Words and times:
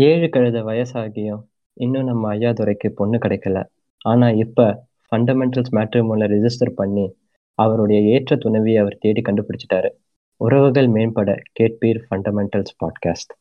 ஏழு 0.00 0.26
கழுத 0.26 0.60
வயசாகியும் 0.62 1.42
இன்னும் 1.72 2.04
நம்ம 2.04 2.34
ஐயாதுரைக்கு 2.34 2.88
பொண்ணு 2.88 3.18
கிடைக்கல. 3.18 3.66
ஆனா 4.04 4.30
இப்ப 4.30 4.86
ஃபண்டமெண்டல்ஸ் 5.10 5.72
மேட்ரிமோனில் 5.72 6.30
ரெஜிஸ்டர் 6.34 6.70
பண்ணி 6.74 7.06
அவருடைய 7.54 8.00
ஏற்ற 8.02 8.36
துணைவியை 8.36 8.78
அவர் 8.80 8.98
தேடி 8.98 9.22
கண்டுபிடிச்சிட்டாரு. 9.22 9.90
உறவுகள் 10.36 10.88
மேம்பட 10.88 11.36
கேட்பீர் 11.60 12.00
ஃபண்டமெண்டல்ஸ் 12.10 12.74
பாட்காஸ்ட் 12.84 13.32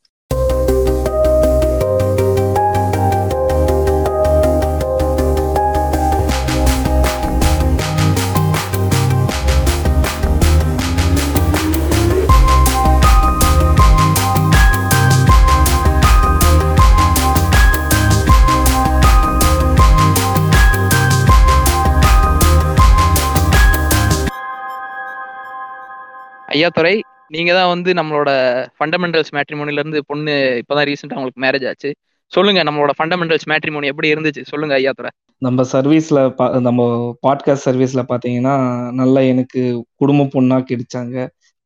ஐயா 26.57 26.69
துறை 26.77 26.95
நீங்க 27.35 27.51
தான் 27.57 27.71
வந்து 27.71 27.89
நம்மளோட 27.99 28.29
ஃபண்டமெண்டல்ஸ் 28.77 29.31
மேட்ரிமோனில 29.37 29.81
இருந்து 29.81 29.99
பொண்ணு 30.09 30.33
இப்பதான் 30.61 30.87
ரீசெண்டா 30.89 31.17
உங்களுக்கு 31.19 31.43
மேரேஜ் 31.45 31.65
ஆச்சு. 31.71 31.89
சொல்லுங்க 32.31 32.61
நம்மளோட 32.67 32.91
ஃபண்டமெண்டல்ஸ் 32.97 33.47
மேட்ரிமோனி 33.51 33.89
எப்படி 33.91 34.07
இருந்துச்சு? 34.13 34.41
சொல்லுங்க 34.51 34.73
ஐயா 34.79 34.91
துறை 34.99 35.11
நம்ம 35.41 35.63
சர்வீஸ்ல 35.73 36.19
நம்ம 36.67 36.81
பாட்காஸ்ட் 37.25 37.67
சர்வீஸ்ல 37.67 38.01
பாத்தீங்கன்னா 38.11 38.55
நல்லா 39.01 39.21
எனக்கு 39.31 39.61
குடும்ப 40.01 40.29
பொண்ணா 40.35 40.57
கிடைச்சாங்க. 40.69 41.15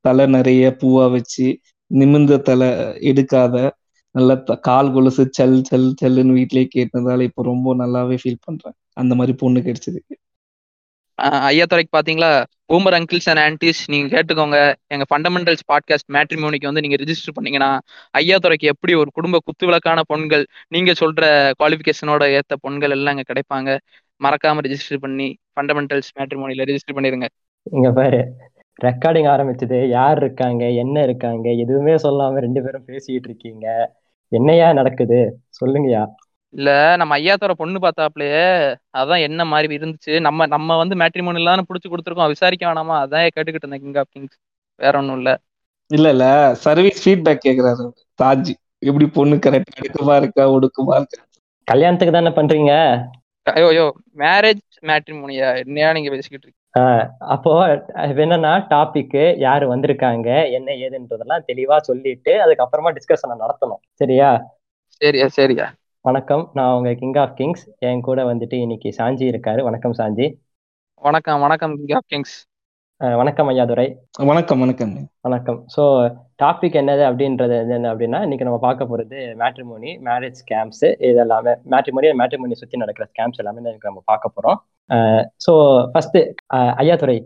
தலை 0.06 0.26
நிறைய 0.38 0.64
பூவா 0.82 1.06
வச்சு 1.16 1.48
நிமிந்த 1.92 2.40
தலை 2.50 2.70
எடுக்காத 3.12 3.56
நல்ல 4.16 4.32
கால் 4.70 4.92
கொலுசு 4.96 5.24
சல் 5.38 5.58
சல் 5.70 5.90
சல்லுன்னு 6.02 6.38
வீட்லயே 6.40 6.68
கேட்டதால 6.76 7.28
இப்போ 7.30 7.42
ரொம்ப 7.52 7.76
நல்லாவே 7.84 8.18
ஃபீல் 8.24 8.44
பண்றேன். 8.48 8.76
அந்த 9.02 9.14
மாதிரி 9.20 9.34
பொண்ணு 9.44 9.60
கிடைச்சதுக்கு. 9.68 10.16
ஐயா 11.22 11.64
துறைக்கு 11.68 12.00
பாத்தீங்களா? 12.00 12.44
பூமர் 12.74 12.96
அங்கிள்ஸ் 12.98 13.36
அண்ட் 13.36 13.42
ஆன்டிஸ் 13.46 13.82
நீங்க 13.86 14.20
கேட்டுக்கோங்க. 14.20 14.74
எங்க 14.88 15.06
ஃபண்டமெண்டல்ஸ் 15.10 15.66
பாட்காஸ்ட் 15.72 16.14
மேட்ரிமோனிக்கு 16.14 16.64
வந்து 16.64 16.82
நீங்க 16.82 16.96
ரிஜிஸ்டர் 16.96 17.34
பண்ணீங்கன்னா 17.34 17.80
ஐயா 18.12 18.38
துறைக்கு 18.38 18.68
எப்படி 18.68 18.94
ஒரு 18.94 19.10
குடும்ப 19.14 19.40
குத்து 19.46 19.68
விளக்கான 19.68 20.02
பொண்கள் 20.14 20.46
நீங்க 20.68 20.92
சொல்ற 20.92 21.52
குவாலிபிகேஷனோட 21.64 22.40
ஏத்த 22.40 22.56
பொண்கள் 22.68 22.90
எல்லாம் 22.90 23.16
அங்க 23.16 23.34
கிடைப்பாங்க. 23.34 23.80
மறக்காம 24.24 24.60
ரிஜிஸ்டர் 24.66 24.98
பண்ணி 25.00 25.38
ஃபண்டமெண்டல்ஸ் 25.56 26.12
மேட்ரிமோனில 26.20 26.64
ரிஜிஸ்டர் 26.66 26.96
பண்ணிருங்க. 26.96 27.28
இங்க 27.64 27.92
பாரு 27.92 28.34
ரெக்கார்டிங் 28.84 29.30
ஆரம்பிச்சது. 29.34 29.88
யார் 29.90 30.18
இருக்காங்க? 30.18 30.70
என்ன 30.70 31.04
இருக்காங்க? 31.04 31.50
எதுவுமே 31.50 31.92
சொல்லாம 31.92 32.34
ரெண்டு 32.34 32.64
பேரும் 32.64 32.86
பேசிட்டு 32.88 33.28
இருக்கீங்க. 33.28 33.96
என்னையா 34.28 34.74
நடக்குது? 34.74 35.40
சொல்லுங்கயா 35.48 36.08
இல்ல 36.54 36.70
நம்ம 36.98 37.18
ஐயாத்தோட 37.20 37.54
பொண்ணு 37.60 37.80
பார்த்தாப்லயே 37.80 38.46
அதான் 39.00 39.26
என்ன 39.28 39.42
மாதிரி 39.46 39.78
இருந்துச்சு? 39.78 40.14
நம்ம 40.20 40.46
நம்ம 40.46 40.78
வந்து 40.78 40.96
மேட்ரிமோன் 40.96 41.40
இல்லாம 41.42 41.64
புடிச்சு 41.70 41.92
கொடுத்துருக்கோம். 41.92 42.32
விசாரிக்க 42.34 42.64
வேணாமா? 42.68 42.96
அதான் 43.04 43.28
கேட்டுக்கிட்டு 43.36 43.66
இருந்தேன் 43.66 43.84
கிங் 43.86 44.00
ஆஃப் 44.04 44.12
கிங்ஸ் 44.16 44.38
வேற 44.80 44.94
ஒண்ணும் 44.98 45.18
இல்ல. 45.18 45.32
இல்ல 45.92 46.10
இல்ல. 46.10 46.26
சர்வீஸ் 46.66 47.02
ஃபீட்பேக் 47.04 47.46
கேக்குறாரு 47.48 47.86
தாஜி 48.20 48.54
எப்படி 48.82 49.06
பொண்ணு 49.18 49.36
கரெக்ட் 49.46 49.80
எடுக்குமா 49.80 50.16
இருக்கா 50.22 50.44
ஒடுக்குமா 50.56 50.96
இருக்கா? 51.00 51.22
கல்யாணத்துக்கு 51.68 52.16
தானே 52.18 52.32
பண்றீங்க? 52.38 52.74
ஐயோ 53.48 53.68
ஐயோ. 53.68 53.86
மேரேஜ் 54.18 54.64
மேட்ரிமோனியா 54.90 55.50
என்னையா 55.64 55.90
நீங்க 55.94 56.10
பேசிக்கிட்டு 56.10 56.46
இருக்கீங்க? 56.46 56.60
அப்போ 57.34 57.52
என்னன்னா 58.24 58.52
டாபிக் 58.74 59.16
யாரு 59.38 59.66
வந்திருக்காங்க 59.74 60.28
என்ன 60.58 60.76
ஏதுன்றதெல்லாம் 60.86 61.46
தெளிவா 61.48 61.78
சொல்லிட்டு 61.90 62.34
அதுக்கப்புறமா 62.44 62.92
டிஸ்கஷன் 62.98 63.44
நடத்தணும். 63.44 63.82
சரியா? 64.02 64.30
சரியா 65.02 65.28
சரியா. 65.40 65.68
வணக்கம். 66.06 66.44
நான் 66.58 66.76
உங்க 66.76 66.92
கிங் 67.00 67.18
ஆஃப் 67.24 67.34
கிங்ஸ் 67.40 67.64
என் 67.88 68.00
கூட 68.06 68.20
வந்துட்டு 68.30 68.56
இன்னைக்கு 68.66 68.90
சாஞ்சி 68.98 69.26
இருக்காரு. 69.32 69.60
வணக்கம் 69.68 69.94
சாஞ்சி. 70.00 70.26
வணக்கம் 71.08 71.42
வணக்கம் 71.46 71.74
கிங் 71.80 71.94
ஆஃப் 71.98 72.08
கிங்ஸ் 72.14 72.34
வணக்கம் 73.20 73.50
ஐயாதுரை 73.52 73.86
வணக்கம் 74.30 74.62
வணக்கம். 74.64 74.94
வணக்கம். 75.28 75.60
ஸோ 75.76 75.84
டாபிக் 76.44 76.78
என்னது 76.82 77.04
அப்படின்றது 77.10 77.56
என்ன 77.76 77.92
அப்படின்னா 77.94 78.20
இன்னைக்கு 78.26 78.48
நம்ம 78.48 78.60
பார்க்க 78.66 78.90
போறது 78.92 79.20
மேட்ரிமோனி 79.42 79.92
மேரேஜ் 80.08 80.40
ஸ்கேம்ஸ் 80.44 80.84
இது 81.10 81.20
எல்லாமே. 81.26 81.54
மேட்ரிமோனி 81.74 82.14
மேட்ரிமோனி 82.22 82.58
சுற்றி 82.62 82.82
நடக்கிற 82.84 83.08
ஸ்கேம்ஸ் 83.12 83.42
எல்லாமே 83.44 83.62
நம்ம 83.88 84.02
பார்க்க 84.12 84.36
போறோம். 84.38 84.58
ஸோ 85.46 85.54
ஃபர்ஸ்ட் 85.94 86.20
ஐயாதுரை 86.84 87.18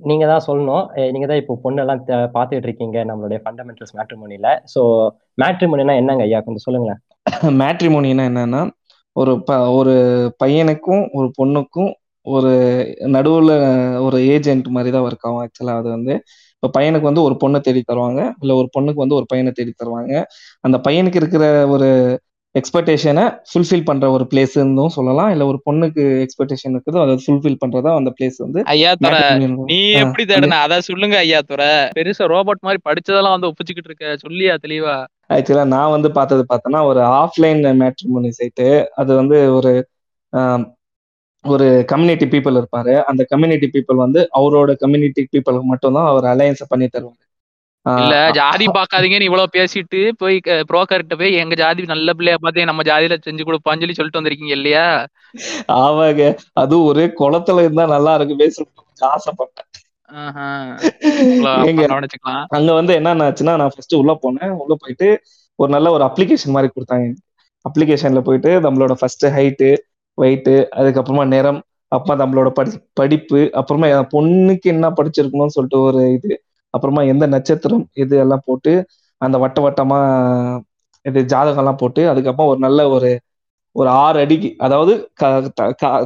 நீங்க 0.00 0.24
தான் 0.32 0.46
சொல்லணும். 0.48 0.84
நீங்க 1.14 1.28
தான் 1.32 1.42
இப்போ 1.42 1.56
பொண்ணெல்லாம் 1.66 2.02
பார்த்துட்டு 2.38 2.66
இருக்கீங்க 2.68 2.98
நம்மளுடைய 3.10 3.40
ஃபண்டமெண்டல்ஸ் 3.44 3.94
மேட்ரிமோனில 4.00 4.50
ஸோ 4.74 4.82
மேட்ரிமோனினா 5.44 5.96
என்னங்க 6.02 6.26
ஐயா? 6.28 6.40
கொஞ்சம் 6.48 6.66
சொல்லுங்களேன். 6.66 7.00
மேட்ரிமோனினா 7.60 8.24
என்னன்னா 8.30 8.62
ஒரு 9.16 9.32
ப 9.48 9.52
ஒரு 9.78 9.94
பையனுக்கும் 10.42 11.04
ஒரு 11.18 11.28
பொண்ணுக்கும் 11.38 11.90
ஒரு 12.26 12.52
நடுவுல 13.16 13.52
ஒரு 14.06 14.18
ஏஜென்ட் 14.34 14.68
மாதிரி 14.76 14.90
தான் 14.94 15.06
ஒர்க் 15.08 15.26
ஆகும் 15.26 15.42
ஆக்சுவலா 15.44 15.74
அது 15.80 15.88
வந்து 15.96 16.14
இப்போ 16.56 16.68
பையனுக்கு 16.76 17.08
வந்து 17.08 17.24
ஒரு 17.26 17.34
பொண்ணை 17.42 17.58
தேடி 17.66 17.80
தருவாங்க 17.82 18.20
இல்லை 18.42 18.54
ஒரு 18.60 18.68
பொண்ணுக்கு 18.76 19.02
வந்து 19.02 19.16
ஒரு 19.18 19.26
பையனை 19.32 19.50
தேடி 19.58 19.72
தருவாங்க. 19.72 20.12
அந்த 20.64 20.76
பையனுக்கு 20.86 21.20
இருக்கிற 21.22 21.44
ஒரு 21.74 21.88
எக்ஸ்பெக்டேஷனை 22.54 23.24
ஃபுல்ஃபில் 23.50 23.84
பண்ற 23.88 24.06
ஒரு 24.14 24.24
பிளேஸ் 24.30 24.54
இருந்தும் 24.58 24.94
சொல்லலாம். 24.96 25.30
இல்ல 25.34 25.44
ஒரு 25.50 25.58
பொண்ணுக்கு 25.66 26.04
எக்ஸ்பெக்டேஷன் 26.24 26.72
இருக்குது 26.74 26.98
அதை 27.04 27.14
ஃபுல்ஃபில் 27.24 27.60
பண்றதா 27.62 27.92
அந்த 28.00 28.10
பிளேஸ் 28.16 28.38
வந்து 28.44 28.60
ஐயா 28.74 28.92
துறை 29.04 29.20
நீ 29.70 29.78
எப்படி 30.02 30.24
தேடுன? 30.30 30.58
அத 30.66 30.80
சொல்லுங்க 30.88 31.18
ஐயா 31.24 31.40
துறை 31.52 31.70
பெருசா 31.98 32.26
ரோபோட் 32.34 32.66
மாதிரி 32.68 32.82
படிச்சதெல்லாம் 32.88 33.36
வந்து 33.36 33.50
ஒப்பிச்சுக்கிட்டு 33.50 33.92
இருக்க. 33.92 34.16
சொல்லியா 34.24 34.56
தெளிவா? 34.66 34.96
ஆக்சுவலா 35.30 35.64
நான் 35.68 35.94
வந்து 35.94 36.08
பார்த்தது 36.12 36.42
பார்த்தோன்னா 36.48 36.80
ஒரு 36.84 37.00
ஆஃப்லைன் 37.18 37.62
மேட்ரிமோனி 37.82 38.30
சைட்டு 38.38 38.68
அது 38.94 39.10
வந்து 39.14 39.38
ஒரு 39.54 39.72
ஒரு 41.44 41.66
கம்யூனிட்டி 41.90 42.26
பீப்புள் 42.26 42.58
இருப்பாரு. 42.60 42.94
அந்த 43.10 43.22
கம்யூனிட்டி 43.30 43.68
பீப்புள் 43.74 44.04
வந்து 44.04 44.20
அவரோட 44.38 44.70
கம்யூனிட்டி 44.80 45.22
பீப்புளுக்கு 45.32 45.70
மட்டும்தான் 45.72 46.10
அவர் 46.10 46.26
அலையன்ஸ் 46.32 46.70
பண்ணி 46.70 46.86
தருவாரு. 46.88 47.22
இல்ல 47.86 48.14
ஜாதி 48.38 48.66
பாக்காதீங்கன்னு 48.68 49.28
இவ்வளவு 49.28 49.54
பேசிட்டு 49.54 50.00
போய் 50.18 50.36
புரோக்கர்கிட்ட 50.70 51.14
போய் 51.16 51.38
எங்க 51.42 51.54
ஜாதி 51.54 51.82
நல்ல 51.92 52.12
பிள்ளையா 52.12 52.38
பார்த்து 52.38 52.70
நம்ம 52.70 52.84
ஜாதியில 52.88 53.16
செஞ்சு 53.26 53.46
கொடுப்பான்னு 53.48 53.82
சொல்லி 53.84 53.98
சொல்லிட்டு 53.98 54.20
வந்திருக்கீங்க 54.20 54.56
இல்லையா? 54.58 54.86
ஆமாங்க. 55.78 56.24
அது 56.62 56.74
ஒரு 56.90 57.04
குளத்துல 57.20 57.64
இருந்தா 57.64 57.86
நல்லா 57.94 58.14
இருக்குமே 58.14 58.48
சொல்லிட்டு 58.50 58.76
ஆசைப்பட்டேன். 59.10 59.68
அங்க 62.54 62.72
வந்து 62.72 62.92
என்ன 62.98 63.24
ஆச்சுன்னா 63.24 63.60
நான் 63.60 63.70
ஃபர்ஸ்ட் 63.74 63.94
உள்ள 63.94 64.18
போனேன். 64.22 64.58
உள்ள 64.58 64.76
போயிட்டு 64.76 65.20
ஒரு 65.58 65.70
நல்ல 65.74 65.90
ஒரு 65.90 66.06
அப்ளிகேஷன் 66.06 66.52
மாதிரி 66.52 66.70
கொடுத்தாங்க. 66.70 67.14
அப்ளிகேஷன்ல 67.64 68.24
போயிட்டு 68.24 68.48
நம்மளோட 68.64 68.92
ஃபர்ஸ்ட் 69.00 69.24
ஹைட்டு 69.34 69.76
வெயிட்டு 70.18 70.68
அதுக்கப்புறமா 70.78 71.28
நிறம் 71.28 71.62
அப்புறமா 71.92 72.22
நம்மளோட 72.22 72.52
படி 72.52 72.70
படிப்பு 72.96 73.50
அப்புறமா 73.60 73.86
பொண்ணுக்கு 74.14 74.66
என்ன 74.66 74.92
படிச்சிருக்கணும்னு 74.98 75.56
சொல்லிட்டு 75.56 75.86
ஒரு 75.86 76.16
இது 76.16 76.40
அப்புறமா 76.74 77.02
எந்த 77.12 77.26
நட்சத்திரம் 77.34 77.88
இது 77.96 78.18
எல்லாம் 78.18 78.42
போட்டு 78.44 78.84
அந்த 79.20 79.36
வட்ட 79.44 79.58
வட்டமா 79.64 79.98
இது 81.04 81.26
ஜாதகம்லாம் 81.30 81.76
போட்டு 81.76 82.10
அதுக்கப்புறம் 82.10 82.52
ஒரு 82.52 82.60
நல்ல 82.60 82.90
ஒரு 82.90 83.18
ஒரு 83.78 83.88
ஆறு 84.04 84.18
அடிக்கு 84.24 84.50
அதாவது 84.66 84.92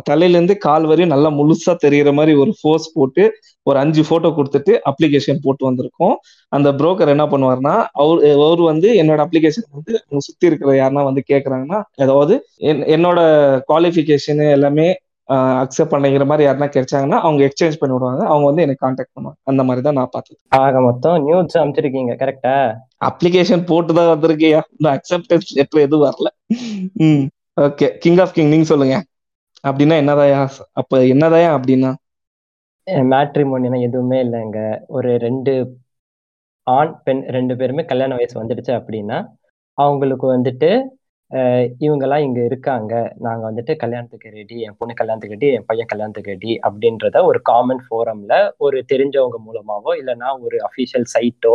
தலையில 0.09 0.37
இருந்து 0.37 0.55
கால் 0.67 0.87
வரையும் 0.91 1.13
நல்லா 1.15 1.31
முழுசா 1.39 1.73
தெரியற 1.85 2.11
மாதிரி 2.19 2.33
ஒரு 2.43 2.53
ஃபோர்ஸ் 2.59 2.89
போட்டு 2.97 3.25
ஒரு 3.67 3.77
அஞ்சு 3.83 4.03
போட்டோ 4.09 4.29
கொடுத்துட்டு 4.37 4.73
அப்ளிகேஷன் 4.91 5.43
போட்டு 5.45 5.63
வந்திருக்கோம். 5.69 6.15
அந்த 6.53 6.69
புரோக்கர் 6.73 7.13
என்ன 7.15 7.25
பண்ணுவார்னா 7.33 7.75
அவர் 8.03 8.21
அவர் 8.47 8.63
வந்து 8.71 8.89
என்னோட 9.03 9.21
அப்ளிகேஷன் 9.27 9.69
வந்து 9.77 9.93
சுத்தி 10.27 10.49
இருக்கிற 10.51 10.75
யாருன்னா 10.79 11.05
வந்து 11.11 11.23
கேக்குறாங்கன்னா 11.33 11.81
அதாவது 12.05 12.35
என்னோட 12.97 13.21
குவாலிஃபிகேஷன் 13.71 14.43
எல்லாமே 14.57 14.89
அக்செப்ட் 15.63 15.93
பண்ணிக்கிற 15.93 16.25
மாதிரி 16.31 16.45
யாருன்னா 16.47 16.69
கிடைச்சாங்கன்னா 16.75 17.19
அவங்க 17.27 17.43
எக்ஸ்சேஞ்ச் 17.49 17.79
பண்ணி 17.81 17.95
விடுவாங்க. 17.97 18.23
அவங்க 18.31 18.47
வந்து 18.49 18.65
எனக்கு 18.65 18.83
கான்டாக்ட் 18.87 19.15
பண்ணுவாங்க. 19.17 19.39
அந்த 19.51 19.63
மாதிரி 19.63 19.83
தான் 19.87 19.97
நான் 19.99 20.13
பார்த்தது. 20.13 20.39
ஆக 20.63 20.81
மொத்தம் 20.81 21.23
நியூஸ் 21.27 21.61
அமைச்சிருக்கீங்க 21.61 22.15
கரெக்டா 22.23 22.55
அப்ளிகேஷன் 23.11 23.63
போட்டு 23.71 23.93
தான் 23.99 24.11
வந்திருக்கியா? 24.15 24.61
இந்த 24.77 24.89
அக்செப்டன்ஸ் 24.97 25.49
லெட்டர் 25.59 25.85
எதுவும் 25.87 26.07
வரல. 26.09 26.29
ம். 27.07 27.25
ஓகே 27.57 27.87
கிங் 27.99 28.21
ஆஃப் 28.21 28.33
கிங் 28.33 28.51
நீங்க 28.51 28.67
சொல்லுங்க. 28.69 28.97
அப்படின்னா 29.65 29.97
என்னதாயா 30.03 30.41
அப்ப 30.81 31.03
என்னதாயா 31.13 31.51
அப்படின்னா? 31.57 31.91
மேட்ரிமோனினா 33.07 33.79
எதுவுமே 33.87 34.19
இல்லைங்க. 34.25 34.59
ஒரு 34.91 35.11
ரெண்டு 35.19 35.53
ஆண் 36.67 36.93
பெண் 37.05 37.23
ரெண்டு 37.29 37.55
பேருமே 37.61 37.83
கல்யாண 37.85 38.13
வயசு 38.15 38.35
வந்துடுச்சு 38.41 38.73
அப்படின்னா 38.79 39.19
அவங்களுக்கு 39.79 40.27
வந்துட்டு 40.29 40.71
இவங்கெல்லாம் 41.81 42.25
இங்க 42.27 42.41
இருக்காங்க. 42.45 42.93
நாங்க 43.19 43.43
வந்துட்டு 43.51 43.73
கல்யாணத்துக்கு 43.77 44.29
ரெடி 44.31 44.57
என் 44.63 44.77
பொண்ணு 44.79 44.95
கல்யாணத்துக்கு 44.95 45.37
ரெடி 45.37 45.49
என் 45.57 45.67
பையன் 45.67 45.91
கல்யாணத்துக்கு 45.93 46.35
ரெடி 46.35 46.53
அப்படின்றத 46.69 47.23
ஒரு 47.31 47.39
காமன் 47.51 47.83
ஃபோரம்ல 47.87 48.35
ஒரு 48.59 48.79
தெரிஞ்சவங்க 48.93 49.39
மூலமாவோ 49.47 49.93
இல்லைன்னா 50.01 50.31
ஒரு 50.45 50.59
அஃபிஷியல் 50.69 51.07
சைட்டோ 51.15 51.55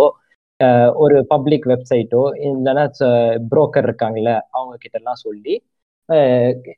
ஒரு 1.04 1.18
பப்ளிக் 1.32 1.66
வெப்சைட்டோ 1.66 2.22
இல்லைன்னா 2.46 2.86
புரோக்கர் 3.52 3.88
இருக்காங்கல்ல 3.88 4.32
அவங்க 4.52 4.76
கிட்ட 4.78 4.98
எல்லாம் 5.00 5.24
சொல்லி 5.26 5.54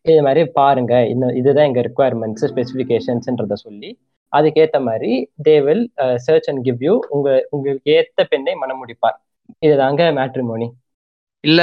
இது 0.09 0.21
மாதிரி 0.27 0.41
பாருங்க. 0.59 0.93
இந்த 1.13 1.25
இதுதான் 1.39 1.67
எங்க 1.69 1.81
ரெக்குவயர்மெண்ட்ஸ் 1.87 2.45
ஸ்பெசிஃபிகேஷன்ஸ்ன்றத 2.51 3.57
சொல்லி 3.65 3.89
அதுக்கேற்ற 4.33 4.77
மாதிரி 4.87 5.11
they 5.45 5.55
will 5.65 5.83
search 6.25 6.49
and 6.51 6.61
give 6.67 6.83
you 6.87 6.93
உங்க 7.15 7.29
உங்களுக்கு 7.51 7.91
ஏத்த 7.97 8.25
பெண்ணை 8.33 8.53
மனம் 8.63 8.81
முடிப்பார் 8.81 9.17
இதுதாங்க 9.65 10.01
மேட்ரிமோனி 10.19 10.67
இல்ல 11.43 11.61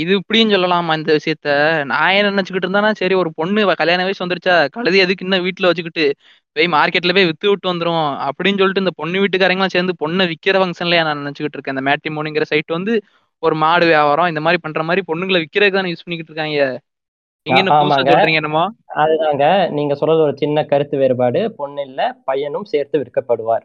இது 0.00 0.12
இப்படின்னு 0.20 0.54
சொல்லலாமா 0.54 0.94
இந்த 0.98 1.12
விஷயத்த? 1.18 1.50
நான் 1.90 2.14
என்ன 2.16 2.32
நினைச்சுக்கிட்டு 2.32 2.66
இருந்தானா 2.68 2.90
சரி 3.00 3.14
ஒரு 3.20 3.30
பொண்ணு 3.38 3.60
கல்யாண 3.80 4.00
வயசு 4.06 4.22
வந்துருச்சா 4.24 4.54
கழுதி 4.74 4.98
எதுக்கு 5.04 5.24
இன்னும் 5.26 5.44
வீட்டுல 5.46 5.68
வச்சுக்கிட்டு 5.70 6.04
போய் 6.56 6.68
மார்க்கெட்ல 6.74 7.14
போய் 7.16 7.28
வித்து 7.30 7.46
விட்டு 7.50 7.70
வந்துரும் 7.72 8.00
அப்படின்னு 8.26 8.60
சொல்லிட்டு 8.62 8.84
இந்த 8.84 8.94
பொண்ணு 9.00 9.22
வீட்டுக்காரங்களாம் 9.22 9.74
சேர்ந்து 9.76 9.94
பொண்ணை 10.02 10.26
விக்கிற 10.32 10.56
ஃபங்க்ஷன்லயா 10.62 11.04
நான் 11.08 11.20
நினைச்சுக்கிட்டு 11.22 11.58
இருக்கேன். 11.58 11.76
இந்த 11.76 11.84
மேட்ரிமோனிங்கிற 11.88 12.46
சைட் 12.52 12.76
வந்து 12.78 12.94
ஒரு 13.42 13.54
மாடு 13.62 13.84
வியாபாரம் 13.90 14.30
இந்த 14.32 14.40
மாதிரி 14.44 14.58
பண்ற 14.66 14.82
மாதிரி 14.88 15.02
பொண்ணுங்களை 15.10 15.38
விற்கிறதுக்கு 15.42 15.78
தானே 15.78 15.92
யூஸ் 15.92 16.04
பண்ணிக்கிட்டு 16.04 16.32
இருக்காங்க. 16.32 16.58
அதுதாங்க. 18.96 19.70
நீங்க 19.70 19.94
சொல்றது 19.94 20.18
ஒரு 20.18 20.36
சின்ன 20.36 20.64
கருத்து 20.64 20.98
வேறுபாடு. 20.98 21.54
பொண்ணு 21.56 21.82
இல்ல 21.82 22.16
பையனும் 22.24 22.64
சேர்த்து 22.64 22.98
விற்கப்படுவார். 22.98 23.64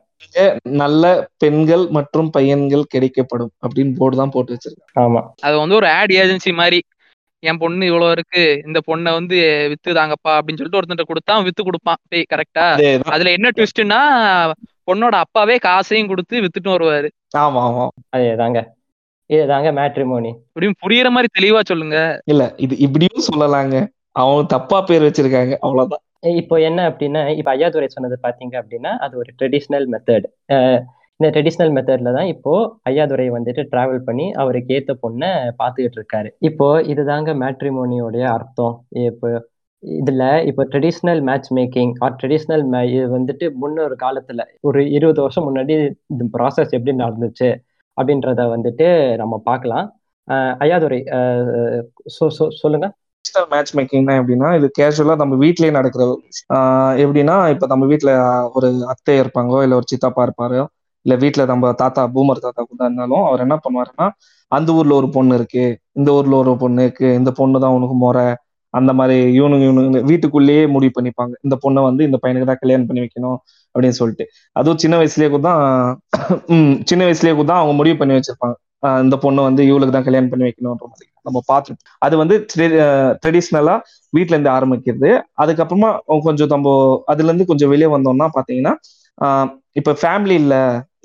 நல்ல 0.63 1.27
பெண்கள் 1.37 1.87
மற்றும் 1.87 2.29
பையன்கள் 2.29 2.83
கிடைக்கப்படும் 2.93 3.51
அப்படின்னு 3.67 3.97
போர்டு 3.97 4.17
தான் 4.17 4.29
போட்டு 4.29 4.55
வச்சிருக்காங்க. 4.55 4.99
ஆமா. 4.99 5.21
அது 5.41 5.57
வந்து 5.57 5.75
ஒரு 5.75 5.87
ஆட் 5.87 6.11
ஏஜென்சி 6.11 6.53
மாதிரி. 6.53 6.83
என் 7.43 7.57
பொண்ணு 7.57 7.85
இவ்வளவு 7.85 8.11
இருக்கு 8.11 8.61
இந்த 8.65 8.81
பொண்ணை 8.87 9.11
வந்து 9.11 9.67
வித்து 9.69 9.93
தாங்கப்பா 9.93 10.31
அப்படின்னு 10.37 10.57
சொல்லிட்டு 10.57 10.79
ஒருத்தன்ட்ட 10.79 11.05
கொடுத்தா 11.09 11.43
வித்து 11.43 11.63
கொடுப்பான். 11.63 11.97
போய் 12.09 12.25
கரெக்டா. 12.33 12.65
அதுல 13.09 13.31
என்ன 13.31 13.49
ட்விஸ்ட்னா 13.49 13.99
பொண்ணோட 14.85 15.11
அப்பாவே 15.11 15.57
காசையும் 15.57 16.07
கொடுத்து 16.07 16.41
வித்துட்டு 16.41 16.69
வருவாரு. 16.69 17.09
ஆமா 17.37 17.61
ஆமா. 17.61 17.87
அதேதாங்க. 18.15 18.59
இதுதாங்க 19.29 19.69
மேட்ரிமோனி 19.79 20.31
இப்படியும் 20.49 20.77
புரியுற 20.83 21.07
மாதிரி 21.15 21.29
தெளிவா 21.37 21.61
சொல்லுங்க. 21.71 21.97
இல்ல 22.31 22.43
இது 22.65 22.75
இப்படியும் 22.85 23.27
சொல்லலாங்க. 23.29 23.75
அவங்க 24.21 24.43
தப்பா 24.55 24.77
பேர் 24.89 25.05
வச்சிருக்காங்க 25.07 25.55
அவ்வளவுதான். 25.65 26.03
இப்போ 26.41 26.55
என்ன 26.69 26.79
அப்படின்னா 26.91 27.21
இப்போ 27.39 27.51
ஐயாதுரை 27.55 27.87
சொன்னது 27.95 28.15
பாத்தீங்க 28.23 28.55
அப்படின்னா 28.61 28.91
அது 29.05 29.13
ஒரு 29.21 29.29
ட்ரெடிஷ்னல் 29.39 29.85
மெத்தட் 29.93 30.25
இந்த 31.19 31.29
ட்ரெடிஷ்னல் 31.35 31.71
மெத்தட்ல 31.75 32.11
தான் 32.17 32.29
இப்போ 32.33 32.51
ஐயாதுரை 32.89 33.27
வந்துட்டு 33.35 33.61
டிராவல் 33.71 34.03
பண்ணி 34.07 34.25
அவருக்கு 34.41 34.75
ஏத்த 34.77 34.91
பொண்ணை 35.03 35.29
பார்த்துக்கிட்டு 35.61 35.97
இருக்காரு. 35.99 36.29
இப்போ 36.49 36.67
இதுதாங்க 36.91 37.29
மேட்ரிமோனியோடைய 37.43 38.25
அர்த்தம். 38.35 38.75
இப்போ 39.09 39.29
இதுல 39.83 40.23
இப்போ 40.49 40.63
traditional 40.71 41.21
match 41.29 41.49
making 41.57 41.91
or 42.05 42.15
traditional 42.21 42.63
இது 42.93 43.05
வந்துட்டு 43.17 43.45
முன்னொரு 43.61 43.95
காலத்துல 44.05 44.45
ஒரு 44.69 44.81
இருபது 44.97 45.19
வருஷம் 45.25 45.47
முன்னாடி 45.49 45.75
இந்த 46.13 46.23
ப்ராசஸ் 46.37 46.73
எப்படி 46.77 46.95
நடந்துச்சு? 47.03 47.49
அப்படின்றத 47.99 48.41
வந்துட்டு 48.51 48.87
நம்ம 49.17 49.35
பார்க்கலாம். 49.45 49.85
ஐயாதுரை 50.59 50.99
சொ- 52.17 52.53
சொல்லுங்க. 52.61 52.87
டிஜிட்டல் 53.25 53.47
மேட்ச் 53.51 53.71
மேக்கிங்னா 53.77 54.13
எப்படின்னா 54.19 54.49
இது 54.57 54.67
கேஷுவலா 54.77 55.15
நம்ம 55.15 55.35
வீட்லயே 55.35 55.71
நடக்கிற 55.71 56.03
எப்படின்னா 57.03 57.35
இப்ப 57.53 57.67
நம்ம 57.67 57.85
வீட்டுல 57.85 58.11
ஒரு 58.53 58.67
அத்தை 58.87 59.15
இருப்பாங்களோ 59.21 59.59
இல்ல 59.63 59.75
ஒரு 59.75 59.87
சித்தப்பா 59.89 60.23
இருப்பாரோ 60.27 60.63
இல்ல 61.05 61.15
வீட்டுல 61.15 61.45
நம்ம 61.45 61.71
தாத்தா 61.73 62.01
பூமர் 62.15 62.39
தாத்தா 62.39 62.61
கூட 62.63 62.81
இருந்தாலும் 62.83 63.25
அவர் 63.25 63.39
என்ன 63.39 63.55
பண்ணுவாருன்னா 63.65 64.07
அந்த 64.51 64.69
ஊர்ல 64.71 64.93
ஒரு 64.95 65.09
பொண்ணு 65.09 65.35
இருக்கு 65.35 65.65
இந்த 65.93 66.09
ஊர்ல 66.11 66.35
ஒரு 66.35 66.53
பொண்ணு 66.57 66.83
இருக்கு 66.83 67.07
இந்த 67.13 67.31
பொண்ணு 67.31 67.59
தான் 67.59 67.75
உனக்கு 67.77 67.95
முறை 67.97 68.25
அந்த 68.73 68.91
மாதிரி 68.99 69.17
இவனுங்க 69.37 69.65
இவனுங்க 69.69 69.99
வீட்டுக்குள்ளேயே 70.09 70.63
முடிவு 70.75 70.93
பண்ணிப்பாங்க. 70.97 71.33
இந்த 71.45 71.55
பொண்ணை 71.63 71.81
வந்து 71.89 72.01
இந்த 72.07 72.17
பையனுக்கு 72.23 72.49
தான் 72.51 72.61
கல்யாணம் 72.63 72.87
பண்ணி 72.89 73.03
வைக்கணும் 73.05 73.37
அப்படின்னு 73.75 73.97
சொல்லிட்டு. 74.01 74.25
அதுவும் 74.59 74.81
சின்ன 74.83 74.97
வயசுலேயே 75.01 75.29
கூட 75.35 75.41
தான் 75.49 75.61
சின்ன 76.91 77.01
வயசுலேயே 77.07 77.35
கூட 77.39 77.47
தான் 77.51 77.61
அவங்க 77.61 77.75
முடிவு 77.81 77.97
பண்ணி 78.01 78.17
வச்சிருப்பாங்க. 78.17 78.55
இந்த 79.05 79.15
பொண்ணை 79.23 79.41
வந்து 79.49 79.61
இவளுக்கு 79.69 79.93
தான் 79.95 80.07
கல்யாணம் 80.07 80.31
பண்ணி 80.33 80.45
வைக்கணும்ன்ற 80.47 80.85
மாதிரி. 80.91 81.07
நம்ம 81.27 81.39
பார்த்துட்டு 81.51 81.87
அது 82.05 82.15
வந்து 82.21 82.35
ட்ரெடிஷ்னலா 83.23 83.75
வீட்ல 84.13 84.35
இருந்து 84.35 84.51
ஆரம்பிக்கிறது. 84.57 85.09
அதுக்கப்புறமா 85.43 85.89
கொஞ்சம் 86.27 86.51
நம்ம 86.53 86.69
அதுல 87.13 87.29
இருந்து 87.31 87.49
கொஞ்சம் 87.51 87.71
வெளியே 87.73 87.89
வந்தோம்னா 87.95 88.27
பாத்தீங்கன்னா 88.37 88.73
இப்ப 89.79 89.91
ஃபேமிலி 90.01 90.35
இல்ல 90.43 90.55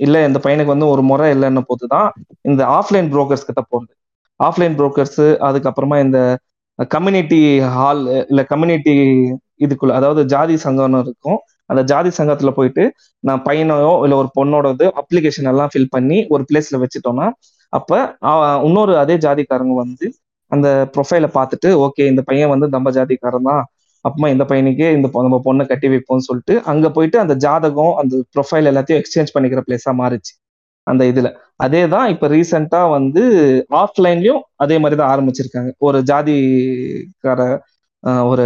இல்ல 0.05 0.16
இந்த 0.28 0.38
பையனுக்கு 0.44 0.75
வந்து 0.75 0.88
ஒரு 0.93 1.02
முறை 1.11 1.26
இல்லைன்னு 1.34 1.62
போதுதான் 1.70 2.08
இந்த 2.50 2.62
ஆஃப்லைன் 2.78 3.08
புரோக்கர்ஸ் 3.12 3.46
கிட்ட 3.49 3.61
போறது. 3.72 3.93
ஆஃப்லைன் 4.40 4.75
புரோக்கர்ஸ் 4.78 5.20
அதுக்கப்புறமா 5.49 5.96
இந்த 6.06 6.19
கம்யூனிட்டி 6.79 7.41
ஹால் 7.76 8.00
இல்ல 8.31 8.43
கம்யூனிட்டி 8.53 8.94
இதுக்குள்ள 9.65 9.93
அதாவது 9.99 10.23
ஜாதி 10.32 10.55
சங்கம்னு 10.67 11.00
இருக்கும். 11.06 11.38
அந்த 11.73 11.82
ஜாதி 11.91 12.11
சங்கத்துல 12.19 12.50
போயிட்டு 12.56 12.85
நான் 13.25 13.43
பையனையோ 13.49 13.93
இல்ல 14.05 14.15
ஒரு 14.23 14.31
பொண்ணோட 14.38 14.73
இது 14.75 14.87
அப்ளிகேஷன் 15.03 15.49
எல்லாம் 15.53 15.71
ஃபில் 15.73 15.93
பண்ணி 15.97 16.19
ஒரு 16.35 16.43
பிளேஸ்ல 16.50 16.81
வச்சுட்டோம்னா 16.82 17.26
அப்ப 17.73 17.93
இன்னொரு 18.69 18.93
அதே 19.03 19.17
ஜாதிக்காரங்க 19.26 19.75
வந்து 19.85 20.06
அந்த 20.53 20.69
ப்ரொஃபைலை 20.94 21.29
பார்த்துட்டு 21.38 21.69
ஓகே 21.87 22.03
இந்த 22.12 22.23
பையன் 22.29 22.53
வந்து 22.55 22.67
நம்ம 22.76 22.91
ஜாதிக்காரன் 22.99 23.49
தான். 23.50 23.62
அப்பமா 24.05 24.29
இந்த 24.35 24.44
பையனுக்கே 24.50 24.88
இந்த 24.97 25.09
நம்ம 25.26 25.38
பொண்ணை 25.47 25.65
கட்டி 25.67 25.88
வைப்போம்னு 25.93 26.26
சொல்லிட்டு 26.29 26.55
அங்க 26.73 26.87
போயிட்டு 26.97 27.19
அந்த 27.23 27.35
ஜாதகம் 27.44 27.94
அந்த 28.03 28.15
ப்ரொஃபைல் 28.35 28.69
எல்லாத்தையும் 28.73 29.00
எக்ஸ்சேஞ்ச் 29.03 29.35
பண்ணிக்கிற 29.37 29.61
பிளேஸா 29.69 29.93
மாறிச்சு. 30.03 30.32
அந்த 30.87 31.03
இதுல. 31.13 31.29
அதே 31.65 31.83
தான் 31.95 32.07
இப்ப 32.15 32.29
ரீசெண்டா 32.35 32.81
வந்து 32.97 33.23
ஆஃப்லைன்லயும் 33.83 34.43
அதே 34.65 34.77
மாதிரி 34.83 34.97
தான் 35.01 35.13
ஆரம்பிச்சிருக்காங்க. 35.15 35.71
ஒரு 35.87 35.99
ஜாதிக்கார 36.11 37.41
ஒரு 38.31 38.45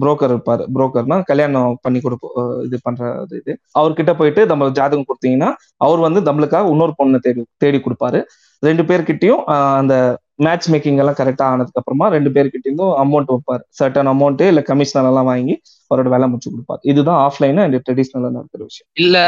புரோக்கர் 0.00 0.32
இருப்பாரு. 0.34 0.64
புரோக்கர்னா 0.74 1.16
கல்யாணம் 1.30 1.78
பண்ணி 1.84 2.00
கொடுப்போம் 2.00 2.36
இது 2.66 2.76
பண்ற 2.86 3.02
இது. 3.38 3.52
அவர்கிட்ட 3.80 4.12
போயிட்டு 4.20 4.42
நம்ம 4.50 4.68
ஜாதகம் 4.78 5.08
கொடுத்தீங்கன்னா 5.08 5.50
அவர் 5.86 6.00
வந்து 6.06 6.20
நம்மளுக்காக 6.28 6.70
இன்னொரு 6.74 6.94
பொண்ணை 7.00 7.20
தேடி 7.26 7.42
தேடி 7.64 7.78
கொடுப்பாரு. 7.86 8.20
ரெண்டு 8.62 8.82
பேர்கிட்டயும் 8.90 9.42
அந்த 9.80 9.94
மேட்ச் 10.34 10.70
மேக்கிங் 10.70 10.98
எல்லாம் 10.98 11.14
கரெக்டா 11.14 11.42
ஆனதுக்கு 11.42 11.80
அப்புறமா 11.80 12.08
ரெண்டு 12.08 12.30
பேர்கிட்டயும் 12.30 12.92
அமௌண்ட் 13.04 13.30
வைப்பாரு. 13.32 13.62
சர்டன் 13.78 14.10
அமௌண்ட் 14.12 14.40
இல்ல 14.40 14.62
கமிஷனர் 14.62 15.08
எல்லாம் 15.08 15.24
வாங்கி 15.24 15.62
அவரோட 15.90 16.08
வேலை 16.08 16.28
முடிச்சு 16.28 16.50
கொடுப்பாரு. 16.50 16.80
இதுதான் 16.82 17.20
ஆஃப்லைன் 17.26 17.60
அண்ட் 17.62 17.74
ட்ரெடிஷ்னலா 17.74 18.30
நடக்கிற 18.30 18.64
விஷயம். 18.64 18.88
இல்ல 18.92 19.18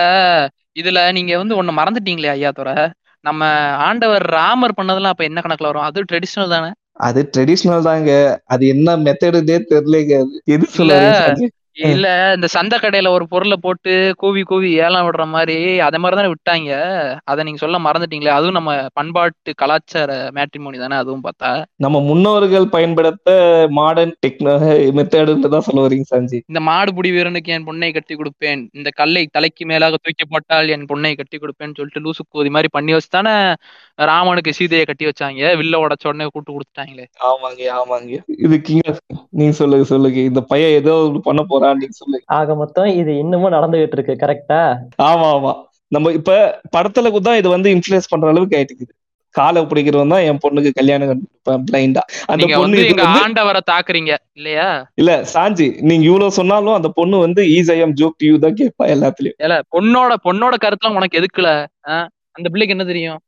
இதுல 0.81 1.13
நீங்க 1.13 1.37
வந்து 1.37 1.63
ஒண்ணு 1.63 1.67
மறந்துட்டீங்களே 1.67 2.29
ஐயா 2.29 2.51
துறை 2.51 2.89
நம்ம 3.21 3.45
ஆண்டவர் 3.61 4.23
ராமர் 4.23 4.75
பண்ணதெல்லாம் 4.77 5.15
அப்ப 5.15 5.25
என்ன 5.25 5.41
கணக்குல 5.41 5.63
வரும்? 5.63 5.83
அது 5.83 6.05
ட்ரெடிஷனல் 6.13 6.49
தானே? 6.49 6.71
அது 6.93 7.31
ட்ரெடிஷ்னல் 7.37 7.83
தாங்க. 7.83 8.41
அது 8.45 8.67
என்ன 8.67 8.97
மெத்தடுனே 8.97 9.57
தெரியலங்க. 9.71 10.41
எது 10.45 10.67
சொல்ல 10.67 10.99
இல்ல. 11.77 12.07
இந்த 12.37 12.47
சந்தை 12.55 12.77
கடையில 12.79 13.09
ஒரு 13.17 13.25
பொருளை 13.33 13.57
போட்டு 13.63 13.93
கூவி 14.17 14.43
கூவி 14.51 14.69
ஏலம் 14.85 15.07
விடுற 15.07 15.25
மாதிரி 15.33 15.57
அத 15.87 15.99
மாதிரி 16.03 16.19
தானே 16.19 16.31
விட்டாங்க. 16.33 16.71
அத 17.31 17.45
நீங்க 17.47 17.61
சொல்ல 17.63 17.79
மறந்துட்டீங்களே 17.87 18.35
அதுவும் 18.37 18.59
நம்ம 18.59 18.73
பண்பாட்டு 18.99 19.53
கலாச்சார 19.63 20.11
மேட்ரிமோனி 20.37 20.79
தானே 20.85 20.97
அதுவும் 20.97 21.25
பார்த்தா. 21.27 21.51
நம்ம 21.85 22.01
முன்னோர்கள் 22.09 22.67
பயன்படுத்த 22.77 23.31
மாடர்ன் 23.79 24.15
டெக்னோ 24.25 24.55
மெத்தடுன்னு 24.99 25.53
தான் 25.57 25.67
சொல்ல 25.69 25.87
வரீங்க 25.87 26.07
சாஞ்சி. 26.13 26.41
இந்த 26.53 26.63
மாடுபிடி 26.71 27.11
வீரனுக்கு 27.17 27.55
என் 27.57 27.69
பொண்ணை 27.69 27.91
கட்டி 27.97 28.15
கொடுப்பேன் 28.15 28.63
இந்த 28.79 28.91
கல்லை 29.01 29.25
தலைக்கு 29.37 29.67
மேலாக 29.73 30.01
தூக்கி 30.05 30.27
போட்டால் 30.27 30.73
என் 30.77 30.89
பொண்ணை 30.93 31.13
கட்டி 31.15 31.39
கொடுப்பேன்னு 31.39 31.79
சொல்லிட்டு 31.81 32.05
லூசு 32.07 32.23
கோதி 32.29 32.53
மாதிரி 32.57 32.71
பண்ணி 32.77 32.95
வச்சு 32.97 33.11
தானே 33.19 33.35
ராமனுக்கு 34.11 34.57
சீதையை 34.59 34.85
கட்டி 34.87 35.05
வச்சாங்க. 35.09 35.43
வில்ல 35.61 35.83
உடச்ச 35.85 36.05
உடனே 36.11 36.29
கூட்டு 36.35 36.51
கொடுத்துட்டாங்களே. 36.55 37.07
ஆமாங்க 37.31 37.63
ஆமாங்க. 37.81 38.15
இது 38.47 38.57
கிங்க 38.69 38.89
நீங்க 39.39 39.55
சொல்லுங்க 39.61 39.87
சொல்லுங்க. 39.93 40.19
இந்த 40.31 40.41
பையன் 40.51 40.77
ஏதோ 40.81 40.95
பண்ண 41.29 41.41
போறான். 41.45 41.63
ஆக 42.37 42.55
மொத்தம் 42.57 42.91
இது 43.01 43.13
இன்னமும் 43.23 43.57
நடந்துகிட்டு 43.57 43.97
இருக்கு 43.99 44.17
கரெக்டா 44.23 44.61
ஆமா 45.07 45.29
ஆமா. 45.35 45.53
நம்ம 45.93 46.13
இப்ப 46.19 46.33
படத்துல 46.75 47.11
தான் 47.21 47.41
இது 47.41 47.49
வந்து 47.55 47.73
இன்ஃபுளுஸ் 47.75 48.13
பண்ற 48.13 48.31
அளவுக்கு 48.33 48.59
ஆயிட்டுக்குது 48.59 48.93
காலை 49.35 49.61
பிடிக்கிறவன் 49.65 50.13
தான் 50.15 50.25
என் 50.27 50.41
பொண்ணுக்கு 50.43 50.71
கல்யாணம் 50.77 51.23
பிளைண்டா 51.65 52.03
அந்த 52.25 52.39
நீங்க 52.41 52.57
பொண்ணு 52.59 52.83
எங்க 52.85 53.05
ஆண்டவரை 53.17 53.63
தாக்குறீங்க 53.71 54.13
இல்லையா? 54.39 54.67
இல்ல 55.01 55.13
சாஞ்சி 55.33 55.67
நீங்க 55.89 56.05
இவ்வளவு 56.09 56.37
சொன்னாலும் 56.39 56.77
அந்த 56.77 56.91
பொண்ணு 56.99 57.17
வந்து 57.25 57.43
ஈஸையம் 57.55 57.95
ஜோக் 58.01 58.19
டியூ 58.21 58.37
தான் 58.45 58.59
கேட்பா 58.61 58.87
எல்லாத்துலயும். 58.95 59.39
ஏல 59.47 59.57
பொண்ணோட 59.75 60.15
பொண்ணோட 60.27 60.57
கருத்துலாம் 60.65 60.99
உனக்கு 61.01 61.21
எதுக்குல? 61.21 61.51
அந்த 62.37 62.47
பிள்ளைக்கு 62.49 62.77
என்ன 62.77 62.87
தெரியும்? 62.87 63.21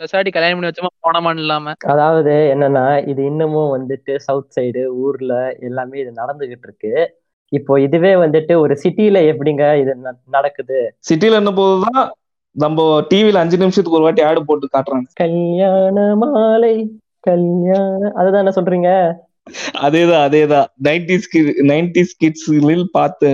பெசாட்டி 0.00 0.30
கல்யாணம் 0.30 0.58
பண்ணி 0.58 0.70
வச்சோமா 0.70 0.92
போனமான்னு 1.06 1.42
இல்லாம. 1.44 1.74
அதாவது 1.92 2.34
என்னன்னா 2.52 2.84
இது 3.10 3.22
இன்னமும் 3.30 3.72
வந்துட்டு 3.74 4.12
சவுத் 4.26 4.54
சைடு 4.56 4.82
ஊர்ல 5.02 5.32
எல்லாமே 5.68 6.00
இது 6.02 6.12
நடந்துகிட்டு 6.20 6.68
இருக்கு. 6.68 6.92
இப்போ 7.52 7.72
இதுவே 7.80 8.12
வந்துட்டு 8.16 8.54
ஒரு 8.64 8.74
சிட்டில 8.82 9.20
எப்படிங்க 9.32 9.64
இது 9.82 9.92
நடக்குது? 10.36 10.78
சிட்டில 11.08 11.40
என்ன 11.40 11.52
போதுதான் 11.52 12.02
நம்ம 12.56 12.78
டிவில 13.10 13.42
அஞ்சு 13.42 13.58
நிமிஷத்துக்கு 13.58 13.98
ஒரு 13.98 14.06
வாட்டி 14.06 14.22
ஆடு 14.28 14.40
போட்டு 14.44 14.74
காட்டுறாங்க. 14.74 15.06
கல்யாண 15.22 15.98
மாலை 16.14 16.74
கல்யாண 17.20 18.12
அதுதானே 18.20 18.52
சொல்றீங்க? 18.56 18.90
அதேதான் 19.80 20.24
அதேதான். 20.26 20.66
நைன்டிஸ் 20.88 21.28
நைன்டிஸ் 21.70 22.18
கிட்ஸ்களில் 22.18 22.86
பார்த்து 22.92 23.28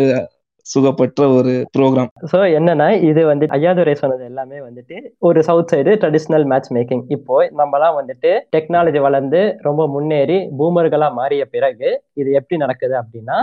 சுகப்பற்ற 0.66 1.22
ஒரு 1.34 1.52
ப்ரோக்ராம். 1.76 2.10
சோ 2.32 2.38
என்னன்னா 2.56 2.87
இது 3.10 3.20
வந்து 3.26 3.44
ஐயாதுரை 3.56 3.94
சொன்னது 4.00 4.25
எல்லாமே 4.25 4.58
வந்துட்டு 4.64 4.96
ஒரு 5.18 5.40
south 5.42 5.70
side 5.72 5.92
traditional 6.02 6.44
match 6.44 6.70
making 6.76 7.04
இப்போ 7.08 7.37
நம்மலாம் 7.60 7.96
வந்துட்டு 8.00 8.32
டெக்னாலஜி 8.56 9.00
வளர்ந்து 9.06 9.40
ரொம்ப 9.60 9.84
முன்னேறி 9.88 10.38
பூமர்களா 10.58 11.08
மாறிய 11.12 11.44
பிறகு 11.54 11.90
இது 12.14 12.28
எப்படி 12.32 12.58
நடக்குது 12.58 12.96
அப்படின்னா 13.02 13.38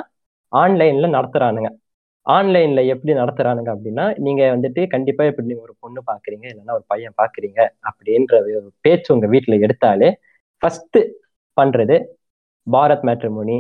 ஆன்லைன்ல 0.52 1.08
நடத்துறானுங்க. 1.18 1.70
ஆன்லைன்ல 2.26 2.82
எப்படி 2.94 3.14
நடத்துறானுங்க 3.14 3.70
அப்படின்னா 3.76 4.06
நீங்க 4.18 4.44
வந்துட்டு 4.56 4.82
கண்டிப்பா 4.88 5.24
இப்படி 5.26 5.48
நீங்க 5.48 5.62
ஒரு 5.62 5.76
பொண்ணு 5.80 6.00
பாக்குறீங்க 6.08 6.46
இல்லைன்னா 6.52 6.76
ஒரு 6.80 6.86
பையன் 6.88 7.16
பாக்குறீங்க 7.18 7.60
அப்படின்ற 7.90 8.40
பேச்சு 8.82 9.14
உங்க 9.16 9.28
வீட்டுல 9.28 9.58
எடுத்தாலே 9.66 10.10
ஃபர்ஸ்ட் 10.64 11.00
பண்றது 11.58 11.98
பாரத் 12.68 13.06
மேட்ரிமோனி 13.10 13.58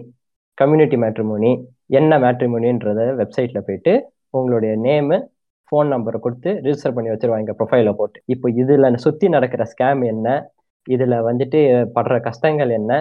கம்யூனிட்டி 0.57 0.97
மேட்ரிமோனி 0.97 1.51
என்ன 1.99 2.17
மேட்ரிமோனின்றத 2.19 3.01
வெப்சைட்ல 3.21 3.59
போயிட்டு 3.59 3.93
உங்களுடைய 4.33 4.73
நேமு 4.85 5.17
ஃபோன் 5.71 5.89
நம்பரை 5.93 6.19
கொடுத்து 6.19 6.49
ரிஜிஸ்டர் 6.65 6.95
பண்ணி 6.95 7.09
வச்சிருவாங்க 7.11 7.53
ப்ரொஃபைல 7.59 7.91
போட்டு. 7.95 8.17
இப்போ 8.25 8.47
இதுல 8.61 8.95
சுத்தி 9.05 9.27
நடக்கிற 9.29 9.63
ஸ்கேம் 9.71 10.01
என்ன? 10.05 10.27
இதுல 10.87 11.15
வந்துட்டு 11.29 11.59
படுற 11.95 12.15
கஷ்டங்கள் 12.21 12.71
என்ன? 12.71 12.91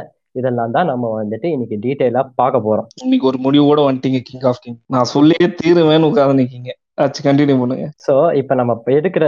இதெல்லாம் 0.40 0.74
தான் 0.76 0.88
நம்ம 0.92 1.10
வந்துட்டு 1.18 1.48
இன்னைக்கு 1.54 1.76
டீட்டெயிலா 1.84 2.22
பார்க்க 2.40 2.66
போறோம். 2.68 2.88
இன்னைக்கு 3.04 3.28
ஒரு 3.30 3.38
முடிவோட 3.46 3.80
வந்துட்டீங்க 3.88 4.20
கிங் 4.30 4.46
ஆஃப் 4.50 4.62
கிங் 4.64 4.78
நான் 4.94 5.12
சொல்லியே 5.16 5.48
தீருவேன்னு 5.60 6.10
உட்காந்து 6.12 6.40
நிக்கீங்க 6.40 6.72
கண்டினியூ 7.26 7.56
பண்ணுங்க. 7.60 7.86
ஸோ 8.06 8.14
இப்போ 8.40 8.54
நம்ம 8.58 8.72
எடுக்கிற 8.96 9.24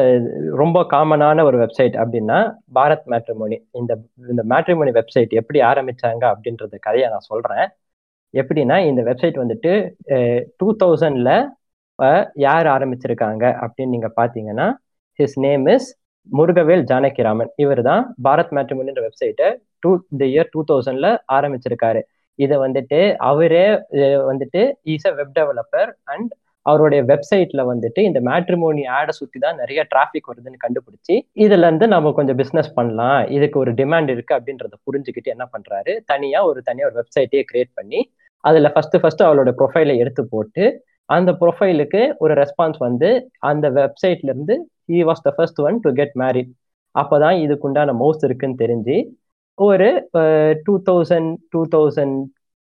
ரொம்ப 0.61 0.79
காமனான 0.93 1.45
ஒரு 1.49 1.57
வெப்சைட் 1.63 1.97
அப்படின்னா 2.03 2.39
பாரத் 2.77 3.09
மேட்ரிமோனி 3.13 3.57
இந்த 3.81 3.93
இந்த 4.33 4.43
மேட்ரிமோனி 4.53 4.93
வெப்சைட் 4.99 5.33
எப்படி 5.41 5.61
ஆரம்பிச்சாங்க 5.71 6.25
அப்படின்றது 6.33 6.79
கதையை 6.87 7.09
நான் 7.15 7.29
சொல்றேன். 7.31 7.67
எப்படின்னா 8.41 8.77
இந்த 8.91 9.03
வெப்சைட் 9.09 9.43
வந்துட்டு 9.43 9.73
டூ 10.61 10.69
தௌசண்ட்ல 10.83 11.33
யார் 12.47 12.69
ஆரம்பிச்சிருக்காங்க 12.77 13.45
அப்படின்னு 13.65 13.95
நீங்க 13.97 14.11
பாத்தீங்கன்னா 14.21 14.69
his 15.19 15.37
name 15.47 15.67
is 15.75 15.89
Murugavel 16.29 16.85
Janakiraman. 16.91 17.51
இவர் 17.65 17.83
தான் 17.91 18.03
பாரத் 18.27 18.55
மேட்ரிமோனின்ற 18.57 19.03
வெப்சைட்டை 19.09 19.49
டூ 19.83 19.91
இந்த 20.13 20.25
இயர் 20.33 20.51
டூ 20.53 20.61
தௌசண்ட்ல 20.69 21.09
ஆரம்பிச்சிருக்காரு. 21.37 22.01
இதை 22.39 22.57
வந்துட்டு 22.63 22.99
அவரே 23.29 23.67
வந்துட்டு 24.31 24.63
is 24.95 25.07
a 25.07 25.15
web 25.19 25.37
developer 25.39 25.91
and 26.15 26.33
அவருடைய 26.67 27.01
வெப்சைட்ல 27.11 27.63
வந்துட்டு 27.69 28.01
இந்த 28.07 28.21
மேட்ரிமோனி 28.29 28.85
ஆடை 28.97 29.13
சுத்தி 29.19 29.39
தான் 29.39 29.59
நிறைய 29.59 29.81
டிராஃபிக் 29.93 30.31
வருதுன்னு 30.31 30.63
கண்டுபிடிச்சி 30.65 31.15
இதுல 31.45 31.69
இருந்து 31.69 31.87
நம்ம 31.87 32.13
கொஞ்சம் 32.13 32.39
பிசினஸ் 32.41 32.71
பண்ணலாம் 32.75 33.21
இதுக்கு 33.37 33.59
ஒரு 33.59 33.73
டிமாண்ட் 33.81 34.11
இருக்கு 34.11 34.37
அப்படின்றத 34.37 34.77
புரிஞ்சுக்கிட்டு 34.87 35.33
என்ன 35.35 35.45
பண்றாரு 35.55 35.93
தனியா 36.13 36.41
ஒரு 36.49 36.63
தனியா 36.63 36.87
ஒரு 36.89 36.97
வெப்சைட்டே 37.01 37.43
கிரியேட் 37.51 37.73
பண்ணி 37.75 38.01
அதுல 38.45 38.69
ஃபர்ஸ்ட் 38.75 38.97
ஃபர்ஸ்ட் 39.03 39.25
அவளோட 39.27 39.51
ப்ரொஃபைலை 39.61 39.95
எடுத்து 39.99 40.25
போட்டு 40.27 40.65
அந்த 41.09 41.31
ப்ரொஃபைலுக்கு 41.41 42.03
ஒரு 42.19 42.33
ரெஸ்பான்ஸ் 42.41 42.79
வந்து 42.81 43.09
அந்த 43.51 43.67
வெப்சைட்ல 43.79 44.31
இருந்து 44.31 44.55
he 44.91 45.01
was 45.09 45.23
the 45.23 45.33
first 45.37 45.61
one 45.67 45.79
to 45.81 45.91
get 45.93 46.15
married 46.23 46.51
அப்பதான் 46.95 47.39
இதுக்குண்டான 47.45 47.95
மவுஸ் 47.95 48.25
இருக்குன்னு 48.25 48.63
தெரிஞ்சு 48.65 48.97
ஒரு 49.59 49.89
two 50.67 50.75
thousand 50.89 51.31
two 51.53 51.61
thousand 51.75 52.19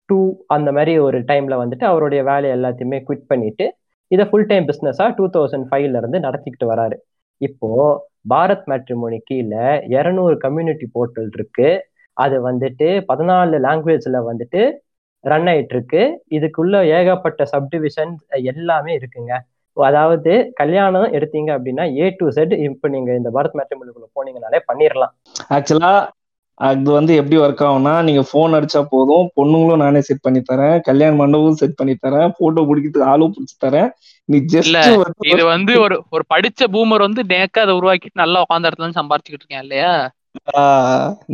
two 0.09 0.19
அந்த 0.55 0.69
மாதிரி 0.77 0.93
ஒரு 1.07 1.19
டைம்ல 1.31 1.55
வந்துட்டு 1.63 1.85
அவருடைய 1.91 2.21
வேலையை 2.31 2.53
எல்லாத்தையுமே 2.57 2.99
குவிட் 3.07 3.29
பண்ணிட்டு 3.33 3.67
இதை 4.11 4.25
ஃபுல் 4.31 4.49
டைம் 4.51 4.67
பிஸ்னஸா 4.71 5.07
டூ 5.19 5.25
தௌசண்ட் 5.37 5.67
ஃபைவ்ல 5.71 6.01
இருந்து 6.01 6.19
நடத்திக்கிட்டு 6.27 6.67
வராரு. 6.73 6.97
இப்போ 7.41 7.71
பாரத் 8.33 8.67
மேட்ரிமோனி 8.71 9.19
கீழே 9.29 9.67
இரநூறு 9.97 10.37
கம்யூனிட்டி 10.45 10.87
போர்ட்டல் 10.95 11.31
இருக்கு. 11.37 11.69
அது 12.17 12.37
வந்துட்டு 12.49 12.89
பதினாலு 13.11 13.57
லாங்குவேஜ்ல 13.67 14.21
வந்துட்டு 14.31 14.63
ரன் 15.25 15.49
ஆயிட்டு 15.53 15.75
இருக்கு. 15.77 16.03
இதுக்குள்ள 16.37 16.77
ஏகப்பட்ட 16.99 17.45
சப்டிவிஷன் 17.55 18.13
எல்லாமே 18.53 18.93
இருக்குங்க. 19.01 19.33
அதாவது 19.77 20.33
கல்யாணம் 20.61 21.09
எடுத்தீங்க 21.17 21.51
அப்படின்னா 21.57 21.85
ஏ 22.01 22.07
டு 22.19 22.27
செட் 22.37 22.55
இப்போ 22.67 22.89
நீங்க 22.95 23.11
இந்த 23.21 23.31
பாரத் 23.37 23.57
மேட்ரிமோனிக்குள்ள 23.59 24.09
போனீங்கனாலே 24.19 24.61
பண்ணிடலாம் 24.71 25.13
ஆக்சுவலா 25.57 25.91
அது 26.61 26.91
வந்து 26.93 27.15
எப்படி 27.15 27.37
ஒர்க் 27.37 27.63
ஆகும்னா 27.63 28.03
நீங்க 28.03 28.23
போன் 28.33 28.53
அடிச்சா 28.53 28.87
போதும். 28.91 29.31
பொண்ணுங்களும் 29.37 29.77
நானே 29.77 30.01
செட் 30.01 30.23
பண்ணி 30.23 30.43
தரேன். 30.53 30.81
கல்யாண 30.81 31.17
மண்டபமும் 31.17 31.59
செட் 31.63 31.75
பண்ணி 31.75 31.97
தரேன். 32.07 32.33
போட்டோ 32.39 32.63
பிடிக்கிறதுக்கு 32.63 33.05
ஆளும் 33.05 33.35
பிடிச்சி 33.35 33.57
தரேன். 33.67 33.89
நீ 34.29 34.37
இல்ல, 34.37 34.49
ஜஸ்ட் 34.55 35.27
இது 35.27 35.45
வந்து 35.45 35.81
ஒரு 35.81 36.05
ஒரு 36.11 36.25
படிச்ச 36.35 36.69
பூமர் 36.73 36.99
வந்து 36.99 37.23
நேக்கா 37.25 37.61
அதை 37.61 37.75
உருவாக்கிட்டு 37.75 38.23
நல்லா 38.23 38.41
உட்காந்த 38.43 38.69
இடத்துல 38.69 38.99
சம்பாரிச்சுக்கிட்டு 39.01 39.45
இருக்கேன் 39.45 39.63
இல்லையா? 39.63 39.93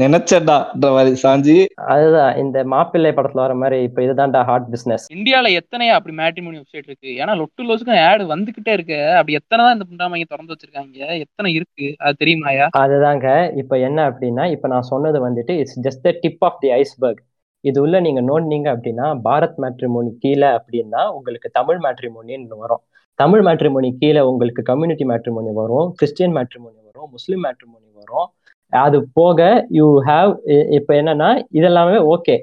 நினைச்சடான்ற 0.03 0.91
மாதிரி 0.97 1.21
சாஞ்சி. 1.25 1.57
அதுதான் 1.95 2.37
இந்த 2.43 2.65
மாப்பிள்ளை 2.75 3.11
படத்துல 3.17 3.45
வர 3.45 3.55
மாதிரி 3.63 3.79
இப்போ 3.89 4.01
இதுதான்டா 4.07 4.43
ஹார்ட் 4.51 4.69
பிசினஸ் 4.75 5.07
இந்தியால 5.17 5.53
எத்தனையா 5.61 5.97
அப்படி 5.99 6.15
மேட்ரிமோனி 6.21 6.61
வெப்சைட் 6.61 6.89
இருக்கு? 6.91 7.11
ஏன்னா 7.23 7.35
லொட்டு 7.41 7.67
லோசுக்கு 7.69 7.97
ஆட் 8.11 8.25
வந்துகிட்டே 8.35 8.75
இருக்கு. 8.79 9.01
அப்படி 9.19 9.39
எத்தனை 9.41 9.61
தான் 9.65 9.77
இந்த 9.79 9.87
புண்டாமைங்க 9.91 10.29
திறந்து 10.33 10.55
வச்சிருக்காங்க? 10.55 11.19
எத்தனை 11.27 11.51
இருக்கு? 11.59 11.89
அது 12.05 12.21
தெரியுமாயா? 12.23 12.69
அதுதாங்க 12.85 13.27
இப்போ 13.63 13.79
என்ன 13.89 13.99
அப்படின்னா 14.11 14.47
இப்போ 14.55 14.69
நான் 14.75 14.91
சொன்னது 14.93 15.21
வந்துட்டு 15.29 15.55
it's 15.63 15.83
just 15.89 16.07
the 16.09 16.15
tip 16.25 16.45
of 16.49 16.61
the 16.65 16.71
iceberg 16.81 17.23
இது 17.69 17.79
உள்ள 17.83 17.97
நீங்க 18.07 18.21
நோண்டினீங்க 18.29 18.69
அப்படின்னா 18.75 19.09
பாரத் 19.27 19.59
மேட்ரிமோனி 19.65 20.11
கீழே 20.23 20.49
அப்படின்னா 20.59 21.03
உங்களுக்கு 21.17 21.49
தமிழ் 21.59 21.81
மேட்ரிமோனின்னு 21.85 22.59
வரும். 22.65 22.83
தமிழ் 23.19 23.43
மேட்ரிமோனி 23.47 23.91
கீழே 24.01 24.23
உங்களுக்கு 24.31 24.63
கம்யூனிட்டி 24.71 25.05
மேட்ரிமோனி 25.11 25.53
வரும் 25.61 25.89
கிறிஸ்டியன் 25.99 26.35
மேட்ரிமோனி 26.37 26.81
வரும் 26.89 27.11
முஸ்லீம் 27.17 27.43
மேட்ரிமோனி 27.47 27.89
வரும். 28.03 28.29
அது 28.73 28.99
போக 29.13 29.41
யூ 29.71 29.87
ஹாவ் 30.07 30.31
இப்போ 30.77 30.93
என்னன்னா 30.95 31.29
இதெல்லாமே 31.53 31.99
ஓகே 32.13 32.35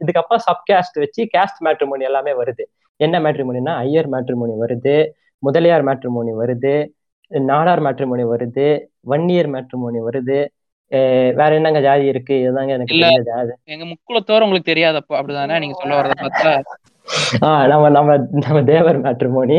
இதுக்கப்புறம் 0.00 0.42
சப் 0.46 0.64
கேஸ்ட் 0.70 0.98
வச்சு 0.98 1.22
கேஸ்ட் 1.34 1.60
மேட்ரிமோனி 1.66 2.04
எல்லாமே 2.08 2.32
வருது. 2.40 2.64
என்ன 3.00 3.16
மேட்ரிமோனினா 3.20 3.72
ஐயர் 3.84 4.08
மேட்ரிமோனி 4.14 4.54
வருது 4.62 4.94
முதலியார் 5.42 5.84
மேட்ரிமோனி 5.84 6.32
வருது 6.40 6.74
நாடார் 7.30 7.82
மேட்ரிமோனி 7.86 8.24
வருது 8.32 8.66
ஒன் 9.14 9.26
இயர் 9.28 9.50
மேட்ரிமோனி 9.54 10.00
வருது 10.08 10.38
வேற 11.38 11.50
என்னங்க 11.56 11.80
ஜாதி 11.80 12.04
இருக்கு? 12.06 12.34
இதுதாங்க 12.42 12.72
எனக்கு 12.76 12.98
எங்க 13.74 13.84
முக்குளத்தோர் 13.84 14.44
உங்களுக்கு 14.44 14.70
தெரியாதப்போ 14.70 15.14
அப்படிதானே? 15.18 15.56
நீங்க 15.58 15.76
சொல்ல 15.80 15.96
வரத 15.96 16.14
பார்த்தா. 16.22 16.52
ஆஹ் 17.48 17.64
நம்ம 17.72 17.88
நம்ம 17.96 18.10
நம்ம 18.44 18.58
தேவர் 18.70 18.98
மேட்ரிமோனி. 19.04 19.58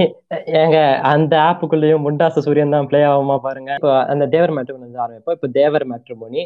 ஏங்க 0.61 0.77
அந்த 1.11 1.33
ஆப்புக்குள்ளேயும் 1.49 2.03
முண்டாச 2.05 2.41
சூரியன் 2.47 2.75
தான் 2.75 2.87
பிளே 2.89 3.01
ஆகுமா 3.11 3.37
பாருங்க. 3.47 3.71
இப்போ 3.79 3.91
அந்த 4.13 4.25
தேவர் 4.35 4.53
மேட்ரிமோனி 4.57 4.99
ஆரம்பிப்போம். 5.05 5.37
இப்போ 5.37 5.49
தேவர் 5.59 5.85
மேட்ரிமோனி 5.91 6.41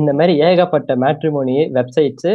இந்த 0.00 0.10
மாதிரி 0.18 0.32
ஏகப்பட்ட 0.48 0.92
மேட்ரிமோனி 1.04 1.56
வெப்சைட்ஸ் 1.78 2.28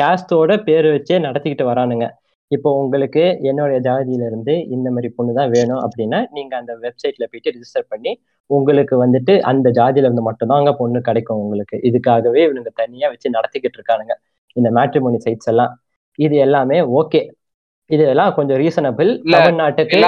கேஸ்டோட 0.00 0.52
பேர் 0.66 0.88
வச்சே 0.94 1.18
நடத்திக்கிட்டு 1.26 1.66
வரானுங்க. 1.70 2.06
இப்போ 2.50 2.70
உங்களுக்கு 2.80 3.22
என்னுடைய 3.50 3.78
ஜாதியில 3.86 4.26
இருந்து 4.30 4.54
இந்த 4.76 4.88
மாதிரி 4.90 5.08
பொண்ணு 5.16 5.32
தான் 5.38 5.52
வேணும் 5.54 5.82
அப்படின்னா 5.84 6.18
நீங்க 6.36 6.52
அந்த 6.56 6.72
வெப்சைட்ல 6.84 7.24
போயிட்டு 7.30 7.52
ரிஜிஸ்டர் 7.56 7.86
பண்ணி 7.92 8.12
உங்களுக்கு 8.50 8.94
வந்துட்டு 9.04 9.34
அந்த 9.50 9.68
ஜாதியில 9.70 10.06
இருந்து 10.08 10.26
மட்டும்தான் 10.28 10.60
அங்க 10.62 10.72
பொண்ணு 10.80 11.00
கிடைக்கும் 11.08 11.40
உங்களுக்கு. 11.44 11.76
இதுக்காகவே 11.90 12.40
இவனுங்க 12.46 12.72
தனியா 12.82 13.08
வச்சு 13.12 13.36
நடத்திக்கிட்டு 13.36 13.78
இருக்கானுங்க. 13.80 14.14
இந்த 14.56 14.70
மேட்ரிமோனி 14.78 15.18
சைட்ஸ் 15.26 15.50
எல்லாம். 15.52 15.72
இது 16.18 16.36
எல்லாமே 16.36 16.80
ஓகே. 17.00 17.20
இது 17.90 18.04
எல்லாம் 18.06 18.34
கொஞ்சம் 18.34 18.58
ரீசனபிள் 18.58 19.10
தமிழ்நாட்டுக்கு 19.34 19.98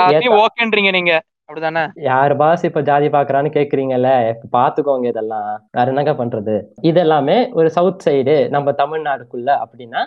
ஓகேன்றீங்க 0.44 0.90
நீங்க. 0.90 1.14
அப்படிதானே? 1.49 1.82
யார் 1.94 2.37
பாஸ் 2.37 2.64
இப்ப 2.64 2.80
ஜாதி 2.82 3.08
பாக்குறான்னு 3.08 3.50
கேக்குறீங்கல்ல? 3.56 4.11
பாத்துக்கோங்க 4.56 5.06
இதெல்லாம். 5.12 5.49
வேற 5.70 5.87
என்னங்க 5.92 6.12
பண்றது? 6.12 6.54
இதெல்லாமே 6.82 7.37
ஒரு 7.52 7.70
சவுத் 7.70 8.04
சைடு 8.06 8.37
நம்ம 8.49 8.73
தமிழ்நாடுக்குள்ள 8.82 9.50
அப்படின்னா 9.64 10.02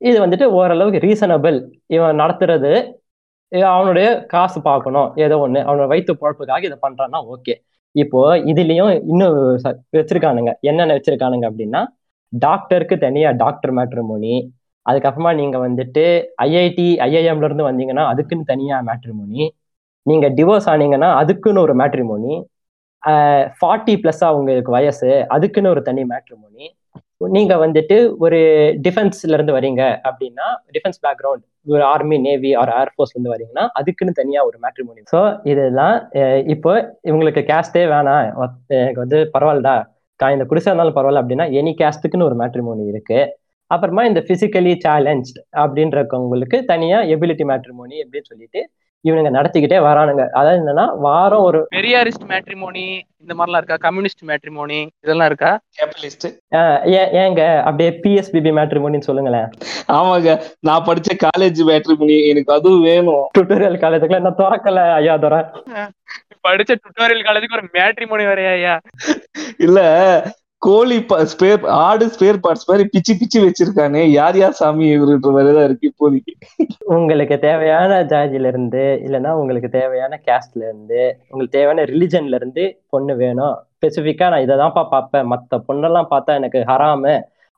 இது 0.00 0.16
வந்துட்டு 0.26 0.46
ஓரளவுக்கு 0.58 1.02
ரீசனபிள் 1.06 1.58
இவன் 1.86 2.20
நடத்துறது 2.20 2.72
அவனுடைய 3.52 4.06
காசு 4.32 4.58
பார்க்கணும் 4.62 5.12
ஏதோ 5.24 5.36
ஒண்ணு. 5.46 5.60
அவனோட 5.68 5.86
வயிற்று 5.86 6.14
பொழப்புக்காக 6.14 6.64
இதை 6.68 6.78
பண்றான்னா 6.86 7.18
ஓகே. 7.34 7.54
இப்போ 7.94 8.36
இதுலயும் 8.52 8.92
இன்னும் 9.10 9.36
வச்சிருக்கானுங்க. 9.96 10.52
என்னென்ன 10.60 10.94
வச்சிருக்கானுங்க 10.94 11.46
அப்படின்னா 11.50 11.82
டாக்டருக்கு 12.32 12.96
தனியா 12.98 13.30
டாக்டர் 13.42 13.74
மேட்ரிமோனி 13.74 14.34
அதுக்கப்புறமா 14.86 15.30
நீங்க 15.40 15.56
வந்துட்டு 15.66 16.04
ஐஐடி 16.46 16.88
ஐஐஎம்ல 17.06 17.48
இருந்து 17.48 17.68
வந்தீங்கன்னா 17.70 18.04
அதுக்குன்னு 18.12 18.50
தனியா 18.52 18.78
மேட்ரிமோனி 18.88 19.44
நீங்க 20.06 20.26
டிவோர்ஸ் 20.28 20.68
ஆனீங்கன்னா 20.72 21.10
அதுக்குன்னு 21.20 21.64
ஒரு 21.66 21.74
மேட்ரிமோனி 21.82 22.34
ஃபார்ட்டி 23.58 23.94
பிளஸ்ஸா 24.02 24.28
உங்களுக்கு 24.38 24.70
வயசு 24.70 25.10
அதுக்குன்னு 25.36 25.72
ஒரு 25.74 25.82
தனி 25.82 26.02
மேட்ரிமோனி 26.12 26.66
நீங்க 27.34 27.54
வந்துட்டு 27.56 27.96
ஒரு 28.18 28.38
டிஃபென்ஸ்ல 28.86 29.36
இருந்து 29.36 29.56
வரீங்க 29.56 29.82
அப்படின்னா 30.08 30.46
டிஃபென்ஸ் 30.76 31.00
பேக்ரவுண்ட் 31.06 31.44
ஒரு 31.66 31.82
ஆர்மி 31.92 32.16
நேவி 32.26 32.50
ஆர் 32.62 32.72
ஏர்ஃபோர்ஸ்ல 32.80 33.16
இருந்து 33.16 33.34
வரீங்கன்னா 33.34 33.64
அதுக்குன்னு 33.80 34.18
தனியா 34.20 34.40
ஒரு 34.48 34.56
மேட்ரிமோனி 34.64 35.02
ஸோ 35.12 35.20
இதெல்லாம் 35.52 35.94
இப்போ 36.54 36.72
இவங்களுக்கு 37.08 37.42
கேஸ்டே 37.50 37.84
வேணாம். 37.94 38.24
எனக்கு 38.80 39.04
வந்து 39.04 39.18
பரவாயில்லடா. 39.34 39.76
நான் 40.20 40.34
இந்த 40.36 40.44
குடிசை 40.50 40.68
இருந்தாலும் 40.70 40.96
பரவாயில்ல 40.98 41.22
அப்படின்னா 41.22 41.46
எனி 41.60 41.72
கேஸ்ட்டுக்குன்னு 41.80 42.28
ஒரு 42.28 42.36
மேட்ரிமோனி 42.42 42.84
இருக்கு. 42.92 43.20
அப்புறமா 43.74 44.04
இந்த 44.10 44.22
பிசிக்கலி 44.28 44.72
சேலஞ்ச் 44.86 45.32
அப்படின்றவங்களுக்கு 45.64 46.60
தனியா 46.72 47.00
எபிலிட்டி 47.16 47.46
மேட்ரிமோனி 47.50 47.98
அப்படின்னு 48.04 48.30
சொல்லிட்டு 48.32 48.62
இவனுங்க 49.04 49.30
நடத்திக்கிட்டே 49.36 49.78
வரானுங்க. 49.86 50.22
அதாவது 50.38 50.58
என்னன்னா 50.60 50.84
வாரம் 51.06 51.42
ஒரு 51.48 51.58
பெரியாரிஸ்ட் 51.74 52.24
மேட்ரிமோனி 52.30 52.84
இந்த 53.22 53.32
மாதிரிலாம் 53.38 53.60
இருக்கா? 53.60 53.76
கம்யூனிஸ்ட் 53.86 54.22
மேட்ரிமோனி 54.30 54.78
இதெல்லாம் 55.04 55.28
இருக்கா? 55.30 55.50
கேபிட்டலிஸ்ட். 55.78 56.26
ஏங்க 57.22 57.42
அப்படியே 57.68 57.90
பிஎஸ்பிபி 58.04 58.52
மேட்ரிமோனின்னு 58.58 59.08
சொல்லுங்களேன். 59.08 59.48
ஆமாங்க 59.96 60.36
நான் 60.68 60.86
படிச்ச 60.88 61.18
காலேஜ் 61.26 61.60
மேட்ரிமோனி 61.70 62.16
எனக்கு 62.30 62.54
அதுவும் 62.56 62.86
வேணும். 62.90 63.26
டுட்டோரியல் 63.38 63.82
காலேஜுக்குள்ள 63.84 64.22
என்ன 64.22 64.34
திறக்கல 64.40 64.86
ஐயா 65.00 65.16
துறை 65.26 65.40
படிச்ச 66.46 66.72
டுட்டோரியல் 66.84 67.26
காலேஜுக்கு 67.26 67.58
ஒரு 67.58 67.68
மேட்ரிமோனி 67.76 68.24
வரையா 68.30 68.54
ஐயா? 68.58 68.74
இல்ல 69.66 69.80
கோழி 70.66 70.96
ஸ்பேர் 71.32 71.62
ஆடு 71.66 72.04
ஸ்பேர் 72.06 72.38
பார்ட்ஸ் 72.44 72.68
மாதிரி 72.68 72.88
பிச்சு 72.92 73.12
பிச்சு 73.20 73.38
வச்சிருக்கானே. 73.46 74.02
யார் 74.10 74.36
யார் 74.36 74.56
சாமி 74.60 74.86
இவருன்ற 74.96 75.30
மாதிரிதான் 75.32 75.64
இருக்கு 75.64 75.88
இப்போதைக்கு. 75.90 76.32
உங்களுக்கு 76.94 77.36
தேவையான 77.38 78.02
ஜாதியில 78.02 78.50
இருந்து 78.52 78.82
இல்லைன்னா 79.04 79.30
உங்களுக்கு 79.30 79.68
தேவையான 79.68 80.20
கேஸ்ட்ல 80.26 80.64
இருந்து 80.68 81.00
உங்களுக்கு 81.30 81.58
தேவையான 81.58 81.84
ரிலிஜன்ல 81.92 82.34
இருந்து 82.34 82.64
பொண்ணு 82.88 83.16
வேணும். 83.16 83.56
ஸ்பெசிஃபிக்கா 83.76 84.28
நான் 84.30 84.40
இதை 84.40 84.56
தான்ப்பா 84.56 84.84
பார்ப்பேன். 84.88 85.26
மற்ற 85.26 85.62
பொண்ணெல்லாம் 85.68 86.10
பார்த்தா 86.10 86.34
எனக்கு 86.40 86.62
ஹராமு 86.72 87.14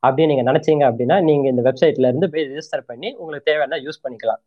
அப்படின்னு 0.06 0.30
நீங்க 0.32 0.44
நினைச்சீங்க 0.52 0.84
அப்படின்னா 0.90 1.18
நீங்க 1.22 1.46
இந்த 1.48 1.62
வெப்சைட்ல 1.68 2.08
இருந்து 2.10 2.30
போய் 2.30 2.48
ரிஜிஸ்டர் 2.48 2.84
பண்ணி 2.86 3.08
உங்களுக்கு 3.18 3.52
தேவையான 3.52 3.78
யூஸ் 3.86 4.02
பண்ணிக்கலாம். 4.04 4.42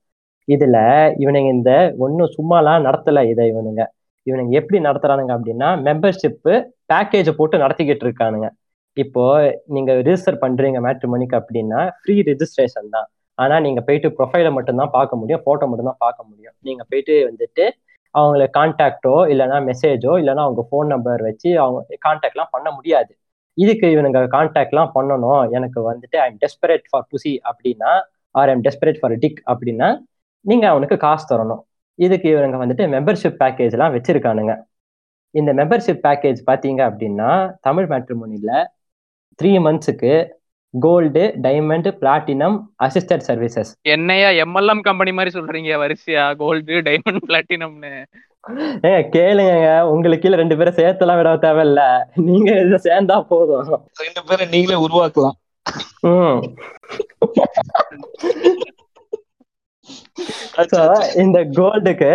இதுல 0.48 0.78
இவனுங்க 1.24 1.50
இந்த 1.50 1.72
ஒன்றும் 1.98 2.34
சும்மாலாம் 2.38 2.86
நடத்தல 2.88 3.30
இதை 3.30 3.46
இவனுங்க. 3.52 3.84
இவனுங்க 4.30 4.54
எப்படி 4.62 4.80
நடத்துறானுங்க 4.88 5.34
அப்படின்னா 5.38 5.70
மெம்பர்ஷிப்பு 5.88 6.54
பேக்கேஜ் 6.92 7.30
போட்டு 7.40 7.64
நடத்திக்கிட்டு 7.64 8.06
இருக்கானுங்க. 8.08 8.48
இப்போ 8.98 9.24
நீங்க 9.76 9.92
ரிஜிஸ்டர் 10.08 10.42
பண்றீங்க 10.44 10.78
மேட்ரிமோனிக்கு 10.86 11.36
அப்படின்னா 11.42 11.82
ஃப்ரீ 12.00 12.16
ரிஜிஸ்ட்ரேஷன் 12.30 12.90
தான். 12.96 13.08
ஆனா 13.38 13.56
நீங்க 13.66 13.82
போயிட்டு 13.88 14.08
ப்ரொஃபைலை 14.18 14.52
மட்டும்தான் 14.56 14.94
பார்க்க 14.98 15.20
முடியும் 15.20 15.44
போட்டோ 15.46 15.66
மட்டும்தான் 15.72 16.02
பார்க்க 16.06 16.30
முடியும். 16.30 16.56
நீங்க 16.68 16.84
போயிட்டு 16.90 17.14
வந்துட்டு 17.30 17.66
அவங்கள 18.16 18.44
கான்டாக்டோ 18.58 19.16
இல்லைன்னா 19.32 19.58
மெசேஜோ 19.70 20.14
இல்லைன்னா 20.22 20.44
அவங்க 20.48 20.62
ஃபோன் 20.70 20.88
நம்பர் 20.94 21.22
வச்சு 21.30 21.50
அவங்க 21.64 21.98
கான்டாக்ட்லாம் 22.08 22.54
பண்ண 22.56 22.68
முடியாது. 22.78 23.12
இதுக்கு 23.64 23.88
இவனுங்க 23.96 24.20
கான்டாக்ட்லாம் 24.36 24.92
பண்ணணும். 24.98 25.42
எனக்கு 25.58 25.80
வந்துட்டு 25.92 26.18
I 26.24 26.28
am 26.32 26.40
desperate 26.44 26.86
for 26.90 27.08
pussy 27.12 27.34
அப்படின்னா 27.50 27.92
or 28.36 28.52
I'm 28.54 28.64
desperate 28.68 29.00
for 29.02 29.16
dick 29.24 29.40
அப்படின்னா 29.52 29.90
நீங்க 30.46 30.66
அவனுக்கு 30.74 30.98
காசு 31.06 31.26
தரணும். 31.32 31.62
இதுக்கு 32.06 32.28
இவனுங்க 32.34 32.60
வந்துட்டு 32.64 32.86
மெம்பர்ஷிப் 32.96 33.40
பேக்கேஜ்லாம் 33.44 33.96
வச்சிருக்கானுங்க. 33.96 34.54
இந்த 35.40 35.54
மெம்பர்ஷிப் 35.54 36.04
பேக்கேஜ் 36.08 36.40
பார்த்தீங்க 36.50 36.82
அப்படின்னா 36.90 37.32
தமிழ் 37.62 37.88
மேட்ரிமோனியில் 37.92 38.60
three 39.40 39.52
மந்த்ஸுக்கு 39.66 40.14
gold 40.86 41.24
diamond 41.44 41.88
platinum 42.02 42.58
assisted 42.84 43.26
services 43.28 43.72
என்னையா 43.82 44.30
எம்எல்எம் 44.44 44.82
கம்பெனி 44.88 45.12
மாதிரி 45.12 45.32
சொல்றீங்க 45.40 45.72
வரிசையா? 45.84 46.26
கோல்டு 46.42 46.76
டைமண்ட் 46.88 47.22
பிளாட்டினம்னு 47.28 47.94
ஏங்க 48.88 49.00
கேளுங்க 49.16 49.82
உங்களுக்கு 49.94 50.24
கீழே 50.24 50.42
ரெண்டு 50.42 50.58
பேரும் 50.58 50.78
சேர்த்தெல்லாம் 50.80 51.20
விட 51.20 51.32
தேவையில்ல. 51.46 51.82
நீங்க 52.28 52.50
இதை 52.66 52.78
சேர்ந்தா 52.84 53.18
போதும். 53.32 53.82
ரெண்டு 54.04 54.22
பேரை 54.28 54.46
நீங்களே 54.54 54.78
உருவாக்கலாம். 54.86 55.38
இந்த 61.24 61.40
கோல்டுக்கு 61.58 62.12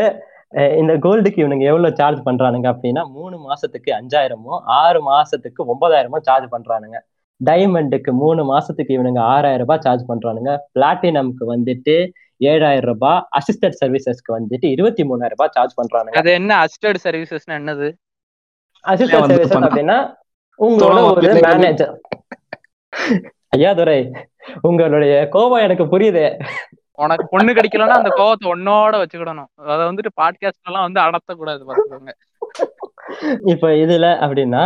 இந்த 0.80 0.92
கோல்டுக்கு 1.04 1.40
இவனுங்க 1.42 1.64
எவ்வளவு 1.70 1.96
சார்ஜ் 2.00 2.20
பண்றானுங்க 2.26 2.66
அப்படின்னா 2.72 3.02
மூணு 3.16 3.36
மாசத்துக்கு 3.46 3.90
அஞ்சாயிரமும் 3.96 4.60
ஆறு 4.80 5.00
மாசத்துக்கு 5.10 5.60
ஒன்பதாயிரமும் 5.72 6.26
சார்ஜ் 6.28 6.52
பண்றானுங்க. 6.52 6.98
டைமண்டுக்கு 7.40 8.10
மூணு 8.20 8.42
மாசத்துக்கு 8.50 8.92
இவனுங்க 8.96 9.20
ஆறாயிரம் 9.32 9.62
ரூபாய் 9.62 9.82
சார்ஜ் 9.86 10.04
பண்றானுங்க. 10.10 10.52
பிளாட்டினம்க்கு 10.74 11.46
வந்துட்டு 11.54 11.96
ஏழாயிரம் 12.50 12.88
ரூபாய் 12.90 13.20
அசிஸ்டன்ட் 13.38 13.78
சர்வீசஸ்க்கு 13.80 14.30
வந்துட்டு 14.36 14.68
இருபத்தி 14.74 15.02
மூணாயிரம் 15.02 15.34
ரூபாய் 15.34 15.52
சார்ஜ் 15.56 15.74
பண்றானுங்க. 15.80 16.16
அது 16.22 16.32
என்ன 16.32 16.52
அசிஸ்டட் 16.64 17.00
சர்வீசஸ்னா 17.06 17.56
என்னது? 17.60 17.88
அசிஸ்டன்ட் 18.84 19.24
வந்து 19.26 19.40
சர்வீசஸ். 19.42 19.66
அப்படின்னா 19.68 19.98
உங்களோட 20.58 21.02
ஒரு 21.10 21.34
மேனேஜர் 21.48 21.92
ஐயா 23.56 23.72
துரை 23.80 23.98
உங்களுடைய 24.68 25.14
கோபம் 25.34 25.64
எனக்கு 25.66 25.84
புரியுது. 25.92 26.24
உனக்கு 27.02 27.24
பொண்ணு 27.30 27.52
கிடைக்கலன்னா 27.52 27.96
அந்த 28.00 28.10
கோவத்தை 28.16 28.46
ஒன்னோட 28.52 28.94
வச்சுக்கிடணும். 29.02 29.48
அதை 29.72 29.82
வந்துட்டு 29.86 30.12
பாட்காஸ்ட் 30.20 30.68
எல்லாம் 30.68 30.86
வந்து 30.86 31.00
அடர்த்தக்கூடாது 31.00 31.62
பாத்துக்கோங்க. 31.68 32.12
இப்ப 33.44 33.70
இதுல 33.84 34.08
அப்படின்னா 34.24 34.62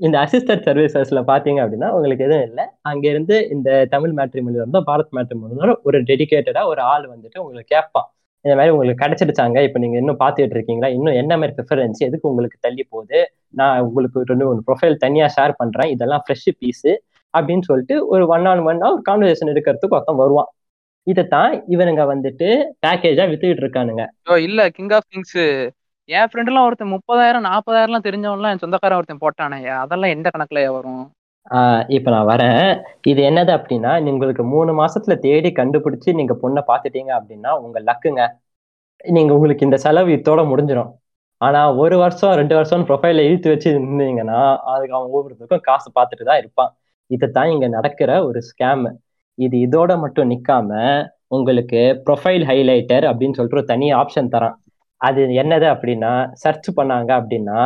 இந்த 0.00 0.16
அசிஸ்டன்ட் 0.18 0.66
சர்வீசஸ்ல 0.66 1.20
பாத்தீங்க 1.30 1.60
அப்படின்னா 1.64 1.88
உங்களுக்கு 1.88 2.24
எதுவும் 2.24 2.46
இல்லை. 2.48 2.64
அங்க 2.80 3.04
இருந்து 3.08 3.36
இந்த 3.48 3.86
தமிழ் 3.90 4.14
மேட்ரிமோனி 4.18 4.60
இருந்தோ 4.62 4.82
பாரத் 4.86 5.14
மேட்ரிமோனி 5.18 5.76
ஒரு 5.82 6.00
டெடிகேட்டடா 6.02 6.64
ஒரு 6.66 6.82
ஆள் 6.92 7.06
வந்துட்டு 7.14 7.40
உங்களுக்கு 7.44 7.74
கேட்பான் 7.76 8.08
இந்த 8.44 8.54
மாதிரி 8.56 8.72
உங்களுக்கு 8.74 9.02
கிடைச்சிருச்சாங்க 9.04 9.58
இப்போ 9.62 9.78
நீங்க 9.78 9.96
இன்னும் 9.96 10.18
பாத்துட்டு 10.22 10.56
இருக்கீங்களா? 10.56 10.88
இன்னும் 10.96 11.14
என்ன 11.14 11.32
மாதிரி 11.36 11.52
ப்ரிஃபரன்ஸ் 11.58 12.00
எதுக்கு 12.06 12.28
உங்களுக்கு 12.28 12.56
தள்ளி 12.60 12.84
போகுது? 12.90 13.20
நான் 13.48 13.80
உங்களுக்கு 13.80 14.24
ரெண்டு 14.24 14.44
மூணு 14.44 14.62
ப்ரொஃபைல் 14.68 14.96
தனியா 14.96 15.26
ஷேர் 15.36 15.52
பண்றேன். 15.56 15.90
இதெல்லாம் 15.90 16.22
ஃப்ரெஷ் 16.24 16.48
பீஸ் 16.58 16.90
அப்படின்னு 17.34 17.66
சொல்லிட்டு 17.68 17.96
ஒரு 18.06 18.24
ஒன் 18.26 18.46
ஆன் 18.46 18.62
ஒன் 18.70 18.82
ஒரு 18.82 19.02
கான்வர்சேஷன் 19.10 19.52
எடுக்கிறதுக்கு 19.52 19.96
ஒருத்தன் 19.98 20.20
வருவான். 20.22 20.50
இதைத்தான் 21.06 21.52
இவனுங்க 21.74 22.02
வந்துட்டு 22.12 22.48
பேக்கேஜா 22.84 23.24
வித்துக்கிட்டு 23.30 23.64
இருக்கானுங்க. 23.64 24.04
இல்ல 24.48 24.60
கிங் 24.76 24.92
ஆஃப் 24.98 25.08
கிங்ஸ் 25.12 25.38
என் 26.08 26.28
ஃப்ரெண்ட் 26.30 26.50
எல்லாம் 26.50 26.66
ஒருத்தன் 26.68 26.94
முப்பதாயிரம் 26.94 27.46
நாற்பதாயிரம் 27.48 27.90
எல்லாம் 27.90 28.06
தெரிஞ்சவன்லாம் 28.06 28.52
என் 28.54 28.62
சொந்தக்காரன் 28.62 28.98
ஒருத்தன் 29.00 29.24
போட்டானே. 29.24 29.58
அதெல்லாம் 29.82 30.14
எந்த 30.16 30.28
கணக்குலயா 30.34 30.70
வரும்? 30.76 31.02
இப்ப 31.96 32.08
நான் 32.14 32.28
வரேன். 32.30 32.66
இது 33.10 33.20
என்னது 33.28 33.52
அப்படின்னா 33.58 33.92
உங்களுக்கு 34.12 34.44
மூணு 34.54 34.72
மாசத்துல 34.80 35.14
தேடி 35.26 35.50
கண்டுபிடிச்சு 35.60 36.10
நீங்க 36.18 36.34
பொண்ணை 36.42 36.62
பார்த்துட்டீங்க 36.70 37.12
அப்படின்னா 37.18 37.52
உங்க 37.64 37.78
லக்குங்க. 37.88 38.24
நீங்க 39.16 39.30
உங்களுக்கு 39.36 39.66
இந்த 39.68 39.78
செலவு 39.84 40.10
இத்தோட 40.16 40.40
முடிஞ்சிடும் 40.50 40.90
ஆனா 41.40 41.60
ஒரு 41.82 41.96
வருஷம் 42.02 42.34
ரெண்டு 42.40 42.54
வருஷம் 42.58 42.84
ப்ரொஃபைல 42.88 43.22
இழுத்து 43.28 43.48
வச்சு 43.52 43.68
இருந்தீங்கன்னா 43.72 44.40
அதுக்கு 44.72 44.96
அவன் 44.98 45.12
ஒவ்வொருத்தருக்கும் 45.14 45.66
காசு 45.68 45.88
பார்த்துட்டு 45.96 46.28
தான் 46.28 46.40
இருப்பான். 46.42 46.70
இதுதான் 47.10 47.50
இங்க 47.54 47.66
நடக்கிற 47.76 48.10
ஒரு 48.28 48.40
ஸ்கேம் 48.50 48.84
இது 49.42 49.56
இதோட 49.66 49.92
மட்டும் 50.00 50.30
நிக்காம 50.32 50.70
உங்களுக்கு 51.28 51.80
ப்ரொஃபைல் 52.06 52.44
ஹைலைட்டர் 52.48 53.04
அப்படின்னு 53.10 53.36
சொல்லிட்டு 53.36 53.60
ஒரு 53.60 53.70
தனி 53.70 53.86
ஆப்ஷன் 54.00 54.32
தரான். 54.34 54.56
அது 55.00 55.20
என்னது 55.42 55.66
அப்படின்னா 55.74 56.12
சர்ச் 56.42 56.68
பண்ணாங்க 56.76 57.10
அப்படின்னா 57.20 57.60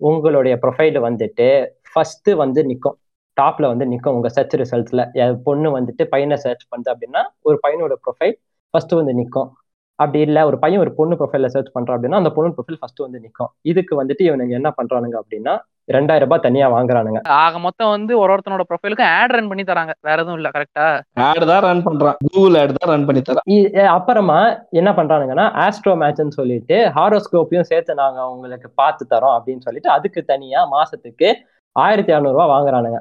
உங்களுடைய 0.00 0.54
ப்ரொஃபைல் 0.62 0.98
வந்துட்டு 1.06 1.48
ஃபர்ஸ்ட் 1.90 2.30
வந்து 2.42 2.60
நிற்கும் 2.70 2.96
டாப்ல 3.36 3.64
வந்து 3.72 3.86
நிற்கும் 3.86 4.16
உங்க 4.16 4.28
சர்ச் 4.28 4.54
ரிசல்ட்ஸ்ல 4.56 5.02
பொண்ணு 5.46 5.68
வந்துட்டு 5.78 6.02
பையனை 6.12 6.36
சர்ச் 6.44 6.64
பண்ணுது 6.70 6.90
அப்படின்னா 6.94 7.22
ஒரு 7.42 7.56
பையனோட 7.64 7.94
ப்ரொஃபைல் 8.04 8.34
ஃபர்ஸ்ட் 8.74 8.94
வந்து 8.94 9.14
நிற்கும் 9.14 9.50
அப்படி 9.98 10.20
இல்லை 10.26 10.40
ஒரு 10.44 10.56
பையன் 10.58 10.82
ஒரு 10.84 10.92
பொண்ணு 10.94 11.14
ப்ரொஃபைல 11.20 11.48
சர்ச் 11.52 11.74
பண்றான் 11.74 11.96
அப்படின்னா 11.96 12.20
அந்த 12.22 12.30
பொண்ணு 12.36 12.56
ப்ரொஃபைல் 12.56 12.80
ஃபர்ஸ்ட் 12.80 13.04
வந்து 13.04 13.20
நிற்கும் 13.20 13.50
இதுக்கு 13.62 13.94
வந்துட்டு 14.00 14.22
இவனுங்க 14.28 14.54
என்ன 14.60 14.70
பண்றானுங்க 14.78 15.16
அப்படின்னா 15.22 15.54
ரெண்டாயிரம் 15.94 16.26
ரூபாய் 16.26 16.44
தனியா 16.46 16.66
வாங்குறானுங்க. 16.74 17.20
ஆக 17.42 17.58
மொத்தம் 17.66 17.90
வந்து 17.94 18.12
ஒரு 18.22 18.32
ஒருத்தனோட 18.34 18.64
ப்ரொஃபைலுக்கும் 18.70 19.10
ஆட் 19.18 19.34
ரன் 19.36 19.50
பண்ணி 19.50 19.64
தராங்க. 19.70 19.92
வேற 20.08 20.16
எதுவும் 20.22 20.38
இல்ல 20.40 20.50
கரெக்டா 20.56 20.86
ஆட் 21.26 21.44
தான் 21.52 21.64
ரன் 21.66 21.84
பண்றான். 21.88 22.16
கூகுள் 22.28 22.58
ஆட் 22.62 22.74
தான் 22.78 22.92
ரன் 22.92 23.06
பண்ணி 23.08 23.22
தரான். 23.28 23.88
அப்புறமா 23.96 24.38
என்ன 24.80 24.92
பண்றானுங்கன்னா 25.00 25.46
ஆஸ்ட்ரோ 25.64 25.94
மேட்ச்னு 26.02 26.38
சொல்லிட்டு 26.40 26.78
ஹாரோஸ்கோப்பையும் 26.96 27.68
சேர்த்து 27.72 28.00
நாங்க 28.02 28.20
உங்களுக்கு 28.34 28.70
பார்த்து 28.82 29.12
தரோம் 29.14 29.36
அப்படின்னு 29.36 29.66
சொல்லிட்டு 29.68 29.90
அதுக்கு 29.96 30.22
தனியா 30.32 30.62
மாசத்துக்கு 30.76 31.30
ஆயிரத்தி 31.76 32.12
இரநூறுவா 32.14 32.46
வாங்குறானுங்க. 32.54 33.00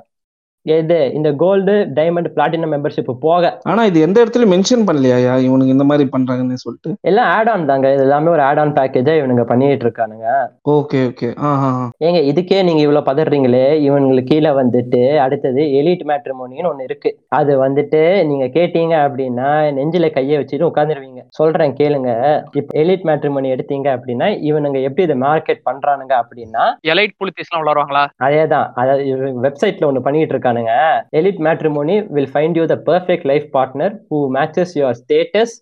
எது? 0.65 1.13
இந்த 1.13 1.31
கோல்டு 1.31 1.73
டைமண்ட் 1.95 2.29
பிளாட்டினம் 2.35 2.73
மெம்பர்ஷிப் 2.73 3.11
போக. 3.19 3.59
ஆனா 3.63 3.85
இது 3.85 4.01
எந்த 4.01 4.17
இடத்துலயும் 4.23 4.53
மென்ஷன் 4.53 4.85
பண்ணலையா 4.87 5.17
இவனுக்கு 5.47 5.75
இந்த 5.75 5.83
மாதிரி 5.83 6.09
பண்றாங்கன்னு 6.15 6.61
சொல்லிட்டு. 6.63 6.91
எல்லாம் 7.01 7.29
ஆட் 7.35 7.49
ஆன் 7.49 7.65
தாங்க. 7.65 7.93
இது 7.93 8.01
எல்லாமே 8.01 8.27
ஒரு 8.27 8.41
ஆட் 8.41 8.59
ஆன் 8.59 8.73
பேக்கேஜா 8.73 9.13
இவனுங்க 9.19 9.43
பண்ணிட்டு 9.43 9.85
இருக்கானுங்க. 9.85 10.27
ஓகே 10.69 10.99
ஓகே 11.09 11.29
ஆஹா 11.49 11.69
ஏங்க 12.07 12.21
இதுக்கே 12.31 12.63
நீங்க 12.63 12.81
இவ்வளவு 12.81 13.07
பதறீங்களே? 13.11 13.65
இவங்களுக்கு 13.87 14.31
கீழே 14.31 14.49
வந்துட்டு 14.49 15.17
அடுத்தது 15.17 15.61
எலிட் 15.81 16.03
மேட்ரிமோனின்னு 16.11 16.71
ஒண்ணு 16.71 16.83
இருக்கு. 16.83 17.11
அது 17.27 17.65
வந்துட்டு 17.65 18.25
நீங்க 18.25 18.45
கேட்டீங்க 18.45 18.95
அப்படின்னா 19.07 19.49
நெஞ்சில 19.79 20.09
கையை 20.11 20.37
வச்சுட்டு 20.39 20.69
உட்காந்துருவீங்க. 20.71 21.21
சொல்றேன் 21.29 21.75
கேளுங்க. 21.81 22.11
இப்ப 22.51 22.79
எலிட் 22.83 23.05
மேட்ரிமோனி 23.11 23.51
எடுத்தீங்க 23.55 23.87
அப்படின்னா 23.97 24.29
இவனுங்க 24.49 24.81
எப்படி 24.81 25.03
இதை 25.03 25.17
மார்க்கெட் 25.27 25.61
பண்றானுங்க 25.69 26.13
அப்படின்னா 26.23 26.65
எலைட் 26.93 27.15
புலித்தீஸ் 27.17 27.49
எல்லாம் 27.49 27.63
விளாடுவாங்களா 27.63 28.03
அதேதான். 28.25 28.67
அதாவது 28.73 29.31
வெப்சைட்ல 29.47 29.89
ஒண்ணு 29.89 30.05
பண்ணிட்டு 30.07 30.33
இருக்கானுங்க 30.57 30.75
elite 31.19 31.41
matrimony 31.47 31.97
will 32.15 32.31
find 32.33 32.59
you 32.59 32.65
the 32.65 32.77
perfect 32.89 33.27
life 33.31 33.47
partner 33.57 33.95
who 34.09 34.19
matches 34.37 34.75
your 34.79 34.97
status 35.01 35.55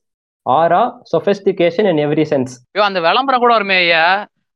aura 0.46 0.84
sophistication 1.14 1.90
in 1.92 2.04
every 2.06 2.26
sense 2.32 2.54
ஐயோ 2.70 2.86
அந்த 2.88 3.02
விளம்பரம் 3.08 3.44
கூட 3.44 3.54
வருமே 3.58 3.78
ஐயா. 3.84 4.06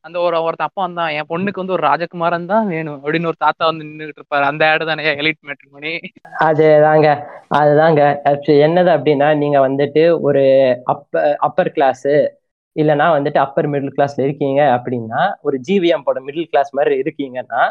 அந்த 0.04 0.17
ஒரு 0.26 0.36
ஒருத்தன் 0.45 0.67
அப்பா 0.67 0.82
வந்தான். 0.84 1.13
என் 1.15 1.30
பொண்ணுக்கு 1.30 1.62
வந்து 1.62 1.76
ஒரு 1.76 1.84
ராஜகுமாரன் 1.88 2.50
தான் 2.52 2.67
வேணும் 2.73 2.97
அப்படின்னு 2.97 3.30
ஒரு 3.32 3.39
தாத்தா 3.45 3.63
வந்து 3.69 3.88
நின்றுட்டு 3.88 4.21
இருப்பாரு. 4.21 4.43
அந்த 4.50 4.63
ஆடு 4.71 4.88
தானே 4.89 5.08
எலைட் 5.21 5.39
மேட்ரிமோனி 5.47 5.93
அதுதாங்க 6.47 7.08
அதுதாங்க. 7.60 8.02
என்னது 8.67 8.91
அப்படின்னா 8.95 9.30
நீங்க 9.41 9.58
வந்துட்டு 9.67 10.04
ஒரு 10.28 10.43
அப்ப 10.93 11.23
அப்பர் 11.47 11.71
கிளாஸ் 11.78 12.08
இல்லைன்னா 12.76 13.08
வந்துட்டு 13.15 13.39
அப்பர் 13.43 13.69
மிடில் 13.73 13.95
கிளாஸ்ல 13.95 14.26
இருக்கீங்க 14.28 14.62
அப்படின்னா 14.76 15.21
ஒரு 15.47 15.58
ஜிவிஎம் 15.67 16.06
போட 16.08 16.19
மிடில் 16.28 16.50
கிளாஸ் 16.52 16.71
மாதிரி 16.80 16.95
இருக்கீங்கன்னா 17.04 17.62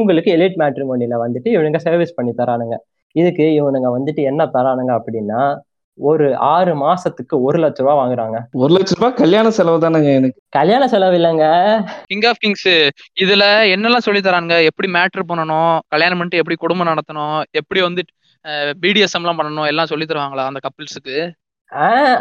உங்களுக்கு 0.00 0.30
எலிட் 0.36 0.58
மேட்ரிமோனில 0.62 1.18
வந்துட்டு 1.24 1.48
இவனுங்க 1.56 1.80
சர்வீஸ் 1.86 2.16
பண்ணி 2.16 2.32
தரானுங்க. 2.38 2.76
இதுக்கு 3.16 3.44
இவனுங்க 3.60 3.88
வந்துட்டு 3.96 4.22
என்ன 4.30 4.42
தரானுங்க 4.54 4.92
அப்படின்னா 4.98 5.42
ஒரு 5.98 6.26
ஆறு 6.36 6.72
மாசத்துக்கு 6.82 7.34
ஒரு 7.46 7.58
லட்ச 7.62 7.80
ரூபா 7.82 7.94
வாங்குறாங்க. 8.00 8.36
ஒரு 8.62 8.70
லட்ச 8.74 8.92
ரூபாய் 8.98 9.18
கல்யாண 9.20 9.46
செலவு 9.50 9.82
தானேங்க 9.84 10.10
எனக்கு. 10.18 10.38
கல்யாண 10.48 10.88
செலவு 10.92 11.16
இல்லைங்க. 11.18 11.46
கிங் 12.10 12.26
ஆஃப் 12.30 12.40
கிங்ஸ் 12.44 12.70
இதுல 13.24 13.44
என்னெல்லாம் 13.74 14.06
சொல்லி 14.06 14.20
தராங்க 14.20 14.56
எப்படி 14.70 14.88
மேட்ரு 14.92 15.24
பண்ணணும்? 15.30 15.74
கல்யாணம் 15.94 16.18
பண்ணிட்டு 16.18 16.40
எப்படி 16.42 16.56
குடும்பம் 16.64 16.90
நடத்தணும்? 16.92 17.36
எப்படி 17.60 17.82
வந்து 17.88 18.04
பிடிஎஸ்எம் 18.82 19.24
எல்லாம் 19.24 19.40
பண்ணணும்? 19.40 19.68
எல்லாம் 19.72 19.90
சொல்லி 19.92 20.04
தருவாங்களா 20.04 20.48
அந்த 20.50 20.62
கப்பிள்ஸுக்கு 20.66 21.16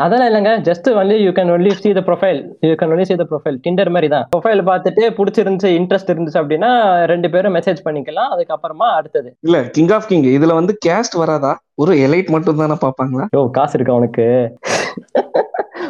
அதெல்லாம் 0.03 0.29
இல்லைங்க. 0.29 0.51
Just 0.67 0.87
only 0.99 1.15
you 1.23 1.31
can 1.37 1.51
only 1.53 1.71
see 1.77 1.91
the 1.91 2.03
profile 2.07 2.39
you 2.63 2.75
can 2.75 2.91
only 2.93 3.05
see 3.05 3.17
the 3.17 3.27
profile 3.31 3.57
Tinder 3.65 3.91
மாதிரி 3.95 4.09
தான். 4.13 4.25
ப்ரொஃபைல் 4.33 4.61
பார்த்துட்டு 4.69 5.03
பிடிச்சிருந்துச்சு 5.17 5.71
இன்ட்ரெஸ்ட் 5.79 6.11
இருந்துச்சு 6.13 6.41
அப்படின்னா 6.41 6.69
ரெண்டு 7.11 7.29
பேரும் 7.33 7.55
மெசேஜ் 7.57 7.81
பண்ணிக்கலாம். 7.87 8.29
அதுக்கப்புறமா 8.35 8.87
அடுத்தது. 8.99 9.29
இல்ல 9.43 9.59
கிங் 9.75 9.91
ஆஃப் 9.97 10.07
கிங் 10.11 10.27
இதுல 10.37 10.55
வந்து 10.59 10.75
கேஸ்ட் 10.87 11.17
வராதா? 11.21 11.51
ஒரு 11.77 11.93
எலைட் 12.05 12.31
மட்டும் 12.35 12.61
தானே 12.63 12.77
பாப்பாங்களா 12.85 13.25
யோ 13.35 13.43
காசு 13.57 13.75
இருக்கு 13.77 13.95
அவனுக்கு 13.95 14.27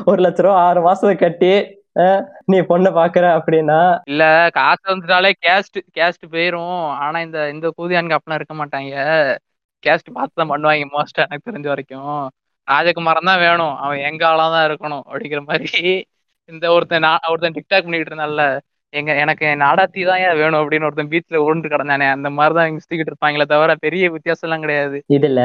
ஒரு 0.07 0.19
லட்ச 0.25 0.41
ரூபா 0.41 0.57
ஆறு 0.65 0.81
மாசத்துக்கு 0.87 1.25
கட்டி 1.25 1.53
அஹ், 2.01 2.21
நீ 2.51 2.57
பொண்ணை 2.67 2.89
பாக்குற 2.97 3.25
அப்படின்னா? 3.37 3.79
இல்ல 4.11 4.23
காசு 4.57 4.83
வந்துட்டாலே 4.91 5.31
கேஸ்ட் 5.45 5.77
கேஸ்ட் 5.97 6.25
போயிரும். 6.33 6.75
ஆனா 7.03 7.17
இந்த 7.25 7.39
இந்த 7.49 7.67
கூதியானுக்கு 7.77 8.17
அப்பெல்லாம் 8.17 8.39
இருக்க 8.39 8.55
மாட்டாங்க. 8.59 8.93
கேஸ்ட் 9.83 10.09
பார்த்து 10.13 10.39
தான் 10.39 10.51
பண்ணுவாங்க 10.51 10.87
மோஸ்டா 10.93 11.25
எனக்கு 11.25 11.47
தெரிஞ்ச 11.49 11.67
வரைக்கும். 11.67 12.21
ராஜகுமாரன் 12.67 13.29
தான் 13.29 13.43
வேணும். 13.47 13.75
அவன் 13.83 14.05
எங்க 14.09 14.23
ஆளா 14.31 14.45
தான் 14.55 14.67
இருக்கணும் 14.69 15.05
அப்படிங்கிற 15.09 15.41
மாதிரி 15.49 15.71
இந்த 16.49 16.65
ஒருத்தன் 16.75 17.05
நான் 17.07 17.29
ஒருத்தன் 17.31 17.57
டிக்டாக் 17.57 17.85
பண்ணிட்டு 17.85 18.11
இருந்தான்ல 18.11 18.45
எங்க 18.93 19.11
எனக்கு 19.23 19.43
என் 19.49 19.61
நாடாத்தி 19.63 20.01
தான் 20.07 20.21
ஏன் 20.23 20.39
வேணும் 20.39 20.59
அப்படின்னு 20.61 20.87
ஒருத்தன் 20.87 21.11
பீச்ல 21.11 21.41
உருண்டு 21.43 21.67
கிடந்தானே 21.73 22.07
அந்த 22.15 22.29
மாதிரி 22.37 22.55
தான் 22.57 22.67
இங்க 22.69 22.81
சுத்திக்கிட்டு 22.81 23.11
இருப்பாங்களே 23.13 23.45
தவிர 23.51 23.75
பெரிய 23.85 24.09
வித்தியாசம் 24.15 24.47
எல்லாம் 24.47 24.63
கிடையாது. 24.65 24.97
இதுல 25.17 25.41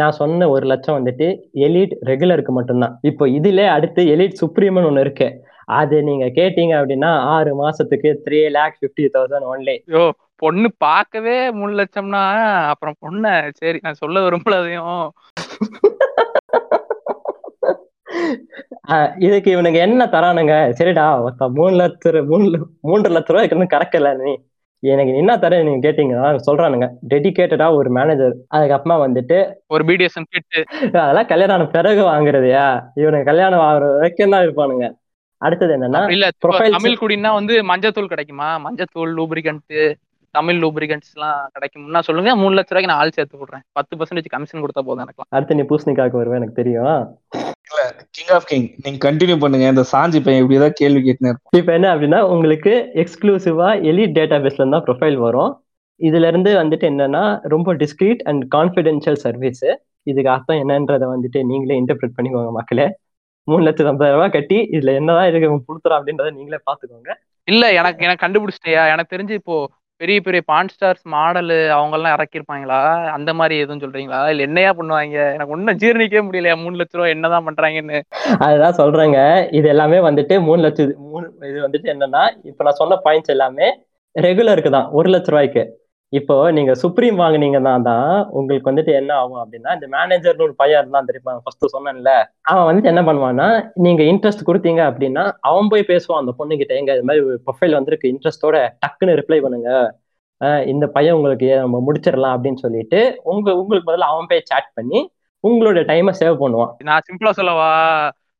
நான் 0.00 0.16
சொன்ன 0.20 0.48
ஒரு 0.54 0.66
லட்சம் 0.72 0.96
வந்துட்டு 0.98 1.28
எலிட் 1.66 1.94
ரெகுலருக்கு 2.10 2.54
மட்டும்தான். 2.58 2.96
இப்போ 3.10 3.26
இதுல 3.38 3.66
அடுத்து 3.76 4.04
எலிட் 4.14 4.40
சுப்ரீம்னு 4.42 4.90
ஒண்ணு 4.90 5.04
இருக்கு. 5.06 5.28
அது 5.80 5.96
நீங்க 6.08 6.26
கேட்டீங்க 6.38 6.74
அப்படின்னா 6.80 7.12
ஆறு 7.36 7.50
மாசத்துக்கு 7.62 8.10
three 8.26 8.40
lakh 8.56 8.76
fifty 8.80 9.06
thousand 9.16 9.48
only 9.52 9.76
பொண்ணு 10.42 10.68
பார்க்கவே 10.78 11.36
மூணு 11.52 11.72
லட்சம்னா 11.80 12.22
அப்புறம் 12.72 12.98
பொண்ண 13.00 13.24
சரி 13.60 13.78
நான் 13.82 14.00
சொல்ல 14.02 14.22
விரும்பல 14.26 14.58
அதையும் 14.60 15.06
இதுக்கு 19.18 19.48
இவனுங்க 19.54 19.78
என்ன 19.86 20.02
தரானுங்க? 20.12 20.54
சரிடா 20.78 21.04
ஒருத்த 21.24 21.48
மூணு 21.56 21.74
லட்சம் 21.76 22.28
மூணு 22.30 22.46
மூன்று 22.80 23.08
லட்ச 23.14 23.32
ரூபாய்க்கு 23.32 23.56
இன்னும் 23.56 23.74
கறக்கல 23.74 24.12
நீ. 24.20 24.32
எனக்கு 24.82 25.12
என்ன 25.20 25.32
தர 25.38 25.58
நீங்க 25.62 25.80
கேட்டீங்கன்னா 25.86 26.28
சொல்றானுங்க. 26.46 26.86
டெடிகேட்டடா 27.12 27.66
ஒரு 27.78 27.88
மேனேஜர் 27.90 28.34
அதுக்கப்புறமா 28.56 28.96
வந்துட்டு 29.04 29.38
ஒரு 29.68 29.82
பிடிஎஸ்எம் 29.88 30.30
கிட்டு 30.30 30.60
அதெல்லாம் 31.00 31.30
கல்யாணம் 31.32 31.56
ஆன 31.56 31.68
பிறகு 31.76 32.02
வாங்குறதுயா? 32.04 32.66
இவனுக்கு 33.02 33.30
கல்யாணம் 33.30 33.64
ஆகுற 33.68 33.84
வரைக்கும் 33.94 34.34
தான் 34.34 34.44
இருப்பானுங்க. 34.46 34.86
அடுத்தது 35.42 35.74
என்னன்னா 35.76 36.02
இல்ல 36.14 36.26
தமிழ் 36.76 37.00
குடின்னா 37.02 37.32
வந்து 37.40 37.56
மஞ்சத்தூள் 37.70 38.12
கிடைக்குமா? 38.12 38.50
மஞ்சத்தூள் 38.66 39.12
லூப்ரிகன்ட் 39.18 39.76
தமிழ் 40.36 40.58
லூப்ரிகன்ட்ஸ் 40.62 41.12
எல்லாம் 41.14 41.38
கிடைக்கும்னா 41.54 42.00
சொல்லுங்க. 42.08 42.30
மூணு 42.42 42.54
லட்ச 42.56 42.72
ரூபாய்க்கு 42.72 42.90
நான் 42.90 43.00
ஆள் 43.02 43.14
சேர்த்து 43.16 43.40
விடுறேன். 43.40 43.64
பத்து 43.78 43.96
பர்சன்டேஜ் 43.98 44.32
கமிஷன் 44.34 44.62
கொடுத்தா 44.64 44.82
போதும் 44.88 45.04
எனக்கு 45.04 45.26
அடுத்து 45.36 45.58
நீ 45.58 45.64
பூசணிக்காக்கு 45.70 46.20
வருவேன் 46.20 46.40
எனக்கு 46.40 46.60
தெரியும். 46.60 46.98
கிங் 48.16 48.32
ஆஃப் 48.36 48.46
கிங் 48.50 48.66
நீங்க 48.84 48.98
கண்டினியூ 49.06 49.36
பண்ணுங்க. 49.44 49.66
இந்த 49.74 49.84
சாஞ்சி 49.92 50.20
பையன் 50.26 50.42
இப்படிதான் 50.42 50.76
கேள்வி 50.80 51.00
கேட்டுனே. 51.06 51.32
இப்போ 51.60 51.72
என்ன 51.78 51.88
அப்படின்னா 51.94 52.20
உங்களுக்கு 52.34 52.72
எக்ஸ்க்ளூசிவா 53.02 53.68
எலிட் 53.90 54.16
டேட்டா 54.18 54.38
பேஸ்ல 54.44 54.62
இருந்தா 54.64 54.80
ப்ரொஃபைல் 54.86 55.18
வரும். 55.26 55.52
இதுல 56.00 56.28
இருந்து 56.32 56.50
வந்துட்டு 56.62 56.86
என்னன்னா 56.92 57.22
ரொம்ப 57.54 57.74
டிஸ்க்ரீட் 57.82 58.20
அண்ட் 58.30 58.42
கான்ஃபிடென்ஷியல் 58.56 59.20
சர்வீஸ் 59.26 59.64
இதுக்கு 60.10 60.30
அர்த்தம் 60.34 60.60
என்னன்றதை 60.64 61.06
வந்துட்டு 61.14 61.40
நீங்களே 61.50 61.78
இன்டர்பிரட் 61.80 62.16
பண்ணிக்கோங்க 62.18 62.52
மக்களே. 62.58 62.86
மூணு 63.48 63.62
லட்சத்து 63.66 63.90
ஐம்பதாயிரம் 63.92 64.18
ரூபாய் 64.18 64.36
கட்டி 64.36 64.58
இதுல 64.76 64.92
என்னதான் 65.00 65.28
இருக்கு 65.30 65.48
கொடுத்துறோம் 65.68 65.98
அப்படின்றத 65.98 66.30
நீங்களே 66.38 66.60
பாத்துக்கோங்க 66.68 67.12
இல்ல 67.48 67.64
எனக்கு 67.80 68.04
எனக்கு 68.06 68.24
கண்டுபிடிச்சிட்டியா? 68.24 68.82
எனக்கு 68.94 69.12
தெரிஞ்சு 69.14 69.34
இப்போ 69.40 69.54
பெரிய 70.00 70.20
பெரிய 70.20 70.40
பான் 70.46 70.70
ஸ்டார்ஸ் 70.72 71.04
மாடலு 71.14 71.56
அவங்கெல்லாம் 71.76 72.14
இறக்கிருப்பாங்களா? 72.16 72.80
அந்த 73.16 73.34
மாதிரி 73.34 73.54
எதுவும் 73.60 73.82
சொல்றீங்களா? 73.84 74.28
இல்ல 74.28 74.42
என்னையா 74.42 74.72
பண்ணுவாங்க? 74.72 75.16
எனக்கு 75.34 75.54
ஒன்னும் 75.56 75.76
ஜீரணிக்கவே 75.76 76.22
முடியலையா? 76.26 76.56
மூணு 76.62 76.76
லட்ச 76.76 76.98
ரூபா 76.98 77.08
என்னதான் 77.08 77.46
பண்றாங்கன்னு. 77.48 77.98
அதுதான் 78.38 78.78
சொல்றாங்க. 78.80 79.18
இது 79.50 79.68
எல்லாமே 79.68 79.98
வந்துட்டு 79.98 80.40
மூணு 80.40 80.62
லட்சம் 80.62 80.94
மூணு 81.12 81.26
இது 81.50 81.58
வந்துட்டு 81.66 81.92
என்னன்னா 81.94 82.22
இப்ப 82.42 82.64
நான் 82.64 82.80
சொன்ன 82.82 83.00
பாயிண்ட்ஸ் 83.04 83.34
எல்லாமே 83.36 83.68
ரெகுலருக்கு 84.14 84.70
தான். 84.70 84.88
ஒரு 84.90 85.10
லட்ச 85.10 85.30
ரூபாய்க்கு. 85.34 85.64
இப்போ 86.12 86.34
நீங்க 86.56 86.72
சுப்ரீம் 86.82 87.16
வாங்கினீங்கன்னா 87.22 87.72
தான் 87.88 88.10
உங்களுக்கு 88.38 88.68
வந்துட்டு 88.70 88.92
என்ன 89.00 89.10
ஆகும் 89.22 89.40
அப்படின்னா 89.42 89.70
இந்த 89.76 89.86
மேனேஜர்னு 89.94 90.46
ஒரு 90.46 90.54
பையன் 90.60 90.80
இருந்தான் 90.82 91.08
தெரியுமா? 91.10 91.32
ஃபர்ஸ்ட் 91.42 91.74
சொன்னேன்ல. 91.74 92.12
அவன் 92.50 92.68
வந்துட்டு 92.68 92.90
என்ன 92.92 93.02
பண்ணுவான்னா 93.08 93.48
நீங்க 93.86 94.02
இன்ட்ரெஸ்ட் 94.12 94.46
கொடுத்தீங்க 94.48 94.82
அப்படின்னா 94.90 95.24
அவன் 95.50 95.70
போய் 95.72 95.90
பேசுவான் 95.92 96.22
அந்த 96.22 96.34
பொண்ணுகிட்ட 96.38 96.74
எங்க 96.80 96.94
இது 96.96 97.08
மாதிரி 97.10 97.24
ப்ரொஃபைல் 97.48 97.76
வந்திருக்கு 97.78 98.12
இன்ட்ரெஸ்டோட 98.12 98.56
டக்குன்னு 98.84 99.18
ரிப்ளை 99.20 99.40
பண்ணுங்க. 99.46 99.70
இந்த 100.72 100.84
பையன் 100.96 101.16
உங்களுக்கு 101.18 101.48
நம்ம 101.62 101.76
முடிச்சிடலாம் 101.86 102.34
அப்படின்னு 102.36 102.62
சொல்லிட்டு 102.64 103.00
உங்க 103.32 103.48
உங்களுக்கு 103.60 103.90
பதில் 103.90 104.10
அவன் 104.10 104.30
போய் 104.32 104.48
சேட் 104.52 104.70
பண்ணி 104.78 105.00
உங்களோட 105.44 105.80
டைமை 105.90 106.12
சேவ் 106.20 106.42
பண்ணுவான். 106.42 106.72
நான் 106.88 107.06
சிம்பிளா 107.08 107.32
சொல்லவா? 107.40 107.70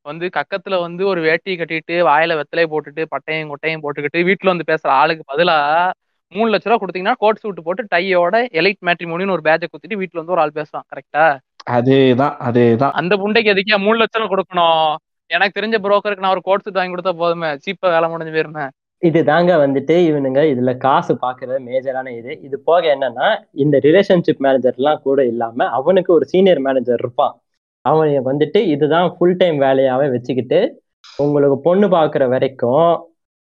வந்து 0.07 0.27
கக்கத்துல 0.37 0.75
வந்து 0.87 1.03
ஒரு 1.13 1.21
வேட்டி 1.29 1.53
கட்டிட்டு 1.61 1.97
வாயில 2.11 2.37
வெத்தலை 2.39 2.65
போட்டுட்டு 2.73 3.03
பட்டையும் 3.15 3.51
கொட்டையும் 3.53 3.83
போட்டுக்கிட்டு 3.85 4.21
வீட்டுல 4.29 4.53
வந்து 4.53 4.71
பேசுற 4.71 4.91
ஆளுக்கு 5.01 5.25
பதிலா 5.33 5.57
மூணு 6.33 6.49
லட்ச 6.53 6.69
ரூபா 6.69 6.79
கொடுத்தீங்கன்னா 6.81 7.19
கோட் 7.23 7.43
சூட் 7.43 7.67
போட்டு 7.67 7.83
டையோட 7.93 8.37
எலைட் 8.61 8.81
மேட்ரிமோனின்னு 8.87 9.35
ஒரு 9.37 9.45
பேட்சை 9.47 9.67
குத்திட்டு 9.69 9.99
வீட்டுல 10.01 10.21
வந்து 10.21 10.35
ஒரு 10.37 10.43
ஆள் 10.45 10.57
பேசுவான் 10.59 10.89
கரெக்டா 10.93 11.27
அதேதான் 11.77 12.35
அதேதான். 12.49 12.93
அந்த 13.01 13.15
புண்டைக்கு 13.23 13.53
எதுக்கே 13.53 13.79
மூணு 13.85 13.97
லட்சம் 14.01 14.23
ரூபா 14.23 14.33
கொடுக்கணும்? 14.33 14.91
எனக்கு 15.31 15.57
தெரிஞ்ச 15.59 15.77
புரோக்கருக்கு 15.85 16.25
நான் 16.25 16.35
ஒரு 16.37 16.45
கோட் 16.49 16.63
சூட் 16.65 16.79
வாங்கி 16.79 16.95
கொடுத்தா 16.95 17.13
போதுமே 17.23 17.49
சீப்பா 17.65 17.89
வேலை 17.95 18.07
முடிஞ்சு 18.13 18.33
போயிருமே. 18.35 18.65
இது 19.03 19.21
தாங்க 19.25 19.51
வந்துட்டு 19.65 19.95
இவனுங்க 20.11 20.41
இதுல 20.53 20.71
காசு 20.85 21.13
பாக்குற 21.25 21.59
மேஜரான 21.67 22.13
இது. 22.21 22.33
இது 22.47 22.57
போக 22.69 22.83
என்னன்னா 22.95 23.27
இந்த 23.65 23.77
ரிலேஷன்ஷிப் 23.87 24.43
மேனேஜர்லாம் 24.47 25.03
கூட 25.07 25.19
இல்லாம 25.33 25.69
அவனுக்கு 25.79 26.11
ஒரு 26.17 26.27
சீனியர் 26.33 26.63
மேனேஜர் 26.67 27.03
இருப்பான். 27.05 27.35
அவன் 27.85 28.15
வந்துட்டு 28.31 28.61
இதுதான் 28.75 29.09
ஃபுல் 29.17 29.39
டைம் 29.43 29.59
வேலையாவே 29.67 30.09
வச்சுக்கிட்டு 30.15 30.61
உங்களுக்கு 31.19 31.59
பொண்ணு 31.69 31.87
பாக்குற 31.97 32.25
வரைக்கும் 32.35 32.89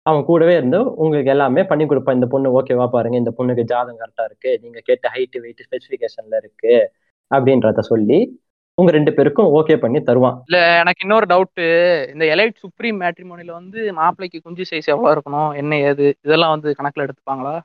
அவன் 0.08 0.28
கூடவே 0.30 0.54
இருந்து 0.60 0.80
உங்களுக்கு 1.02 1.32
எல்லாமே 1.34 1.62
பண்ணி 1.72 1.86
கொடுப்பான். 1.86 2.18
இந்த 2.20 2.28
பொண்ணு 2.34 2.50
ஓகேவா 2.60 2.88
பாருங்க. 2.96 3.18
இந்த 3.18 3.34
பொண்ணுக்கு 3.38 3.64
ஜாதகம் 3.72 4.02
கரெக்டா 4.02 4.24
இருக்கு. 4.30 4.52
நீங்க 4.62 4.80
கேட்ட 4.84 5.12
ஹைட் 5.16 5.38
வெயிட் 5.46 5.66
ஸ்பெசிபிகேஷன்ல 5.68 6.38
இருக்கு 6.44 6.76
அப்படின்றத 7.32 7.84
சொல்லி 7.92 8.20
உங்க 8.78 8.92
ரெண்டு 8.92 9.12
பேருக்கும் 9.14 9.50
ஓகே 9.60 9.76
பண்ணி 9.78 10.00
தருவான். 10.02 10.36
இல்ல 10.46 10.60
எனக்கு 10.82 11.04
இன்னொரு 11.06 11.26
டவுட் 11.32 11.62
இந்த 12.14 12.26
எலைட் 12.36 12.62
சுப்ரீம் 12.64 13.00
மேட்ரிமோனில 13.02 13.52
வந்து 13.52 13.80
மாப்பிள்ளைக்கு 13.94 14.40
குஞ்சு 14.44 14.66
சைஸ் 14.70 14.92
எவ்வளவு 14.94 15.14
இருக்கணும்? 15.16 15.50
என்ன 15.62 15.80
ஏது? 15.90 16.06
இதெல்லாம் 16.26 16.54
வந்து 16.56 16.76
கணக்குல 16.78 17.06
எடுத்துப்பாங்களா? 17.08 17.56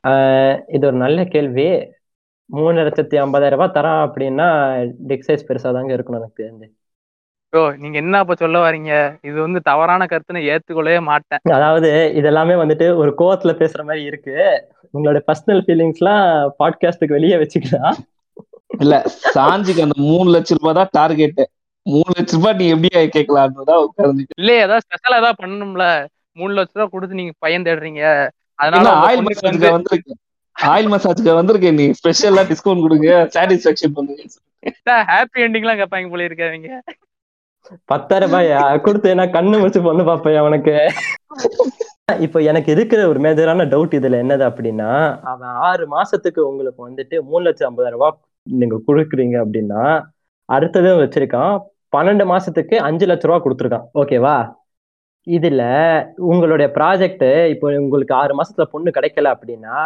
இது 0.76 0.84
ஒரு 0.86 0.98
நல்ல 1.04 1.24
கேள்வி. 1.34 1.68
மூணு 2.50 2.78
லட்சத்தி 2.86 3.16
ஐம்பதாயிரம் 3.24 3.56
ரூபாய் 3.56 3.76
தரான் 3.76 4.02
அப்படின்னா 4.06 4.48
டிக் 5.10 5.26
சைஸ் 5.28 5.46
பெருசா 5.48 5.70
தாங்க 5.76 5.96
இருக்கணும் 5.96 6.20
எனக்கு 6.20 6.42
தெரிஞ்சு. 6.42 6.66
ஓ 7.58 7.60
நீங்க 7.82 7.96
என்ன 8.02 8.20
அப்ப 8.22 8.34
சொல்ல 8.40 8.58
வரீங்க 8.64 8.92
இது 9.28 9.36
வந்து 9.44 9.60
தவறான 9.68 10.06
கருத்துன்னு 10.10 10.40
ஏத்துக்கொள்ளவே 10.52 11.00
மாட்டேன். 11.08 11.40
அதாவது 11.56 11.90
இதெல்லாமே 12.20 12.54
வந்துட்டு 12.60 12.86
ஒரு 13.00 13.10
கோவத்துல 13.18 13.52
பேசுற 13.60 13.80
மாதிரி 13.88 14.02
இருக்கு. 14.10 14.34
உங்களோட 14.94 15.20
பர்சனல் 15.28 15.62
ஃபீலிங்ஸ்லாம் 15.66 16.24
பாட்காஸ்டுக்கு 16.60 17.16
வெளியே 17.18 17.36
வச்சுக்கலாம். 17.42 17.96
இல்ல 18.82 18.94
சாஞ்சிக்கு 19.36 19.84
அந்த 19.86 19.96
மூணு 20.08 20.28
லட்சம் 20.36 20.60
ரூபாய் 20.60 20.78
தான் 20.80 20.90
டார்கெட் 20.98 21.42
மூணு 21.86 22.10
லட்சம் 22.18 22.40
ரூபாய் 22.40 22.58
நீ 22.60 22.66
எப்படி 22.74 22.90
கேட்கலான்றதா 23.16 23.76
உட்கார்ந்து 23.86 24.26
இல்லையே 24.40 24.64
ஏதாவது 24.66 24.84
ஸ்பெஷலா 24.86 25.20
ஏதாவது 25.22 25.40
பண்ணணும்ல? 25.42 25.86
மூணு 26.40 26.52
லட்ச 26.58 26.74
ரூபா 26.78 26.88
கொடுத்து 26.94 27.20
நீங்க 27.20 27.34
பையன் 27.44 27.66
தேடுறீங்க. 27.68 28.02
அதனால 28.58 28.94
ஆயில் 29.06 29.24
மசாஜ்க்கு 29.28 29.74
வந்திருக்கு. 29.76 30.12
ஆயில் 30.56 30.90
மசாஜ்க்கு 30.94 31.38
வந்திருக்கு. 31.40 31.70
நீ 31.78 31.86
ஸ்பெஷலா 32.00 32.44
டிஸ்கவுண்ட் 32.50 32.84
கொடுங்க. 32.86 33.08
சாட்டிஸ்பாக்சன் 33.34 33.96
பண்ணுங்க. 33.98 34.22
ஹாப்பி 35.12 35.44
எண்டிங்லாம் 35.46 35.80
கேட்பாங்க 35.80 36.08
போல 36.12 36.24
இருக்காங்க 36.28 36.68
பத்தாயிரம் 37.90 38.30
ரூபாயா 38.30 38.60
கொடுத்து 38.86 39.18
நான் 39.20 39.34
கண்ணு 39.36 39.60
முடிச்சு 39.60 39.80
பொண்ணு 39.86 40.04
பாப்பேன் 40.08 40.40
அவனுக்கு 40.42 40.74
இப்ப 42.24 42.40
எனக்கு 42.50 42.70
இருக்கிற 42.72 43.00
ஒரு 43.10 43.20
மேஜரான 43.26 43.66
டவுட் 43.72 43.94
இதுல 43.98 44.18
என்னது 44.24 44.44
அப்படின்னா 44.48 44.90
அவன் 45.32 45.54
ஆறு 45.68 45.84
மாசத்துக்கு 45.94 46.40
உங்களுக்கு 46.50 46.80
வந்துட்டு 46.88 47.16
மூணு 47.30 47.44
லட்சம் 47.46 47.68
ஐம்பதாயிரம் 47.70 47.98
ரூபாய் 47.98 48.18
நீங்க 48.46 48.76
கொடுக்குறீங்க 48.88 49.36
அப்படின்னா 49.44 49.84
அடுத்ததும் 50.48 51.00
வச்சிருக்கான் 51.02 51.54
பன்னெண்டு 51.96 52.24
மாசத்துக்கு 52.32 52.76
அஞ்சு 52.88 53.06
லட்ச 53.06 53.28
ரூபா 53.28 53.38
கொடுத்துருக்கான். 53.44 53.86
ஓகேவா 54.00 54.36
இதுல 55.26 55.62
உங்களுடைய 56.30 56.68
ப்ராஜெக்ட் 56.76 57.26
இப்போ 57.52 57.66
உங்களுக்கு 57.84 58.14
ஆறு 58.14 58.32
மாசத்துல 58.40 58.66
பொண்ணு 58.74 58.90
கிடைக்கல 58.96 59.32
அப்படின்னா 59.34 59.76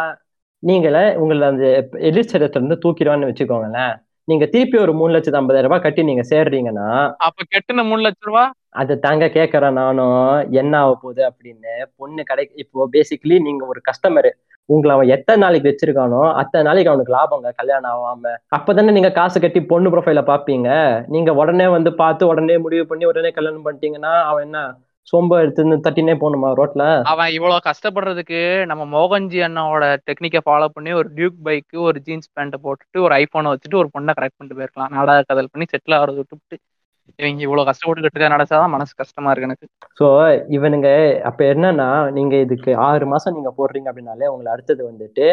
நீங்களே 0.63 1.03
உங்களை 1.21 1.47
அந்த 1.47 1.65
எலிச்சரத்துல 2.09 2.59
இருந்து 2.59 2.81
தூக்கிடுவான்னு 2.83 3.29
வச்சுக்கோங்களேன். 3.29 3.93
நீங்க 4.29 4.45
திருப்பி 4.45 4.77
ஒரு 4.77 4.93
மூணு 4.93 5.13
லட்சத்து 5.13 5.39
ஐம்பதாயிரம் 5.39 5.69
ரூபாய் 5.69 5.83
கட்டி 5.83 6.01
நீங்க 6.03 6.23
சேர்றீங்கன்னா 6.31 6.87
அப்ப 7.27 7.45
கெட்டுன 7.53 7.85
மூணு 7.85 8.01
லட்ச 8.05 8.29
ரூபா? 8.29 8.43
அது 8.81 8.93
தாங்க 8.99 9.25
கேட்கறேன் 9.27 9.77
நானும். 9.77 10.17
என்ன 10.61 10.73
ஆக 10.81 10.91
போகுது 10.95 11.21
அப்படின்னு 11.29 11.71
பொண்ணு 11.99 12.21
கடை 12.23 12.43
இப்போ 12.55 12.85
பேசிக்கலி 12.95 13.37
நீங்க 13.47 13.63
ஒரு 13.65 13.81
கஸ்டமர் 13.87 14.29
உங்களை 14.69 14.91
அவன் 14.95 15.11
எத்தனை 15.15 15.39
நாளைக்கு 15.43 15.69
வச்சிருக்கானோ 15.69 16.19
அத்தனை 16.41 16.63
நாளைக்கு 16.63 16.91
அவனுக்கு 16.91 17.15
லாபங்க 17.15 17.51
கல்யாணம் 17.59 17.93
ஆகாம. 17.93 18.33
அப்பதானே 18.57 18.91
நீங்க 18.91 19.11
காசு 19.11 19.37
கட்டி 19.39 19.61
பொண்ணு 19.71 19.91
ப்ரொஃபைல 19.93 20.23
பாப்பீங்க 20.27 20.69
நீங்க 21.07 21.33
உடனே 21.41 21.67
வந்து 21.75 21.93
பார்த்து 22.03 22.29
உடனே 22.31 22.57
முடிவு 22.65 22.85
பண்ணி 22.85 23.05
உடனே 23.11 23.31
கல்யாணம் 23.31 23.65
பண்ணிட்டீங்கன்னா 23.65 24.13
அவன் 24.29 24.45
என்ன 24.47 24.61
சோம்ப 25.09 25.37
எடுத்து 25.43 25.77
தட்டினே 25.85 26.13
போகணுமா 26.21 26.49
ரோட்ல? 26.59 26.83
அவன் 27.11 27.31
இவ்வளவு 27.35 27.65
கஷ்டப்படுறதுக்கு 27.67 28.39
நம்ம 28.71 28.83
மோகன்ஜி 28.95 29.39
அண்ணாவோட 29.47 29.85
டெக்னிக்கை 30.07 30.41
ஃபாலோ 30.47 30.67
பண்ணி 30.75 30.91
ஒரு 30.99 31.09
டியூக் 31.17 31.37
பைக்கு 31.47 31.77
ஒரு 31.89 31.99
ஜீன்ஸ் 32.07 32.33
பேண்ட்டை 32.35 32.59
போட்டுட்டு 32.65 32.99
ஒரு 33.05 33.13
ஐபோனை 33.21 33.51
வச்சுட்டு 33.53 33.79
ஒரு 33.81 33.89
பொண்ணை 33.95 34.13
கரெக்ட் 34.17 34.37
பண்ணிட்டு 34.37 34.57
போயிருக்கலாம். 34.59 34.91
நாடக 34.97 35.23
கதல் 35.31 35.51
பண்ணி 35.53 35.67
செட்டில் 35.73 35.97
ஆகிறது 35.99 36.19
விட்டுவிட்டு 36.21 36.57
இவங்க 37.21 37.41
இவ்வளவு 37.45 37.67
கஷ்டப்பட்டு 37.69 38.03
கட்டுக்க 38.03 38.27
நடச்சாதான் 38.33 38.73
மனசு 38.73 38.91
கஷ்டமா 39.01 39.31
இருக்கு 39.31 39.47
எனக்கு. 39.49 39.67
ஸோ 39.99 40.07
இவனுங்க 40.57 40.89
அப்ப 41.29 41.39
என்னன்னா 41.53 41.87
நீங்க 42.17 42.35
இதுக்கு 42.45 42.71
ஆறு 42.89 43.05
மாசம் 43.13 43.35
நீங்க 43.37 43.51
போடுறீங்க 43.57 43.89
அப்படின்னாலே 43.91 44.29
உங்களை 44.33 44.49
அடுத்தது 44.55 44.81
வந்துட்டு 44.89 45.25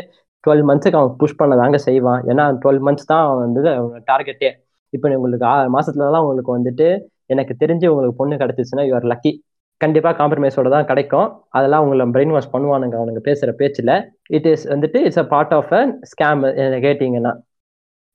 டுவெல் 0.45 0.65
மந்த்ஸுக்கு 0.69 0.99
அவன் 1.01 1.19
புஷ் 1.21 1.39
பண்ணதாங்க 1.41 1.79
செய்வான். 1.89 2.23
ஏன்னா 2.31 2.45
டுவெல் 2.63 2.83
மந்த்ஸ் 2.87 3.11
தான் 3.13 3.27
வந்து 3.43 3.63
டார்கெட்டே 4.11 4.51
இப்போ 4.93 5.13
உங்களுக்கு 5.19 5.47
ஆறு 5.55 5.69
மாசத்துலலாம் 5.77 6.25
உங்களுக்கு 6.27 6.57
வந்துட்டு 6.57 6.89
எனக்கு 7.35 7.53
தெரிஞ்சு 7.63 7.87
உங்களுக்கு 7.93 8.19
பொண்ணு 8.21 8.41
கிடைச்சிச்சுன்னா 8.43 8.87
யூஆர் 8.89 9.11
லக்கி 9.13 9.33
கண்டிப்பா 9.81 10.11
காம்ப்ரமைஸோட 10.19 10.69
தான் 10.71 10.89
கிடைக்கும். 10.89 11.27
அதெல்லாம் 11.57 11.85
உங்களை 11.85 12.05
பிரெயின் 12.15 12.35
வாஷ் 12.35 12.53
பண்ணுவானுங்க 12.53 12.97
அவனுங்க 12.99 13.23
பேசுற 13.29 13.51
பேச்சுல. 13.61 13.91
இட் 14.37 14.49
இஸ் 14.53 14.65
வந்துட்டு 14.73 15.01
it's 15.07 15.23
a 15.23 15.29
part 15.35 15.55
of 15.59 15.73
a 15.73 15.83
scam 16.13 16.43
கேட்டீங்கன்னா 16.87 17.33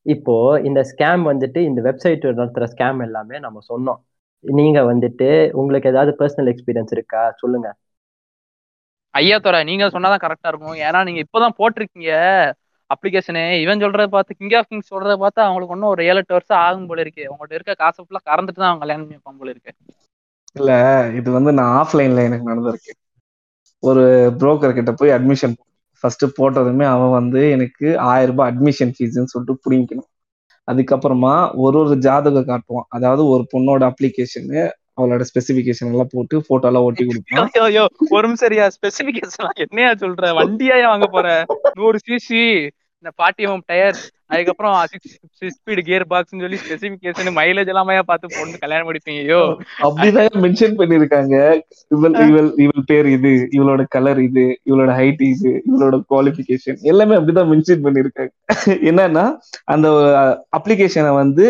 இப்போ 0.06 0.36
இந்த 0.68 0.82
ஸ்கேம் 0.92 1.24
வந்துட்டு 1.28 1.60
இந்த 1.70 1.80
வெப்சைட் 1.88 2.26
நடத்துற 2.32 2.66
ஸ்கேம் 2.72 3.02
எல்லாமே 3.06 3.38
நம்ம 3.46 3.60
சொன்னோம். 3.70 4.00
நீங்க 4.44 4.80
வந்துட்டு 4.90 5.28
உங்களுக்கு 5.62 5.92
ஏதாவது 5.92 6.14
பர்சனல் 6.20 6.52
எக்ஸ்பீரியன்ஸ் 6.54 6.94
இருக்கா? 6.98 7.24
சொல்லுங்க. 7.42 7.68
ஐயா 9.14 9.38
தோற 9.40 9.58
நீங்க 9.70 9.86
சொன்னாதான் 9.94 10.24
கரெக்டா 10.24 10.50
இருக்கும். 10.52 10.78
ஏன்னா 10.86 11.00
நீங்க 11.08 11.22
இப்பதான் 11.26 11.58
போட்டிருக்கீங்க. 11.60 12.12
அப்ளிகேஷனு 12.90 13.44
இவன் 13.62 13.82
சொல்றத 13.84 14.08
பார்த்து 14.10 14.38
கிங் 14.40 14.56
ஆஃப் 14.60 14.70
கிங்ஸ் 14.70 14.92
சொல்றத 14.94 15.14
பார்த்து 15.22 15.42
அவங்களுக்கு 15.46 15.76
இன்னும் 15.76 15.94
ஒரு 15.94 16.02
ஏழு 16.08 16.22
எட்டு 16.22 16.38
வருஷம் 16.38 16.62
ஆகும் 16.66 16.88
போல 16.90 17.04
இருக்கு 17.06 17.24
உங்கள்ட்ட 17.32 17.58
இருக்க 17.58 17.76
காசு 17.82 18.00
ஃபுல்லா 18.02 18.22
கறந்துட்டு 18.30 18.62
தான் 18.62 18.72
அவங்க 18.72 18.84
கல்யாணம் 18.86 19.08
பண்ணி 19.20 19.40
போல 19.42 19.54
இருக்கு 19.56 19.74
இல்ல 20.56 20.72
இது 21.16 21.32
வந்து 21.32 21.52
நான் 21.54 21.74
ஆஃப்லைன்ல 21.82 22.24
எனக்கு 22.24 22.50
நடந்திருக்கு. 22.52 22.94
ஒரு 23.80 24.04
புரோக்கர் 24.40 24.74
கிட்ட 24.74 24.92
போய் 24.92 25.10
அட்மிஷன் 25.10 25.54
ஃபர்ஸ்ட் 26.04 26.26
போட்டதுமே 26.38 26.86
அவன் 26.86 27.10
வந்து 27.10 27.50
எனக்கு 27.50 28.00
ஆயிரம் 28.00 28.36
ரூபாய் 28.36 28.52
அட்மிஷன் 28.52 28.92
ஃபீஸ்ன்னு 28.96 29.32
சொல்லிட்டு 29.34 29.56
புடிங்கணும் 29.66 30.10
அதுக்கப்புறமா 30.68 31.52
ஒரு 31.54 31.78
ஒரு 31.80 31.98
ஜாதகம் 31.98 32.48
காட்டுவான். 32.48 32.88
அதாவது 32.88 33.28
ஒரு 33.28 33.48
பொண்ணோட 33.54 33.92
அப்ளிகேஷனு 33.92 34.62
அவளோட 34.98 35.24
ஸ்பெசிபிகேஷன் 35.30 35.92
எல்லாம் 35.92 36.12
போட்டு 36.12 36.44
போட்டோ 36.48 36.68
எல்லாம் 36.68 36.84
ஒட்டி 36.84 37.06
கொடுப்பான். 37.06 37.50
ஐயோ, 37.62 37.84
ஒரு 38.10 38.28
நிமிஷம் 38.28 38.36
சரியா 38.36 38.68
ஸ்பெசிபிகேஷன் 38.76 39.50
என்னையா 39.56 39.92
சொல்ற? 39.92 40.26
வண்டியா 40.40 40.88
வாங்க 40.88 41.08
போற? 41.08 41.46
நூறு 41.74 41.98
சிசி 42.10 42.44
இந்த 43.04 43.12
பாட்டியம் 43.16 43.64
டயர் 43.66 44.00
அதுக்கப்புறம் 44.32 44.76
சிக்ஸ் 44.92 45.56
ஸ்பீடு 45.56 45.82
கியர் 45.88 46.06
பாக்ஸ்னு 46.12 46.44
சொல்லி 46.44 46.58
ஸ்பெசிபிகேஷன் 46.62 47.38
மைலேஜ் 47.38 47.72
எல்லாமே 47.74 47.96
பார்த்து 48.10 48.36
பொண்ணு 48.36 48.62
கல்யாணம் 48.62 48.88
முடிப்பீங்க 48.90 49.22
ஐயோ 49.26 49.42
அப்படிதான் 49.86 50.44
மென்ஷன் 50.46 50.76
பண்ணிருக்காங்க 50.80 51.36
இவள் 51.92 52.16
இவள் 52.26 52.50
இவள் 52.64 52.86
பேர் 52.92 53.08
இது 53.08 53.32
இவளோட 53.58 53.84
கலர் 53.96 54.22
இது 54.22 54.46
இவளோட 54.70 54.92
ஹைட் 55.00 55.24
இது 55.28 55.52
இவளோட 55.70 55.98
குவாலிபிகேஷன் 56.12 56.80
எல்லாமே 56.92 57.18
அப்படிதான் 57.18 57.52
மென்ஷன் 57.52 57.84
பண்ணிருக்காங்க 57.86 58.32
என்னன்னா 58.92 59.26
அந்த 59.68 59.90
அப்ளிகேஷனை 60.60 61.12
வந்து 61.16 61.48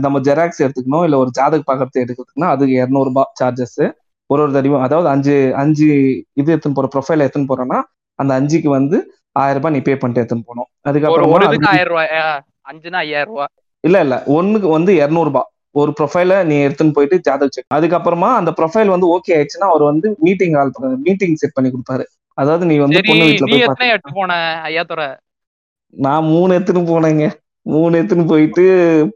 நம்ம 0.00 0.22
ஜெராக்ஸ் 0.28 0.62
எடுத்துக்கணும் 0.64 1.04
இல்ல 1.04 1.18
ஒரு 1.18 1.32
ஜாதக 1.32 1.62
பக்கத்தை 1.64 2.00
எடுக்கிறதுக்குன்னா 2.04 2.50
அதுக்கு 2.54 2.76
இருநூறு 2.80 3.10
ரூபாய் 3.10 3.30
சார்ஜஸ் 3.40 3.82
ஒரு 4.30 4.40
ஒரு 4.42 4.52
தடவையும் 4.52 4.84
அதாவது 4.84 5.08
அஞ்சு 5.08 5.34
அஞ்சு 5.56 5.86
இது 6.34 6.48
எடுத்துன்னு 6.52 6.78
போற 6.78 6.88
ப்ரொஃபைல் 6.92 7.24
எடுத்துன்னு 7.24 7.50
போறோம்னா 7.50 7.80
அந்த 8.18 8.32
அஞ்சுக்கு 8.34 8.70
வந்து 8.70 8.98
ஆயிரம் 9.36 9.58
ரூபாய் 9.58 9.74
நீ 9.76 9.80
பே 9.80 9.94
பண்ணிட்டு 9.94 10.22
எடுத்துன்னு 10.22 10.48
ஒரு 10.48 10.64
அதுக்கப்புறமா 10.90 11.40
ஆயிரம் 11.72 11.92
ரூபாய் 11.92 12.10
அஞ்சுனா 12.70 13.00
ஐயாயிரம் 13.04 13.32
ரூபாய் 13.32 13.52
இல்ல 13.84 13.96
இல்ல 14.00 14.16
ஒண்ணுக்கு 14.26 14.68
வந்து 14.68 14.92
இருநூறு 14.94 15.28
ரூபாய் 15.28 15.48
ஒரு 15.74 15.90
ப்ரொஃபைல 15.98 16.34
நீ 16.44 16.56
எடுத்துன்னு 16.66 16.96
போயிட்டு 16.96 17.16
ஜாதக 17.18 17.48
செக் 17.50 17.74
அதுக்கப்புறமா 17.74 18.28
அந்த 18.32 18.50
ப்ரொஃபைல் 18.50 18.92
வந்து 18.94 19.06
ஓகே 19.14 19.32
ஆயிடுச்சுன்னா 19.36 19.68
அவர் 19.70 19.82
வந்து 19.82 20.08
மீட்டிங் 20.18 20.52
கால் 20.52 20.72
மீட்டிங் 21.06 21.34
செட் 21.34 21.56
பண்ணி 21.56 21.70
கொடுப்பாரு. 21.70 22.04
அதாவது 22.38 22.64
நீ 22.66 22.76
வந்து 22.78 23.00
பொண்ணு 23.08 23.24
வீட்டுல 23.24 23.48
போய் 23.52 24.14
போன 24.14 24.36
ஐயா 24.62 24.84
நான் 25.94 26.24
மூணு 26.24 26.54
எடுத்துன்னு 26.56 26.92
போனேங்க. 26.92 27.26
மூணு 27.72 27.98
எடுத்துன்னு 27.98 28.26
போயிட்டு 28.30 28.62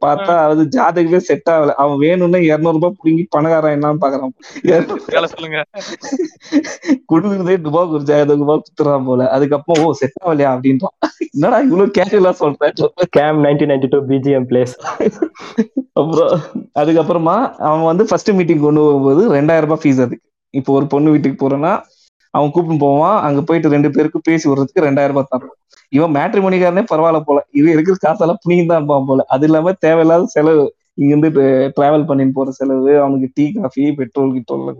பார்த்தா 0.05 0.35
அது 0.51 0.63
ஜாதகமே 0.75 1.19
செட் 1.29 1.51
ஆகல. 1.55 1.73
அவன் 1.83 1.99
வேணும்னா 2.05 2.39
இருநூறு 2.49 2.77
ரூபாய் 2.77 2.95
புடுங்கி 2.99 3.25
பணக்காரன் 3.35 3.75
என்னன்னு 3.77 4.03
பாக்குறான் 4.05 4.33
வேலை 5.13 5.27
சொல்லுங்க. 5.35 5.59
குடுக்குறதே 7.11 7.57
துபாய் 7.67 7.93
ஒரு 7.97 8.05
ஜாதகம் 8.11 8.45
ரூபாய் 8.45 8.63
குத்துறான் 8.65 9.07
போல. 9.09 9.27
அதுக்கப்புறம் 9.37 9.85
ஓ 9.87 9.93
செட் 10.01 10.17
ஆகலையா? 10.25 10.53
அப்படின்றான். 10.55 10.97
என்னடா 11.35 11.59
இவ்வளவு 11.67 11.95
கேஷுவலா 11.99 12.33
சொல்றேன் 12.43 12.75
game 13.19 13.39
nineteen 13.47 13.73
ninety 13.73 13.91
two 13.95 14.01
BGM 14.13 14.49
plays 14.53 14.75
அப்புறம் 16.01 16.33
அதுக்கப்புறமா 16.81 17.37
அவன் 17.69 17.87
வந்து 17.91 18.07
ஃபர்ஸ்ட் 18.11 18.33
மீட்டிங் 18.39 18.65
கொண்டு 18.67 18.81
போகும்போது 18.87 19.23
ரெண்டாயிரம் 19.37 19.69
ரூபாய் 19.69 19.83
ஃபீஸ் 19.85 20.03
அதுக்கு. 20.07 20.25
இப்போ 20.55 20.71
ஒரு 20.79 20.87
பொண்ணு 20.95 21.13
வீட்டுக்கு 21.15 21.39
போறேன்னா 21.43 21.73
அவன் 22.35 22.51
கூப்பிட்டு 22.55 22.85
போவான். 22.85 23.17
அங்க 23.27 23.41
போயிட்டு 23.49 23.75
ரெண்டு 23.75 23.89
பேருக்கு 23.95 24.19
பேசி 24.29 24.45
விடுறதுக்கு 24.49 24.87
ரெண்டாயிரம் 24.89 25.15
ரூபாய் 25.15 25.31
தரணும் 25.33 25.59
இவன் 25.93 26.15
மேட்ரி 26.17 26.41
மணிக்காரனே 26.45 26.85
பரவாயில்ல 26.91 27.21
போல. 27.29 27.39
இது 27.59 27.69
இருக்கிற 27.71 27.97
காசெல்லாம் 28.01 28.43
புனியும் 28.45 28.71
தான் 28.71 28.81
இருப்பான் 28.81 29.09
போல. 29.11 29.25
அது 29.35 29.47
இல்லாம 29.49 29.73
தேவையில்லாத 29.87 30.29
செலவு. 30.37 30.65
இங்க 31.01 31.11
இருந்து 31.15 31.31
டிராவல் 31.77 32.07
பண்ணிட்டு 32.07 32.37
போற 32.37 32.51
செலவு 32.51 32.93
அவனுக்கு 33.03 33.29
டீ 33.35 33.45
காஃபி 33.57 33.83
பெட்ரோல் 33.99 34.33
கிட்டோல் 34.37 34.71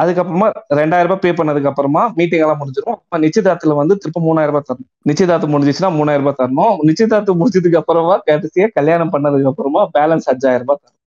அதுக்கப்புறமா 0.00 0.48
ரெண்டாயிரம் 0.78 1.08
ரூபாய் 1.08 1.22
பே 1.22 1.30
பண்ணதுக்கு 1.38 1.70
அப்புறமா 1.70 2.02
மீட்டிங் 2.18 2.42
எல்லாம் 2.44 2.60
முடிஞ்சிடும் 2.60 2.98
நிச்சயதார்த்தத்துல 3.24 3.76
வந்து 3.80 3.94
திரும்ப 4.02 4.20
மூணாயிரம் 4.26 4.52
ரூபாய் 4.52 4.66
தரணும். 4.68 4.88
நிச்சயதார்த்தம் 5.10 5.52
முடிஞ்சிச்சுன்னா 5.54 5.90
மூணாயிரம் 5.96 6.24
ரூபாய் 6.24 6.38
தரணும். 6.42 6.76
நிச்சயதார்த்தம் 6.88 7.38
முடிச்சதுக்கு 7.40 7.80
அப்புறமா 7.80 8.16
கடைசியா 8.28 8.68
கல்யாணம் 8.78 9.12
பண்ணதுக்கு 9.14 9.50
அப்புறமா 9.52 9.82
பேலன்ஸ் 9.96 10.28
அஞ்சாயிரம் 10.32 10.64
ரூபாய் 10.64 10.80
தரணும். 10.82 11.00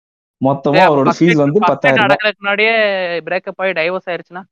மொத்தமா 0.42 0.82
அவரோட 0.88 1.14
ஃபீஸ் 1.20 1.44
வந்து 1.44 1.60
பத்தாயிரம் 1.70 2.36
முன்னாடியே 2.42 2.74
பிரேக்கப் 3.28 3.62
ஆகி 3.64 3.76
டைவர்ஸ் 3.82 4.10
ஆயிருச்சுன்னா? 4.12 4.44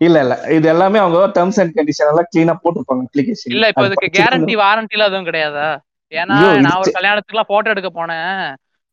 இல்ல 0.00 0.16
இல்ல. 0.24 0.34
இது 0.56 0.66
எல்லாமே 0.68 0.98
அவங்க 0.98 1.18
டேர்ம்ஸ் 1.36 1.58
அண்ட் 1.62 1.74
கண்டிஷன் 1.76 2.10
எல்லாம் 2.10 2.28
கிளீனா 2.30 2.54
போட்டிருப்பாங்க 2.62 3.04
அப்ளிகேஷன் 3.06 3.52
இல்ல 3.52 3.68
இப்ப 3.72 3.86
இதுக்கு 3.88 4.10
கேரண்டி 4.16 4.54
வாரண்டில 4.62 5.08
எதுவும் 5.08 5.28
கிடையாதா? 5.28 5.68
ஏன்னா 6.12 6.36
நான் 6.64 6.80
ஒரு 6.82 6.92
கல்யாணத்துக்கு 6.96 7.36
எல்லாம் 7.36 7.50
போட்டோ 7.50 7.72
எடுக்க 7.74 7.90
போனேன். 7.92 8.38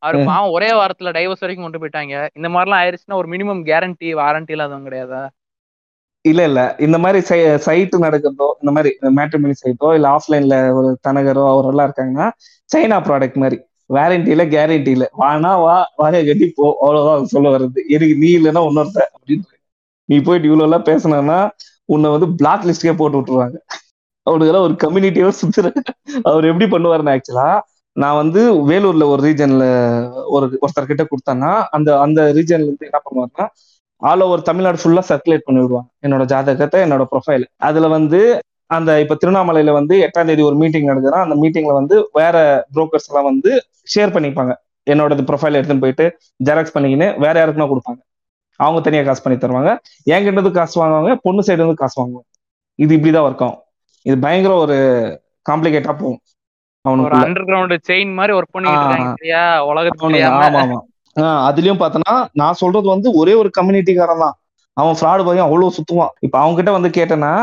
அவருக்கு 0.01 0.29
பாவம் 0.29 0.53
ஒரே 0.53 0.69
வாரத்துல 0.73 1.09
டைவர்ஸ் 1.17 1.43
வரைக்கும் 1.43 1.65
கொண்டு 1.65 1.81
போயிட்டாங்க. 1.81 2.15
இந்த 2.37 2.47
மாதிரி 2.49 2.67
எல்லாம் 2.67 2.81
ஆயிருச்சுன்னா 2.81 3.19
ஒரு 3.19 3.29
மினிமம் 3.33 3.61
கேரண்டி 3.67 4.07
வாரண்டில 4.21 4.65
எதுவும் 4.67 4.87
கிடையாதா? 4.87 5.21
இல்ல 6.25 6.41
இல்ல. 6.47 6.61
இந்த 6.79 6.97
மாதிரி 6.99 7.19
சைட் 7.65 7.95
நடக்கிறதோ 8.03 8.47
இந்த 8.61 8.71
மாதிரி 8.71 8.89
மேட்ரிமனி 9.17 9.55
சைட்டோ 9.61 9.89
இல்ல 9.95 10.07
ஆஃப்லைன்ல 10.15 10.55
ஒரு 10.79 10.89
தனகரோ 11.07 11.43
அவரெல்லாம் 11.51 11.87
இருக்காங்கன்னா 11.89 12.27
சைனா 12.69 12.97
ப்ராடக்ட் 13.07 13.41
மாதிரி. 13.43 13.57
வாரண்டி 13.89 14.29
இல்ல 14.29 14.43
கேரண்டி 14.47 14.91
இல்ல. 14.95 15.05
வானா 15.21 15.53
வா 15.63 15.77
வாங்க 15.95 16.19
கட்டி 16.23 16.47
போ. 16.51 16.65
அவ்வளவுதான் 16.81 17.31
சொல்ல 17.33 17.47
வர்றது. 17.55 17.79
எனக்கு 17.89 18.15
நீ 18.17 18.29
இல்லைன்னா 18.37 18.61
இன்னொருத்த 18.69 18.99
அப்படின்னு 19.15 19.45
நீ 20.11 20.17
போயிட்டு 20.27 20.49
இவ்வளவு 20.49 20.67
எல்லாம் 20.67 20.87
பேசினா 20.89 21.39
உன்னை 21.93 22.09
வந்து 22.15 22.27
பிளாக் 22.39 22.65
லிஸ்ட்கே 22.69 22.93
போட்டு 22.99 23.17
விட்டுருவாங்க. 23.19 23.57
அவனுக்கெல்லாம் 24.27 24.65
ஒரு 24.67 24.75
கம்யூனிட்டியோட 24.83 25.33
சுத்துற. 25.41 25.67
அவர் 26.29 26.49
எப்படி 26.51 26.67
பண்ணுவாருன்னு 26.73 27.13
ஆக்சுவலா 27.15 27.49
நான் 27.95 28.19
வந்து 28.19 28.41
வேலூர்ல 28.69 29.05
ஒரு 29.13 29.21
ரீஜன்ல 29.27 29.63
ஒரு 30.35 30.45
ஒருத்தர் 30.63 30.89
கிட்ட 30.91 31.03
கொடுத்தேன்னா 31.11 31.51
அந்த 31.77 31.89
அந்த 32.05 32.21
ரீஜன்ல 32.37 32.67
இருந்து 32.69 32.87
என்ன 32.89 32.99
பண்ணுவாருன்னா 33.05 33.45
ஆல் 34.01 34.23
ஓவர் 34.25 34.45
தமிழ்நாடு 34.49 34.77
ஃபுல்லா 34.81 35.03
சர்க்குலேட் 35.09 35.45
பண்ணி 35.47 35.59
விடுவாங்க. 35.63 35.89
என்னோட 36.05 36.23
ஜாதகத்தை 36.31 36.79
என்னோட 36.85 37.03
ப்ரொஃபைல் 37.11 37.45
அதுல 37.69 37.87
வந்து 37.97 38.19
அந்த 38.77 38.91
இப்ப 39.03 39.15
திருவண்ணாமலையில 39.21 39.71
வந்து 39.79 39.95
எட்டாம் 40.05 40.29
தேதி 40.29 40.43
ஒரு 40.49 40.57
மீட்டிங் 40.61 40.87
நடக்குதுன்னா 40.89 41.21
அந்த 41.25 41.35
மீட்டிங்ல 41.41 41.73
வந்து 41.79 41.95
வேற 42.19 42.37
புரோக்கர்ஸ் 42.75 43.09
எல்லாம் 43.09 43.29
வந்து 43.31 43.51
ஷேர் 43.93 44.15
பண்ணிப்பாங்க. 44.15 44.53
என்னோட 44.87 45.17
ப்ரொஃபைல் 45.29 45.57
எடுத்துன்னு 45.59 45.83
போயிட்டு 45.85 46.05
ஜெராக்ஸ் 46.47 46.75
பண்ணிக்கின்னு 46.75 47.09
வேற 47.25 47.33
யாருக்குன்னா 47.41 47.69
கொடுப்பாங்க. 47.73 47.99
அவங்க 48.59 48.79
தனியா 48.85 49.03
காசு 49.05 49.23
பண்ணி 49.23 49.37
தருவாங்க. 49.43 49.71
என்கிட்ட 50.11 50.37
இருந்து 50.37 50.57
காசு 50.59 50.75
வாங்குவாங்க 50.81 51.13
பொண்ணு 51.25 51.45
சைடு 51.47 51.61
இருந்து 51.61 51.81
காசு 51.83 51.95
வாங்குவாங்க. 52.01 52.27
இது 52.79 52.91
இப்படிதான் 52.97 53.27
ஒர்க் 53.27 53.43
ஆகும். 53.47 53.61
இது 54.05 54.15
பயங்கர 54.25 54.53
ஒரு 54.65 54.77
காம்ப்ளிகேட்டா 55.49 55.93
போகும். 56.01 56.21
ஒரு 56.85 56.91
அவனுக்கு 56.91 57.17
அண்டர் 57.25 57.47
கிரவுண்ட் 57.49 57.87
செயின் 57.89 58.13
மாதிரி 58.19 58.33
ஒர்க் 58.37 58.55
பண்ணிட்டு 58.55 59.33
ஆமா 60.37 60.79
அதுலயும் 61.47 61.81
பார்த்தோன்னா 61.81 62.13
நான் 62.41 62.59
சொல்றது 62.61 62.87
வந்து 62.93 63.09
ஒரே 63.21 63.33
ஒரு 63.41 63.49
கம்யூனிட்டிக்காரன் 63.57 64.23
தான். 64.25 64.35
அவன் 64.77 64.97
ஃப்ராடு 64.99 65.23
பையன் 65.27 65.47
அவ்வளவு 65.47 65.75
சுத்துவான். 65.77 66.13
இப்ப 66.25 66.35
அவங்க 66.41 66.57
கிட்ட 66.59 66.71
வந்து 66.77 66.89
கேட்டேன்னா 66.99 67.33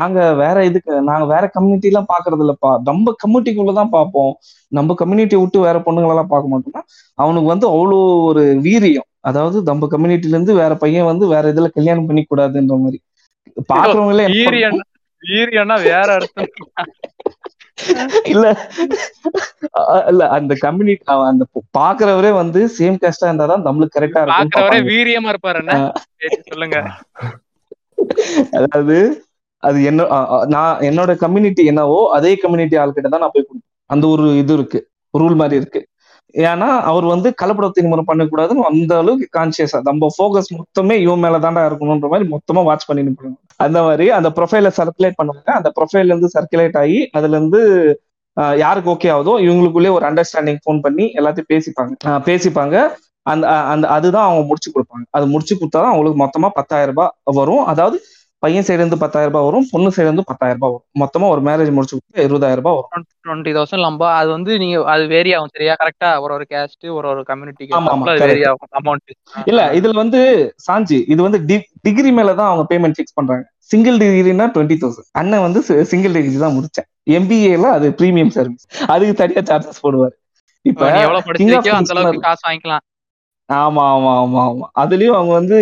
நாங்க 0.00 0.18
வேற 0.40 0.56
இதுக்கு 0.68 0.92
நாங்க 1.08 1.24
வேற 1.32 1.44
கம்யூனிட்டி 1.54 1.88
எல்லாம் 1.90 2.08
பாக்குறது 2.12 2.42
இல்லப்பா. 2.44 2.70
நம்ம 2.88 3.14
கம்யூனிட்டிக்குள்ளதான் 3.22 3.90
பார்ப்போம் 3.96 4.32
நம்ம 4.72 4.94
கம்யூனிட்டி 5.00 5.36
விட்டு 5.40 5.64
வேற 5.66 5.78
பொண்ணுங்களெல்லாம் 5.86 6.30
பார்க்க 6.32 6.52
மாட்டோம்னா 6.52 6.82
அவனுக்கு 7.18 7.48
வந்து 7.54 7.66
அவ்வளோ 7.72 7.98
ஒரு 8.30 8.44
வீரியம். 8.66 9.08
அதாவது 9.28 9.58
நம்ம 9.70 9.88
கம்யூனிட்டில 9.92 10.34
இருந்து 10.34 10.54
வேற 10.62 10.72
பையன் 10.82 11.10
வந்து 11.10 11.26
வேற 11.34 11.44
இதுல 11.54 11.70
கல்யாணம் 11.76 12.08
பண்ணி 12.08 12.22
கூடாதுன்ற 12.24 12.78
மாதிரி 12.84 12.98
பாக்குறவங்க 13.72 14.14
எல்லாம் 14.14 14.28
என்ன 14.28 14.40
வீரியன் 14.40 14.80
வீரியன்னா 15.22 15.76
வேற 15.90 16.08
அர்த்தம் 16.18 16.50
இல்ல 18.32 18.46
இல்ல 20.10 20.22
அந்த 20.36 20.52
கம்யூனிட்டி 20.64 21.04
அந்த 21.30 21.44
பாக்குறவரே 21.78 22.30
வந்து 22.40 22.60
சேம் 22.78 22.98
கேஸ்டா 23.02 23.28
இருந்தாதான் 23.30 23.66
நம்மளுக்கு 23.66 23.96
கரெக்டா 23.96 24.22
இருக்கும். 24.22 24.88
வீரியமா 24.92 25.30
இருப்பாரு 25.32 25.60
சொல்லுங்க. 26.50 26.78
அதாவது 28.58 28.96
அது 29.62 29.78
என்ன 29.90 30.02
நான் 30.54 30.82
என்னோட 30.88 31.12
கம்யூனிட்டி 31.22 31.62
என்னவோ 31.70 32.00
அதே 32.16 32.32
கம்யூனிட்டி 32.42 32.76
ஆள்கிட்ட 32.82 33.08
தான் 33.14 33.24
நான் 33.24 33.34
போய் 33.36 33.46
கொடுப்பேன். 33.46 33.64
அந்த 33.90 34.04
ஒரு 34.14 34.26
இது 34.42 34.52
இருக்கு. 34.58 34.80
ரூல் 35.14 35.36
மாதிரி 35.40 35.56
இருக்கு. 35.60 35.80
ஏன்னா 36.34 36.68
அவர் 36.90 37.04
வந்து 37.04 37.28
கலப்படத்தின் 37.42 37.90
முறை 37.90 38.02
பண்ணக்கூடாதுன்னு 38.08 38.66
அந்த 38.70 38.92
அளவுக்கு 38.96 39.26
கான்சியஸா 39.38 39.78
நம்ம 39.88 40.08
ஃபோக்கஸ் 40.16 40.50
மொத்தமே 40.58 40.96
இவன் 41.04 41.22
மேல 41.24 41.38
தாண்டா 41.44 41.62
இருக்கணும்ன்ற 41.68 42.08
மாதிரி 42.12 42.26
மொத்தமா 42.34 42.62
வாட்ச் 42.68 42.88
பண்ணி 42.88 43.02
போகணும் 43.10 43.38
அந்த 43.64 43.78
மாதிரி 43.82 44.06
அந்த 44.18 44.28
ப்ரொஃபைல 44.36 44.70
சர்க்குலேட் 44.78 45.18
பண்ணுவாங்க. 45.20 45.50
அந்த 45.58 45.68
ப்ரொஃபைல 45.76 46.12
இருந்து 46.12 46.30
சர்க்குலேட் 46.36 46.76
ஆகி 46.82 46.98
அதுல 47.18 47.36
இருந்து 47.36 47.60
யாருக்கு 48.64 48.92
ஓகே 48.94 49.08
ஆகுதோ 49.14 49.32
இவங்களுக்குள்ளே 49.46 49.90
ஒரு 49.96 50.04
அண்டர்ஸ்டாண்டிங் 50.10 50.60
ஃபோன் 50.64 50.80
பண்ணி 50.86 51.04
எல்லாத்தையும் 51.20 51.50
பேசிப்பாங்க. 51.54 51.94
பேசிப்பாங்க. 52.28 52.76
அந்த 53.26 53.46
அந்த 53.72 53.86
அதுதான் 53.96 54.26
அவங்க 54.28 54.42
முடிச்சு 54.50 54.68
கொடுப்பாங்க. 54.74 55.04
அது 55.16 55.24
முடிச்சு 55.32 55.54
கொடுத்தா 55.54 55.78
தான் 55.84 55.92
அவங்களுக்கு 55.92 56.20
மொத்தமா 56.24 56.48
பத்தாயிரம் 56.58 56.94
ரூபாய் 56.94 57.10
வரும். 57.40 57.64
அதாவது 57.72 57.96
பையன் 58.42 58.66
சைடு 58.66 58.80
இருந்து 58.80 58.98
பத்தாயிரம் 59.02 59.30
ரூபாய் 59.32 59.46
வரும் 59.46 59.66
பொண்ணு 59.70 59.88
சைடு 59.94 60.08
இருந்து 60.08 60.24
பத்தாயிரம் 60.28 60.58
ரூபாய் 60.58 60.72
வரும். 60.72 60.84
மொத்தமா 61.02 61.26
ஒரு 61.34 61.40
மேரேஜ் 61.48 61.70
முடிச்சு 61.76 61.94
கொடுத்தா 61.96 62.24
இருபதாயிரம் 62.26 62.60
ரூபாய் 62.60 62.76
வரும். 62.78 63.06
டுவெண்ட்டி 63.26 63.52
தௌசண்ட் 63.56 63.84
லம்பா 63.86 64.08
அது 64.20 64.28
வந்து 64.34 64.52
நீங்க 64.62 64.76
அது 64.94 65.04
வேரி 65.14 65.30
ஆகும் 65.36 65.52
சரியா? 65.54 65.74
கரெக்டா 65.82 66.10
ஒரு 66.24 66.32
ஒரு 66.36 66.44
கேஸ்ட் 66.52 66.86
ஒரு 66.98 67.08
ஒரு 67.12 67.22
அது 68.12 68.26
வேரி. 68.26 68.44
ஆகும் 68.50 68.70
அமௌண்ட் 68.80 69.14
இல்ல 69.52 69.62
இதுல 69.78 69.98
வந்து 70.02 70.20
சாஞ்சி 70.66 70.98
இது 71.14 71.20
வந்து 71.26 71.40
டிகிரி 71.86 72.12
மேலதான் 72.18 72.50
அவங்க 72.50 72.66
பேமெண்ட் 72.72 72.98
ஃபிக்ஸ் 72.98 73.16
பண்றாங்க. 73.18 73.44
சிங்கிள் 73.72 73.98
டிகிரினா 74.02 74.46
டுவெண்ட்டி 74.54 74.78
தௌசண்ட் 74.82 75.10
அண்ணன் 75.22 75.44
வந்து 75.46 75.62
சிங்கிள் 75.92 76.16
டிகிரி 76.18 76.38
தான் 76.44 76.56
முடிச்சேன். 76.58 76.88
எம்பிஏல 77.18 77.66
அது 77.78 77.86
பிரீமியம் 78.00 78.32
சர்வீஸ் 78.38 78.66
அதுக்கு 78.94 79.14
தனியா 79.22 79.42
சார்ஜஸ் 79.50 79.82
போடுவாரு. 79.86 80.16
இப்ப 80.64 80.84
எவ்வளவு 81.04 81.26
படிச்சிருக்கியோ 81.26 81.74
அந்த 81.80 81.92
அளவுக்கு 81.94 82.26
காசு 82.28 82.42
வாங்கிக்கலாம். 82.46 82.84
ஆமா 83.48 83.82
ஆமா 83.92 84.10
ஆமா 84.22 84.40
ஆமா. 84.46 84.66
அதுலயும் 84.76 85.16
அவங்க 85.16 85.32
வந்து 85.36 85.58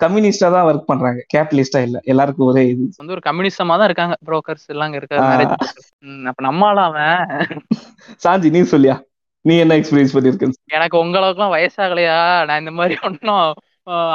கம்யூனிஸ்டா 0.00 0.48
தான் 0.54 0.66
ஒர்க் 0.68 0.86
பண்றாங்க. 0.86 1.20
கேபிட்டலிஸ்டா 1.32 1.80
இல்ல. 1.86 1.98
எல்லாருக்கும் 2.04 2.48
ஒரே 2.48 2.62
இது. 2.68 2.84
வந்து 2.98 3.14
ஒரு 3.16 3.22
கம்யூனிசமா 3.26 3.74
தான் 3.76 3.88
இருக்காங்க. 3.90 4.16
புரோக்கர்ஸ் 4.26 4.66
எல்லாம் 4.66 4.88
இங்க 4.88 5.00
இருக்க 5.00 5.16
ஆ. 5.18 5.26
மேரேஜ் 5.30 5.54
அப்ப 6.30 6.40
நம்மளால 6.46 6.84
அவன்? 6.88 7.20
சாஞ்சி 8.24 8.50
நீ 8.50 8.62
சொல்லியா? 8.72 8.96
நீ 9.44 9.54
என்ன 9.58 9.76
எக்ஸ்பீரியன்ஸ் 9.80 10.14
பண்ணிருக்க 10.14 10.46
எனக்கு 10.72 10.96
உங்க 10.98 11.16
அளவுக்குலாம் 11.18 11.54
வயசாகலையா? 11.54 12.16
நான் 12.48 12.62
இந்த 12.62 12.72
மாதிரி 12.78 12.94
ஒன்றும் 13.02 13.42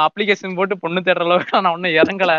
அப்ளிகேஷன் 0.06 0.56
போட்டு 0.56 0.74
பொண்ணு 0.78 1.00
தேடுற 1.00 1.24
அளவுக்கு 1.24 1.54
நான் 1.58 1.74
ஒன்றும் 1.76 1.96
இறங்கல. 2.00 2.32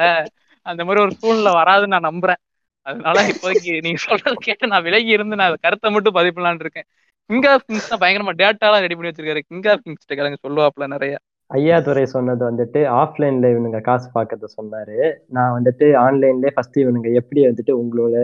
அந்த 0.66 0.82
மாதிரி 0.86 1.02
ஒரு 1.02 1.14
சூழ்நிலை 1.20 1.52
வராதுன்னு 1.58 1.96
நான் 1.96 2.10
நம்புறேன். 2.10 2.42
அதனால 2.86 3.20
இப்போதைக்கு 3.32 3.74
நீங்க 3.86 4.00
சொல்றது 4.06 4.38
கேட்டு 4.48 4.66
நான் 4.68 4.86
விலகி 4.88 5.12
இருந்து 5.12 5.36
நான் 5.36 5.64
கருத்தை 5.64 5.90
மட்டும் 5.92 6.18
பதிவு 6.18 6.36
பண்ணலான்னு 6.36 6.64
இருக்கேன். 6.66 6.88
கிங் 7.30 7.48
ஆஃப் 7.52 7.64
கிங்ஸ் 7.68 7.92
தான் 7.92 8.02
பயங்கரமா 8.02 8.34
டேட்டாலாம் 8.42 8.84
ரெடி 8.86 8.96
பண்ணி 8.96 9.10
வச்சிருக்காரு. 9.12 9.42
கிங் 9.50 9.68
ஆஃப் 9.72 9.84
கிங்ஸ் 9.86 10.06
கிட்ட 10.10 10.44
சொல்லுவாப்ல 10.46 10.88
நிறைய. 10.96 11.14
ஐயா 11.52 11.78
துறை 11.88 12.04
சொன்னது 12.14 12.44
வந்துட்டு 12.50 12.80
ஆஃப்லைன்ல 13.02 13.50
இவனுங்க 13.54 13.80
காசு 13.88 14.08
பார்க்கறத 14.18 14.48
சொன்னாரு. 14.60 14.98
நான் 15.36 15.56
வந்துட்டு 15.58 15.88
ஆன்லைன்ல 16.06 16.52
ஃபர்ஸ்ட் 16.56 16.78
இவனுங்க 16.84 17.10
எப்படி 17.20 17.42
வந்துட்டு 17.50 17.74
உங்களோட 17.82 18.16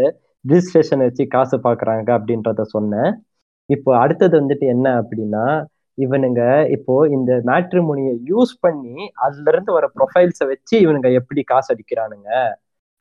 ரிஜிஸ்ட்ரேஷன் 0.45 1.03
வச்சு 1.07 1.23
காசு 1.35 1.57
பாக்குறாங்க 1.67 2.09
அப்படின்றத 2.17 2.65
சொன்னேன். 2.75 3.11
இப்போ 3.69 3.91
அடுத்தது 4.03 4.33
வந்துட்டு 4.41 4.65
என்ன 4.75 4.87
அப்படின்னா 5.01 5.45
இவனுங்க 5.97 6.41
இப்போ 6.75 6.93
இந்த 7.17 7.31
மேட்ரிமோனியை 7.49 8.13
யூஸ் 8.31 8.53
பண்ணி 8.65 8.97
அதுல 9.25 9.49
இருந்து 9.53 9.71
வர 9.77 9.85
ப்ரொஃபைல்ஸை 9.97 10.45
வச்சு 10.53 10.75
இவனுங்க 10.85 11.09
எப்படி 11.19 11.41
காசு 11.51 11.69
அடிக்கிறானுங்க. 11.73 12.29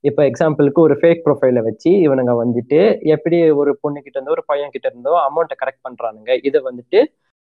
இப்போ 0.05 0.23
எக்ஸாம்பிளுக்கு 0.29 0.81
ஒரு 0.87 0.95
ஃபேக் 1.01 1.25
ப்ரொஃபைலை 1.25 1.63
வச்சு 1.69 1.91
இவனுங்க 2.05 2.33
வந்துட்டு 2.43 2.79
எப்படி 3.15 3.39
ஒரு 3.63 3.73
பொண்ணு 3.83 3.99
கிட்ட 4.05 4.17
இருந்தோ 4.19 4.35
ஒரு 4.37 4.45
பையன் 4.51 4.73
கிட்ட 4.75 4.87
இருந்தோ 4.91 5.13
அமௌண்ட்டை 5.27 5.57
கரெக்ட் 5.63 5.85
பண்றானுங்க. 5.87 6.31
இதை 6.49 6.59
வந்துட்டு 6.69 7.01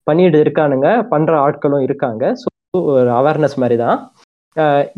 பண்ணிட்டு 0.06 0.38
இருக்கானுங்க. 0.44 0.88
பண்ற 1.12 1.32
ஆட்களும் 1.46 1.84
இருக்காங்க. 1.86 2.24
ஸோ 2.42 2.48
ஒரு 2.94 3.10
அவேர்னஸ் 3.20 3.56
மாதிரி 3.62 3.78
தான் 3.84 3.98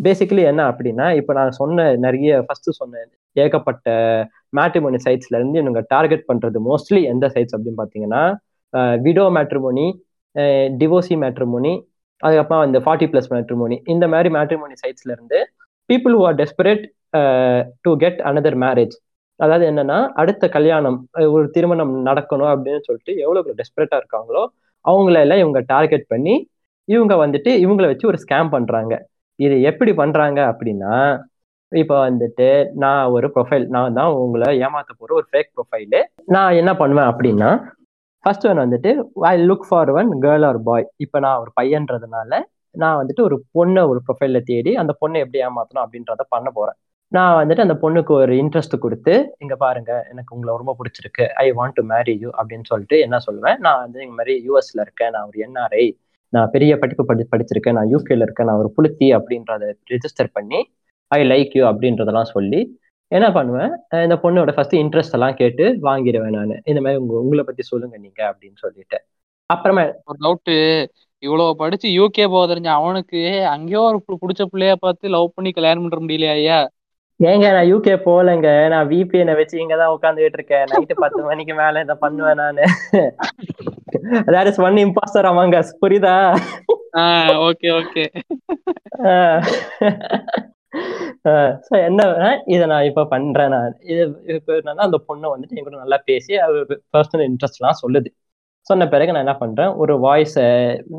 பேசிக்கலி 0.06 0.42
என்ன 0.50 0.62
அப்படின்னா 0.70 1.06
இப்போ 1.18 1.32
நான் 1.38 1.58
சொன்ன 1.60 1.84
நிறைய 2.04 2.30
ஃபர்ஸ்ட் 2.46 2.68
சொன்ன 2.80 3.04
ஏகப்பட்ட 3.36 3.86
மேட்ரிமோனி 4.58 4.98
சைட்ஸ்ல 5.06 5.38
இருந்து 5.38 5.60
இவங்க 5.62 5.80
டார்கெட் 5.94 6.24
பண்றது 6.30 6.58
மோஸ்ட்லி 6.68 7.00
எந்த 7.12 7.26
சைட்ஸ் 7.34 7.54
அப்படின்னு 7.56 7.80
பார்த்தீங்கன்னா 7.80 8.22
விடோ 9.04 9.24
மேட்ரிமோனி 9.36 9.86
டிவோசி 10.80 11.14
மேட்ரிமோனி 11.24 11.74
அதுக்கப்புறம் 12.22 12.64
இந்த 12.68 12.78
ஃபார்ட்டி 12.84 13.06
பிளஸ் 13.12 13.30
மேட்ரிமோனி 13.34 13.76
இந்த 13.94 14.04
மாதிரி 14.08 14.28
மேட்ரிமோனி 14.36 14.76
சைட்ஸ்ல 14.82 15.10
இருந்து 15.16 15.38
people 15.88 16.14
who 16.14 16.22
are 16.26 16.34
desperate 16.34 16.84
to 17.82 17.90
get 17.96 18.20
another 18.22 18.58
marriage 18.62 18.94
அதாவது 19.40 19.64
என்னன்னா 19.70 19.98
அடுத்த 20.14 20.44
கல்யாணம் 20.48 20.98
ஒரு 21.30 21.46
திருமணம் 21.50 21.94
நடக்கணும் 22.06 22.52
அப்படின்னு 22.54 22.80
சொல்லிட்டு 22.80 23.12
எவ்வளவு 23.24 23.56
டெஸ்பரேட்டா 23.58 23.96
இருக்காங்களோ 23.96 24.42
அவங்கள 24.84 25.16
எல்லாம் 25.20 25.38
இவங்க 25.38 25.60
டார்கெட் 25.68 26.06
பண்ணி 26.08 26.34
இவங்க 26.88 27.14
வந்துட்டு 27.16 27.50
இவங்கள 27.64 27.86
வச்சு 27.86 28.06
ஒரு 28.06 28.18
ஸ்கேம் 28.24 28.52
பண்றாங்க. 28.52 28.94
இது 29.38 29.54
எப்படி 29.62 29.92
பண்றாங்க 29.92 30.40
அப்படின்னா 30.52 30.92
இப்போ 31.72 31.96
வந்துட்டு 32.00 32.48
நான் 32.74 33.06
ஒரு 33.06 33.26
ப்ரொஃபைல் 33.34 33.64
நான் 33.68 33.92
தான் 33.92 34.12
உங்களை 34.16 34.48
ஏமாத்த 34.58 34.92
போற 34.92 35.10
ஒரு 35.14 35.26
ஃபேக் 35.32 35.50
ப்ரொஃபைலு 35.56 36.00
நான் 36.26 36.56
என்ன 36.56 36.72
பண்ணுவேன் 36.76 37.10
அப்படின்னா 37.10 37.50
ஃபர்ஸ்ட் 38.24 38.46
ஒன் 38.46 38.62
வந்துட்டு 38.64 38.90
I 39.26 39.34
look 39.42 39.66
for 39.68 39.90
one 39.90 40.10
girl 40.22 40.44
or 40.44 40.60
boy 40.62 40.86
இப்போ 40.96 41.18
நான் 41.20 41.40
ஒரு 41.40 41.50
பையன்றதுனால 41.56 42.40
நான் 42.82 42.98
வந்துட்டு 43.00 43.22
ஒரு 43.28 43.36
பொண்ணை 43.56 43.82
ஒரு 43.90 44.00
ப்ரொஃபைல்ல 44.06 44.38
தேடி 44.50 44.72
அந்த 44.82 44.92
பொண்ணை 45.00 45.18
எப்படி 45.24 45.40
ஏமாத்தணும் 45.46 45.84
அப்படின்றத 45.84 46.24
பண்ண 46.34 46.48
போறேன். 46.58 46.78
நான் 47.12 47.34
வந்துட்டு 47.40 47.64
அந்த 47.64 47.76
பொண்ணுக்கு 47.82 48.12
ஒரு 48.22 48.32
இன்ட்ரெஸ்ட் 48.42 48.76
கொடுத்து 48.84 49.12
இங்க 49.38 49.54
பாருங்க 49.56 49.92
எனக்கு 50.12 50.34
உங்களை 50.36 50.56
ரொம்ப 50.60 50.72
பிடிச்சிருக்கு. 50.78 51.24
I 51.44 51.46
want 51.58 51.76
to 51.78 51.82
marry 51.92 52.14
you 52.22 52.30
அப்படின்னு 52.40 52.68
சொல்லிட்டு 52.70 52.98
என்ன 53.06 53.16
சொல்லுவேன்? 53.26 53.58
நான் 53.66 53.82
வந்து 53.84 53.98
இந்த 54.06 54.16
மாதிரி 54.20 54.34
யூஎஸ்ல 54.46 54.80
இருக்கேன். 54.86 55.12
நான் 55.16 55.28
ஒரு 55.30 55.38
என்ஆர்ஐ 55.46 55.84
நான் 56.32 56.50
பெரிய 56.54 56.72
படிப்பு 56.82 57.04
படி 57.10 57.24
படிச்சிருக்கேன். 57.32 57.76
நான் 57.78 57.92
யூகேல 57.94 58.26
இருக்கேன். 58.26 58.48
நான் 58.50 58.60
ஒரு 58.62 58.70
புளுத்தி 58.76 59.08
அப்படின்றத 59.18 59.70
ரிஜிஸ்டர் 59.92 60.30
பண்ணி 60.38 60.60
ஐ 61.16 61.20
லைக் 61.32 61.52
யூ 61.58 61.64
அப்படின்றதெல்லாம் 61.70 62.32
சொல்லி 62.36 62.60
என்ன 63.16 63.26
பண்ணுவேன்? 63.36 63.72
இந்த 64.06 64.16
பொண்ணோட 64.22 64.52
ஃபர்ஸ்ட் 64.54 64.74
இன்ட்ரெஸ்ட் 64.82 65.16
எல்லாம் 65.16 65.36
கேட்டு 65.40 65.64
வாங்கிடுவேன் 65.88 66.36
நான். 66.38 66.54
இந்த 66.70 66.80
மாதிரி 66.84 67.00
உங்க 67.02 67.14
உங்களை 67.24 67.42
பத்தி 67.48 67.62
சொல்லுங்க 67.72 67.96
நீங்க 68.04 68.20
அப்படின்னு 68.30 68.58
சொல்லிட்டு. 68.64 68.98
அப்புறமா 69.50 69.82
ஒரு 70.10 70.18
டவுட்டு 70.24 70.54
இவ்வளவு 71.22 71.58
படிச்சு 71.60 71.88
யூகே 71.98 72.24
போக 72.32 72.42
தெரிஞ்ச 72.50 72.70
அவனுக்கு 72.78 73.20
அங்கேயோ 73.52 73.82
ஒரு 73.90 73.98
பிடிச்ச 74.22 74.42
பிள்ளைய 74.52 74.74
பார்த்து 74.84 75.14
லவ் 75.14 75.34
பண்ணி 75.36 75.50
கல்யாணம் 75.58 75.84
பண்ற 75.84 75.98
முடியலையா 76.04 76.34
ஐயா? 76.40 76.58
ஏங்க 77.20 77.46
நான் 77.56 77.68
யூகே 77.70 77.94
போகலைங்க. 78.06 78.48
நான் 78.72 78.88
விபிஎனை 78.90 79.34
வச்சு 79.38 79.56
இங்க 79.62 79.76
தான் 79.82 79.94
உட்காந்துட்டு 79.94 80.38
இருக்கேன். 80.38 80.66
நைட்டு 80.72 80.94
பத்து 81.04 81.20
மணிக்கு 81.28 81.54
மேல 81.60 81.82
இதை 81.84 81.94
பண்ணுவேன் 82.04 82.40
நானு. 82.42 82.64
That 84.34 84.46
is 84.50 84.58
ஒன் 84.66 84.78
இம்பாஸ்டர் 84.84 85.28
அவங்க 85.30 85.62
புரியுதா? 85.82 86.16
ஓகே 87.46 87.68
ஓகே 87.78 88.04
ஸோ 91.66 91.72
என்ன 91.88 92.00
இதை 92.54 92.64
நான் 92.72 92.86
இப்போ 92.90 93.02
பண்றேன் 93.14 93.52
நான். 93.54 93.72
இது 93.92 94.02
என்னன்னா 94.60 94.86
அந்த 94.88 95.00
பொண்ணை 95.08 95.26
வந்துட்டு 95.32 95.56
என் 95.58 95.66
கூட 95.68 95.76
நல்லா 95.84 95.98
பேசி 96.10 96.32
அது 96.46 96.58
பர்சனல் 96.94 97.26
இன்ட்ரெஸ்ட்லாம் 97.30 97.80
சொல்லுது. 97.82 98.10
சொன்ன 98.66 98.86
பிறகு 98.88 99.12
நான் 99.12 99.24
என்ன 99.26 99.36
பண்றேன் 99.36 99.72
ஒரு 99.82 99.94
வாய்ஸ் 99.98 100.36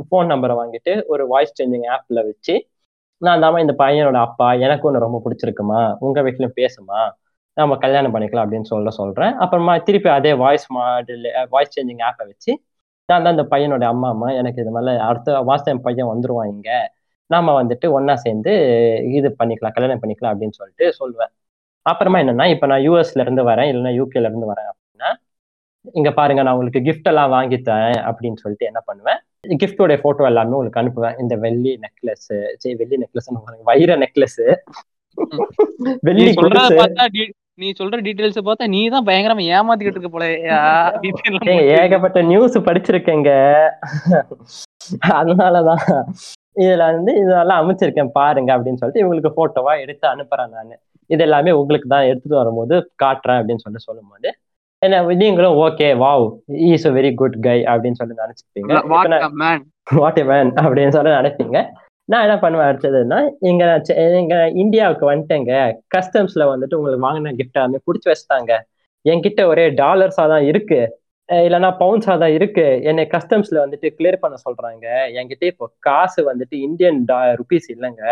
ஃபோன் 0.09 0.29
நம்பரை 0.33 0.55
வாங்கிட்டு 0.59 0.93
ஒரு 1.07 1.23
வாய்ஸ் 1.27 1.55
சேஞ்சிங் 1.59 1.87
ஆப்ல 1.95 2.19
வச்சு 2.27 2.55
நான் 3.21 3.41
தாம 3.43 3.61
இந்த 3.61 3.73
பையனோட 3.79 4.17
அப்பா 4.27 4.47
எனக்கு 4.65 4.87
ஒன்று 4.87 5.05
ரொம்ப 5.05 5.19
பிடிச்சிருக்குமா 5.25 5.79
உங்க 5.99 6.21
வீட்லயும் 6.21 6.57
பேசுமா 6.59 6.99
நம்ம 7.57 7.75
கல்யாணம் 7.75 8.13
பண்ணிக்கலாம் 8.15 8.45
அப்படின்னு 8.45 8.69
சொல்ல 8.71 8.89
சொல்றேன். 8.91 9.33
அப்புறமா 9.43 9.73
திருப்பி 9.87 10.09
அதே 10.17 10.31
வாய்ஸ் 10.43 10.67
மாடல் 10.75 11.23
வாய்ஸ் 11.49 11.73
சேஞ்சிங் 11.75 12.03
ஆப்பை 12.09 12.25
வச்சு 12.31 12.51
நான் 13.09 13.23
தான் 13.25 13.35
இந்த 13.35 13.45
பையனோட 13.53 13.83
அம்மா 13.93 14.07
அம்மா 14.09 14.29
எனக்கு 14.39 14.61
இது 14.63 14.71
மாதிரி 14.75 15.01
அடுத்த 15.09 15.37
மாதம் 15.43 15.71
என் 15.73 15.85
பையன் 15.87 16.11
வந்துருவான் 16.11 16.51
இங்க 16.53 16.69
நாம 17.29 17.53
வந்துட்டு 17.61 17.87
ஒன்னா 17.97 18.13
சேர்ந்து 18.25 18.51
இது 19.17 19.29
பண்ணிக்கலாம் 19.39 19.75
கல்யாணம் 19.75 20.01
பண்ணிக்கலாம் 20.03 20.33
அப்படின்னு 20.33 20.57
சொல்லிட்டு 20.59 20.85
சொல்லுவேன். 20.99 21.31
அப்புறமா 21.85 22.17
என்னன்னா 22.23 22.45
இப்ப 22.53 22.67
நான் 22.71 22.83
யூஎஸ்ல 22.87 23.23
இருந்து 23.25 23.43
வரேன் 23.51 23.69
இல்லைன்னா 23.71 23.93
யூகேல 23.99 24.29
இருந்து 24.31 24.47
வரேன். 24.53 24.69
இங்க 25.99 26.09
பாருங்க 26.11 26.41
நான் 26.43 26.55
உங்களுக்கு 26.55 26.81
கிஃப்ட் 26.87 27.09
எல்லாம் 27.11 27.33
வாங்கி 27.35 27.57
தரேன் 27.69 27.99
அப்படின்னு 28.09 28.41
சொல்லிட்டு 28.43 28.69
என்ன 28.69 28.79
பண்ணுவேன்? 28.89 29.19
கிஃப்டோட 29.63 29.95
போட்டோ 30.03 30.27
எல்லாமே 30.29 30.55
உங்களுக்கு 30.57 30.81
அனுப்புவேன். 30.81 31.17
இந்த 31.23 31.35
வெள்ளி 31.45 31.73
நெக்லஸ் 31.85 32.29
சரி 32.61 32.75
வெள்ளி 32.81 32.97
நெக்லஸ் 33.03 33.29
வைர 33.69 33.97
நெக்லஸ் 34.03 34.39
வெள்ளி 36.09 36.31
நீ 37.61 37.67
சொல்ற 37.77 37.97
டீடைல்ஸ் 38.05 38.39
பார்த்தா 38.47 38.65
நீ 38.73 38.81
தான் 38.95 39.05
பயங்கரமா 39.05 39.43
ஏமாத்திக்கிட்டு 39.57 39.97
இருக்க 39.97 40.09
போல 40.15 40.25
ஏகப்பட்ட 41.77 42.21
நியூஸ் 42.31 42.57
படிச்சிருக்கேங்க. 42.67 43.31
அதனாலதான் 45.19 45.85
இதுல 46.63 46.83
வந்து 46.91 47.13
இதெல்லாம் 47.21 47.61
அமைச்சிருக்கேன் 47.61 48.11
பாருங்க 48.19 48.51
அப்படின்னு 48.57 48.79
சொல்லிட்டு 48.81 49.03
இவங்களுக்கு 49.03 49.31
போட்டோவா 49.39 49.73
எடுத்து 49.83 50.05
அனுப்புறேன் 50.13 50.53
நான். 50.57 50.75
இது 51.09 51.23
எல்லாமே 51.27 51.51
உங்களுக்கு 51.61 51.87
தான் 51.95 52.07
எடுத்துட்டு 52.09 52.41
வரும்போது 52.41 52.75
காட்டுறேன் 53.03 53.39
அப்படின்னு 53.39 53.63
சொல்லிட்டு 53.63 53.89
சொல்லும்போது 53.89 54.29
என்ன 54.81 55.13
நீங்களும் 55.13 55.55
okay 55.57 55.87
wow 55.97 56.25
is 56.71 56.87
a 56.87 56.91
very 56.91 57.13
good 57.13 57.39
guy 57.39 57.63
அப்படின்னு 57.63 57.91
சொல்லி 57.91 58.15
நினைச்சிருப்பீங்க 58.17 58.71
இப்ப 58.83 59.07
நான் 59.07 59.33
மேன் 59.33 59.63
வாட் 59.95 60.19
அப்படின்னு 60.55 60.87
சொல்லி 60.87 61.11
நினைப்பீங்க 61.11 61.57
நான் 62.09 62.21
என்ன 62.21 62.39
பண்ணுவேன் 62.39 62.67
அடுத்ததுன்னா 62.67 63.17
செ- 63.81 64.17
இங்க 64.17 64.51
இந்தியாவுக்கு 64.53 65.11
வந்துட்டேங்க. 65.11 65.53
கஸ்டம்ஸ்ல 65.95 66.43
வந்துட்டு 66.43 66.75
உங்களுக்கு 66.75 67.05
வாங்கின 67.07 67.33
கிஃப்ட் 67.39 67.51
எல்லாமே 67.51 67.79
பிடிச்சி 67.87 68.07
வச்சுட்டாங்க. 68.07 68.51
என்கிட்ட 69.05 69.45
ஒரே 69.45 69.69
டாலர்ஸா 69.71 70.25
தான் 70.27 70.43
இருக்கு. 70.43 70.79
இல்லைன்னா 71.29 71.75
பவுன்ஸா 71.79 72.17
தான் 72.17 72.31
இருக்கு. 72.31 72.83
என்னை 72.83 73.07
கஸ்டம்ஸ்ல 73.11 73.57
வந்துட்டு 73.65 73.87
கிளியர் 73.97 74.15
பண்ண 74.15 74.37
சொல்றாங்க. 74.45 74.85
என்கிட்ட 75.13 75.43
இப்போ 75.45 75.71
காசு 75.79 76.33
வந்துட்டு 76.33 76.55
இந்தியன் 76.67 77.05
ருபீஸ் 77.39 77.67
இல்லைங்க. 77.75 78.03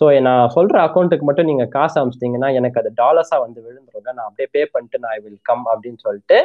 ஸோ 0.00 0.04
நான் 0.28 0.50
சொல்ற 0.56 0.76
அக்கௌண்ட்டுக்கு 0.86 1.26
மட்டும் 1.28 1.48
நீங்க 1.50 1.64
காசு 1.76 1.96
அமிச்சிட்டீங்கன்னா 2.00 2.48
எனக்கு 2.58 2.80
அது 2.80 2.90
டாலர்ஸா 3.02 3.36
வந்து 3.44 3.60
விழுந்துருங்க. 3.66 4.10
நான் 4.16 4.28
அப்படியே 4.28 4.48
பே 4.54 4.62
பண்ணிட்டு 4.74 4.98
நான் 5.04 5.20
வில் 5.24 5.40
கம் 5.50 5.64
அப்படின்னு 5.72 6.00
சொல்லிட்டு 6.06 6.38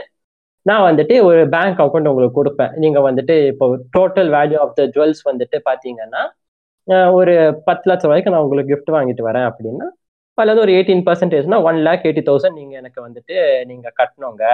நான் 0.66 0.86
வந்துட்டு 0.90 1.16
ஒரு 1.30 1.42
பேங்க் 1.56 1.82
அக்கௌண்ட் 1.86 2.12
உங்களுக்கு 2.12 2.38
கொடுப்பேன். 2.40 2.74
நீங்க 2.84 3.00
வந்துட்டு 3.08 3.36
இப்போ 3.52 3.66
total 3.98 4.30
value 4.38 4.60
of 4.66 4.76
the 4.80 4.84
jewels 4.96 5.24
வந்துட்டு 5.30 5.60
பாத்தீங்கன்னா 5.70 6.24
ஒரு 7.20 7.34
பத்து 7.68 7.86
லட்சம் 7.90 8.12
வரைக்கும் 8.12 8.34
நான் 8.36 8.46
உங்களுக்கு 8.46 8.72
கிஃப்ட் 8.74 8.96
வாங்கிட்டு 8.98 9.24
வரேன் 9.30 9.48
அப்படின்னா 9.50 9.88
அல்லது 10.38 10.60
ஒரு 10.66 10.72
எயிட்டீன் 10.76 11.04
பர்சன்டேஜ்னா 11.08 11.58
ஒன் 11.70 11.80
லேக் 11.88 12.06
எயிட்டி 12.08 12.24
தௌசண்ட் 12.30 12.58
நீங்க 12.62 12.74
எனக்கு 12.82 13.00
வந்துட்டு 13.08 13.36
நீங்க 13.72 13.88
கட்டணுங்க. 14.00 14.46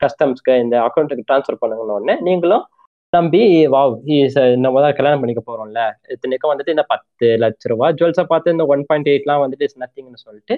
கஸ்டம்ஸ்க்கு 0.00 0.52
இந்த 0.64 0.74
அக்கௌண்ட்டுக்கு 0.86 1.26
ட்ரான்ஸ்ஃபர் 1.28 1.60
பண்ணுங்கன்னு 1.62 1.96
உடனே 1.98 2.14
நீங்களும் 2.28 2.64
நம்பி 3.12 3.42
வாவ் 3.74 3.94
இஸ் 4.14 4.34
நம்ம 4.64 4.80
தான் 4.84 4.96
கல்யாணம் 4.96 5.20
பண்ணிக்க 5.20 5.42
போறோம்ல. 5.42 5.82
இத்தனைக்கும் 6.14 6.50
வந்துட்டு 6.52 6.74
இந்த 6.74 6.84
பத்து 6.92 7.26
லட்ச 7.42 7.70
ரூபா 7.72 7.86
ஜுவல்ஸை 7.98 8.24
பார்த்து 8.32 8.54
இந்த 8.54 8.64
ஒன் 8.74 8.82
பாயிண்ட் 8.88 9.08
எயிட்லாம் 9.12 9.42
வந்துட்டு 9.44 9.66
இஸ் 9.68 9.78
நத்திங்னு 9.82 10.20
சொல்லிட்டு 10.26 10.54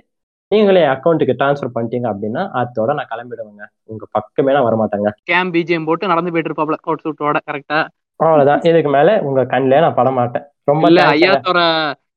நீங்களே 0.53 0.83
அக்கௌண்ட்டுக்கு 0.95 1.37
ட்ரான்ஸ்ஃபர் 1.41 1.75
பண்ணிட்டீங்க 1.75 2.07
அப்படின்னா 2.13 2.43
அதோட 2.61 2.91
நான் 2.99 3.11
கிளம்பிடுவேங்க. 3.13 3.65
உங்க 3.93 4.05
பக்கமே 4.17 4.55
நான் 4.57 4.67
வரமாட்டேங்க. 4.69 5.11
கேம் 5.31 5.53
பிஜிஎம் 5.57 5.87
போட்டு 5.89 6.11
நடந்து 6.13 6.33
போயிட்டு 6.33 6.51
இருப்பாப்ல 6.51 6.79
கோட் 6.87 7.05
சூட்டோட 7.05 7.41
கரெக்டா 7.51 7.79
அவ்வளவுதான். 8.21 8.63
இதுக்கு 8.71 8.91
மேல 8.97 9.11
உங்க 9.29 9.45
கண்ணிலே 9.53 9.83
நான் 9.85 9.99
பட 10.01 10.11
மாட்டேன் 10.19 10.47
ரொம்ப 10.71 10.89
ஐயா 11.13 11.33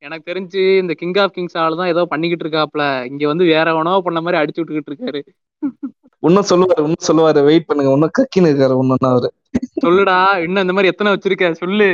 எனக்கு 0.06 0.28
தெரிஞ்சு 0.32 0.62
இந்த 0.78 0.94
கிங் 1.00 1.18
ஆஃப் 1.24 1.34
கிங்ஸ் 1.36 1.58
ஆளு 1.64 1.76
தான் 1.80 1.92
ஏதோ 1.94 2.02
பண்ணிக்கிட்டு 2.06 2.46
இருக்காப்ல. 2.46 2.84
இங்க 3.12 3.24
வந்து 3.32 3.46
வேற 3.54 3.66
எவனோ 3.76 3.94
பண்ண 4.08 4.22
மாதிரி 4.22 4.40
அடிச்சு 4.42 4.62
விட்டுக்கிட்டு 4.62 4.92
இருக்காரு. 4.92 5.22
இன்னும் 6.24 6.50
சொல்லுவாரு 6.50 6.82
இன்னும் 6.88 7.08
சொல்லுவாரு. 7.10 7.40
வெயிட் 7.50 7.66
பண்ணுங்க. 7.66 7.92
இன்னும் 7.96 8.16
கக்கின்னு 8.18 8.52
இருக்காரு 8.52 8.76
இன்னும் 8.84 9.10
அவரு. 9.12 9.30
சொல்லுடா. 9.86 10.18
இன்னும் 10.46 10.64
இந்த 10.66 10.76
மாதிரி 10.78 10.92
எத்தனை 10.92 11.12
வச்சிருக்க? 11.14 11.52
சொல்லு. 11.62 11.90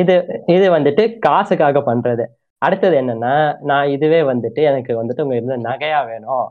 இது 0.00 0.14
இது 0.46 0.66
வந்துட்டு 0.76 1.02
காசுக்காக 1.26 1.82
பண்றது. 1.88 2.24
அடுத்தது 2.62 2.94
என்னன்னா 3.00 3.34
நான் 3.70 3.92
இதுவே 3.96 4.20
வந்துட்டு 4.30 4.60
எனக்கு 4.70 4.92
வந்துட்டு 5.00 5.24
உங்க 5.24 5.34
இருந்த 5.36 5.56
நகையா 5.68 6.00
வேணும். 6.10 6.46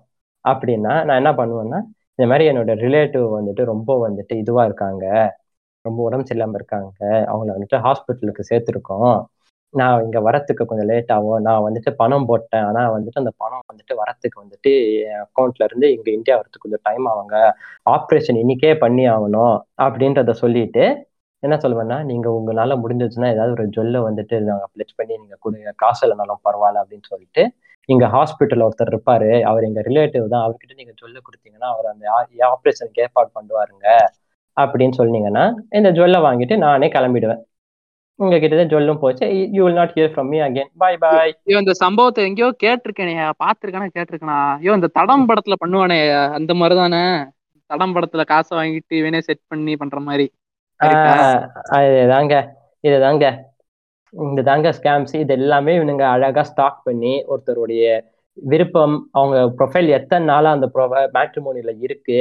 அப்படின்னா 0.46 0.94
நான் 1.08 1.20
என்ன 1.22 1.32
பண்ணுவேன்னா 1.40 1.80
இந்த 2.16 2.26
மாதிரி 2.32 2.46
என்னோட 2.52 2.72
ரிலேட்டிவ் 2.86 3.26
வந்துட்டு 3.38 3.64
ரொம்ப 3.74 3.92
வந்துட்டு 4.08 4.34
இதுவா 4.44 4.64
இருக்காங்க. 4.70 5.06
ரொம்ப 5.86 6.00
உடம்பு 6.08 6.26
சரியில்லாம 6.30 6.60
இருக்காங்க. 6.60 6.98
அவங்கள 7.32 7.52
வந்துட்டு 7.58 7.78
ஹாஸ்பிட்டலுக்கு 7.86 8.44
சேர்த்துருக்கோம். 8.50 9.16
நான் 9.74 10.04
இங்க 10.06 10.20
வரத்துக்கு 10.28 10.64
கொஞ்சம் 10.70 10.90
லேட் 10.92 11.12
ஆகும். 11.16 11.40
நான் 11.48 11.64
வந்துட்டு 11.66 11.92
பணம் 12.02 12.26
போட்டேன். 12.30 12.66
ஆனா 12.70 12.82
வந்துட்டு 12.96 13.22
அந்த 13.24 13.34
பணம் 13.44 13.64
வந்துட்டு 13.72 13.94
வரத்துக்கு 14.02 14.38
வந்துட்டு 14.44 14.72
என் 15.04 15.22
அக்கௌண்ட்ல 15.26 15.68
இருந்து 15.70 15.88
இங்க 15.96 16.10
இந்தியா 16.18 16.36
வரத்துக்கு 16.40 16.66
கொஞ்சம் 16.66 16.86
டைம் 16.90 17.06
ஆகுங்க. 17.12 17.38
ஆப்ரேஷன் 17.96 18.40
இன்னைக்கே 18.44 18.74
பண்ணி 18.84 19.06
ஆகணும் 19.16 19.56
அப்படின்றத 19.86 20.34
சொல்லிட்டு 20.44 20.84
என்ன 21.44 21.56
சொல்லுவேன்னா 21.64 21.98
நீங்க 22.10 22.28
உங்களால 22.40 22.74
முடிஞ்சிச்சுன்னா 22.82 23.30
ஏதாவது 23.36 23.54
ஒரு 23.58 23.66
ஜொல்ல 23.78 24.00
வந்துட்டு 24.08 24.36
நாங்க 24.50 24.66
பிளச் 24.74 24.98
பண்ணி 25.00 25.14
நீங்க 25.22 25.36
கொடுங்க 25.46 25.72
காசு 25.84 26.02
இல்லைனாலும் 26.06 26.42
பரவாயில்ல 26.48 26.82
அப்படின்னு 26.84 27.08
சொல்லிட்டு 27.14 27.44
இங்க 27.90 28.06
ஹாஸ்பிட்டல் 28.16 28.64
ஒருத்தர் 28.66 28.92
இருப்பாரு. 28.94 29.30
அவர் 29.50 29.68
எங்க 29.70 29.82
ரிலேட்டிவ் 29.90 30.26
தான். 30.34 30.44
அவர்கிட்ட 30.46 30.74
நீங்க 30.82 30.94
ஜொல்ல 31.02 31.18
கொடுத்தீங்கன்னா 31.28 31.70
அவர் 31.74 31.88
அந்த 31.94 32.06
ஆப்ரேஷனுக்கு 32.54 33.04
ஏற்பாடு 33.06 33.30
பண்ணுவாருங்க 33.38 33.88
அப்படின்னு 34.58 34.96
சொன்னீங்கன்னா 35.02 35.46
இந்த 35.80 35.90
ஜுவல்லை 35.98 36.20
வாங்கிட்டு 36.28 36.56
நானே 36.66 36.88
கிளம்பிடுவேன். 36.98 37.42
உங்ககிட்ட 38.20 38.64
ஜுவல்லும் 38.72 39.02
போச்சு. 39.04 39.26
You 39.56 39.62
will 39.66 39.78
not 39.80 39.94
hear 39.98 40.12
from 40.14 40.30
me 40.34 40.40
again 40.48 40.70
bye 40.82 40.98
bye 41.04 41.34
ஐயோ 41.48 41.60
இந்த 41.64 41.74
சம்பவத்தை 41.84 42.24
எங்கேயோ 42.30 42.50
கேட்டிருக்கேனே. 42.64 43.14
பாத்திருக்கேனா 43.44 43.88
கேட்டிருக்கேனா? 43.98 44.40
ஐயோ 44.58 44.74
இந்த 44.80 44.90
தடம் 44.98 45.28
படத்துல 45.30 45.56
பண்ணுவானே. 45.64 46.00
அந்த 46.38 46.54
மாதிரி 46.60 46.76
தானே 46.82 47.04
தடம் 47.70 47.96
படத்துல 47.96 48.24
காசை 48.32 48.54
வாங்கிட்டு 48.60 48.96
இவனே 49.02 49.22
செட் 49.28 49.44
பண்ணி 49.52 49.74
பண்ற 49.82 50.00
மாதிரி. 50.08 50.26
இதுதாங்க. 51.90 52.36
இதுதாங்க. 52.84 53.26
இந்த 54.14 54.42
தாங்க 54.48 54.70
ஸ்கேம்ஸ் 54.78 55.14
இது 55.24 55.34
எல்லாமே 55.40 55.74
இவனுங்க 55.80 56.06
அழகா 56.14 56.44
ஸ்டாக் 56.52 56.80
பண்ணி 56.88 57.14
ஒருத்தருடைய 57.32 57.84
விருப்பம் 58.38 58.96
அவங்க 59.18 59.38
ப்ரொஃபைல் 59.60 59.90
எத்தனை 59.98 60.24
நாளா 60.32 60.50
அந்த 60.56 60.68
மேட்ரிமோனியில 61.18 61.72
இருக்கு. 61.86 62.18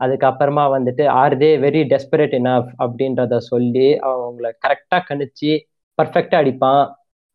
அதுக்கப்புறமா 0.00 0.64
வந்துட்டு 0.76 1.06
are 1.06 1.36
they 1.36 1.50
very 1.60 1.82
desperate 1.92 2.34
enough? 2.40 2.68
அப்படின்றத 2.78 3.36
சொல்லி 3.36 3.88
அவங்கள 4.02 4.50
கரெக்டா 4.66 4.98
கணிச்சு 5.08 5.52
பர்ஃபெக்டா 5.98 6.36
அடிப்பான். 6.42 6.84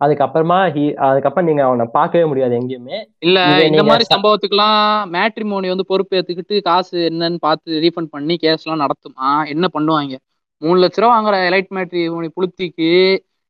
அதுக்கப்புறமா 0.01 0.57
ஹி 0.76 0.84
அதுக்கப்புறம் 1.07 1.47
நீங்க 1.47 1.64
அவனை 1.64 1.86
பார்க்கவே 1.91 2.26
முடியாது 2.26 2.53
எங்கேயுமே. 2.59 2.97
இல்ல 3.20 3.66
இந்த 3.66 3.84
மாதிரி 3.84 4.05
சம்பவத்துக்குலாம் 4.14 4.80
மேட்ரிமோனி 5.11 5.68
வந்து 5.68 5.86
பொறுப்பு 5.86 6.18
ஏத்துக்கிட்டு 6.18 6.61
காசு 6.61 6.97
என்னன்னு 7.09 7.38
பார்த்து 7.38 7.82
ரீஃபண்ட் 7.86 8.14
பண்ணி 8.16 8.38
கேஸ் 8.38 8.66
எல்லாம் 8.66 8.84
நடத்துமா? 8.86 9.47
என்ன 9.47 9.68
பண்ணுவாங்க? 9.74 10.16
மூணு 10.61 10.80
லட்ச 10.82 11.01
ரூபா 11.01 11.14
வாங்குற 11.14 11.38
எலைட் 11.49 11.72
மேட்ரிமோனி 11.76 12.30
புளுத்திக்கு 12.36 12.89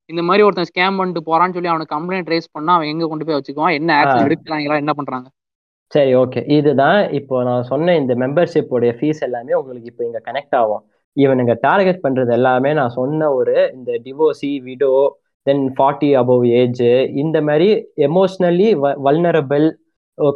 இந்த 0.09 0.22
மாதிரி 0.22 0.43
ஒருத்தன் 0.43 0.70
ஸ்கேம் 0.72 0.97
பண்ணிட்டு 0.97 1.22
போறான்னு 1.30 1.53
சொல்லி 1.53 1.70
அவனுக்கு 1.70 1.95
கம்ப்ளைண்ட் 1.95 2.32
ரைஸ் 2.34 2.47
பண்ணா 2.51 2.74
அவன் 2.74 2.88
எங்க 2.88 3.07
கொண்டு 3.07 3.26
போய் 3.26 3.38
வச்சுக்குவான்? 3.38 3.76
என்ன 3.80 3.89
ஆக்ஷன். 3.99 4.26
எடுக்கிறாங்களா? 4.28 4.76
என்ன 4.76 4.93
பண்றாங்க? 4.93 5.28
சரி 5.94 6.12
ஓகே 6.16 6.41
இதுதான் 6.56 7.00
இப்போ 7.20 7.36
நான் 7.44 7.68
சொன்ன 7.72 7.96
இந்த 7.96 8.14
மெம்பர்ஷிப்போடைய 8.16 8.91
ஃபீஸ் 8.98 9.22
எல்லாமே 9.28 9.54
உங்களுக்கு 9.54 9.89
இப்போ 9.91 10.04
இங்கே 10.06 10.22
கனெக்ட் 10.28 10.56
ஆகும். 10.60 10.84
இவனுங்க 11.18 11.54
டார்கெட் 11.62 12.04
பண்ணுறது 12.06 12.32
எல்லாமே 12.34 12.70
நான் 12.74 12.96
சொன்ன 12.96 13.30
ஒரு 13.34 13.56
இந்த 13.76 13.91
divorcee 14.06 14.52
widow 14.64 14.94
then 15.48 15.64
forty 15.76 16.10
above 16.22 16.44
age 16.62 16.84
இந்த 17.24 17.38
மாதிரி 17.41 17.68
எமோஷ்னலி 18.08 18.68
வல்னரபிள் 19.08 19.66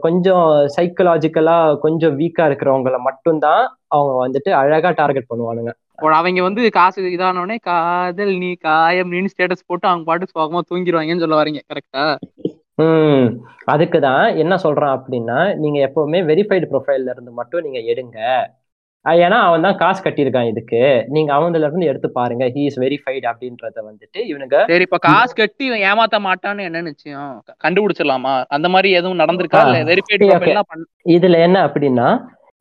கொஞ்சம் 0.01 0.45
சைக்கலாஜிக்கலா 0.75 1.55
கொஞ்சம் 1.83 2.15
வீக்கா 2.19 2.45
இருக்கிறவங்கள 2.49 2.97
மட்டும்தான் 3.07 3.63
அவங்க 3.95 4.13
வந்துட்டு 4.23 4.49
அழகா 4.61 4.89
டார்கெட் 5.01 5.29
பண்ணுவானுங்க. 5.31 5.71
அவங்க 6.17 6.39
வந்து 6.47 6.61
காசு 6.75 7.07
இதானோடனே 7.15 7.57
காதல் 7.69 8.33
நீ 8.41 8.49
காயம் 8.67 9.11
நீ 9.13 9.29
ஸ்டேட்டஸ் 9.33 9.67
போட்டு 9.67 9.87
அவங்க 9.91 10.05
பாட்டு 10.05 10.33
சோகமா 10.33 10.61
தூங்கிடுவாங்கன்னு 10.69 11.23
சொல்ல 11.25 11.39
வரீங்க 11.41 11.61
கரெக்டா 11.71 12.03
ம். 12.77 13.27
அதுக்கு 13.65 13.99
தான் 14.01 14.25
என்ன 14.41 14.55
சொல்றான் 14.63 14.95
அப்படின்னா 14.97 15.39
நீங்க 15.55 15.77
எப்பவுமே 15.87 16.19
வெரிஃபைடு 16.29 16.65
ப்ரொஃபைல்ல 16.71 17.13
இருந்து 17.15 17.31
மட்டும் 17.31 17.65
நீங்க 17.65 17.79
எடுங்க. 17.91 18.19
ஏன்னா 19.05 19.37
அவன் 19.47 19.65
தான் 19.65 19.77
காசு 19.81 19.99
கட்டியிருக்கான் 20.01 20.49
இதுக்கு. 20.51 20.79
நீங்க 21.15 21.29
அவன்ல 21.35 21.67
இருந்து 21.67 21.89
எடுத்து 21.91 22.09
பாருங்க. 22.11 22.45
ஹி 22.55 22.63
இஸ் 22.69 22.79
வெரிஃபைடு 22.83 23.25
அப்படின்றத 23.31 23.77
வந்துட்டு 23.87 24.19
இவனுங்க 24.31 24.57
சரி 24.71 24.85
இப்ப 24.87 24.99
காசு 25.05 25.33
கட்டி 25.33 25.63
இவன் 25.65 25.83
ஏமாத்த 25.89 26.17
மாட்டான்னு 26.25 26.65
என்ன 26.65 26.81
நிச்சயம்? 26.81 27.31
கண்டுபிடிச்சிடலாமா? 27.65 28.33
அந்த 28.57 28.69
மாதிரி 28.69 28.91
எதுவும் 28.99 29.21
நடந்திருக்கா? 29.23 29.61
இல்ல 29.67 29.79
வெரிஃபைட் 29.91 30.25
இதுல 31.15 31.39
என்ன 31.39 31.57
அப்படின்னா 31.67 32.09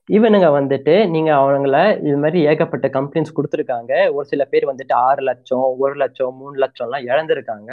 இவனுங்க 0.08 0.48
வந்துட்டு 0.56 0.94
நீங்க 1.14 1.30
அவங்கள 1.38 1.76
இது 2.02 2.16
மாதிரி 2.16 2.40
ஏகப்பட்ட 2.50 2.86
கம்ப்ளைண்ட்ஸ் 2.96 3.36
கொடுத்துருக்காங்க. 3.36 3.92
ஒரு 4.16 4.26
சில 4.26 4.42
பேர் 4.44 4.70
வந்துட்டு 4.70 4.94
ஆறு 5.06 5.22
லட்சம் 5.22 5.66
ஒரு 5.84 5.94
லட்சம் 5.96 6.36
மூணு 6.40 6.56
லட்சம் 6.64 6.86
எல்லாம் 6.88 7.06
இழந்திருக்காங்க. 7.08 7.70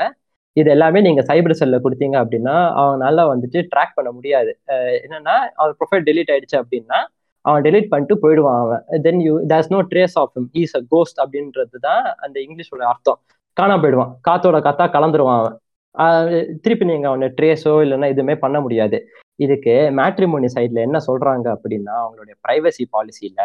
இது 0.58 0.70
எல்லாமே 0.76 1.00
நீங்க 1.08 1.22
சைபர் 1.30 1.60
செல்ல 1.62 1.78
கொடுத்தீங்க 1.84 2.16
அப்படின்னா 2.24 2.56
அவனால 2.82 3.26
வந்துட்டு 3.32 3.60
ட்ராக் 3.72 3.96
பண்ண 3.98 4.10
முடியாது. 4.18 4.52
என்னன்னா 5.06 5.36
அவன் 5.60 5.76
ப்ரொஃபைல் 5.80 6.06
டெலீட் 6.10 6.32
ஆயிடுச்சு 6.34 6.58
அப்படின்னா 6.62 7.00
அவன் 7.46 7.64
டெலீட் 7.68 7.90
பண்ணிட்டு 7.94 8.16
போயிடுவான் 8.24 8.60
அவன். 8.66 8.84
Then 9.06 9.22
you 9.28 9.34
there's 9.52 9.72
no 9.76 9.80
trace 9.94 10.16
of 10.22 10.32
him 10.38 10.50
is 10.62 10.76
a 10.80 10.82
ghost 10.94 11.20
அப்படின்றது 11.24 11.78
தான் 11.88 12.04
அந்த 12.26 12.38
இங்கிலீஷோட 12.46 12.84
அர்த்தம். 12.92 13.20
காணாம 13.58 13.82
போயிடுவான். 13.84 14.12
காத்தோட 14.28 14.60
காத்தா 14.68 14.86
கலந்துருவான் 14.96 15.40
அவன். 15.42 15.58
திருப்பி 16.64 16.86
நீங்க 16.92 17.08
அவனை 17.12 17.28
ட்ரேஸோ 17.40 17.74
இல்லைன்னா 17.86 18.08
எதுவுமே 18.14 18.36
பண்ண 18.46 18.58
முடியாது. 18.66 19.00
இதுக்கு 19.40 19.74
மேட்ரிமோனி 20.00 20.50
சைட்ல 20.56 20.80
என்ன 20.88 20.98
சொல்றாங்க 21.10 21.48
அப்படின்னா 21.56 21.94
அவங்களுடைய 22.04 22.36
பிரைவசி 22.46 22.84
பாலிசியில 22.96 23.42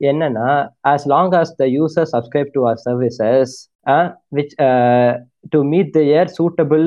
என்னன்னா 0.00 0.48
as 0.92 1.06
long 1.14 1.34
as 1.40 1.52
the 1.60 1.66
user 1.76 2.08
subscribe 2.14 2.50
to 2.56 2.60
our 2.66 2.80
services 2.86 3.54
which 4.30 4.52
uh, 4.58 5.10
to 5.52 5.64
meet 5.64 5.92
their 5.92 6.26
suitable 6.28 6.86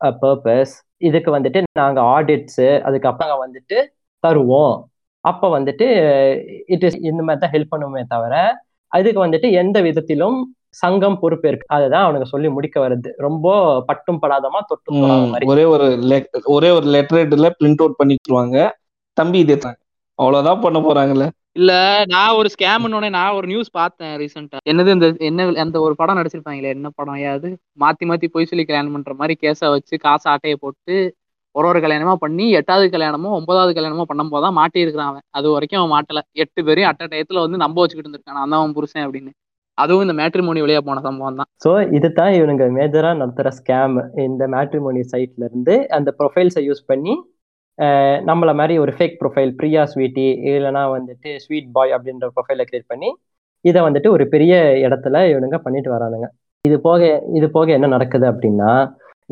uh, 0.00 0.14
purpose. 0.24 0.72
இதுக்கு 0.98 1.30
வந்துட்டு 1.38 1.62
நாங்க 1.72 2.00
ஆடிட்ஸ் 2.00 2.64
அதுக்கப்புறம் 2.82 3.42
வந்துட்டு 3.44 3.76
தருவோம். 4.24 4.74
அப்ப 5.20 5.60
வந்துட்டு 5.60 5.86
இட் 6.66 6.84
இஸ் 6.84 6.96
இந்த 6.96 7.22
மாதிரி 7.22 7.40
தான் 7.40 7.52
ஹெல்ப் 7.54 7.72
பண்ணுமே 7.72 8.02
தவிர 8.08 8.34
அதுக்கு 8.88 9.26
வந்துட்டு 9.26 9.50
எந்த 9.52 9.80
விதத்திலும் 9.80 10.38
சங்கம் 10.70 11.18
பொறுப்பேற்கு 11.18 11.64
அதுதான் 11.66 12.04
அவனுக்கு 12.04 12.26
சொல்லி 12.26 12.48
முடிக்க 12.48 12.80
வருது 12.80 13.10
ரொம்ப 13.16 13.46
பட்டும் 13.80 14.20
படாதமா 14.22 14.60
தொட்டும் 14.70 15.02
ஒரே 15.44 15.64
ஒரு 15.64 15.86
ஒரே 16.44 16.70
ஒரு 16.70 16.86
லெட்டர் 16.86 17.54
பிரிண்ட் 17.60 17.82
அவுட் 17.82 17.98
பண்ணிட்டுருவாங்க 18.02 18.70
தம்பி 19.12 19.38
இது? 19.38 19.56
அவ்வளவுதான் 20.22 20.62
பண்ண 20.64 20.78
போறாங்கல்ல. 20.80 21.26
இல்ல 21.58 21.72
நான் 22.12 22.36
ஒரு 22.38 22.48
ஸ்கேம்னு 22.52 23.08
நான் 23.16 23.36
ஒரு 23.38 23.46
நியூஸ் 23.46 23.70
பார்த்தேன் 23.72 24.14
ரீசெண்டா 24.20 24.60
என்னது 24.70 24.92
இந்த 24.96 25.08
என்ன 25.28 25.48
அந்த 25.64 25.78
ஒரு 25.86 25.94
படம் 25.96 26.18
நடிச்சிருப்பாங்களே 26.18 26.70
என்ன 26.76 26.90
படம்? 26.94 27.18
யாது 27.24 27.48
மாத்தி 27.80 28.04
மாத்தி 28.10 28.28
பொய் 28.28 28.48
சொல்லி 28.50 28.64
கல்யாணம் 28.64 28.94
பண்ற 28.96 29.14
மாதிரி 29.14 29.34
கேஸை 29.42 29.68
வச்சு 29.74 29.96
காசு 30.06 30.26
ஆட்டையை 30.34 30.56
போட்டு 30.56 30.96
ஒரு 31.54 31.66
ஒரு 31.70 31.78
கல்யாணமா 31.84 32.14
பண்ணி 32.14 32.44
எட்டாவது 32.58 32.86
கல்யாணமோ 32.92 33.30
ஒன்பதாவது 33.38 33.72
கல்யாணமோ 33.78 34.04
பண்ணும் 34.10 34.32
போதான் 34.34 34.56
மாட்டி 34.58 34.78
இருக்கிறான் 34.84 35.10
அவன். 35.10 35.24
அது 35.30 35.46
வரைக்கும் 35.54 35.80
அவன் 35.80 35.94
மாட்டல. 35.94 36.20
எட்டு 36.42 36.60
பேரையும் 36.66 36.90
அட்ட 36.90 37.08
டயத்துல 37.12 37.42
வந்து 37.44 37.62
நம்ப 37.64 37.80
வச்சுக்கிட்டு 37.80 38.08
இருந்திருக்கான். 38.08 38.38
தான் 38.44 38.60
அவன் 38.60 38.76
புருஷன் 38.78 39.04
அப்படின்னு. 39.06 39.32
அதுவும் 39.78 40.04
இந்த 40.06 40.14
மேட்ரிமோனி 40.20 40.62
வழியா 40.64 40.80
போன 40.86 41.02
சம்பவம் 41.06 41.38
தான். 41.40 41.48
ஸோ 41.64 41.70
இதுதான் 41.96 42.32
இவனுங்க 42.38 42.64
மேஜரா 42.78 43.10
நடத்துற 43.20 43.50
ஸ்கேம் 43.58 43.94
இந்த 44.26 44.46
மேட்ரிமோனி 44.54 45.02
சைட்ல 45.12 45.44
இருந்து 45.48 45.76
அந்த 45.98 46.10
ப்ரொஃபைல்ஸை 46.18 46.62
யூஸ் 46.68 46.82
பண்ணி 46.86 47.14
நம்மளை 48.28 48.52
மாதிரி 48.60 48.74
ஒரு 48.84 48.92
ஃபேக் 48.96 49.18
ப்ரொஃபைல் 49.20 49.52
பிரியா 49.60 49.82
ஸ்வீட்டி 49.92 50.26
இல்லைன்னா 50.50 50.82
வந்துட்டு 50.96 51.30
ஸ்வீட் 51.44 51.70
பாய் 51.76 51.94
அப்படின்ற 51.96 52.26
ப்ரொஃபைலை 52.36 52.64
கிரியேட் 52.70 52.90
பண்ணி 52.92 53.10
இதை 53.64 53.80
வந்துட்டு 53.86 54.08
ஒரு 54.16 54.24
பெரிய 54.34 54.54
இடத்துல 54.86 55.16
இவனுங்க 55.32 55.58
பண்ணிட்டு 55.66 55.90
வரானுங்க. 55.94 56.26
இது 56.64 56.76
போக 56.88 57.00
இது 57.38 57.46
போக 57.56 57.68
என்ன 57.76 57.86
நடக்குது 57.94 58.26
அப்படின்னா 58.32 58.72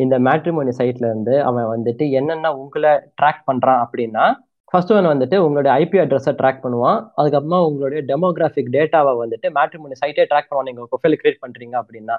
இந்த 0.03 0.17
மேட்ரிமோனி 0.27 0.73
சைட்ல 0.79 1.09
இருந்து 1.11 1.35
அவன் 1.49 1.67
வந்துட்டு 1.75 2.05
என்னென்ன 2.19 2.53
உங்களை 2.63 2.93
ட்ராக் 3.21 3.43
பண்றான் 3.49 3.81
அப்படின்னா 3.85 4.25
ஃபர்ஸ்ட் 4.73 4.93
ஒன் 4.97 5.11
வந்துட்டு 5.13 5.37
உங்களுடைய 5.45 5.73
ஐபி 5.85 5.99
அட்ரஸை 6.03 6.33
ட்ராக் 6.41 6.61
பண்ணுவான். 6.65 6.99
அதுக்கப்புறமா 7.19 7.59
உங்களுடைய 7.69 8.01
டெமோகிராஃபிக் 8.11 8.71
டேட்டாவை 8.77 9.13
வந்துட்டு 9.23 9.47
மேட்ரிமோனி 9.57 9.97
சைட்டே 10.03 10.25
ட்ராக் 10.31 10.49
பண்ணுவான். 10.49 10.69
நீங்கள் 10.71 10.89
ப்ரொஃபைல் 10.93 11.17
கிரியேட் 11.21 11.43
பண்றீங்க 11.45 11.75
அப்படின்னா. 11.83 12.17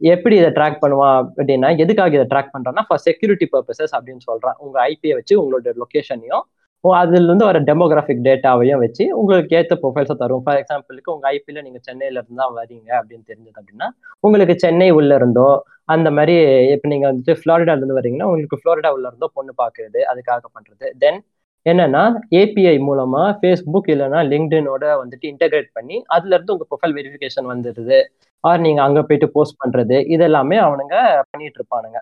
எப்படி 0.00 0.34
இதை 0.40 0.50
ட்ராக் 0.58 0.82
பண்ணுவான் 0.82 1.18
அப்படின்னா 1.38 1.68
எதுக்காக 1.84 2.16
இதை 2.18 2.26
ட்ராக் 2.32 2.52
பண்றான்னா 2.54 2.82
ஃபார் 2.88 3.02
செக்யூரிட்டி 3.06 3.46
பர்பசஸ் 3.54 3.94
அப்படின்னு 3.96 4.22
சொல்றான். 4.30 4.56
உங்க 4.64 4.76
ஐபியை 4.90 5.14
வச்சு 5.20 5.34
உங்களோட 5.42 5.74
லொக்கேஷனையும் 5.82 6.44
அதுல 6.84 7.26
இருந்து 7.28 7.46
வர 7.48 7.58
டெமோகிராஃபிக் 7.68 8.24
டேட்டாவையும் 8.26 8.82
வச்சு 8.82 9.04
உங்களுக்கு 9.20 9.56
ஏற்ற 9.58 9.74
ப்ரொஃபைல்ஸை 9.82 10.14
தரும். 10.20 10.42
ஃபார் 10.44 10.58
எக்ஸாம்பிளுக்கு 10.60 11.10
உங்க 11.14 11.26
ஐபியில் 11.36 11.64
நீங்க 11.66 11.80
சென்னையில 11.88 12.18
இருந்து 12.20 12.40
தான் 12.42 12.54
வரீங்க 12.58 12.90
அப்படின்னு 12.98 13.24
தெரிஞ்சது 13.30 13.58
அப்படின்னா 13.60 13.88
உங்களுக்கு 14.26 14.54
சென்னை 14.64 14.88
உள்ள 14.98 15.14
இருந்தோ 15.20 15.48
அந்த 15.94 16.08
மாதிரி 16.16 16.34
இப்போ 16.74 16.88
நீங்க 16.92 17.06
வந்துட்டு 17.10 17.34
ஃப்ளாரிடால 17.40 17.80
இருந்து 17.82 17.98
வரீங்கன்னா 17.98 18.28
உங்களுக்கு 18.30 18.60
ஃப்ளோரிடா 18.60 18.90
உள்ள 18.96 19.06
இருந்தோ 19.10 19.28
பொண்ணு 19.38 19.54
பார்க்குறது 19.62 20.00
அதுக்காக 20.12 20.46
பண்றது. 20.56 20.86
தென் 21.02 21.20
என்னன்னா 21.66 22.02
ஏபிஐ 22.40 22.74
மூலமா 22.88 23.22
ஃபேஸ்புக் 23.38 23.88
இல்லைன்னா 23.94 24.20
லிங்க்டினோட 24.32 24.84
வந்துட்டு 25.00 25.26
இன்டகிரேட் 25.32 25.70
பண்ணி 25.78 25.96
அதுல 26.16 26.34
இருந்து 26.36 26.54
உங்க 26.54 26.66
ப்ரொஃபைல் 26.70 26.94
வெரிஃபிகேஷன் 26.98 27.48
வந்துடுது 27.52 27.98
ஆர் 28.44 28.60
நீங்க 28.66 28.80
அங்க 28.86 29.00
போயிட்டு 29.08 29.28
போஸ்ட் 29.36 29.60
பண்றது 29.62 29.96
இது 30.14 30.22
எல்லாமே 30.28 30.56
அவனுங்க 30.66 30.96
பண்ணிட்டு 31.30 31.58
இருப்பானுங்க. 31.60 31.98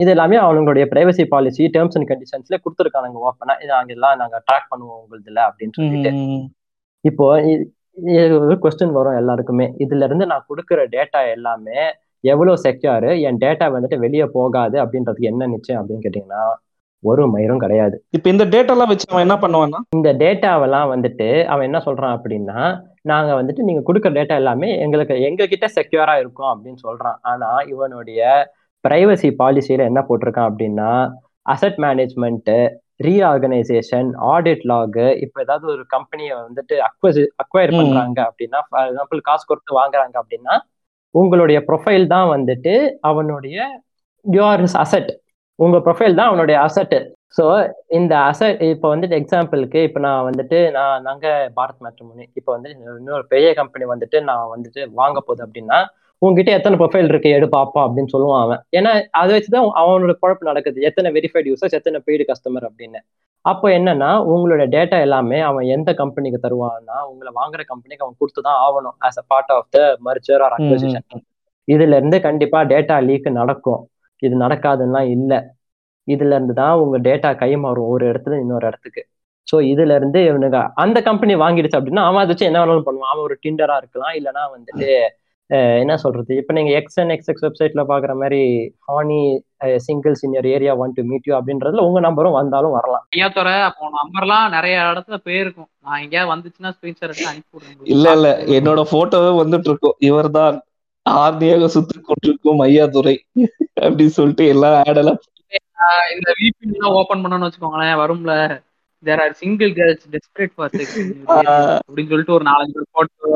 இது 0.00 0.10
எல்லாமே 0.14 0.36
அவங்களுடைய 0.44 0.84
பிரைவசி 0.92 1.24
பாலிசி 1.32 1.64
டேர்ம்ஸ் 1.74 1.96
அண்ட் 1.98 2.08
கண்டிஷன்ஸ்ல 2.10 2.56
கொடுத்துருக்கானுங்க 2.64 3.20
ஓப்பனா 3.28 3.54
இது 3.64 3.72
அங்கெல்லாம் 3.78 4.18
நாங்க 4.22 4.38
ட்ராக் 4.48 4.68
பண்ணுவோம் 4.72 4.98
உங்களுதுல 5.02 5.40
அப்படின்னு 5.48 5.76
சொல்லிட்டு. 5.78 6.10
இப்போ 7.04 7.26
ஒரு 8.40 8.56
கொஸ்டின் 8.64 8.96
வரும் 8.98 9.18
எல்லாருக்குமே. 9.20 9.66
இதுல 9.84 10.06
இருந்து 10.08 10.24
நான் 10.32 10.48
கொடுக்குற 10.50 10.80
டேட்டா 10.96 11.20
எல்லாமே 11.36 11.78
எவ்வளவு 12.24 12.62
செக்யூர் 12.66 13.08
என் 13.28 13.40
டேட்டா 13.44 13.66
வந்துட்டு 13.76 13.98
வெளியே 14.04 14.26
போகாது 14.36 14.76
அப்படின்றதுக்கு 14.84 15.30
என்ன 15.32 15.48
நிச்சயம் 15.54 15.80
அப்படின்னு 15.80 16.04
கேட்டீங்கன்னா 16.06 16.42
ஒரு 17.02 17.22
மயிரும் 17.32 17.62
கிடையாது. 17.64 17.96
இப்ப 18.10 18.30
இந்த 18.30 18.44
டேட்டாலாம் 18.44 18.90
வச்சு 18.90 19.06
அவன் 19.12 19.24
என்ன 19.26 19.36
பண்ணுவான்னா? 19.42 19.80
இந்த 19.96 20.10
டேட்டாவெல்லாம் 20.22 20.90
வந்துட்டு 20.92 21.28
அவன் 21.44 21.66
என்ன 21.68 21.78
சொல்றான் 21.84 22.14
அப்படின்னா 22.16 22.58
நாங்க 23.10 23.32
வந்துட்டு 23.40 23.66
நீங்க 23.68 23.82
கொடுக்குற 23.88 24.12
டேட்டா 24.18 24.36
எல்லாமே 24.42 24.68
எங்களுக்கு 24.84 25.16
எங்க 25.28 25.46
கிட்ட 25.46 25.66
செக்யூரா 25.76 26.14
இருக்கும் 26.22 26.50
அப்படின்னு 26.52 26.80
சொல்றான். 26.86 27.18
ஆனா 27.22 27.50
இவனுடைய 27.72 28.20
பிரைவசி 28.84 29.28
பாலிசியில 29.42 29.86
என்ன 29.90 30.00
போட்டிருக்கான் 30.08 30.50
அப்படின்னா 30.50 30.90
asset 31.46 31.78
management 31.84 32.52
reorganisation 33.06 34.08
audit 34.32 34.64
log 34.70 35.00
இப்போ 35.24 35.38
ஏதாவது 35.44 35.66
ஒரு 35.72 35.82
கம்பெனியை 35.86 36.34
வந்துட்டு 36.36 36.74
அக்வசி 36.88 37.22
அக்வயர். 37.42 37.72
பண்றாங்க 37.78 38.18
அப்படின்னா 38.30 38.60
ஃபார் 38.68 38.88
எக்ஸாம்பிள் 38.90 39.20
காசு 39.28 39.44
கொடுத்து 39.50 39.72
வாங்குறாங்க 39.80 40.16
அப்படின்னா 40.22 40.54
உங்களுடைய 41.14 41.58
ப்ரொஃபைல் 41.68 42.06
தான் 42.14 42.28
வந்துட்டு 42.34 42.74
அவனுடைய 43.00 43.58
யுவர் 44.24 44.64
அசட் 44.84 45.12
உங்க 45.58 45.76
ப்ரொஃபைல் 45.84 46.18
தான் 46.18 46.30
அவனுடைய 46.30 46.56
அசட் 46.66 46.96
ஸோ 47.36 47.44
இந்த 47.98 48.12
அசட் 48.30 48.60
இப்போ 48.72 48.88
வந்துட்டு 48.94 49.18
எக்ஸாம்பிளுக்கு 49.20 49.80
இப்போ 49.88 50.00
நான் 50.06 50.26
வந்துட்டு 50.28 50.58
நான் 50.76 51.04
நாங்க 51.08 51.26
பாரத் 51.58 51.82
மேட்ரிமோனி 51.84 52.24
இப்போ 52.38 52.50
வந்து 52.56 52.68
இன்னொரு 52.98 53.24
பெரிய 53.32 53.50
கம்பெனி 53.60 53.86
வந்துட்டு 53.92 54.18
நான் 54.28 54.52
வந்துட்டு 54.54 54.82
வாங்க 55.00 55.18
போகுது 55.20 55.44
அப்படின்னா 55.46 55.78
உங்ககிட்ட 56.22 56.50
எத்தனை 56.58 56.76
ப்ரொஃபைல் 56.80 57.10
இருக்கு 57.10 57.32
எடு 57.36 57.46
பாப்போம் 57.54 57.84
அப்படின்னு 57.86 58.12
சொல்லுவான் 58.12 58.42
அவன். 58.44 58.60
ஏன்னா 58.78 58.90
அதை 59.20 59.30
வச்சுதான் 59.34 59.66
அவனோட 59.80 60.12
குழப்பம் 60.22 60.50
நடக்குது. 60.50 60.78
எத்தனை 60.88 61.08
வெரிஃபைடு 61.16 61.50
யூசர்ஸ் 61.50 61.76
எத்தனை 61.78 61.98
பெய்டு 62.06 62.24
கஸ்டமர் 62.30 62.66
அப்படின்னு. 62.68 63.00
அப்போ 63.44 63.66
என்னன்னா 63.78 64.08
உங்களோட 64.32 64.62
டேட்டா 64.74 64.96
எல்லாமே 65.06 65.38
அவன் 65.48 65.66
எந்த 65.74 65.90
கம்பெனிக்கு 66.00 66.38
தருவான்னா 66.44 66.96
உங்களை 67.10 67.30
வாங்குற 67.40 67.62
கம்பெனிக்கு 67.72 68.04
அவன் 68.06 68.18
கொடுத்து 68.20 68.40
தான் 68.48 68.60
ஆகணும் 68.66 68.96
as 69.08 69.20
a 69.22 69.24
part 69.32 69.52
of 69.56 69.68
the 69.76 69.80
merger 70.08 70.44
or 70.46 70.56
acquisition 70.58 71.06
இதுல 71.68 71.98
இருந்து 72.00 72.18
கண்டிப்பா 72.26 72.58
டேட்டா 72.72 72.96
லீக் 73.08 73.28
நடக்கும். 73.40 73.82
இது 74.26 74.36
நடக்காதுன்னா 74.44 75.02
இல்ல. 75.16 75.32
இதுல 76.08 76.34
இருந்து 76.38 76.54
தான் 76.60 76.80
உங்க 76.82 76.96
டேட்டா 77.08 77.30
கை 77.42 77.52
மாறும் 77.64 77.90
ஒரு 77.94 78.04
இடத்துல 78.10 78.34
இன்னொரு 78.42 78.66
இடத்துக்கு. 78.70 79.02
ஸோ 79.48 79.56
இதுல 79.72 79.94
இருந்து 79.98 80.20
இவனுங்க 80.28 80.60
அந்த 80.82 80.98
கம்பெனி 81.08 81.34
வாங்கிடுச்சு 81.42 81.78
அப்படின்னா 81.78 82.04
அவன் 82.08 82.22
அதை 82.22 82.32
வச்சு 82.32 82.48
என்ன 82.48 82.60
வேணாலும் 82.62 82.88
பண்ணுவான். 82.88 83.12
அவன் 83.12 83.26
ஒரு 83.28 83.36
டிண்டரா 83.44 83.76
இருக்கலாம். 83.82 84.14
இல்லைன்னா 84.18 84.44
வந்துட்டு 84.56 84.88
என்ன 85.80 85.94
சொல்றது? 86.02 86.32
இப்போ 86.40 86.52
நீங்க 86.56 86.70
எக்ஸ் 86.78 86.98
அண்ட் 87.00 87.12
எக்ஸ் 87.14 87.30
எக்ஸ் 87.32 87.44
வெப்சைட்ல 87.44 87.82
பாக்குற 87.90 88.12
மாதிரி 88.22 88.40
horny 88.88 89.18
singles 89.84 90.22
in 90.26 90.34
your 90.36 90.48
area 90.54 90.72
want 90.84 90.94
to 90.96 91.02
meet 91.10 91.28
you 91.28 91.34
அப்படின்றதுல 91.38 91.84
உங்க 91.88 92.00
நம்பரும் 92.06 92.38
வந்தாலும் 92.38 92.74
வரலாம். 92.78 93.04
ஐயா 93.14 93.28
தோற 93.36 93.50
அப்போ 93.68 93.90
நம்பர்லாம் 94.00 94.46
நிறைய 94.56 94.76
இடத்துல 94.90 95.18
போயிருக்கும். 95.28 95.68
நான் 95.84 96.00
எங்கேயாவது 96.04 96.32
வந்துச்சுன்னா 96.32 96.72
ஸ்கிரீன்ஷாட் 96.76 97.08
எடுத்து 97.08 97.30
அனுப்பி 97.32 97.92
இல்ல 97.94 98.14
இல்ல. 98.16 98.28
என்னோட 98.58 98.82
போட்டோவே 98.94 99.30
வந்துட்டு 99.42 99.70
இருக்கும் 99.70 99.96
இவர்தான். 100.10 100.56
ஆர்னியாக 101.06 101.68
சுத்தி 101.74 101.96
கொண்டிருக்கும் 102.00 102.62
ஐயாதுரை 102.66 103.16
அப்படின்னு 103.84 104.14
சொல்லிட்டு 104.18 104.46
எல்லா 104.54 104.70
ஆட் 104.82 105.00
எல்லாம் 105.02 105.20
ஆஹ் 105.84 106.06
இந்த 106.14 106.28
VPN 106.38 106.70
எல்லாம் 106.74 106.94
ஓபன் 106.98 107.22
பண்ணணும்னு 107.22 107.46
வச்சுக்கோங்களேன் 107.46 108.00
வரும்ல. 108.02 108.32
There 109.02 109.22
are 109.24 109.34
single 109.40 109.70
girls 109.78 110.06
desperate 110.14 110.54
for 110.56 110.72
sex 110.76 110.96
அப்படின்னு 111.86 112.10
சொல்லிட்டு 112.12 112.36
ஒரு 112.38 112.46
நாலஞ்சு 112.50 112.84
போட்டோ 112.96 113.30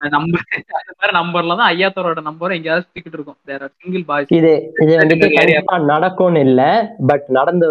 நம்பர் 0.00 0.44
அந்த 0.78 0.92
மாதிரி 1.00 1.12
நம்பர்ல 1.18 1.56
தான் 1.58 1.68
ஐயாத்தோரோட 1.72 2.20
நம்பர் 2.28 2.54
எங்கேயாவது 2.56 2.84
சுத்திக்கிட்டு 2.84 3.18
இருக்கும். 3.18 3.38
தேர் 3.48 3.62
ஆர் 3.62 3.72
சிங்கிள் 3.82 4.04
பாய்ஸ் 4.08 4.32
இது 4.38 4.50
இது 4.82 4.92
வந்துட்டு. 5.00 5.28
கண்டிப்பா 5.36 5.76
நடக்கும்னு 5.92 6.40
இல்ல 6.48 6.62
பட் 7.10 7.26
நடந்து 7.38 7.66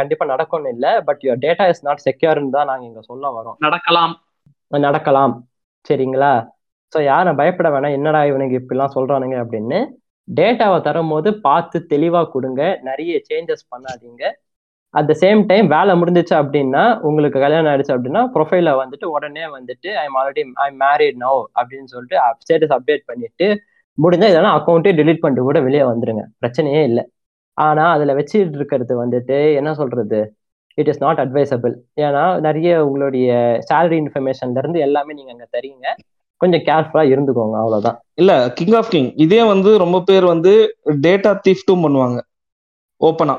கண்டிப்பா 0.00 0.26
நடக்கும்னு 0.32 0.72
இல்ல 0.76 0.86
but 1.08 1.22
your 1.26 1.42
data 1.46 1.66
is 1.72 1.84
not 1.88 2.04
செக்யூர்னு 2.08 2.54
தான் 2.58 2.68
நாங்க 2.72 2.86
இங்க 2.90 3.02
சொல்ல 3.10 3.30
வரோம். 3.38 3.56
நடக்கலாம். 3.58 4.14
நடக்கலாம். 4.70 5.34
சரிங்களா? 5.90 6.34
ஸோ 6.92 6.98
யாரும் 7.10 7.38
பயப்பட 7.40 7.68
வேணாம். 7.74 7.96
என்னடா 7.98 8.20
இவனுக்கு 8.30 8.58
இப்படிலாம் 8.60 8.94
சொல்றானுங்க 8.96 9.36
அப்படின்னு 9.44 9.78
டேட்டாவை 10.28 10.78
தரும்போது 10.86 11.28
பார்த்து 11.46 11.78
தெளிவாக 11.92 12.30
கொடுங்க. 12.34 12.62
நிறைய 12.88 13.12
சேஞ்சஸ் 13.28 13.64
பண்ணாதீங்க. 13.72 14.22
அட் 14.94 15.08
த 15.10 15.14
சேம் 15.22 15.40
டைம் 15.50 15.66
வேலை 15.74 15.92
முடிஞ்சிச்சு 16.00 16.34
அப்படின்னா 16.40 16.82
உங்களுக்கு 17.08 17.38
கல்யாணம் 17.44 17.70
ஆயிடுச்சு 17.70 17.94
அப்படின்னா 17.96 18.22
ப்ரொஃபைல 18.34 18.70
வந்துட்டு 18.82 19.06
உடனே 19.16 19.44
வந்துட்டு 19.56 19.88
I'm 20.04 20.16
already 20.20 20.42
I 20.66 20.68
married 20.84 21.18
no 21.24 21.32
அப்படின்னு 21.58 21.90
சொல்லிட்டு 21.94 22.18
ஸ்டேட்டஸ் 22.44 22.74
அப்டேட் 22.76 23.04
பண்ணிட்டு 23.10 23.48
முடிஞ்சா 23.98 24.28
இதெல்லாம் 24.32 24.56
அக்கௌண்ட்டே 24.58 24.92
டிலீட் 24.98 25.22
பண்ணிட்டு 25.22 25.46
கூட 25.48 25.58
வெளியே 25.66 25.84
வந்துருங்க. 25.90 26.22
பிரச்சனையே 26.42 26.80
இல்லை. 26.90 27.04
ஆனா 27.58 27.84
அதுல 27.94 28.14
வச்சுட்டு 28.18 28.58
இருக்கிறது 28.60 28.94
வந்துட்டு 29.02 29.36
என்ன 29.60 29.70
சொல்றது? 29.80 30.18
இட் 30.78 30.90
இஸ் 30.92 31.02
நாட் 31.04 31.20
அட்வைசபிள் 31.24 31.74
ஏன்னா 32.04 32.24
நிறைய 32.46 32.70
உங்களுடைய 32.88 33.28
சேலரி 33.70 33.98
இன்ஃபர்மேஷன்ல 34.04 34.62
இருந்து 34.62 34.80
எல்லாமே 34.86 35.12
நீங்க 35.18 35.32
அங்க 35.36 35.46
தரீங்க. 35.56 35.86
கொஞ்சம் 36.40 36.64
கேர்ஃபுல்லா 36.64 37.04
இருந்துக்கோங்க 37.12 37.56
அவ்வளவுதான். 37.56 37.98
இல்ல 38.14 38.32
கிங் 38.58 38.74
ஆஃப் 38.74 38.90
கிங் 38.90 39.10
இதே 39.24 39.42
வந்து 39.44 39.70
ரொம்ப 39.78 39.98
பேர் 40.02 40.26
வந்து 40.26 40.52
டேட்டா 41.04 41.32
திஃப்ட்டும் 41.46 41.84
பண்ணுவாங்க. 41.84 42.18
ஓப்பனா 43.00 43.34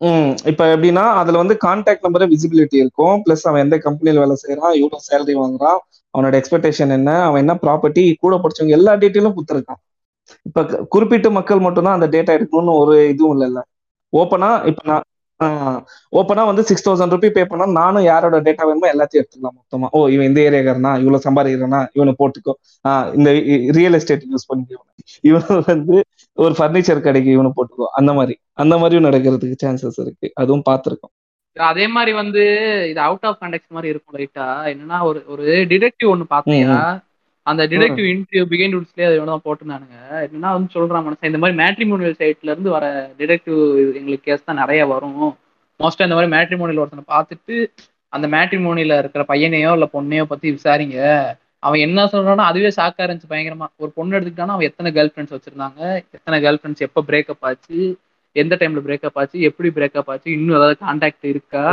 ம் 0.00 0.32
இப்ப 0.50 0.62
எப்படின்னா 0.72 1.04
அதுல 1.20 1.36
வந்து 1.38 1.54
கான்டாக்ட் 1.62 2.04
நம்பர் 2.04 2.24
விசிபிலிட்டி 2.32 2.76
இருக்கும். 2.76 3.14
பிளஸ் 3.24 3.44
அவன் 3.44 3.62
எந்த 3.62 3.76
கம்பெனியில 3.84 4.22
வேலை 4.22 4.36
செய்யறான் 4.42 4.74
எவ்வளவு 4.76 5.06
சேலரி 5.06 5.34
வாங்குறான் 5.38 5.78
அவனோட 6.14 6.34
எக்ஸ்பெக்டேஷன் 6.40 6.94
என்ன 6.96 7.10
அவன் 7.24 7.42
என்ன 7.44 7.54
ப்ராப்பர்ட்டி 7.62 8.04
கூட 8.18 8.34
படிச்சவங்க 8.36 8.78
எல்லா 8.78 8.92
டீட்டெயிலும் 8.96 9.36
கொடுத்துருக்கான். 9.36 9.80
இப்ப 10.46 10.60
குறிப்பிட்ட 10.88 11.28
மக்கள் 11.30 11.64
மட்டும்தான் 11.66 11.96
அந்த 11.98 12.08
டேட்டா 12.12 12.36
எடுக்கணும்னு 12.36 12.74
ஒரு 12.82 12.94
இதுவும் 13.08 13.34
இல்லைல்ல. 13.36 13.60
ஓப்பனா 14.12 14.48
இப்ப 14.70 14.82
நான் 14.84 15.04
ஓப்பனா 16.12 16.44
வந்து 16.44 16.62
சிக்ஸ் 16.62 16.88
தௌசண்ட் 16.88 17.14
ருபி 17.14 17.28
பே 17.28 17.44
பண்ணா 17.44 17.66
நானும் 17.66 18.02
யாரோட 18.02 18.40
டேட்டா 18.40 18.64
வேணுமோ 18.64 18.92
எல்லாத்தையும் 18.92 19.22
எடுத்துக்கலாம் 19.22 19.56
மொத்தமா. 19.58 19.86
ஓ 19.90 20.06
இவன் 20.08 20.26
இந்த 20.26 20.40
ஏரியாக்காரனா 20.40 20.92
இவ்வளவு 20.98 21.20
சம்பாதிக்கிறானா? 21.26 21.80
இவனை 21.92 22.14
போட்டுக்கோ. 22.18 22.54
இந்த 23.14 23.32
ரியல் 23.78 23.92
எஸ்டேட் 23.92 24.22
யூஸ் 24.22 24.48
பண்ணிக்கோ. 24.52 24.80
இவன் 25.20 25.62
வந்து 25.66 26.04
ஒரு 26.34 26.54
ஃபர்னிச்சர் 26.58 27.00
கடைக்கு 27.00 27.30
இவனை 27.30 27.52
போட்டுக்கோ. 27.56 27.84
அந்த 28.00 28.12
மாதிரி. 28.12 28.36
அந்த 28.52 28.78
மாதிரியும் 28.78 29.10
நடக்கிறதுக்கு 29.10 29.54
சான்சஸ் 29.64 30.00
இருக்கு. 30.06 30.30
அதுவும் 30.34 30.62
பார்த்திருக்கோம். 30.70 31.14
அதே 31.56 31.86
மாதிரி 31.88 32.12
வந்து 32.12 32.42
இது 32.90 33.00
அவுட் 33.00 33.26
ஆஃப் 33.28 33.42
கண்டெக்ட் 33.42 33.74
மாதிரி 33.76 33.88
இருக்கும் 33.92 34.18
லைட்டா 34.20 34.46
என்னன்னா 34.72 35.02
ஒரு 35.02 35.20
ஒரு 35.26 35.44
டிடெக்டிவ் 35.70 36.10
ஒண்ணு 36.14 36.26
பாத்தியா? 36.32 36.74
அந்த 37.46 37.62
டிடெக்டிவ் 37.72 38.06
இன்டர்வியூ 38.12 38.44
பிகைண்ட் 38.52 38.76
ரூல்ஸ்லேயே 38.76 39.08
அதை 39.08 39.16
தான் 39.30 39.44
போட்டிருந்தானுங்க. 39.46 39.98
என்னன்னா 40.26 40.50
வந்து 40.56 40.74
சொல்றான் 40.76 41.04
மனுஷன் 41.06 41.30
இந்த 41.30 41.40
மாதிரி 41.42 41.56
மேட்ரிமோனியல் 41.62 42.16
சைட்ல 42.20 42.52
இருந்து 42.52 42.70
வர 42.76 42.86
டிடெக்டிவ் 43.18 43.60
எங்களுக்கு 43.98 44.26
கேஸ் 44.28 44.48
தான் 44.48 44.60
நிறைய 44.62 44.80
வரும். 44.92 45.20
மோஸ்ட்டாக 45.80 46.08
இந்த 46.08 46.16
மாதிரி 46.18 46.32
மேட்ரிமோனியல் 46.36 46.82
ஒருத்தனை 46.82 47.04
பார்த்துட்டு 47.14 47.56
அந்த 48.12 48.26
மேட்ரிமோனியில் 48.34 48.98
இருக்கிற 49.02 49.22
பையனையோ 49.32 49.70
இல்லை 49.76 49.88
பொண்ணையோ 49.96 50.24
பற்றி 50.32 50.48
விசாரிங்க. 50.56 50.98
அவன் 51.66 51.84
என்ன 51.86 52.00
சொல்றானோ 52.14 52.42
அதுவே 52.50 52.70
ஷாக்கா 52.78 53.04
இருந்துச்சு 53.06 53.32
பயங்கரமா. 53.32 53.66
ஒரு 53.82 53.90
பொண்ணு 53.98 54.16
எடுத்துக்கிட்டானா 54.16 54.56
அவன் 54.56 54.68
எத்தனை 54.70 54.90
கேர்ள் 54.96 55.12
ஃப்ரெண்ட்ஸ் 55.12 55.36
வச்சிருந்தாங்க? 55.36 55.80
எத்தனை 56.16 56.36
கேர்ள் 56.44 56.60
ஃப்ரெண்ட்ஸ் 56.60 56.84
எப்போ 56.86 57.00
பிரேக்கப் 57.08 57.46
ஆச்சு? 57.48 57.78
எந்த 58.36 58.54
டைம்ல 58.60 58.80
பிரேக்கப் 58.88 59.18
ஆச்சு? 59.20 59.38
எப்படி 59.48 59.68
பிரேக்கப் 59.78 60.10
ஆச்சு? 60.12 60.28
இன்னும் 60.36 60.56
ஏதாவது 60.58 60.76
கான்டாக்ட் 60.84 61.26
இருக்கா? 61.32 61.64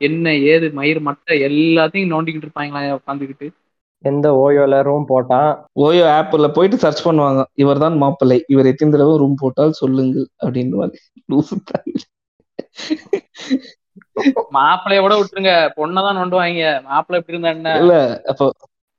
என்ன 0.00 0.32
ஏது 0.52 0.66
மயிர் 0.78 1.00
மட்டை 1.08 1.36
எல்லாத்தையும் 1.48 2.12
நோண்டிக்கிட்டு 2.14 2.46
இருப்பாங்களா 2.46 2.98
உட்காந்துக்கிட்டு 3.00 3.46
எந்த 4.04 4.26
ஓயோல 4.42 4.74
ரூம் 4.82 5.06
போட்டான் 5.08 5.50
ஓயோ 5.84 6.04
ஆப்ல 6.16 6.48
போயிட்டு 6.52 6.76
சர்ச் 6.76 7.06
பண்ணுவாங்க. 7.06 7.40
இவர் 7.54 7.82
தான் 7.84 7.96
மாப்பிள்ளை. 8.02 8.38
இவர் 8.46 8.70
எத்தனை 8.72 8.92
தடவை 8.92 9.14
ரூம் 9.22 9.40
போட்டால் 9.42 9.78
சொல்லுங்கள் 9.80 10.28
அப்படின்னு. 10.42 10.88
மாப்பிள்ளைய 14.56 15.00
கூட 15.00 15.14
விட்டுருங்க. 15.18 15.52
பொண்ணதான் 15.78 16.18
நோண்டுவாங்க. 16.18 16.64
மாப்பிள்ளை 16.88 17.20
எப்படி 17.20 17.36
இருந்தா 17.36 17.52
என்ன? 17.56 17.74
இல்ல 17.82 17.94
அப்போ 18.32 18.46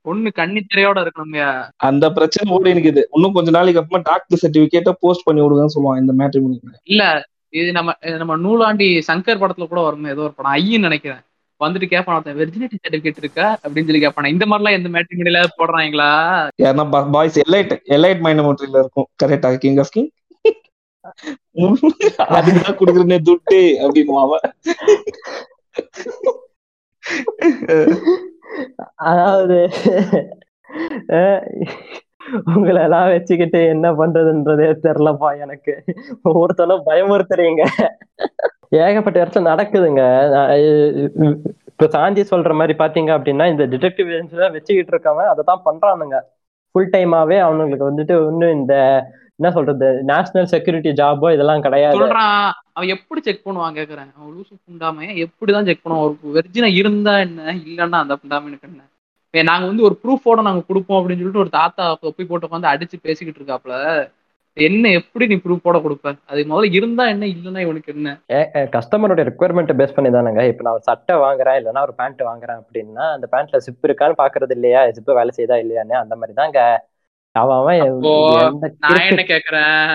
பொண்ணு 0.06 0.28
கன்னித்திரையோட 0.38 0.98
இருக்கணுங்க 1.04 1.40
அந்த 1.88 2.04
பிரச்சனை 2.10 2.52
ஓடி 2.56 2.74
இருக்குது 2.74 3.02
இன்னும் 3.16 3.34
கொஞ்ச 3.36 3.50
நாளைக்கு 3.50 3.80
அப்புறமா 3.80 4.06
டாக்டர் 4.10 4.42
சர்டிபிகேட்ட 4.42 4.92
போஸ்ட் 5.00 5.26
பண்ணி 5.26 5.42
விடுங்கன்னு 5.42 5.74
சொல்லுவாங்க 5.76 6.04
இந்த 6.04 6.14
மேட்ரிமோனி 6.20 6.58
இல்ல 6.84 7.04
இது 7.52 7.70
நம்ம 7.72 7.90
இது 8.02 8.16
நம்ம 8.18 8.34
நூலாண்டி 8.36 8.88
சங்கர் 9.08 9.40
படத்துல 9.42 9.66
கூட 9.68 9.80
வருமே 9.80 10.12
ஏதோ 10.14 10.24
ஒரு 10.26 10.34
படம். 10.34 10.54
ஐயன்னு 10.56 10.88
நினைக்கிறேன். 10.88 11.22
வந்துட்டு 11.64 11.86
கேட்பான் 11.86 12.16
ஒருத்தன் 12.16 12.38
வெர்ஜினிட்டி 12.38 12.76
சர்டிபிகேட் 12.86 13.20
இருக்கா? 13.22 13.58
அப்படின்னு 13.62 13.88
சொல்லி 13.88 14.06
கேட்பான 14.06 14.26
இந்த 14.26 14.46
மாதிரிலாம் 14.46 14.76
எந்த 14.76 14.88
மேட்ரிமோனில 14.88 15.44
போடுறாங்களா? 15.58 16.10
யாருன்னா 16.62 17.10
பாய்ஸ் 17.10 17.38
எலைட் 17.38 17.74
எலைட் 17.88 18.22
மைனமோட்டரியில 18.26 18.78
இருக்கும். 18.82 19.08
கரெக்டா 19.24 19.56
கிங் 19.56 19.76
ஆஃப் 19.76 19.90
கிங் 19.90 20.10
அதுக்குதான் 22.32 22.78
குடுக்குறேனே 22.80 23.18
துட்டு 23.28 23.60
அப்படின்னு 23.84 24.14
அதாவது 28.94 29.58
உங்களை 32.54 32.82
எல்லாம் 32.82 33.08
வச்சுக்கிட்டு 33.08 33.60
என்ன 33.66 33.92
பண்றதுன்றதே 33.92 34.66
தெரியலப்பா 34.82 35.30
எனக்கு. 35.40 35.74
ஒவ்வொருத்தரும் 36.22 36.86
பயமுறுத்துறீங்க. 36.86 37.62
ஏகப்பட்ட 38.72 39.16
இடத்துல 39.22 39.48
நடக்குதுங்க. 39.52 40.02
இப்ப 41.70 41.86
சாந்தி 41.94 42.22
சொல்ற 42.30 42.52
மாதிரி 42.60 42.74
பாத்தீங்க 42.78 43.10
அப்படின்னா 43.16 43.46
இந்த 43.52 43.64
டிடெக்டிவ் 43.74 44.10
ஏஜென்சி 44.14 44.36
வச்சுக்கிட்டு 44.56 44.92
இருக்கவன் 44.94 45.30
அதை 45.32 45.44
தான் 45.50 45.64
பண்றானுங்க. 45.68 46.18
ஃபுல் 46.74 46.92
டைமாவே 46.94 47.38
அவனுங்களுக்கு 47.46 47.90
வந்துட்டு 47.90 48.14
இன்னும் 48.30 48.56
இந்த 48.60 48.74
என்ன 49.40 49.50
சொல்றது 49.56 49.88
நேஷனல் 50.10 50.50
செக்யூரிட்டி 50.52 50.90
ஜாபோ 51.00 51.28
இதெல்லாம் 51.34 51.64
கிடையாது. 51.66 51.98
அவன் 52.76 52.92
எப்படி 52.94 53.20
செக் 53.26 53.44
பண்ணுவான் 53.46 53.76
கேக்குறேன். 53.78 54.10
அவன் 54.16 54.32
லூசு 54.34 54.54
புண்டாம 54.66 55.06
எப்படிதான் 55.24 55.68
செக் 55.68 55.82
பண்ணுவான்? 55.84 56.06
ஒரு 56.06 56.34
வெர்ஜினா 56.36 56.68
இருந்தா 56.80 57.14
என்ன? 57.26 57.54
இல்லன்னா 57.68 57.98
அந்த 58.04 58.16
புண்டாமனுக்கு 58.22 58.68
என்ன? 58.70 58.82
நாங்க 59.34 59.64
வந்து 59.70 59.86
ஒரு 59.88 59.94
ப்ரூஃபோட 60.02 60.42
நாங்க 60.46 60.62
கொடுப்போம் 60.68 60.98
அப்படின்னு 60.98 61.22
சொல்லிட்டு 61.22 61.44
ஒரு 61.44 61.52
தாத்தா 61.56 61.84
தொப்பி 62.04 62.24
போட்டு 62.24 62.46
உட்காந்து 62.48 62.72
அடிச்சு 62.72 62.96
பேசிக்கிட்டு 63.06 63.40
இருக்காப்ல 63.40 63.74
என்ன 64.58 64.90
எப்படி 64.90 65.24
நீ 65.26 65.36
ப்ரூஃப் 65.44 65.62
போட 65.62 65.78
கொடுப்ப? 65.78 66.12
அது 66.26 66.40
முதல்ல 66.44 66.72
இருந்தா 66.72 67.04
என்ன 67.08 67.24
இல்லைன்னா 67.26 67.60
இவனுக்கு 67.60 67.90
என்ன? 67.94 68.10
கஸ்டமரோட 68.76 69.24
ரெக்குவயர்மெண்ட் 69.28 69.78
பேஸ் 69.80 69.94
பண்ணி 69.96 70.10
தானங்க 70.10 70.42
இப்போ 70.50 70.62
நான் 70.62 70.72
ஒரு 70.72 70.82
சட்டை 70.82 71.16
வாங்குறேன் 71.16 71.58
இல்லைன்னா 71.60 71.82
ஒரு 71.82 71.94
பேண்ட் 71.94 72.22
வாங்குறேன் 72.22 72.60
அப்படின்னா 72.60 73.06
அந்த 73.14 73.26
பேண்ட்ல 73.32 73.62
சிப் 73.66 73.86
இருக்கான்னு 73.86 74.20
பாக்குறது 74.22 74.50
இல்லையா? 74.50 74.82
சிப்பு 74.90 75.18
வேலை 75.20 75.32
செய்யுதா 75.36 75.58
இல்லையான்னு 75.64 76.02
அந்த 76.02 76.16
மாதிரி 76.16 76.36
தாங்க 76.36 76.60
அவன் 77.34 77.82
நான் 78.84 79.08
என்ன 79.08 79.24
கேக்குறேன்? 79.32 79.90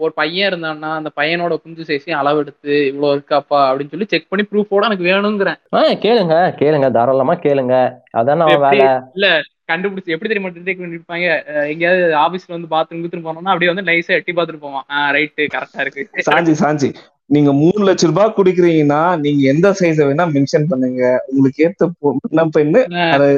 ஒரு 0.00 0.12
பையன் 0.12 0.48
இருந்தான்னா 0.50 0.90
அந்த 0.98 1.10
பையனோட 1.16 1.54
குஞ்சு 1.62 1.82
சைஸையும் 1.82 2.20
அளவு 2.20 2.38
எடுத்து 2.38 2.72
இவ்வளவு 2.86 3.14
இருக்காப்பா? 3.16 3.58
அப்படின்னு 3.68 3.92
சொல்லி 3.94 4.06
செக் 4.12 4.28
பண்ணி 4.28 4.44
ப்ரூஃபோட 4.46 4.88
எனக்கு 4.88 5.08
வேணுங்கிறேன். 5.08 5.58
கேளுங்க 6.04 6.36
கேளுங்க. 6.60 6.88
தாராளமா 6.90 7.34
கேளுங்க. 7.44 7.74
அதான் 8.18 8.44
அவன்? 8.46 8.62
வேலை. 8.66 8.86
இல்ல 9.14 9.28
கண்டுபிடிச்சு 9.70 10.14
எப்படி 10.14 10.32
தெரியுமா 10.32 10.48
டிடெக்ட் 10.48 10.82
பண்ணிருப்பாங்க 10.82 11.24
எங்கேயாவது 11.68 12.14
ஆபீஸ்ல 12.16 12.66
வந்து 12.66 12.74
பாத்ரூம் 12.74 12.98
கீத்ரூம் 12.98 13.26
போனோம்னா 13.26 13.52
அப்படியே 13.52 13.72
வந்து 13.72 13.92
நைஸா 13.92 14.06
எட்டி 14.06 14.32
பார்த்துட்டு 14.32 14.58
போவான். 14.58 14.84
ஆஹ் 14.88 15.14
ரைட்டு 15.16 15.46
கரெக்டா 15.54 15.80
இருக்கு. 15.80 16.08
சாஞ்சி 16.30 16.54
சாஞ்சி. 16.64 16.94
நீங்க 17.26 17.52
மூணு 17.52 17.84
லட்சம் 17.84 18.14
ரூபாய் 18.14 18.32
குடிக்கிறீங்கன்னா 18.36 19.18
நீங்க 19.18 19.42
எந்த 19.52 19.70
சைஸ 19.70 20.00
வேணா 20.08 20.24
மென்ஷன் 20.34 20.68
பண்ணுங்க. 20.68 21.24
உங்களுக்கு 21.26 21.60
ஏத்த 21.66 21.88
பெண்ணு 22.56 23.10
அதை 23.10 23.28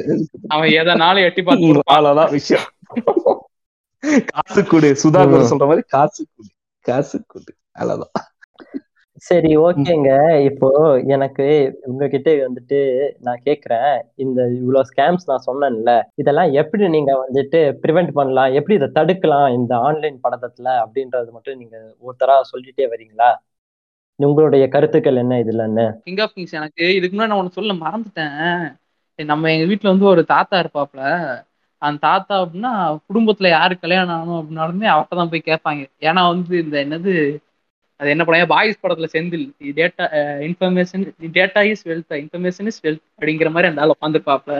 அவன் 0.49 0.69
எதனாலும் 0.69 1.23
எட்டி 1.23 1.43
பார்த்து. 1.43 1.83
அவ்வளவுதான் 1.85 2.31
விஷயம். 2.31 2.65
காசு 4.27 4.65
கொடு 4.65 4.89
சுதாகர் 5.05 5.51
சொல்ற 5.51 5.67
மாதிரி 5.67 5.83
காசு 5.89 6.27
கொடு 6.37 6.49
காசு 6.81 7.19
கொடு 7.27 7.55
அவ்வளவுதான். 7.73 8.32
சரி 9.23 9.51
ஓகேங்க. 9.65 10.11
இப்போ 10.49 10.69
எனக்கு 11.15 11.45
உங்ககிட்ட 11.91 12.31
வந்துட்டு 12.45 12.79
நான் 13.21 13.43
கேக்குறேன் 13.45 13.93
இந்த 14.17 14.39
இவ்வளவு 14.57 14.89
ஸ்கேம்ஸ் 14.91 15.29
நான் 15.31 15.47
சொன்னேன்ல 15.49 15.93
இதெல்லாம் 16.15 16.51
எப்படி 16.61 16.89
நீங்க 16.89 17.13
வந்துட்டு 17.23 17.61
ப்ரிவென்ட் 17.83 18.13
பண்ணலாம்? 18.13 18.55
எப்படி 18.59 18.77
இதை 18.81 18.89
தடுக்கலாம் 18.99 19.49
இந்த 19.59 19.73
ஆன்லைன் 19.89 20.19
படத்துல 20.25 20.69
அப்படின்றது 20.85 21.31
மட்டும் 21.37 21.61
நீங்க 21.63 21.77
ஒருத்தரா 22.07 22.37
சொல்லிட்டே 22.53 22.87
வரீங்களா? 22.95 23.31
உங்களுடைய 24.19 24.65
கருத்துக்கள் 24.69 25.21
என்ன 25.23 25.37
இதுலன்னு? 25.45 25.87
கிங் 26.07 26.23
ஆஃப் 26.25 26.35
கிங்ஸ் 26.35 26.59
எனக்கு 26.61 26.85
இதுக்கு 26.99 27.15
முன்னாடி 27.15 27.33
நான் 27.33 27.43
ஒன்று 27.43 27.59
சொல்ல 27.59 27.73
மறந்துட்டேன். 27.85 28.43
நம்ம 29.19 29.51
எங்க 29.55 29.65
வீட்ல 29.71 29.93
வந்து 29.93 30.07
ஒரு 30.13 30.23
தாத்தா 30.27 30.57
இருப்பாப்ல 30.63 31.03
அந்த 31.83 31.99
தாத்தா 32.01 32.35
அப்படின்னா 32.43 32.73
குடும்பத்துல 33.09 33.49
யாரு 33.51 33.75
கல்யாணம் 33.79 34.15
ஆகணும் 34.17 34.39
அப்படின்னாலுமே 34.41 34.87
அவர்கிட்ட 34.93 35.17
தான் 35.21 35.33
போய் 35.33 35.49
கேட்பாங்க. 35.51 35.83
ஏன்னா 36.09 36.23
வந்து 36.33 36.55
இந்த 36.65 36.77
என்னது 36.85 37.13
அது 38.03 38.11
என்ன 38.11 38.25
படம் 38.25 38.53
பாய்ஸ் 38.53 38.83
படத்துல 38.83 39.09
Senthil 39.15 39.45
data 39.77 40.05
information 40.49 41.05
data 41.37 41.61
is 41.73 41.85
wealth 41.89 42.15
information 42.23 42.69
is 42.73 42.81
wealth 42.87 43.05
அப்படிங்கிற 43.13 43.51
மாதிரி 43.51 43.71
அந்த 43.71 43.83
ஆள் 43.83 43.95
உட்காந்துருப்பாப்ல 43.95 44.55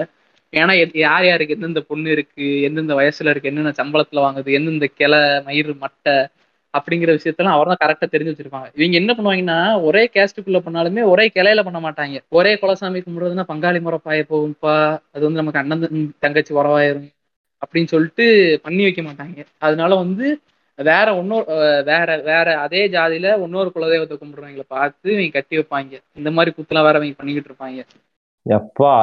ஏன்னா 0.53 0.73
யார் 1.03 1.25
யாருக்கு 1.25 1.55
எந்தெந்த 1.55 1.81
பொண்ணு 1.91 2.09
இருக்கு 2.11 2.47
எந்தெந்த 2.63 2.95
வயசுல 2.95 3.31
இருக்கு 3.31 3.51
என்னென்ன 3.51 3.75
சம்பளத்துல 3.79 4.25
வாங்குது 4.27 4.57
எந்தெந்த 4.59 4.87
கிளை 5.01 5.21
மயிறு 5.47 5.75
மட்டை 5.85 6.17
அப்படிங்கிற 6.75 7.11
விஷயத்தெல்லாம் 7.17 7.57
அவர் 7.57 7.71
தான் 7.71 7.83
கரெக்டாக 7.83 8.09
தெரிஞ்சு 8.13 8.33
வச்சிருப்பாங்க. 8.33 8.69
இவங்க 8.79 8.97
என்ன 8.97 9.13
பண்ணுவாங்கன்னா 9.19 9.57
ஒரே 9.83 10.11
கேஸ்டுக்குள்ள 10.15 10.61
பண்ணாலுமே 10.67 11.03
ஒரே 11.13 11.25
கிளையில 11.35 11.63
பண்ண 11.63 11.81
மாட்டாங்க. 11.81 12.19
ஒரே 12.31 12.53
குலசாமி 12.63 13.01
கும்பிடுறதுன்னா 13.03 13.47
பங்காளி 13.51 13.81
முறை 13.81 13.99
போகும்ப்பா 14.33 14.77
அது 15.15 15.23
வந்து 15.25 15.41
நமக்கு 15.43 15.61
அண்ணன் 15.63 15.85
தங்கச்சி 16.19 16.55
உறவாயிரும் 16.55 17.09
அப்படின்னு 17.63 17.93
சொல்லிட்டு 17.95 18.25
பண்ணி 18.63 18.83
வைக்க 18.83 19.03
மாட்டாங்க. 19.03 19.39
அதனால 19.59 19.95
வந்து 19.95 20.27
வேற 20.79 21.13
இன்னொரு 21.13 21.45
வேற 21.85 22.17
வேற 22.17 22.61
அதே 22.61 22.89
ஜாதியில 22.89 23.43
இன்னொரு 23.43 23.73
குலதெய்வத்தை 23.75 24.17
கும்பிடுறவங்களை 24.19 24.67
பார்த்து 24.69 25.13
இவங்க 25.13 25.31
கட்டி 25.31 25.59
வைப்பாங்க. 25.59 26.01
இந்த 26.15 26.31
மாதிரி 26.31 26.55
குத்துலாம் 26.57 26.83
வேற 26.83 26.99
இவங்க 26.99 27.17
பண்ணிக்கிட்டு 27.19 27.51
இருப்பாங்க. 27.51 27.83
எப்பா 28.47 28.95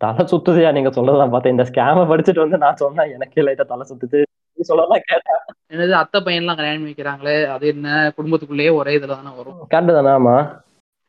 தலை 0.00 0.24
சுத்துதுயா 0.24 0.72
நீங்க 0.72 0.88
சொல்றதெல்லாம் 0.88 1.30
பார்த்தேன் 1.30 1.54
இந்த 1.56 1.64
ஸ்கேம 1.70 2.04
படிச்சுட்டு 2.10 2.44
வந்து 2.44 2.58
நான் 2.58 2.76
சொன்னேன் 2.76 3.10
எனக்கே 3.10 3.42
லைட்டா 3.42 3.66
தலை 3.66 3.86
சுத்துது. 3.90 4.20
நீ 4.58 4.62
சொல்லலாம் 4.62 5.06
கேட்டேன். 5.10 5.40
என்னது 5.72 5.90
அத்தை 5.90 6.20
பையன்லாம் 6.20 6.56
கல்யாணம் 6.56 6.86
வைக்கிறாங்களே 6.86 7.36
அது 7.46 7.66
என்ன? 7.66 8.12
குடும்பத்துக்குள்ளேயே 8.16 8.72
ஒரே 8.74 8.98
இதுல 8.98 9.06
தானே 9.06 9.32
வரும். 9.36 9.58
கரெக்டு 9.70 9.92
தானே 9.92 10.08
ஆமா? 10.08 10.36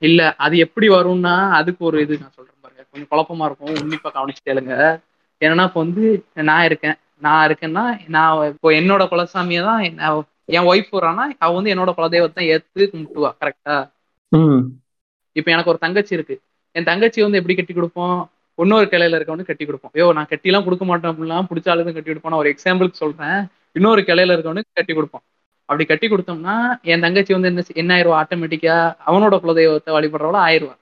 இல்ல 0.02 0.34
அது 0.36 0.58
எப்படி 0.58 0.90
வரும்னா 0.90 1.50
அதுக்கு 1.50 1.86
ஒரு 1.86 2.02
இது 2.02 2.18
நான் 2.22 2.36
சொல்றேன் 2.36 2.62
பாருங்க. 2.62 2.84
கொஞ்சம் 2.92 3.12
குழப்பமா 3.12 3.46
இருக்கும். 3.46 3.76
உன்னிப்பா 3.84 4.10
கவனிச்சு 4.18 4.44
கேளுங்க. 4.50 5.00
ஏன்னா 5.42 5.64
இப்போ 5.64 5.80
வந்து 5.80 6.26
நான் 6.34 6.64
இருக்கேன். 6.64 6.98
நான் 7.24 7.46
இருக்கேன்னா 7.48 7.84
நான் 8.16 8.44
இப்போ 8.54 8.70
என்னோட 8.80 9.04
குலசாமியை 9.12 9.62
தான் 9.70 9.82
என் 10.58 10.68
ஒய்ஃப் 10.72 10.92
வரானா 10.98 11.26
அவ 11.44 11.52
வந்து 11.58 11.74
என்னோட 11.74 11.92
குலதெய்வத்தை 11.98 12.38
தான் 12.40 12.52
ஏத்து 12.54 12.92
கும்பிட்டுவா 12.94 13.32
கரெக்டா 13.42 13.76
இப்போ 15.36 15.50
எனக்கு 15.56 15.72
ஒரு 15.74 15.80
தங்கச்சி 15.86 16.14
இருக்கு. 16.18 16.36
என் 16.76 16.88
தங்கச்சி 16.90 17.20
வந்து 17.26 17.40
எப்படி 17.40 17.56
கட்டி 17.58 17.74
கொடுப்போம்? 17.74 18.18
இன்னொரு 18.60 18.88
கிளையில 18.92 19.18
இருக்கவனு 19.20 19.50
கட்டி 19.50 19.66
கொடுப்போம். 19.66 19.94
ஐயோ 19.96 20.08
நான் 20.18 20.30
கட்டிலாம் 20.32 20.66
கொடுக்க 20.68 20.86
மாட்டேன் 20.90 21.12
அப்படிலாம் 21.12 21.48
பிடிச்ச 21.50 21.68
ஆளுதான் 21.74 21.98
கட்டி 21.98 22.12
கொடுப்போம். 22.12 22.34
நான் 22.34 22.44
ஒரு 22.44 22.52
எக்ஸாம்பிளுக்கு 22.54 23.02
சொல்றேன். 23.04 23.40
இன்னொரு 23.78 24.02
கிளையில 24.10 24.36
இருக்கவனுக்கு 24.36 24.78
கட்டி 24.80 24.94
கொடுப்போம். 24.94 25.24
அப்படி 25.70 25.86
கட்டி 25.92 26.08
கொடுத்தோம்னா 26.10 26.56
என் 26.92 27.04
தங்கச்சி 27.06 27.32
வந்து 27.36 27.50
என்ன 27.52 27.64
என்ன 27.82 27.92
ஆயிருவா 27.98 28.18
ஆட்டோமேட்டிக்கா 28.22 28.76
அவனோட 29.10 29.36
குலதெய்வத்தை 29.44 29.92
வழிபடுறவள 29.98 30.38
ஆயிருவா 30.48 30.74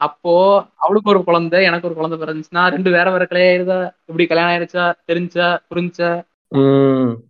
அப்போ 0.00 0.32
அவளுக்கு 0.76 1.12
ஒரு 1.12 1.20
குழந்தை 1.24 1.60
எனக்கு 1.68 1.88
ஒரு 1.88 1.96
குழந்தை 1.96 2.16
பிறந்துச்சுன்னா 2.18 2.64
ரெண்டு 2.74 2.90
வேற 2.96 3.06
வேற 3.10 3.24
கல்யாணம் 3.26 3.70
இப்படி 4.08 4.26
கல்யாணம் 4.26 4.52
ஆயிருச்சா 4.52 4.84
தெரிஞ்சா 5.10 5.46
புரிஞ்சா? 5.70 6.10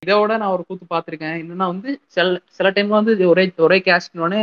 இதோட 0.02 0.32
நான் 0.40 0.54
ஒரு 0.56 0.62
கூத்து 0.66 0.84
பார்த்திருக்கேன். 0.90 1.36
என்னன்னா 1.42 1.66
வந்து 1.72 1.90
சில 2.14 2.26
சில 2.56 2.70
டைம்ல 2.70 2.98
வந்து 3.00 3.30
ஒரே 3.32 3.44
ஒரே 3.66 3.78
கேஸ்ட்னோடனே 3.88 4.42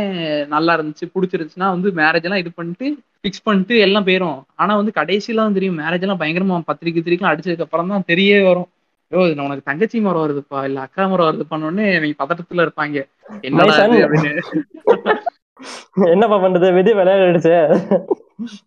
நல்லா 0.54 0.72
இருந்துச்சு 0.76 1.06
பிடிச்சிருந்துச்சுன்னா 1.14 1.68
வந்து 1.76 1.90
மேரேஜ் 2.00 2.26
எல்லாம் 2.28 2.42
இது 2.42 2.52
பண்ணிட்டு 2.58 2.88
ஃபிக்ஸ் 3.20 3.46
பண்ணிட்டு 3.46 3.76
எல்லாம் 3.86 4.06
போயிரும். 4.08 4.40
ஆனா 4.54 4.72
வந்து 4.80 4.92
கடைசியில 4.98 5.46
தெரியும் 5.58 5.80
மேரேஜ் 5.82 6.04
எல்லாம் 6.06 6.22
பயங்கரமா 6.22 6.58
பத்திரிக்கை 6.70 7.02
திரிக்கலாம் 7.02 7.32
அடிச்சதுக்கு 7.32 7.66
அப்புறம் 7.68 7.92
தான் 7.94 8.08
தெரிய 8.12 8.32
வரும். 8.48 8.68
ஐயோ 9.12 9.24
இது 9.30 9.42
உனக்கு 9.42 9.68
தங்கச்சி 9.70 9.98
முறை 10.00 10.20
வருதுப்பா 10.22 10.60
இல்ல 10.68 10.78
அக்கா 10.86 11.02
முறை 11.10 11.24
வருது 11.26 11.44
பண்ணோடனே 11.50 11.86
அவங்க 11.90 12.16
பதட்டத்துல 12.22 12.64
இருப்பாங்க. 12.66 12.96
இது 13.44 14.06
அப்படின்னு. 14.06 14.32
என்னப்பா 16.12 16.36
பண்றது? 16.42 16.68
விதி 16.76 16.92
விளையாடிடுச்சு. 16.98 17.54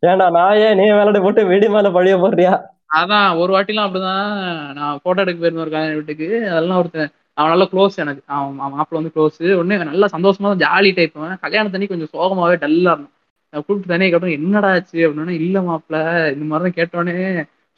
ஏன்டா 0.09 0.25
நான் 0.37 0.59
ஏன் 0.65 0.77
நீ 0.79 0.85
விளையாட 0.91 1.19
போட்டு 1.25 1.41
வெடி 1.51 1.67
மேல 1.75 1.89
பழிய 1.97 2.15
போடுறியா? 2.23 2.53
அதான் 2.99 3.27
ஒரு 3.41 3.51
வாட்டிலாம் 3.55 3.87
அப்படிதான் 3.87 4.29
நான் 4.77 5.01
போட்டோ 5.03 5.21
எடுக்க 5.23 5.39
போயிருந்தேன் 5.41 5.65
ஒரு 5.65 5.73
கல்யாண 5.75 5.95
வீட்டுக்கு. 5.99 6.27
அதெல்லாம் 6.53 6.79
ஒருத்தன் 6.81 7.11
அவன் 7.37 7.51
நல்ல 7.53 7.65
க்ளோஸ் 7.73 8.01
எனக்கு. 8.03 8.21
அவன் 8.37 8.73
மாப்பிள்ள 8.75 8.99
வந்து 9.01 9.13
க்ளோஸ் 9.15 9.37
உடனே 9.59 9.77
நல்லா 9.91 10.07
சந்தோஷமா 10.15 10.51
ஜாலி 10.65 10.91
டைப் 10.97 11.15
கல்யாணத்தண்ணி 11.45 11.89
கொஞ்சம் 11.91 12.13
சோகமாவே 12.15 12.55
டல்லா 12.63 12.93
இருந்தான். 12.93 13.13
நான் 13.53 13.63
கூப்பிட்டு 13.65 13.93
தனியாக 13.93 14.11
கேட்டோம் 14.13 14.35
என்னடா 14.37 14.71
ஆச்சு? 14.77 14.97
அப்படின்னா 15.05 15.35
இல்ல 15.43 15.59
மாப்பிள்ள 15.69 15.99
இந்த 16.35 16.45
மாதிரி 16.49 16.65
தான் 16.67 16.77
கேட்டோன்னே 16.79 17.15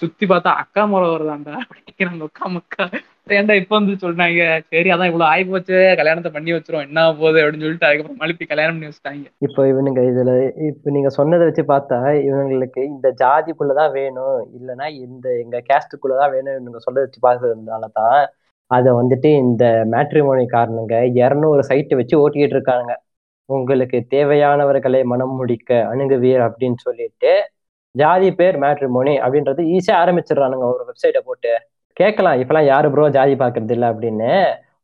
சுத்தி 0.02 0.26
பார்த்தா 0.32 0.52
அக்கா 0.62 0.84
முறை 0.92 1.08
வருதாண்டா 1.14 1.54
அப்படிங்கிறாங்க 1.64 2.24
அக்கா 2.30 2.46
மக்கா 2.56 2.84
ஏன்டா 3.28 3.54
இப்ப 3.54 3.74
வந்து 3.78 3.94
சொல்றாங்க? 4.04 4.42
சரி 4.72 4.90
அதான் 4.94 5.10
இவ்வளவு 5.10 5.30
ஆகி 5.32 5.44
போச்சு. 5.44 5.78
கல்யாணத்தை 6.00 6.32
பண்ணி 6.32 6.52
வச்சிரும் 6.54 6.86
என்ன 6.88 7.02
போகுது 7.20 7.42
அப்படின்னு 7.42 7.66
சொல்லிட்டு 7.66 7.88
அதுக்கப்புறம் 7.88 8.22
மழுப்பி 8.22 8.46
கல்யாணம் 8.46 8.76
பண்ணி 8.76 8.90
வச்சுட்டாங்க. 8.90 9.28
இப்போ 9.48 9.62
இவனுங்க 9.72 10.02
இதுல 10.12 10.32
இப்ப 10.70 10.92
நீங்க 10.92 11.10
சொன்னதை 11.10 11.46
வச்சு 11.46 11.64
பார்த்தா 11.74 12.00
இவங்களுக்கு 12.28 12.82
இந்த 12.94 13.10
ஜாதிக்குள்ளதான் 13.24 13.94
வேணும். 14.00 14.40
இல்லைன்னா 14.58 14.88
இந்த 15.06 15.28
எங்க 15.44 15.62
கேஸ்டுக்குள்ளதான் 15.70 16.34
வேணும். 16.36 16.56
இவனுங்க 16.58 16.82
சொல்றதை 16.88 17.06
வச்சு 17.08 17.22
பார்த்ததுனால 17.28 17.90
தான் 18.00 18.20
அதை 18.72 18.90
வந்துட்டு 18.92 19.30
இந்த 19.46 19.64
மேட்ரிமோனி 19.94 20.46
காரணங்க 20.48 20.96
இரநூறு 21.22 21.62
சைட்டு 21.70 21.96
வச்சு 21.96 22.16
ஓட்டிக்கிட்டு 22.24 22.56
இருக்காங்க 22.58 22.92
உங்களுக்கு 23.50 23.98
தேவையானவர்களை 24.14 25.04
மனம் 25.04 25.36
முடிக்க 25.36 25.72
அணுகுவீர் 25.94 26.44
அப்படின்னு 26.48 26.80
சொல்லிட்டு 26.82 27.32
ஜாதி 27.96 28.30
பேர் 28.32 28.58
மேட்ரிமோனி 28.58 29.14
அப்படின்றது 29.24 29.62
ஈஸியா 29.76 29.96
ஆரம்பிச்சிடுறானுங்க 30.04 30.66
ஒரு 30.74 30.84
வெப்சைட்டை 30.90 31.22
போட்டு. 31.26 31.54
கேட்கலாம் 31.98 32.40
இப்பெல்லாம் 32.42 32.70
யாரு 32.70 32.88
ப்ரோ 32.92 33.08
ஜாதி 33.16 33.36
பாக்குறது 33.36 33.74
இல்ல 33.76 33.86
அப்படின்னு. 33.92 34.32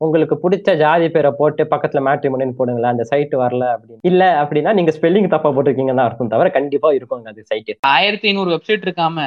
உங்களுக்கு 0.06 0.36
பிடிச்ச 0.42 0.76
ஜாதி 0.78 1.08
பேரை 1.10 1.30
போட்டு 1.38 1.64
பக்கத்துல 1.72 2.02
மேட்ரிமோனின்னு 2.08 2.58
போடுங்களேன் 2.58 2.94
அந்த 2.94 3.06
சைட் 3.12 3.34
வரல 3.42 3.66
அப்படின்னு. 3.74 4.02
இல்ல 4.04 4.24
அப்படின்னா 4.42 4.74
நீங்க 4.74 4.92
ஸ்பெல்லிங் 4.98 5.34
தப்பா 5.34 5.50
போட்டிருக்கீங்கன்னு 5.50 6.06
அர்த்தம் 6.06 6.34
தவிர 6.34 6.50
கண்டிப்பா 6.58 6.90
இருக்குங்க 6.98 7.34
அது 7.34 7.44
சைட் 7.52 7.72
ஆயிரத்தி 7.94 8.28
ஐநூறு 8.28 8.52
வெப்சைட் 8.56 8.86
இருக்காம 8.88 9.26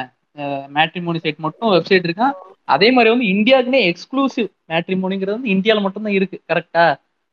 மேட்ரிமோனி 0.75 1.19
சைட் 1.19 1.45
மட்டும் 1.45 1.73
வெப்சைட் 1.73 2.07
இருக்கான் 2.07 2.35
அதே 2.67 2.89
மாதிரி 2.91 3.09
வந்து 3.13 3.27
இந்தியாவுக்குனே 3.33 3.81
எக்ஸ்க்ளூசிவ் 3.89 4.49
மேட்ரிமோனிங்கிறது 4.71 5.37
வந்து 5.37 5.53
இந்தியால 5.55 5.81
மட்டும் 5.85 6.05
தான் 6.07 6.17
இருக்கு 6.19 6.37
கரெக்டா 6.49 6.85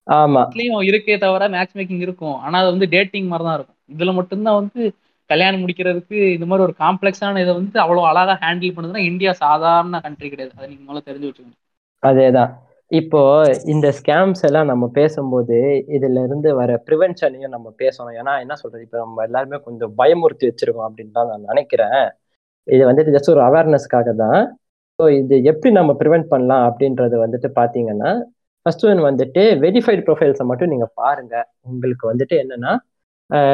ஆமா. 0.07 0.42
இருக்கே 0.90 1.16
தவிர 1.18 1.49
மேட்ச் 1.49 1.74
மேக்கிங் 1.74 2.05
இருக்கும். 2.07 2.36
ஆனா 2.44 2.57
அது 2.59 2.70
வந்து 2.70 2.86
டேட்டிங் 2.94 3.28
மாதிரி 3.28 3.44
தான் 3.49 3.57
இருக்கும். 3.59 3.78
இதுல 3.94 4.12
மட்டும்தான் 4.18 4.59
வந்து 4.61 4.82
கல்யாணம் 5.33 5.62
முடிக்கிறதுக்கு 5.62 6.18
இந்த 6.37 6.47
மாதிரி 6.51 6.66
ஒரு 6.66 6.74
காம்ப்ளெக்ஸான 6.85 7.41
இதை 7.45 7.53
வந்து 7.59 7.79
அவ்வளோ 7.85 8.05
அழகாக 8.11 8.39
ஹேண்டில் 8.45 8.74
பண்ணுதுன்னா 8.76 9.03
இந்தியா 9.11 9.33
சாதாரண 9.45 9.99
கண்ட்ரி 10.07 10.29
கிடையாது. 10.33 10.53
அதை 10.59 10.68
நீங்கள் 10.70 10.89
முதல்ல 10.89 11.09
தெரிஞ்சு 11.09 11.29
வச்சுக்கணும் 11.29 11.61
அதேதான். 12.03 12.53
இப்போ 12.91 13.20
இந்த 13.72 13.87
ஸ்கேம்ஸ் 13.99 14.43
எல்லாம் 14.49 14.70
நம்ம 14.70 14.85
பேசும்போது 14.99 15.57
இதுல 15.97 16.22
இருந்து 16.26 16.49
வர 16.61 16.70
ப்ரிவென்ஷனையும் 16.87 17.55
நம்ம 17.57 17.68
பேசணும். 17.83 18.14
ஏன்னா 18.20 18.35
என்ன 18.45 18.55
சொல்றது? 18.62 18.85
இப்போ 18.87 18.99
நம்ம 19.05 19.24
எல்லாருமே 19.29 19.59
கொஞ்சம் 19.66 19.93
பயமுறுத்தி 20.01 20.49
வச்சிருக்கோம் 20.51 20.87
அப்படின்னு 20.89 21.16
தான் 21.18 21.31
நான் 21.33 21.49
நினைக்கிறேன். 21.51 22.01
இது 22.68 22.83
வந்துட்டு 22.91 23.14
ஜஸ்ட் 23.16 23.33
ஒரு 23.35 23.43
அவேர்னஸ்க்காக 23.49 24.14
தான். 24.24 24.41
ஸோ 24.99 25.05
இது 25.20 25.35
எப்படி 25.51 25.70
நம்ம 25.79 25.93
ப்ரிவென்ட் 26.01 26.29
பண்ணலாம் 26.33 26.64
அப்படின்றது 26.68 27.16
வந்துட்டு 27.24 27.49
பார்த்தீங்கன்னா 27.59 28.12
ஃபர்ஸ்ட் 28.66 28.87
ஒன் 28.91 29.03
வந்துட்டு 29.09 29.43
வெரிஃபைடு 29.64 30.03
ப்ரொஃபைல்ஸை 30.07 30.47
மட்டும் 30.51 30.72
நீங்கள் 30.74 30.95
பாருங்க. 31.01 31.35
உங்களுக்கு 31.70 32.05
வந்துட்டு 32.12 32.37
என்னன்னா 32.45 32.72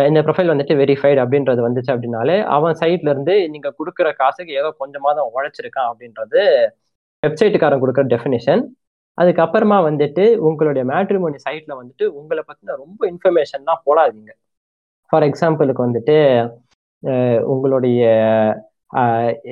இந்த 0.09 0.19
ப்ரொஃபைல் 0.27 0.51
வந்துட்டு 0.53 0.75
வெரிஃபைடு 0.81 1.21
அப்படின்றது 1.23 1.61
வந்துச்சு 1.67 1.91
அப்படின்னாலே 1.95 2.37
அவன் 2.57 2.79
சைட்ல 2.81 3.13
இருந்து 3.13 3.35
நீங்க 3.55 3.69
கொடுக்குற 3.79 4.09
காசுக்கு 4.21 4.53
ஏதோ 4.61 4.69
கொஞ்சமாக 4.83 5.15
தான் 5.19 5.31
உழைச்சிருக்கான் 5.37 5.89
அப்படின்றது 5.91 6.43
வெப்சைட்டுக்காரன் 7.23 7.83
கொடுக்குற 7.83 8.05
டெஃபினேஷன் 8.15 8.63
அதுக்கப்புறமா 9.19 9.79
வந்துட்டு 9.89 10.25
உங்களுடைய 10.49 10.85
மேட்ரிமோனி 10.93 11.39
சைட்ல 11.47 11.73
வந்துட்டு 11.81 12.05
உங்களை 12.21 12.43
பத்தின 12.49 12.77
ரொம்ப 12.85 13.01
இன்ஃபர்மேஷன்லாம் 13.13 13.83
போடாதீங்க. 13.89 14.31
ஃபார் 15.11 15.27
எக்ஸாம்பிளுக்கு 15.31 15.87
வந்துட்டு 15.87 16.17
உங்களுடைய 17.53 18.03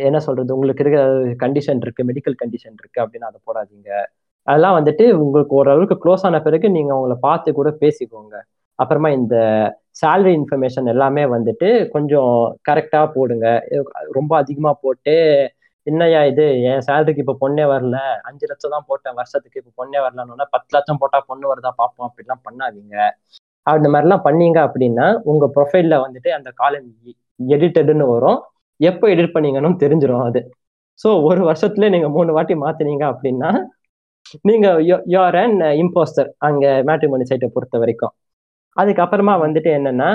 என்ன 0.08 0.18
சொல்றது 0.26 0.54
உங்களுக்கு 0.56 0.82
இருக்கிற 0.84 1.02
கண்டிஷன் 1.44 1.80
இருக்கு 1.84 2.02
மெடிக்கல் 2.10 2.36
கண்டிஷன் 2.42 2.76
இருக்கு 2.80 2.98
அப்படின்னு 3.04 3.28
அதை 3.30 3.38
போடாதீங்க. 3.48 3.90
அதெல்லாம் 4.48 4.76
வந்துட்டு 4.78 5.04
உங்களுக்கு 5.24 5.54
ஓரளவுக்கு 5.60 5.96
க்ளோஸ் 6.04 6.24
ஆன 6.28 6.40
பிறகு 6.46 6.66
நீங்க 6.76 6.90
அவங்கள 6.94 7.16
பார்த்து 7.28 7.58
கூட 7.60 7.70
பேசிக்கோங்க. 7.82 8.34
அப்புறமா 8.78 9.08
இந்த 9.20 9.36
சேல்ரி 10.00 10.32
இன்ஃபர்மேஷன் 10.38 10.86
எல்லாமே 10.92 11.24
வந்துட்டு 11.34 11.68
கொஞ்சம் 11.94 12.32
கரெக்டாக 12.68 13.06
போடுங்க. 13.16 13.46
ரொம்ப 14.18 14.32
அதிகமாக 14.42 14.80
போட்டு 14.84 15.16
என்னையா 15.86 16.20
இது? 16.30 16.44
என் 16.70 16.84
சேலரிக்கு 16.86 17.22
இப்போ 17.24 17.34
பொண்ணே 17.42 17.64
வரல. 17.72 17.96
அஞ்சு 18.28 18.44
லட்சம் 18.50 18.74
தான் 18.74 18.86
போட்டேன். 18.90 19.16
வருஷத்துக்கு 19.20 19.60
இப்போ 19.62 19.72
பொண்ணே 19.80 20.00
வரலன்னு 20.04 20.46
பத்து 20.54 20.70
லட்சம் 20.76 21.00
போட்டால் 21.02 21.26
பொண்ணு 21.30 21.46
வருதா? 21.52 21.72
பார்ப்போம் 21.80 22.08
அப்படிலாம் 22.08 22.44
பண்ணாதீங்க. 22.46 22.96
அந்த 23.66 23.86
மாதிரிலாம் 23.92 24.24
பண்ணீங்க 24.28 24.58
அப்படின்னா 24.68 25.06
உங்கள் 25.30 25.52
ப்ரொஃபைலில் 25.56 26.02
வந்துட்டு 26.04 26.30
அந்த 26.38 26.50
காலம் 26.60 26.88
எடிட்டடுன்னு 27.54 28.06
வரும். 28.14 28.40
எப்போ 28.80 29.04
எடிட் 29.14 29.34
பண்ணீங்கன்னு 29.34 29.82
தெரிஞ்சிடும் 29.84 30.26
அது. 30.28 30.40
ஸோ 31.02 31.08
ஒரு 31.28 31.42
வருஷத்துல 31.50 31.88
நீங்கள் 31.94 32.14
மூணு 32.16 32.30
வாட்டி 32.36 32.54
மாற்றினீங்க 32.64 33.04
அப்படின்னா 33.12 33.50
நீங்க 34.48 34.66
யோர் 35.14 35.36
அண்ட் 35.42 35.62
இம்போஸ்டர் 35.82 36.28
அங்கே 36.48 36.72
மேட்ரிமோனி 36.88 37.24
சைட்டை 37.30 37.48
பொறுத்த 37.54 37.76
வரைக்கும். 37.82 38.12
அதுக்கப்புறமா 38.76 39.34
வந்துட்டு 39.42 39.70
என்னன்னா 39.78 40.10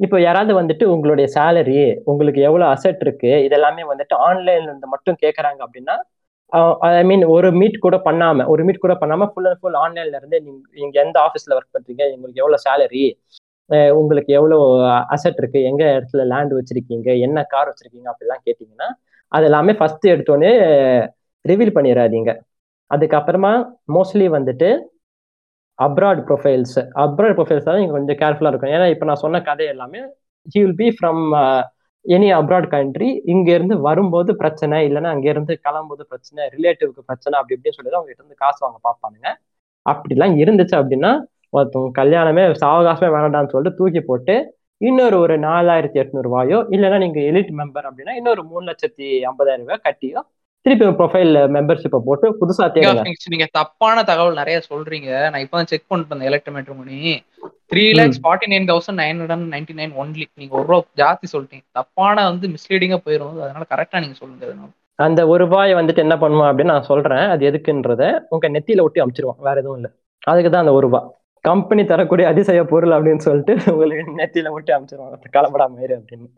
இப்போ 0.00 0.16
யாராவது 0.20 0.52
வந்துட்டு 0.54 0.84
உங்களுடைய 0.84 1.26
சேலரி 1.34 1.76
உங்களுக்கு 2.04 2.40
எவ்வளவு 2.42 2.70
அசெட் 2.70 3.02
இருக்கு 3.02 3.30
இதெல்லாமே 3.46 3.84
வந்துட்டு 3.90 4.14
ஆன்லைன்ல 4.26 4.68
இருந்து 4.68 4.88
மட்டும் 4.94 5.18
கேட்கறாங்க 5.22 5.60
அப்படின்னா 5.62 5.96
ஐ 6.92 7.04
மீன் 7.04 7.24
ஒரு 7.26 7.48
மீட் 7.52 7.76
கூட 7.78 7.96
பண்ணாம 8.04 8.44
ஒரு 8.46 8.62
மீட் 8.66 8.84
கூட 8.84 8.94
பண்ணாம 8.94 9.28
ஃபுல் 9.30 9.48
அண்ட் 9.50 9.60
ஃபுல் 9.60 9.78
ஆன்லைன்ல 9.80 10.18
இருந்து 10.20 10.38
நீங்க 10.76 10.96
எந்த 11.00 11.16
ஆஃபீஸ்ல 11.20 11.56
ஒர்க் 11.56 11.74
பண்றீங்க 11.74 12.02
உங்களுக்கு 12.14 12.42
எவ்வளவு 12.42 12.64
சேலரி 12.66 13.04
உங்களுக்கு 13.92 14.30
எவ்வளோ 14.32 14.56
அசெட் 15.08 15.38
இருக்கு 15.38 15.60
எங்க 15.62 15.82
இடத்துல 15.92 16.24
லேண்ட் 16.32 16.52
வச்சிருக்கீங்க 16.52 17.10
என்ன 17.26 17.44
கார் 17.44 17.70
வச்சிருக்கீங்க 17.70 18.08
அப்படிலாம் 18.12 18.42
கேட்டீங்கன்னா 18.46 18.88
அது 19.32 19.44
எல்லாமே 19.44 19.72
ஃபர்ஸ்ட் 19.72 20.06
எடுத்தோடனே 20.06 20.52
ரிவீல் 21.44 21.76
பண்ணிடாதீங்க 21.76 22.32
அதுக்கப்புறமா 22.90 23.52
மோஸ்ட்லி 23.88 24.26
வந்துட்டு 24.28 24.68
அப்ராட் 25.78 26.22
ப்ரொஃபைல்ஸ் 26.28 26.78
அப்ராட் 27.04 27.36
ப்ரொஃபைல்ஸ் 27.38 27.66
தான் 27.68 27.78
நீங்கள் 27.80 27.96
கொஞ்சம் 27.98 28.18
கேர்ஃபுல்லாக 28.22 28.52
இருக்கும். 28.52 28.72
ஏன்னா 28.76 28.86
இப்போ 28.94 29.06
நான் 29.08 29.22
சொன்ன 29.24 29.40
கதை 29.48 29.66
எல்லாமே 29.74 30.00
he 30.54 30.58
will 30.64 30.78
be 30.82 30.88
from 30.96 31.22
any 32.04 32.28
abroad 32.38 32.68
country 32.74 33.08
இங்கேருந்து 33.32 33.76
வரும்போது 33.88 34.30
பிரச்சனை 34.40 34.78
இல்லைன்னா 34.88 35.10
அங்கேருந்து 35.14 35.54
கிளம்பும்போது 35.66 36.02
பிரச்சனை 36.10 36.42
ரிலேட்டிவ்க்கு 36.56 37.02
பிரச்சனை 37.10 37.34
அப்படி 37.38 37.54
இப்படின்னு 37.56 37.78
சொல்லி 37.78 37.92
தான் 37.94 38.10
இருந்து 38.14 38.42
காசு 38.42 38.60
வாங்க 38.64 38.78
பார்ப்பானுங்க. 38.88 39.28
அப்படிலாம் 39.86 40.34
இருந்துச்சு 40.42 40.76
அப்படின்னா 40.80 41.12
ஒருத்தவங்க 41.56 41.92
கல்யாணமே 42.00 42.44
சாவகாசமே 42.62 43.10
வேணாண்டான்னு 43.14 43.52
சொல்லிட்டு 43.54 43.78
தூக்கி 43.80 44.00
போட்டு 44.10 44.34
இன்னொரு 44.80 45.16
ஒரு 45.24 45.34
நாலாயிரத்தி 45.48 45.98
எட்நூறுவாயோ 46.02 46.58
இல்லைன்னா 46.74 46.98
நீங்கள் 47.04 47.26
எலிட் 47.30 47.52
மெம்பர் 47.60 47.86
அப்படின்னா 47.88 48.14
இன்னொரு 48.20 48.42
மூணு 48.50 48.64
லட்சத்தி 48.70 49.08
ஐம்பதாயிரம் 49.30 49.66
ரூபாய் 49.66 49.84
கட்டியோ 49.84 50.20
திருப்பி 50.64 50.86
ப்ரொஃபைல் 50.98 51.34
மெம்பர்ஷிப்பை 51.56 51.98
போட்டு 52.06 52.26
புதுசா 52.40 52.66
தேடுங்க. 52.74 53.10
நீங்க 53.32 53.46
தப்பான 53.58 54.04
தகவல் 54.10 54.38
நிறைய 54.40 54.58
சொல்றீங்க. 54.68 55.10
நான் 55.30 55.42
இப்போ 55.44 55.64
செக் 55.72 55.88
பண்ணிட்டு 55.90 56.12
வந்தேன் 56.14 56.30
எலக்ட்ரோமீட்டர் 56.30 56.78
மணி. 56.80 56.98
Three 57.72 57.84
lakhs 57.98 58.20
forty 58.24 58.46
nine 58.52 58.68
thousand 58.70 58.98
nine 59.02 59.18
hundred 59.22 59.52
ninety 59.54 59.74
nine 59.80 59.92
only 60.02 60.24
நீங்க 60.40 60.54
ஒரு 60.60 60.66
ரூபா 60.70 60.78
ஜாஸ்தி 61.02 61.28
சொல்லிட்டீங்க. 61.34 61.64
தப்பான 61.78 62.24
வந்து 62.30 62.48
மிஸ்லீடிங்கா 62.54 62.98
போயிடும் 63.06 63.42
அதனால 63.46 63.66
கரெக்டா 63.74 64.00
நீங்க 64.04 64.16
சொல்லுங்க 64.22 64.46
அதனால 64.48 64.70
அந்த 65.06 65.20
ஒரு 65.32 65.40
ரூபாய் 65.44 65.72
வந்துட்டு 65.80 66.04
என்ன 66.06 66.16
பண்ணுவோம் 66.22 66.48
அப்படின்னு 66.48 66.74
நான் 66.74 66.90
சொல்றேன். 66.92 67.26
அது 67.34 67.48
எதுக்குன்றத 67.50 68.02
உங்க 68.34 68.48
நெத்தியில 68.56 68.86
ஒட்டி 68.86 69.02
அமைச்சிருவோம் 69.04 69.40
வேற 69.48 69.56
எதுவும் 69.62 69.78
இல்லை. 69.80 69.90
அதுக்கு 70.32 70.50
தான் 70.50 70.64
அந்த 70.64 70.74
ஒரு 70.78 70.86
ரூபாய் 70.88 71.06
கம்பெனி 71.44 71.82
தரக்கூடிய 71.92 72.26
அதிசய 72.32 72.60
பொருள் 72.72 72.96
அப்படின்னு 72.96 73.24
சொல்லிட்டு 73.28 73.54
உங்களுக்கு 73.72 74.18
நெத்தியில 74.20 74.52
ஒட்டி 74.56 74.72
அமைச்சிருவாங்க 74.76 75.32
கலப்படாம 75.36 75.80
அப்படின்னு. 75.98 76.28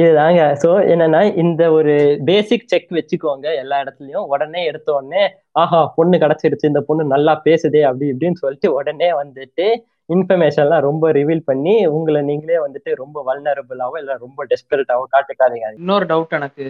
இதுதாங்க. 0.00 0.42
சோ 0.62 0.68
என்னன்னா 0.92 1.20
இந்த 1.42 1.62
ஒரு 1.72 1.94
பேசிக் 2.24 2.68
செக் 2.72 2.90
வச்சுக்கோங்க 2.90 3.46
எல்லா 3.62 3.76
இடத்துலயும். 3.82 4.26
உடனே 4.34 4.64
எடுத்த 4.64 4.88
உடனே 4.94 5.22
ஆஹா 5.52 5.80
பொண்ணு 5.96 6.18
கிடைச்சிருச்சு 6.18 6.70
இந்த 6.72 6.80
பொண்ணு 6.80 7.04
நல்லா 7.14 7.34
பேசுதே 7.44 7.82
அப்படி 7.82 8.12
இப்படின்னு 8.12 8.40
சொல்லிட்டு 8.42 8.70
உடனே 8.74 9.10
வந்துட்டு 9.22 9.66
இன்ஃபர்மேஷன்லாம் 10.14 10.86
ரொம்ப 10.88 11.12
ரிவீல் 11.12 11.44
பண்ணி 11.44 11.86
உங்களை 11.96 12.22
நீங்களே 12.22 12.58
வந்துட்டு 12.66 12.90
ரொம்ப 12.94 13.18
வல்னரபிளாவோ 13.28 13.96
இல்ல 13.98 14.16
ரொம்ப 14.16 14.46
டெஸ்பரேட்டாவோ 14.50 15.04
காட்டுக்காதீங்க. 15.14 15.68
இன்னொரு 15.78 16.06
டவுட் 16.06 16.36
எனக்கு. 16.40 16.64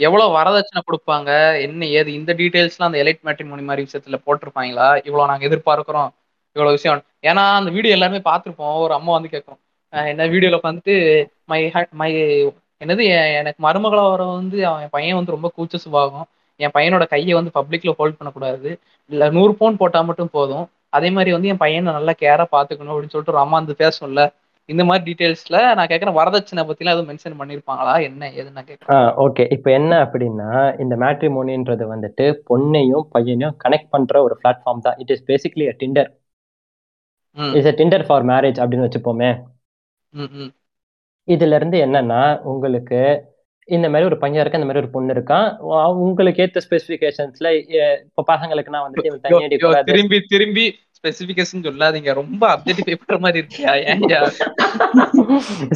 எவ்வளவு 0.00 0.34
வரதட்சணை 0.38 0.80
கொடுப்பாங்க? 0.88 1.30
என்ன 1.60 1.86
ஏது? 1.98 2.10
இந்த 2.12 2.32
டீடைல்ஸ்லாம் 2.34 2.90
அந்த 2.90 2.98
எலைட் 3.04 3.22
மேட்ரிமோனி 3.26 3.62
மாதிரி 3.62 3.86
விஷயத்துல 3.86 4.18
போட்டிருப்பாங்களா? 4.26 4.88
இவ்வளவு 5.08 5.30
நாங்க 5.30 5.46
எதிர்பார்க்கிறோம். 5.48 6.10
இவ்வளவு 6.56 6.76
விஷயம். 6.78 7.02
ஏன்னா 7.22 7.44
அந்த 7.60 7.70
வீடியோ 7.70 7.94
எல்லாருமே 7.94 8.20
பார்த்துருப்போம். 8.30 8.76
ஒரு 8.84 8.94
அம்மா 8.94 9.12
வந்து 9.12 9.28
கேட்கும் 9.28 9.60
என்ன 9.92 10.26
வீடியோல 10.32 10.58
உட்காந்துட்டு 10.60 10.94
மை 11.50 11.60
மை 12.00 12.10
என்னது 12.80 13.02
எனக்கு 13.40 13.60
மருமகள 13.66 14.00
வர 14.12 14.22
வந்து 14.38 14.58
அவன் 14.70 14.94
பையன் 14.96 15.18
வந்து 15.18 15.34
ரொம்ப 15.36 15.48
கூச்ச 15.56 15.76
சுபாகம் 15.84 16.26
என் 16.60 16.74
பையனோட 16.76 17.04
கையை 17.12 17.32
வந்து 17.38 17.50
பப்ளிக்ல 17.58 17.92
ஹோல்ட் 17.98 18.18
பண்ணக்கூடாது. 18.18 18.70
இல்ல 19.10 19.28
நூறு 19.36 19.52
பவுன் 19.60 19.78
போட்டா 19.82 20.00
மட்டும் 20.08 20.34
போதும். 20.36 20.66
அதே 20.96 21.08
மாதிரி 21.16 21.30
வந்து 21.36 21.50
என் 21.52 21.62
பையனை 21.64 21.92
நல்லா 21.98 22.14
கேரா 22.22 22.44
பாத்துக்கணும் 22.56 22.92
அப்படின்னு 22.92 23.14
சொல்லிட்டு 23.14 23.34
ஒரு 23.34 23.42
அம்மா 23.44 23.56
வந்து 23.60 23.76
பேசணும்ல. 23.82 24.22
இந்த 24.68 24.82
மாதிரி 24.88 25.04
டீடைல்ஸ்ல 25.08 25.56
நான் 25.78 25.90
கேட்கறேன் 25.90 26.18
வரதட்சணை 26.18 26.62
பத்திலாம் 26.68 26.94
எதுவும் 26.94 27.10
மென்ஷன் 27.10 27.38
பண்ணிருப்பாங்களா? 27.40 27.94
என்ன 28.06 28.30
நான் 28.56 28.68
கேட்கறேன். 28.70 29.10
ஓகே 29.24 29.44
இப்போ 29.56 29.68
என்ன 29.78 29.92
அப்படின்னா 30.04 30.48
இந்த 30.84 30.94
மேட்ரிமோனின்றது 31.02 31.84
வந்துட்டு 31.94 32.26
பொண்ணையும் 32.50 33.06
பையனையும் 33.14 33.56
கனெக்ட் 33.64 33.92
பண்ற 33.94 34.22
ஒரு 34.28 34.36
பிளாட்ஃபார்ம் 34.42 34.84
தான். 34.86 34.98
It 35.04 35.12
is 35.16 35.26
basically 35.30 35.66
a 35.72 35.76
Tinder 35.82 36.10
is 37.58 37.70
a 37.72 37.74
Tinder 37.80 38.06
for 38.08 38.26
marriage 38.32 38.60
அப்படின்னு 38.62 38.88
வச்சுப்போமே. 38.88 39.30
இதுல 41.28 41.54
இருந்து 41.54 41.78
என்னன்னா 41.86 42.20
உங்களுக்கு 42.44 43.00
இந்த 43.68 43.86
மாதிரி 43.88 44.08
ஒரு 44.08 44.18
பையன் 44.18 44.40
இருக்கா 44.40 44.58
இந்த 44.58 44.68
மாதிரி 44.68 44.82
ஒரு 44.82 44.90
பொண்ணு 44.90 45.14
இருக்கான் 45.14 45.46
உங்களுக்கு 46.04 46.42
ஏத்த 46.44 46.60
ஸ்பெசிபிகேஷன்ஸ்ல 46.66 47.48
இப்ப 48.04 48.24
பசங்களுக்குனா 48.32 48.82
வந்துட்டு 48.84 49.82
திரும்பி 49.90 50.18
திரும்பி 50.34 50.64
ஸ்பெசிபிகேஷன் 50.98 51.64
சொல்லாதீங்க. 51.64 52.12
ரொம்ப 52.14 52.42
அப்டேட்டிஃபை 52.52 52.94
பண்ற 52.94 53.16
மாதிரி 53.18 53.40
இருக்கியா? 53.42 53.72
ஏன்யா? 53.92 54.20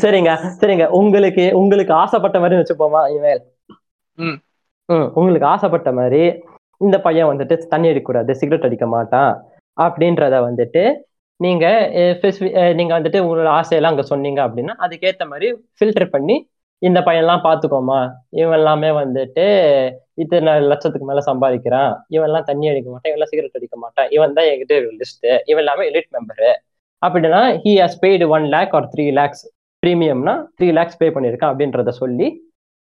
சரிங்க 0.02 0.30
சரிங்க. 0.62 0.84
உங்களுக்கு 0.90 1.44
உங்களுக்கு 1.54 1.92
ஆசைப்பட்ட 1.94 2.38
மாதிரி 2.40 2.60
வச்சுப்போமா 2.60 3.02
இவன் 3.16 3.42
ம் 4.18 4.38
உங்களுக்கு 5.14 5.46
ஆசைப்பட்ட 5.46 5.92
மாதிரி 5.92 6.22
இந்த 6.80 6.96
பையன் 7.00 7.30
வந்துட்டு 7.30 7.56
தண்ணி 7.66 7.88
அடிக்கக்கூடாது 7.88 8.32
சிகரெட் 8.32 8.66
அடிக்க 8.68 8.86
மாட்டான் 8.86 9.32
அப்படின்றத 9.76 10.36
வந்துட்டு 10.48 10.82
நீங்க 11.40 11.66
நீங்க 12.78 12.92
வந்துட்டு 12.98 13.22
உங்களோட 13.24 13.50
ஆசையெல்லாம் 13.58 13.94
அங்க 13.94 14.04
சொன்னீங்க 14.12 14.40
அப்படின்னா 14.46 14.74
அதுக்கேற்ற 14.84 15.26
மாதிரி 15.32 15.48
ஃபில்டர் 15.78 16.12
பண்ணி 16.14 16.36
இந்த 16.82 16.98
பையன்லாம் 17.06 17.44
பார்த்துக்கோமா 17.46 17.98
இவன் 18.40 18.56
எல்லாமே 18.58 18.90
வந்துட்டு 19.00 19.44
இத்தனை 20.22 20.52
லட்சத்துக்கு 20.70 21.08
மேல 21.10 21.22
சம்பாதிக்கிறான். 21.28 21.92
இவன் 22.14 22.28
எல்லாம் 22.28 22.46
தண்ணி 22.50 22.66
அடிக்க 22.70 22.88
மாட்டான் 22.90 23.10
இவன் 23.12 23.30
சிகரெட் 23.32 23.58
அடிக்க 23.58 23.76
மாட்டான். 23.84 24.08
இவன் 24.16 24.36
தான் 24.36 24.48
என்கிட்ட 24.50 24.76
லிஸ்ட் 25.00 25.28
இவன் 25.50 25.62
எல்லாமே 25.64 25.84
எலிட் 25.90 26.10
மெம்பரு 26.16 26.50
அப்படின்னா 27.02 27.40
he 27.64 27.72
has 27.80 27.98
paid 28.04 28.26
one 28.36 28.46
lakh 28.54 28.72
or 28.78 28.88
three 28.94 29.06
lakhs 29.20 29.44
ப்ரீமியம்னா 29.82 30.34
three 30.58 30.68
lakhs 30.78 30.98
pay 31.02 31.08
பண்ணியிருக்கான் 31.16 31.52
அப்படின்றத 31.52 31.92
சொல்லி 32.02 32.28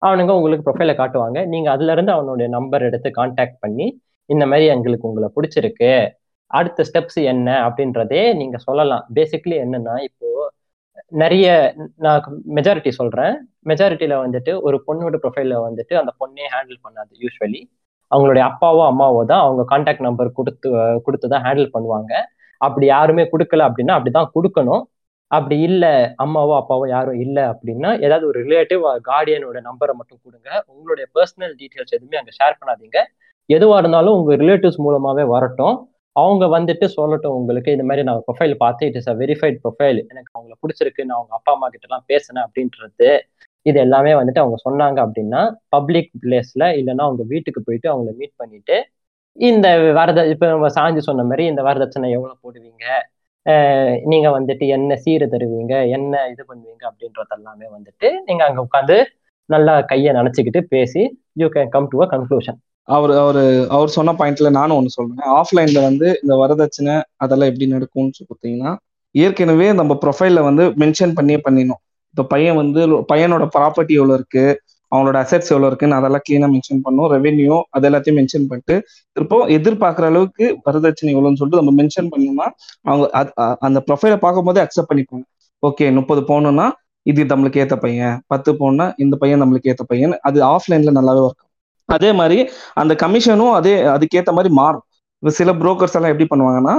அவனுங்க 0.03 0.33
உங்களுக்கு 0.39 0.67
ப்ரொஃபைல 0.67 0.93
காட்டுவாங்க. 1.01 1.39
நீங்க 1.53 1.69
அதுல 1.75 1.93
இருந்து 1.97 2.13
அவனுடைய 2.17 2.49
நம்பர் 2.57 2.87
எடுத்து 2.89 3.11
கான்டாக்ட் 3.19 3.59
பண்ணி 3.65 3.87
இந்த 4.31 4.45
மாதிரி 4.51 4.67
எங்களுக்கு 4.75 5.09
உங்களை 5.11 5.29
பிடிச்சிருக்கு. 5.37 5.93
அடுத்த 6.59 6.85
ஸ்டெப்ஸ் 6.89 7.19
என்ன 7.33 7.49
அப்படின்றதே 7.69 8.23
நீங்க 8.41 8.57
சொல்லலாம். 8.67 9.05
பேசிக்லி 9.19 9.57
என்னன்னா 9.65 9.95
இப்போ 10.09 10.29
நிறைய 11.23 11.47
நான் 12.05 12.23
மெஜாரிட்டி 12.57 12.91
சொல்றேன். 13.01 13.35
மெஜாரிட்டியில 13.71 14.15
வந்துட்டு 14.25 14.53
ஒரு 14.67 14.77
பொண்ணோட 14.87 15.17
ப்ரொஃபைல 15.25 15.59
வந்துட்டு 15.67 15.95
அந்த 16.01 16.13
பொண்ணே 16.21 16.47
ஹேண்டில் 16.55 16.79
பண்ணாது 16.87 17.13
யூஸ்வலி 17.25 17.61
அவங்களுடைய 18.13 18.43
அப்பாவோ 18.51 18.83
அம்மாவோ 18.91 19.23
தான் 19.31 19.43
அவங்க 19.47 19.63
கான்டாக்ட் 19.73 20.07
நம்பர் 20.09 20.37
கொடுத்து 20.39 20.69
கொடுத்து 21.07 21.27
தான் 21.33 21.45
ஹேண்டில் 21.47 21.75
பண்ணுவாங்க. 21.75 22.13
அப்படி 22.61 22.87
யாருமே 22.95 23.25
கொடுக்கல 23.33 23.67
அப்படின்னா 23.69 23.97
அப்படிதான் 23.97 24.31
கொடுக்கணும். 24.37 24.85
அப்படி 25.31 25.57
இல்லை 25.69 25.93
அம்மாவோ 26.25 26.55
அப்பாவோ 26.61 26.85
யாரும் 26.95 27.19
இல்லை 27.25 27.43
அப்படின்னா 27.53 27.91
ஏதாவது 28.07 28.25
ஒரு 28.31 28.39
ரிலேட்டிவ் 28.47 28.83
கார்டியனோட 29.11 29.59
நம்பரை 29.69 29.95
மட்டும் 29.99 30.21
கொடுங்க. 30.25 30.49
உங்களுடைய 30.73 31.07
பர்சனல் 31.17 31.55
டீட்டெயில்ஸ் 31.61 31.95
எதுவுமே 31.97 32.19
அங்கே 32.21 32.35
ஷேர் 32.39 32.59
பண்ணாதீங்க. 32.61 33.01
எதுவாக 33.57 33.81
இருந்தாலும் 33.83 34.17
உங்கள் 34.19 34.41
ரிலேட்டிவ்ஸ் 34.43 34.81
மூலமாகவே 34.87 35.27
வரட்டும். 35.35 35.77
அவங்க 36.19 36.45
வந்துட்டு 36.55 36.87
சொல்லட்டும் 36.97 37.37
உங்களுக்கு 37.39 37.75
இந்த 37.77 37.85
மாதிரி 37.89 38.03
நான் 38.09 38.23
ப்ரொஃபைல் 38.27 38.55
பார்த்து 38.63 38.87
it 38.89 38.99
is 39.01 39.11
a 39.13 39.17
verified 39.21 39.59
profile 39.65 39.99
எனக்கு 40.05 40.31
அவங்கள 40.35 40.55
பிடிச்சிருக்கு. 40.63 41.03
நான் 41.09 41.19
அவங்க 41.19 41.35
அப்பா 41.39 41.53
அம்மா 41.57 41.69
கிட்ட 41.69 41.87
எல்லாம் 41.89 42.07
பேசினேன். 42.11 42.47
அப்படின்றது 42.47 43.09
இது 43.67 43.79
எல்லாமே 43.85 44.13
வந்துட்டு 44.19 44.43
அவங்க 44.43 44.59
சொன்னாங்க 44.65 44.99
அப்படின்னா 45.07 45.41
பப்ளிக் 45.75 46.11
பிளேஸ்ல 46.23 46.65
இல்லைன்னா 46.79 47.07
அவங்க 47.09 47.23
வீட்டுக்கு 47.33 47.61
போயிட்டு 47.67 47.89
அவங்கள 47.93 48.13
மீட் 48.21 48.35
பண்ணிட்டு 48.37 48.77
இந்த 49.37 49.67
வரத 49.99 50.21
இப்ப 50.33 50.47
நம்ம 50.53 50.69
சாஞ்சி 50.77 51.03
சொன்ன 51.03 51.25
மாதிரி 51.25 51.45
இந்த 51.51 51.63
வரதட்சணை 51.67 52.09
எவ்வளவு 52.17 52.43
போடுவீங்க? 52.45 52.85
நீங்க 54.07 54.29
வந்துட்டு 54.37 54.65
என்ன 54.77 54.97
சீர 55.05 55.23
தருவீங்க? 55.27 55.75
என்ன 55.97 56.15
இது 56.33 56.43
பண்ணுவீங்க? 56.49 56.83
அப்படின்றது 56.91 57.35
எல்லாமே 57.39 57.67
வந்துட்டு 57.77 58.09
நீங்க 58.27 58.43
அங்க 58.49 58.61
உட்காந்து 58.67 58.97
நல்லா 59.49 59.75
கையை 59.91 60.11
நினைச்சுக்கிட்டு 60.13 60.61
பேசி 60.73 61.03
you 61.37 61.47
can 61.55 61.71
come 61.71 61.91
to 61.93 61.99
a 61.99 62.09
conclusion 62.13 62.59
அவர் 62.97 63.13
அவர் 63.23 63.41
அவர் 63.77 63.95
சொன்ன 63.97 64.15
பாயிண்ட்ல 64.21 64.51
நானும் 64.59 64.77
ஒன்று 64.79 64.95
சொல்றேன். 64.97 65.25
ஆஃப்லைன்ல 65.41 65.81
வந்து 65.89 66.07
இந்த 66.23 66.35
வரதட்சணை 66.43 66.95
அதெல்லாம் 67.25 67.51
எப்படி 67.51 67.67
நடக்கும்னு 67.75 68.17
சொல்லி 68.17 68.31
பார்த்தீங்கன்னா 68.33 68.71
ஏற்கனவே 69.15 69.67
நம்ம 69.81 69.93
ப்ரொஃபைல 70.03 70.43
வந்து 70.49 70.65
மென்ஷன் 70.83 71.15
பண்ணியே 71.19 71.39
பண்ணிடணும். 71.47 71.81
இப்போ 72.15 72.25
பையன் 72.33 72.59
வந்து 72.63 72.81
பையனோட 73.13 73.45
ப்ராப்பர்ட்டி 73.57 73.95
எவ்வளோ 74.01 74.15
இருக்கு 74.21 74.45
அவனோட 74.93 75.17
அசெட்ஸ் 75.25 75.51
எவ்வளோ 75.53 75.69
இருக்குன்னு 75.71 75.97
அதெல்லாம் 75.99 76.25
கிளீனாக 76.27 76.51
மென்ஷன் 76.55 76.83
பண்ணும் 76.87 77.09
ரெவென்யூ 77.15 77.57
அது 77.77 77.87
எல்லாத்தையும் 77.89 78.19
மென்ஷன் 78.21 78.47
பண்ணிட்டு 78.51 78.75
திருப்போ 79.17 79.39
எதிர்பார்க்குற 79.57 80.07
அளவுக்கு 80.13 80.47
வரதட்சணை 80.67 81.11
எவ்வளோன்னு 81.15 81.41
சொல்லிட்டு 81.41 81.61
நம்ம 81.63 81.75
மென்ஷன் 81.81 82.09
பண்ணோம்னா 82.13 82.47
அவங்க 82.91 83.07
அந்த 83.69 83.81
ப்ரொஃபைலை 83.89 84.19
பார்க்கும்போதே 84.25 84.63
அக்செப்ட் 84.65 84.91
பண்ணிப்பாங்க. 84.93 85.25
ஓகே 85.63 85.87
முப்பது 85.99 86.23
போகணும்னா 86.31 86.67
இது 87.07 87.23
நம்மளுக்கு 87.33 87.61
ஏற்ற 87.65 87.77
பையன். 87.85 88.17
பத்து 88.33 88.51
போனா 88.63 88.87
இந்த 89.05 89.15
பையன் 89.23 89.43
நம்மளுக்கு 89.43 89.71
ஏற்ற 89.73 89.85
பையன். 89.93 90.15
அது 90.29 90.39
ஆஃப்லைன்ல 90.55 90.93
நல்லாவே 90.99 91.21
ஒர்க் 91.27 91.45
அதே 91.89 92.11
மாதிரி 92.13 92.39
அந்த 92.75 92.93
கமிஷனும் 92.95 93.53
அதே 93.53 93.75
அதுக்கேற்ற 93.95 94.33
மாதிரி 94.33 94.55
மாறும். 94.55 94.85
இப்போ 95.23 95.31
சில 95.31 95.53
புரோக்கர்ஸ் 95.53 95.97
எல்லாம் 95.99 96.13
எப்படி 96.13 96.29
பண்ணுவாங்கன்னா 96.33 96.75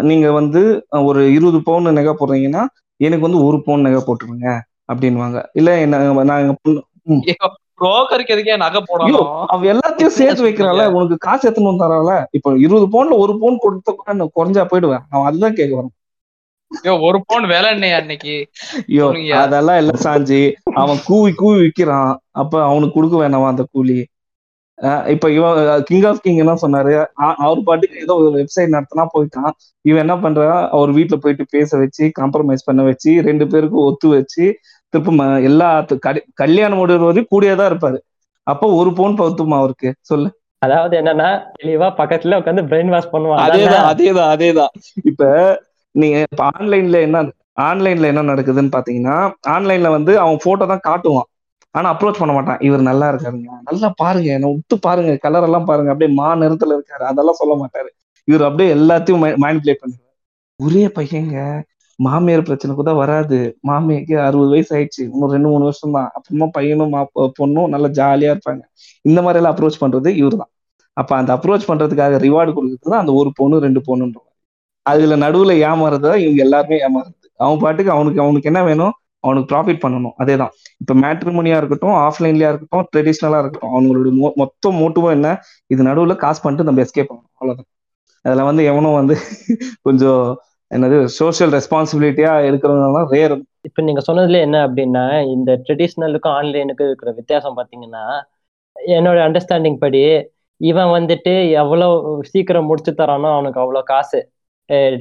நீங்க 0.00 0.26
வந்து 0.30 0.60
ஒரு 1.08 1.22
இருபது 1.36 1.58
பவுன் 1.62 1.96
நகை 1.98 2.12
போடுறீங்கன்னா 2.12 2.62
எனக்கு 3.00 3.26
வந்து 3.26 3.40
ஒரு 3.46 3.58
பவுன் 3.64 3.84
நகை 3.86 4.00
போட்டுருங்க 4.06 4.48
அப்படின்வாங்க 4.92 5.38
இல்ல 5.52 5.70
என்ன 5.84 6.56
பொண்ணு 6.64 6.80
புரோக்கருக்கு 7.80 8.34
எதுக்கே 8.34 8.56
நகை 8.62 8.80
போடணும்? 8.82 9.28
அவ 9.52 9.66
எல்லாத்தையும் 9.72 10.16
சேர்த்து 10.18 10.46
வைக்கிறாள் 10.46 10.92
உனக்கு 10.96 11.16
காசு 11.18 11.52
வந்து 11.58 11.82
தரால 11.82 12.10
இப்போ 12.30 12.50
இருபது 12.64 12.86
பவுன்ல 12.92 13.16
ஒரு 13.24 13.32
பவுன் 13.40 13.62
கொடுத்த 13.64 13.92
கூட 13.92 14.26
குறைஞ்சா 14.36 14.64
போயிடுவேன். 14.72 15.04
அவன் 15.10 15.28
அதுதான் 15.30 15.56
கேட்க 15.58 15.88
ஐயோ 16.70 16.92
ஒரு 17.06 17.18
பவுன் 17.28 17.46
வேலை 17.52 17.70
அன்னைக்கு 17.96 18.34
ஐயோ. 18.90 19.06
அதெல்லாம் 19.40 19.80
எல்லாம் 19.80 20.02
சாஞ்சி. 20.04 20.40
அவன் 20.74 21.00
கூவி 21.08 21.32
கூவி 21.40 21.58
விக்கிறான். 21.64 22.12
அப்ப 22.34 22.54
அவனுக்கு 22.64 22.96
கொடுக்க 22.96 23.16
வேணாமா 23.18 23.48
அந்த 23.52 23.64
கூலி? 23.72 23.98
இப்ப 25.12 25.26
இவன் 25.30 25.56
கிங் 25.88 26.06
ஆஃப் 26.08 26.22
கிங் 26.22 26.40
என்ன 26.42 26.54
சொன்னாரு? 26.62 26.92
அவர் 27.44 27.60
பாட்டுக்கு 27.64 27.96
ஏதோ 28.04 28.14
ஒரு 28.20 28.30
வெப்சைட் 28.36 28.74
நடத்தினா 28.76 29.04
போயிட்டான். 29.14 29.52
இவன் 29.84 30.02
என்ன 30.04 30.14
பண்றான் 30.24 30.62
அவர் 30.76 30.90
வீட்டுல 30.98 31.16
போயிட்டு 31.24 31.44
பேச 31.56 31.70
வச்சு 31.82 32.04
காம்ப்ரமைஸ் 32.20 32.66
பண்ண 32.66 32.82
வச்சு 32.90 33.12
ரெண்டு 33.28 33.46
பேருக்கும் 33.52 33.86
ஒத்து 33.88 34.08
வச்சு 34.16 34.44
திருப்ப 34.94 35.12
எல்லா 35.48 35.68
கல்யாணம் 36.42 36.80
முடிகிற 36.80 37.04
வரையும் 37.04 37.30
கூடியே 37.30 37.54
தான் 37.60 37.70
இருப்பாரு. 37.72 37.98
அப்போ 38.46 38.66
ஒரு 38.78 38.90
பவுன் 38.98 39.18
பத்துமா 39.18 39.58
அவருக்கு? 39.62 39.90
சொல்லு. 40.10 40.28
அதாவது 40.62 40.94
என்னன்னா 41.00 41.28
தெளிவா 41.54 41.88
பக்கத்துல 42.00 42.38
உட்காந்து 42.40 42.62
பிரெயின் 42.70 42.92
வாஷ் 42.94 43.12
பண்ணுவாங்க 43.14 43.44
அதேதான் 43.46 43.86
அதேதான் 43.92 44.32
அதேதான். 44.34 44.72
இப்ப 45.10 45.22
நீங்க 45.94 46.18
இப்ப 46.26 46.42
ஆன்லைன்ல 46.52 46.98
என்ன 47.06 47.18
ஆன்லைன்ல 47.68 48.10
என்ன 48.12 48.22
நடக்குதுன்னு 48.28 48.74
பாத்தீங்கன்னா 48.76 49.16
ஆன்லைன்ல 49.54 49.88
வந்து 49.96 50.12
அவன் 50.22 50.44
போட்டோ 50.44 50.66
தான் 50.66 50.86
காட்டுவான். 50.88 51.28
ஆனா 51.72 51.96
அப்ரோச் 51.96 52.18
பண்ண 52.18 52.34
மாட்டான். 52.34 52.58
இவர் 52.60 52.80
நல்லா 52.80 53.10
இருக்காருங்க 53.10 53.46
நல்லா 53.64 53.92
பாருங்க. 53.96 54.32
என்ன 54.32 54.46
விட்டு 54.46 54.78
பாருங்க. 54.78 55.16
கலர் 55.16 55.42
எல்லாம் 55.42 55.64
பாருங்க. 55.64 55.90
அப்படியே 55.90 56.16
மா 56.16 56.34
நிறத்துல 56.36 56.78
இருக்காரு. 56.78 57.02
அதெல்லாம் 57.02 57.34
சொல்ல 57.34 57.54
மாட்டாரு. 57.54 57.88
இவர் 58.24 58.42
அப்படியே 58.42 58.74
எல்லாத்தையும் 58.74 59.36
மேனிபுலேட் 59.36 59.76
பண்ணுவாரு. 59.86 60.20
ஒரே 60.56 60.86
பையங்க. 60.86 61.62
மாமியார் 61.96 62.42
பிரச்சனை 62.42 62.76
கூட 62.76 62.92
வராது. 62.92 63.58
மாமியாருக்கு 63.68 64.20
அறுபது 64.20 64.50
வயசு 64.50 64.76
ஆயிடுச்சு. 64.76 65.10
இன்னும் 65.12 65.30
ரெண்டு 65.30 65.48
மூணு 65.48 65.62
வருஷம் 65.62 65.92
தான் 65.92 66.10
அப்புறமா 66.14 66.46
பையனும் 66.52 66.92
மா- 66.92 67.30
பொண்ணும் 67.40 67.68
நல்லா 67.68 67.86
ஜாலியா 67.86 68.38
இருப்பாங்க. 68.38 68.60
இந்த 69.02 69.22
மாதிரி 69.22 69.44
எல்லாம் 69.44 69.56
அப்ரோச் 69.56 69.82
பண்றது 69.84 70.06
இவர்தான். 70.06 70.50
அப்ப 70.92 71.16
அந்த 71.16 71.34
அப்ரோச் 71.34 71.68
பண்றதுக்காக 71.68 72.16
ரிவார்டு 72.16 72.52
கொடுக்குறது 72.52 72.90
தான் 72.90 73.00
அந்த 73.00 73.12
ஒரு 73.12 73.32
பொண்ணு 73.34 73.58
ரெண்டு 73.58 73.82
பொண்ணுன்ற 73.86 74.14
அதுல 74.82 75.16
நடுவுல 75.16 75.56
ஏமாறுறதா 75.68 76.16
இவங்க 76.16 76.42
எல்லாருமே 76.42 76.76
ஏமாறுறது. 76.76 77.26
அவன் 77.36 77.58
பாட்டுக்கு 77.58 77.92
அவனுக்கு 77.92 78.20
அவனுக்கு 78.20 78.52
என்ன 78.52 78.64
வேணும்? 78.64 78.92
அவனுக்கு 79.20 79.54
ப்ராஃபிட் 79.54 79.80
பண்ணணும். 79.82 80.10
அதேதான். 80.18 80.48
இப்போ 80.82 80.94
மேட்ரிமோனியா 81.02 81.56
இருக்கட்டும் 81.58 81.96
ஆஃப்லைன்லயா 82.02 82.48
இருக்கட்டும் 82.50 82.86
ட்ரெடிஷ்னலா 82.92 83.38
இருக்கட்டும் 83.40 83.74
அவங்களோட 83.74 84.10
மொ- 84.18 84.34
மொத்த 84.40 84.70
மோட்டிவும் 84.78 85.14
என்ன? 85.16 85.28
இது 85.70 85.82
நடுவில் 85.88 86.22
காசு 86.22 86.40
பண்ணிட்டு 86.40 86.68
நம்ம 86.68 86.82
எஸ்கேப் 86.84 87.10
பண்ணணும் 87.10 87.30
அவ்வளோதான் 87.34 87.68
அதில் 88.24 88.48
வந்து 88.48 88.62
எவனும் 88.64 88.98
வந்து 88.98 89.14
கொஞ்சம் 89.82 90.24
என்னது 90.70 90.98
சோஷியல் 91.16 91.52
ரெஸ்பான்சிபிலிட்டியா 91.54 92.32
இருக்கிறவங்க 92.48 93.00
ரேர் 93.12 93.34
இப்போ 93.68 93.80
நீங்க 93.82 94.00
சொன்னதுல 94.06 94.38
என்ன 94.40 94.58
அப்படின்னா 94.66 95.02
இந்த 95.32 95.50
ட்ரெடிஷ்னலுக்கும் 95.64 96.36
ஆன்லைனுக்கும் 96.36 96.88
இருக்கிற 96.88 97.10
வித்தியாசம் 97.18 97.56
பார்த்தீங்கன்னா 97.58 98.04
என்னோட 98.92 99.18
அண்டர்ஸ்டாண்டிங் 99.26 99.78
படி 99.78 100.02
இவன் 100.60 100.90
வந்துட்டு 100.96 101.32
எவ்வளோ 101.62 101.86
சீக்கிரம் 102.32 102.66
முடிச்சு 102.66 102.92
தரானோ 102.92 103.28
அவனுக்கு 103.34 103.60
அவ்வளோ 103.60 103.82
காசு. 103.88 104.18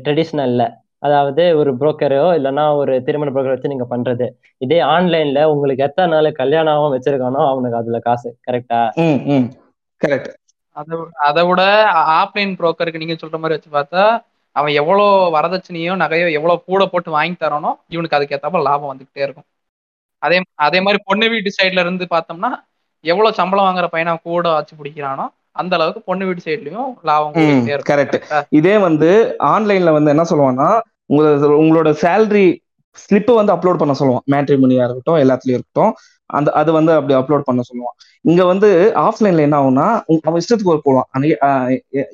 ட்ரெடிஷ்னல்ல 0.03 0.63
அதாவது 1.03 1.43
ஒரு 1.59 1.71
புரோக்கரோ 1.77 2.25
இல்லைன்னா 2.37 2.65
ஒரு 2.75 2.93
திருமண 3.05 3.29
புரோக்கர் 3.31 3.53
வச்சு 3.53 3.73
நீங்க 3.73 3.87
பண்றது. 3.91 4.25
இதே 4.61 4.79
ஆன்லைன்ல 4.89 5.43
உங்களுக்கு 5.53 5.85
எத்தனை 5.87 6.09
நாள் 6.13 6.39
கல்யாணம் 6.41 6.93
வச்சிருக்கானோ 6.95 7.41
அவனுக்கு 7.51 7.79
அதுல 7.79 7.99
காசு. 8.01 8.29
கரெக்டா 8.47 8.81
ம் 9.03 9.19
ம். 9.33 9.47
கரெக்ட் 10.01 10.29
அதை 10.77 10.97
அதை 11.27 11.41
விட 11.47 11.61
ஆஃப்லைன் 12.17 12.53
புரோக்கருக்கு 12.59 13.01
நீங்க 13.01 13.15
சொல்ற 13.21 13.37
மாதிரி 13.39 13.55
வச்சு 13.57 13.71
பார்த்தா 13.71 14.03
அவன் 14.55 14.73
எவ்வளோ 14.81 15.03
வரதட்சணையோ 15.35 15.93
நகையோ 16.01 16.27
எவ்வளோ 16.37 16.55
கூட 16.63 16.83
போட்டு 16.85 17.09
வாங்கி 17.11 17.35
தரானோ 17.35 17.71
இவனுக்கு 17.89 18.17
அதுக்கு 18.17 18.35
ஏத்தாப்புல 18.37 18.63
லாபம் 18.63 18.91
வந்துகிட்டே 18.91 19.25
இருக்கும். 19.25 19.47
அதே 20.21 20.37
அதே 20.65 20.79
மாதிரி 20.81 20.99
பொண்ணு 21.07 21.25
வீட்டு 21.29 21.51
சைடுல 21.57 21.83
இருந்து 21.85 22.05
பார்த்தோம்னா 22.11 22.51
எவ்வளவு 23.05 23.37
சம்பளம் 23.39 23.67
வாங்குற 23.67 23.87
பையனை 23.93 24.11
கூட 24.25 24.47
வச்சு 24.51 24.73
பிடிக்கிறானோ 24.79 25.25
அந்த 25.55 25.73
அளவுக்கு 25.77 26.01
பொண்ணு 26.01 26.27
வீட்டு 26.27 26.45
சைட்லயும் 26.45 26.91
லாபம் 27.03 27.33
கரெக்ட்? 27.89 28.17
இதே 28.59 28.75
வந்து 28.79 29.09
ஆன்லைன்ல 29.53 29.93
வந்து 29.97 30.13
என்ன 30.13 30.25
சொல்லுவான்னா 30.31 30.69
உங்களோட 31.11 31.55
உங்களோட 31.63 31.89
சேலரி 32.03 32.47
ஸ்லிப்பை 33.03 33.33
வந்து 33.39 33.53
அப்லோட் 33.55 33.81
பண்ண 33.81 33.93
சொல்லுவான். 33.99 34.25
மேட்ரிமோனியா 34.33 34.83
இருக்கட்டும் 34.87 35.19
எல்லாத்துலயும் 35.23 35.57
இருக்கட்டும். 35.59 35.93
அந்த 36.37 36.49
அது 36.59 36.71
வந்து 36.77 36.91
அப்படி 36.97 37.13
அப்லோட் 37.19 37.47
பண்ண 37.47 37.61
சொல்லுவான். 37.69 37.95
இங்க 38.31 38.41
வந்து 38.51 38.67
ஆஃப்லைன்ல 39.05 39.45
என்ன 39.47 39.55
ஆகும்னா 39.61 39.87
அவன் 40.27 40.41
இஷ்டத்துக்கு 40.41 40.73
ஒரு 40.73 40.81
போடுவான். 40.85 41.09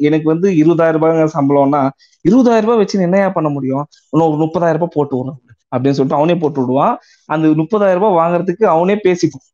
எனக்கு 0.07 0.27
வந்து 0.33 0.49
இருபதாயிரம் 0.61 0.99
ரூபாய் 0.99 1.35
சம்பளம்னா 1.37 1.81
இருபதாயிரம் 2.29 2.67
ரூபாய் 2.67 2.81
வச்சு 2.81 3.05
என்னையா 3.07 3.29
பண்ண 3.37 3.49
முடியும்? 3.57 3.83
இன்னும் 4.13 4.27
ஒரு 4.29 4.37
முப்பதாயிரம் 4.43 4.79
ரூபாய் 4.79 4.95
போட்டு 4.97 5.15
விடணும் 5.17 5.39
அப்படின்னு 5.75 5.97
சொல்லிட்டு 5.97 6.19
அவனே 6.21 6.35
போட்டு 6.43 6.59
விடுவான். 6.63 6.95
அந்த 7.33 7.47
முப்பதாயிரம் 7.61 8.01
ரூபாய் 8.01 8.17
வாங்குறதுக்கு 8.21 8.65
அவனே 8.75 8.95
பேசிப்பான் 9.07 9.45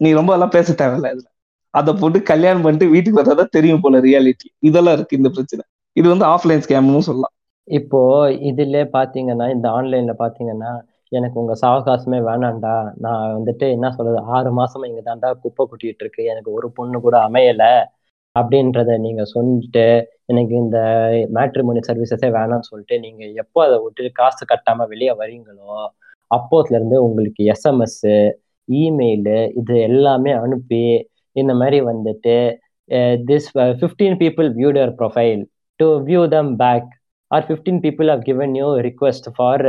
நீ 0.00 0.08
ரொம்ப 0.20 0.32
எல்லாம் 0.36 0.54
பேச 0.56 0.72
தேவையில்ல 0.80 1.10
இதுல. 1.14 1.28
அதை 1.74 1.92
போட்டு 2.00 2.18
கல்யாணம் 2.32 2.64
பண்ணிட்டு 2.64 2.86
வீட்டுக்கு 2.94 3.20
வந்தாதான் 3.22 3.54
தெரியும் 3.56 3.82
போல 3.84 4.00
ரியாலிட்டி 4.06 4.48
இதெல்லாம் 4.68 4.96
இருக்கு 4.98 5.18
இந்த 5.20 5.30
பிரச்சனை. 5.36 5.62
இது 5.96 6.06
வந்து 6.12 6.26
ஆஃப்லைன் 6.34 6.62
ஸ்கேம்னு 6.66 7.06
சொல்லலாம். 7.08 7.34
இப்போ 7.68 8.00
இதுல 8.48 8.76
பாத்தீங்கன்னா 8.96 9.46
இந்த 9.54 9.66
ஆன்லைன்ல 9.70 10.12
பாத்தீங்கன்னா 10.20 10.70
எனக்கு 11.12 11.36
உங்க 11.42 11.54
சாவகாசமே 11.62 12.18
வேணாம்டா. 12.28 12.74
நான் 13.04 13.24
வந்துட்டு 13.36 13.66
என்ன 13.76 13.86
சொல்றது 13.96 14.18
ஆறு 14.36 14.50
மாசமா 14.52 14.84
இங்க 14.90 15.02
தாண்டா 15.02 15.28
குப்பை 15.44 15.62
கொட்டிட்டு 15.64 16.02
இருக்கு. 16.04 16.22
எனக்கு 16.32 16.50
ஒரு 16.58 16.68
பொண்ணு 16.78 16.98
கூட 17.00 17.16
அமையல 17.28 17.64
அப்படின்றத 18.36 18.94
நீங்க 19.04 19.22
சொல்லிட்டு 19.34 19.84
எனக்கு 20.26 20.54
இந்த 20.64 20.78
மேட்ரிமோனி 21.36 21.82
சர்வீசஸே 21.88 22.28
வேணாம்னு 22.38 22.68
சொல்லிட்டு 22.70 22.96
நீங்க 23.04 23.22
எப்போ 23.42 23.58
அதை 23.66 23.76
விட்டு 23.84 24.10
காசு 24.18 24.44
கட்டாம 24.44 24.86
வெளியே 24.92 25.12
வரீங்களோ 25.22 25.76
அப்போத்துல 26.30 26.78
இருந்து 26.78 26.96
உங்களுக்கு 27.06 27.42
எஸ்எம்எஸ் 27.54 28.00
இமெயிலு 28.68 29.38
இது 29.60 29.74
எல்லாமே 29.88 30.32
அனுப்பி 30.44 30.82
இந்த 31.36 31.52
மாதிரி 31.54 31.78
வந்துட்டு 31.90 32.36
this 33.28 33.48
fifteen 33.80 34.18
people 34.22 34.48
viewed 34.58 34.78
your 34.80 34.94
profile 35.00 35.42
to 35.80 35.88
view 36.08 36.22
them 36.28 36.52
back 36.56 36.90
or 37.34 37.44
fifteen 37.48 37.80
people 37.84 38.08
have 38.12 38.24
given 38.30 38.52
you 38.60 38.68
request 38.88 39.28
for 39.36 39.64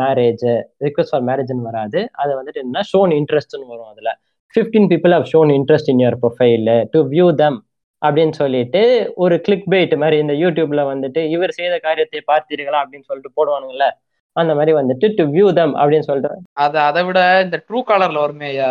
marriage 0.00 0.44
request 0.86 1.12
for 1.12 1.24
மேரேஜ்னு 1.30 1.66
வராது. 1.70 2.00
அது 2.22 2.32
வந்துட்டு 2.38 2.60
என்ன 2.66 2.82
ஷோன் 2.92 3.12
இன்ட்ரெஸ்ட்னு 3.20 3.66
வரும் 3.72 3.90
அதில். 3.92 4.12
Fifteen 4.54 4.88
people 4.92 5.12
have 5.16 5.26
shown 5.32 5.50
interest 5.58 5.90
in 5.92 6.02
your 6.04 6.18
profile 6.22 6.70
to 6.94 7.00
view 7.14 7.26
them 7.42 7.58
அப்படின்னு 8.02 8.34
சொல்லிட்டு 8.42 8.80
ஒரு 9.22 9.34
கிளிக் 9.46 9.66
பெய்ட் 9.72 9.94
மாதிரி 10.02 10.16
இந்த 10.24 10.34
யூடியூப்ல 10.42 10.82
வந்துட்டு 10.92 11.22
இவர் 11.34 11.56
செய்த 11.58 11.74
காரியத்தை 11.86 12.20
பார்த்தீர்களா 12.32 12.78
அப்படின்னு 12.84 13.08
சொல்லிட்டு 13.10 13.36
போடுவானுங்கல்ல? 13.38 13.88
அந்த 14.36 14.52
மாதிரி 14.58 14.72
வந்துட்டு 14.78 15.06
டு 15.18 15.24
வியூ 15.34 15.48
தம் 15.58 15.74
அப்படின்னு 15.80 16.06
சொல்லிட்டு. 16.08 16.40
அது 16.64 16.78
அதை 16.88 17.02
விட 17.08 17.20
இந்த 17.46 17.58
ட்ரூ 17.66 17.80
காலர்ல 17.90 18.18
வருமே 18.24 18.48
ஐயா. 18.54 18.70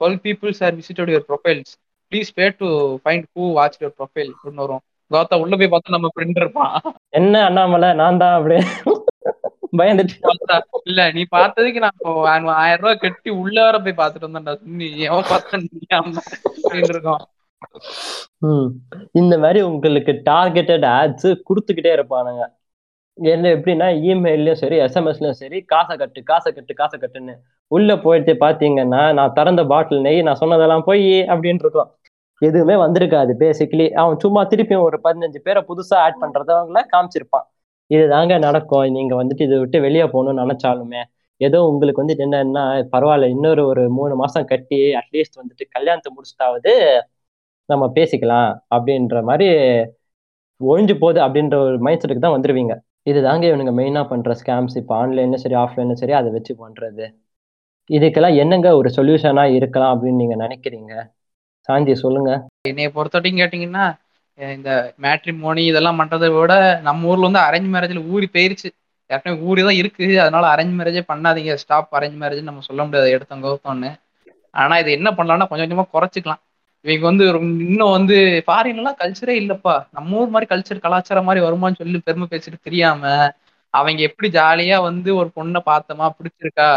Twelve 0.00 0.18
peoples 0.26 0.60
are 0.66 0.74
visited 0.80 1.12
your 1.14 1.26
profiles 1.30 1.72
please 2.12 2.30
pay 2.38 2.46
to 2.60 2.68
find 3.04 3.26
who 3.36 3.46
watch 3.58 3.78
your 3.82 3.96
profile 4.00 4.30
அப்படின்னு 4.32 4.64
வரும். 4.66 4.82
கௌதா 5.10 5.38
உள்ள 5.42 5.54
போய் 5.60 5.72
பார்த்தா 5.72 5.96
நம்ம 5.96 6.10
ஃப்ரெண்ட் 6.14 6.40
இருப்பான். 6.42 6.74
என்ன 7.20 7.42
அண்ணாமலை? 7.48 7.90
நான் 8.00 8.20
தான் 8.22 8.36
அப்படியே 8.38 8.62
பயந்துட்டு 9.78 10.14
இல்ல 10.90 11.00
நீ 11.16 11.22
பார்த்ததுக்கு 11.36 11.80
நான் 11.84 12.48
ஆயிரம் 12.64 12.82
ரூபாய் 12.82 13.02
கட்டி 13.04 13.30
உள்ள 13.42 13.56
வர 13.66 13.78
போய் 13.84 14.00
பார்த்துட்டு 14.00 14.28
வந்தேன்டா 14.28 14.54
நீ 14.80 14.88
எவன் 15.08 15.30
பார்த்தா 15.32 15.60
நீ 15.62 15.86
ஆமா 16.00 16.20
அப்படின்னு 16.64 16.92
இருக்கோம். 16.94 17.22
இந்த 19.20 19.34
மாதிரி 19.44 19.60
உங்களுக்கு 19.70 20.12
டார்கெட்டட் 20.30 20.86
ஆட்ஸ் 20.98 21.28
கொடுத்துக்கிட்டே 21.48 21.92
இருப்பானுங்க. 21.96 22.44
என்ன 23.18 23.50
எப்படின்னா 23.56 23.88
இமெயிலையும் 24.10 24.60
சரி 24.62 24.76
எஸ்எம்எஸ்லயும் 24.84 25.38
சரி 25.40 25.58
காசை 25.72 25.94
கட்டு 25.96 26.20
காசை 26.30 26.50
கட்டு 26.52 26.74
காசை 26.80 26.96
கட்டுன்னு 26.98 27.34
உள்ள 27.70 27.90
போயிட்டு 28.04 28.32
பாத்தீங்கன்னா 28.44 29.02
நான் 29.18 29.36
திறந்த 29.38 29.62
பாட்டில் 29.72 30.04
நெய் 30.06 30.26
நான் 30.28 30.40
சொன்னதெல்லாம் 30.42 30.86
போய் 30.88 31.06
அப்படின்னு 31.32 31.62
இருக்கும். 31.64 31.90
எதுவுமே 32.42 32.74
வந்திருக்காது 32.84 33.32
பேசிக்கலி 33.42 33.86
அவன் 34.00 34.16
சும்மா 34.24 34.40
திருப்பியும் 34.52 34.86
ஒரு 34.88 34.96
பதினஞ்சு 35.04 35.40
பேரை 35.46 35.60
புதுசா 35.68 35.96
ஆட் 36.06 36.20
பண்றதவங்கள 36.22 36.80
காமிச்சிருப்பான். 36.92 37.46
இதுதாங்க 37.90 38.34
நடக்கும். 38.46 38.86
நீங்க 38.96 39.14
வந்துட்டு 39.22 39.46
இதை 39.48 39.56
விட்டு 39.62 39.78
வெளியே 39.86 40.06
போகணும்னு 40.14 40.42
நினைச்சாலுமே 40.44 41.02
ஏதோ 41.40 41.58
உங்களுக்கு 41.70 42.02
வந்துட்டு 42.02 42.24
என்னன்னா 42.26 42.62
பரவாயில்ல 42.94 43.26
இன்னொரு 43.34 43.62
ஒரு 43.70 43.82
மூணு 43.98 44.14
மாசம் 44.22 44.48
கட்டி 44.52 44.78
அட்லீஸ்ட் 45.00 45.40
வந்துட்டு 45.40 45.64
கல்யாணத்தை 45.76 46.10
முடிச்சிட்டாவது 46.16 46.72
நம்ம 47.68 47.84
பேசிக்கலாம் 47.96 48.50
அப்படின்ற 48.76 49.22
மாதிரி 49.30 49.48
ஒழிஞ்சு 50.60 50.94
போகுது 51.02 51.20
அப்படின்ற 51.26 51.56
ஒரு 51.66 51.78
மைண்ட் 51.86 52.02
செட்டுக்கு 52.02 52.24
தான் 52.26 52.36
வந்துருவீங்க. 52.36 52.74
இதுதாங்க 53.10 53.44
இவனுங்க 53.50 53.72
மெயினாக 53.80 54.06
பண்ற 54.12 54.34
ஸ்கேம்ஸ் 54.40 54.76
இப்போ 54.80 54.94
ஆன்லைன்ல 55.00 55.38
சரி 55.44 55.56
ஆஃப்லைன்ல 55.62 55.96
சரி 56.02 56.14
அதை 56.20 56.28
வச்சு 56.36 56.52
பண்றது. 56.64 57.06
இதுக்கெல்லாம் 57.90 58.36
என்னங்க 58.42 58.68
ஒரு 58.80 58.90
சொல்யூஷனா 58.98 59.44
இருக்கலாம் 59.58 59.92
அப்படின்னு 59.94 60.22
நீங்க 60.22 60.36
நினைக்கிறீங்க? 60.44 60.92
சாந்தி 61.68 61.94
சொல்லுங்க. 61.96 62.30
என்னைய 62.64 62.88
பொறுத்த 62.92 63.16
வரைக்கும் 63.16 63.40
கேட்டிங்கன்னா 63.40 63.84
இந்த 64.38 64.70
மேட்ரிமோனி 65.02 65.62
இதெல்லாம் 65.64 66.00
பண்றதை 66.00 66.28
விட 66.34 66.52
நம்ம 66.82 67.10
ஊர்ல 67.10 67.28
வந்து 67.28 67.44
அரேஞ்ச் 67.46 67.68
மேரேஜ்ல 67.74 68.00
ஊறி 68.12 68.26
போயிருச்சு. 68.28 68.68
ஏற்கனவே 69.10 69.42
ஊறி 69.42 69.62
தான் 69.62 69.78
இருக்கு. 69.80 70.06
அதனால 70.22 70.44
அரேஞ்ச் 70.54 70.74
மேரேஜே 70.78 71.02
பண்ணாதீங்க. 71.10 71.54
ஸ்டாப் 71.62 71.94
அரேஞ்ச் 71.98 72.18
மேரேஜ் 72.22 72.48
நம்ம 72.48 72.64
சொல்ல 72.68 72.82
முடியாது. 72.84 73.14
எடுத்தோம் 73.16 73.44
கௌத்தம்னு 73.44 73.90
ஆனா 74.54 74.74
இது 74.78 74.90
என்ன 74.98 75.08
பண்ணலாம்னா 75.10 75.46
கொஞ்சம் 75.48 75.66
கொஞ்சமா 75.66 75.86
குறைச்சிக்கலாம். 75.94 76.42
இவங்க 76.84 77.06
வந்து 77.10 77.24
இன்னும் 77.66 77.94
வந்து 77.96 78.16
ஃபாரின்லாம் 78.46 78.98
கல்ச்சரே 79.00 79.34
இல்லப்பா. 79.42 79.74
நம்ம 79.90 80.16
ஊர் 80.16 80.32
மாதிரி 80.34 80.46
கல்ச்சர் 80.50 80.84
கலாச்சாரம் 80.84 81.26
மாதிரி 81.28 81.40
வருமான்னு 81.46 81.80
சொல்லி 81.82 81.98
பெருமை 82.08 82.26
பேசிட்டு 82.30 82.58
தெரியாம 82.62 83.02
அவங்க 83.74 84.00
எப்படி 84.08 84.28
ஜாலியா 84.32 84.76
வந்து 84.82 85.10
ஒரு 85.16 85.28
பொண்ணை 85.36 85.60
பார்த்தோமா 85.66 86.06
பிடிச்சிருக்கா 86.18 86.68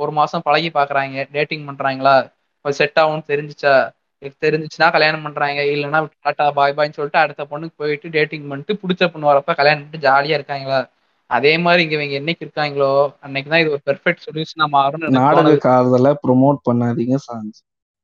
ஒரு 0.00 0.12
மாசம் 0.12 0.44
பழகி 0.44 0.70
பாக்குறாங்க 0.70 1.26
டேட்டிங் 1.34 1.66
பண்றாங்களா 1.68 2.14
செட் 2.64 2.98
ஆகும்னு 2.98 3.28
தெரிஞ்சுச்சா 3.28 3.74
தெரிஞ்சுச்சுன்னா 4.44 4.88
கல்யாணம் 4.96 5.24
பண்றாங்க. 5.26 5.60
இல்லைன்னா 5.74 6.00
டாட்டா 6.26 6.44
பாய் 6.58 6.76
பாய்ன்னு 6.76 6.98
சொல்லிட்டு 6.98 7.22
அடுத்த 7.22 7.42
பொண்ணுக்கு 7.50 7.74
போயிட்டு 7.76 8.08
டேட்டிங் 8.16 8.48
பண்ணிட்டு 8.48 8.74
பிடிச்ச 8.82 9.08
பொண்ணு 9.12 9.30
வரப்ப 9.32 9.54
கல்யாணம் 9.60 9.82
பண்ணிட்டு 9.82 10.06
ஜாலியா 10.08 10.38
இருக்காங்களா? 10.38 10.80
அதே 11.30 11.52
மாதிரி 11.58 11.82
இங்க 11.84 11.94
இவங்க 11.94 12.16
என்னைக்கு 12.20 12.44
இருக்காங்களோ 12.46 12.90
அன்னைக்கு 13.24 13.50
தான் 13.52 13.62
இது 13.62 13.72
ஒரு 13.76 13.82
பெர்ஃபெக்ட் 13.88 14.26
சொல்யூஷனா 14.26 14.66
எனக்கு 14.90 15.16
நாடக 15.20 15.56
காதலை 15.68 16.12
ப்ரொமோட் 16.24 16.58
பண்ணாதீங்க 16.68 17.16
சாஞ்சி. 17.26 17.60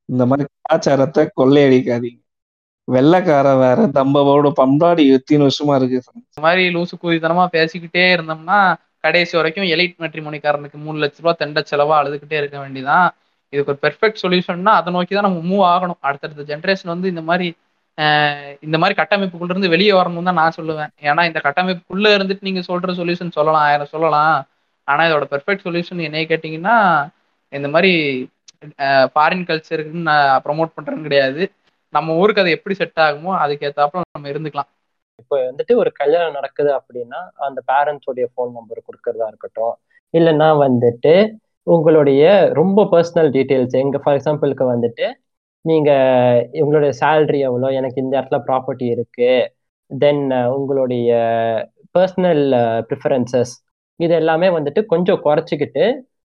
இந்த 0.08 0.22
மாதிரி 0.26 0.48
கலாச்சாரத்தை 0.48 1.24
கொள்ளையடிக்காதீங்க. 1.40 2.18
வெள்ளைக்கார 2.88 3.48
வேற 3.56 3.80
தம்பவோட 3.98 4.48
பம்பாடி 4.60 5.02
எத்தனை 5.16 5.42
வருஷமா 5.46 5.74
இருக்கு. 5.78 5.98
இந்த 6.30 6.40
மாதிரி 6.40 6.62
லூசு 6.76 6.94
கூதித்தனமா 7.02 7.44
பேசிக்கிட்டே 7.56 8.04
இருந்தோம்னா 8.14 8.58
கடைசி 9.00 9.36
வரைக்கும் 9.36 9.68
எலைட் 9.74 9.96
மேட்ரிமோனிக்காரனுக்கு 10.02 10.78
மூணு 10.86 10.98
லட்ச 11.04 11.22
ரூபா 11.22 11.32
தெண்ட 11.40 11.62
செலவா 11.70 11.94
அழுதுகிட்டே 12.00 12.36
இருக்க 12.40 12.56
வேண்டியதான் 12.58 13.08
இதுக்கு 13.53 13.72
ஒரு 13.72 13.80
பெர்ஃபெக்ட் 13.84 14.22
சொல்யூஷன்னா 14.24 14.72
அதை 14.80 14.90
நோக்கி 14.96 15.12
தான் 15.16 15.28
நம்ம 15.28 15.42
மூவ் 15.50 15.64
ஆகணும். 15.74 16.00
அடுத்தடுத்த 16.09 16.46
ஜென்ரேஷன் 16.53 16.92
வந்து 16.94 17.12
இந்த 17.14 17.24
மாதிரி 17.30 17.48
இந்த 18.66 18.76
மாதிரி 18.82 18.94
கட்டமைப்புக்குள்ள 19.00 19.53
இருந்து 19.55 19.72
வெளியே 19.72 19.92
வரணும்னு 19.96 20.28
தான் 20.28 20.38
நான் 20.42 20.55
சொல்லுவேன். 20.59 20.92
ஏன்னா 21.09 21.22
இந்த 21.30 21.40
கட்டமைப்புக்குள்ள 21.46 22.09
இருந்துட்டு 22.16 22.46
நீங்க 22.48 22.62
சொல்ற 22.68 22.92
சொல்யூஷன் 23.00 23.36
சொல்லலாம் 23.38 23.64
ஆயிரம் 23.66 23.92
சொல்லலாம். 23.94 24.36
ஆனா 24.88 25.03
இதோட 25.09 25.26
பெர்ஃபெக்ட் 25.32 25.64
சொல்யூஷன் 25.66 26.00
என்னைய 26.07 26.26
கேட்டீங்கன்னா 26.30 26.76
இந்த 27.53 27.68
மாதிரி 27.74 27.92
ஃபாரின் 29.14 29.46
கல்ச்சருக்குன்னு 29.50 30.09
நான் 30.11 30.42
ப்ரொமோட் 30.46 30.74
பண்றேன்னு 30.76 31.07
கிடையாது. 31.09 31.42
நம்ம 31.94 32.14
ஊருக்கு 32.20 32.42
அது 32.44 32.57
எப்படி 32.57 32.74
செட் 32.80 33.03
ஆகுமோ 33.07 33.32
அதுக்கு 33.42 33.66
ஏத்தாப்புல 33.68 34.05
நம்ம 34.16 34.30
இருந்துக்கலாம். 34.32 34.70
இப்போ 35.20 35.36
வந்துட்டு 35.48 35.72
ஒரு 35.82 35.90
கல்யாணம் 36.00 36.36
நடக்குது 36.38 36.70
அப்படின்னா 36.78 37.20
அந்த 37.48 37.61
பேரண்ட்ஸோடைய 37.70 38.26
ஃபோன் 38.32 38.57
நம்பர் 38.59 38.86
கொடுக்கறதா 38.88 39.26
இருக்கட்டும் 39.32 39.74
இல்லைன்னா 40.14 40.48
வந்துட்டு 40.64 41.14
உங்களுடைய 41.66 42.22
ரொம்ப 42.52 42.84
பர்சனல் 42.92 43.30
டீட்டெயில்ஸ் 43.30 43.76
எங்க 43.76 43.98
ஃபார் 43.98 44.16
எக்ஸாம்பிளுக்கு 44.18 44.64
வந்துட்டு 44.66 45.06
நீங்க 45.64 45.90
உங்களுடைய 46.60 46.92
சேலரி 47.00 47.40
எவ்வளோ 47.40 47.68
எனக்கு 47.72 47.98
இந்த 48.02 48.14
இடத்துல 48.18 48.38
ப்ராப்பர்ட்டி 48.46 48.86
இருக்கு 48.86 49.32
தென் 49.90 50.24
உங்களுடைய 50.56 51.10
பர்சனல் 51.94 52.44
ப்ரிஃபரன்சஸ் 52.88 53.52
இது 54.00 54.14
எல்லாமே 54.14 54.48
வந்துட்டு 54.48 54.80
கொஞ்சம் 54.84 55.22
குறைச்சிக்கிட்டு 55.24 55.84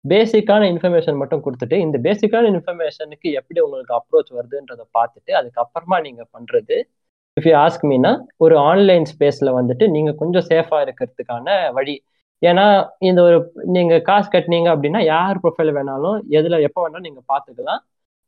பேசிக்கான 0.04 0.66
இன்ஃபர்மேஷன் 0.66 1.18
மட்டும் 1.18 1.42
கொடுத்துட்டு 1.44 1.76
இந்த 1.78 1.96
பேசிக்கான 1.98 2.48
இன்ஃபர்மேஷனுக்கு 2.50 3.28
எப்படி 3.32 3.60
உங்களுக்கு 3.60 3.92
அப்ரோச் 3.94 4.30
வருதுன்றதை 4.30 4.84
பார்த்துட்டு 4.92 5.32
அதுக்கப்புறமா 5.32 5.98
நீங்க 6.00 6.22
பண்றது 6.34 6.76
இஃப் 7.36 7.46
யூ 7.46 7.54
ஆஸ்க் 7.56 7.84
மீனா 7.84 8.12
ஒரு 8.36 8.54
ஆன்லைன் 8.62 9.06
ஸ்பேஸ்ல 9.06 9.50
வந்துட்டு 9.58 9.84
நீங்க 9.88 10.10
கொஞ்சம் 10.12 10.46
சேஃபா 10.48 10.78
இருக்கிறதுக்கான 10.80 11.48
வழி 11.72 11.94
ஏன்னா 12.42 12.66
இந்த 13.08 13.20
ஒரு 13.22 13.38
நீங்க 13.74 13.94
காசு 14.08 14.28
கட்டினீங்க 14.28 14.68
அப்படின்னா 14.74 15.00
யார் 15.06 15.40
ப்ரொஃபைல் 15.42 15.72
வேணாலும் 15.76 16.18
எதுல 16.38 16.60
எப்போ 16.68 16.80
வேணாலும் 16.84 17.06
நீங்க 17.08 17.22
பார்த்துக்கலாம் 17.32 17.80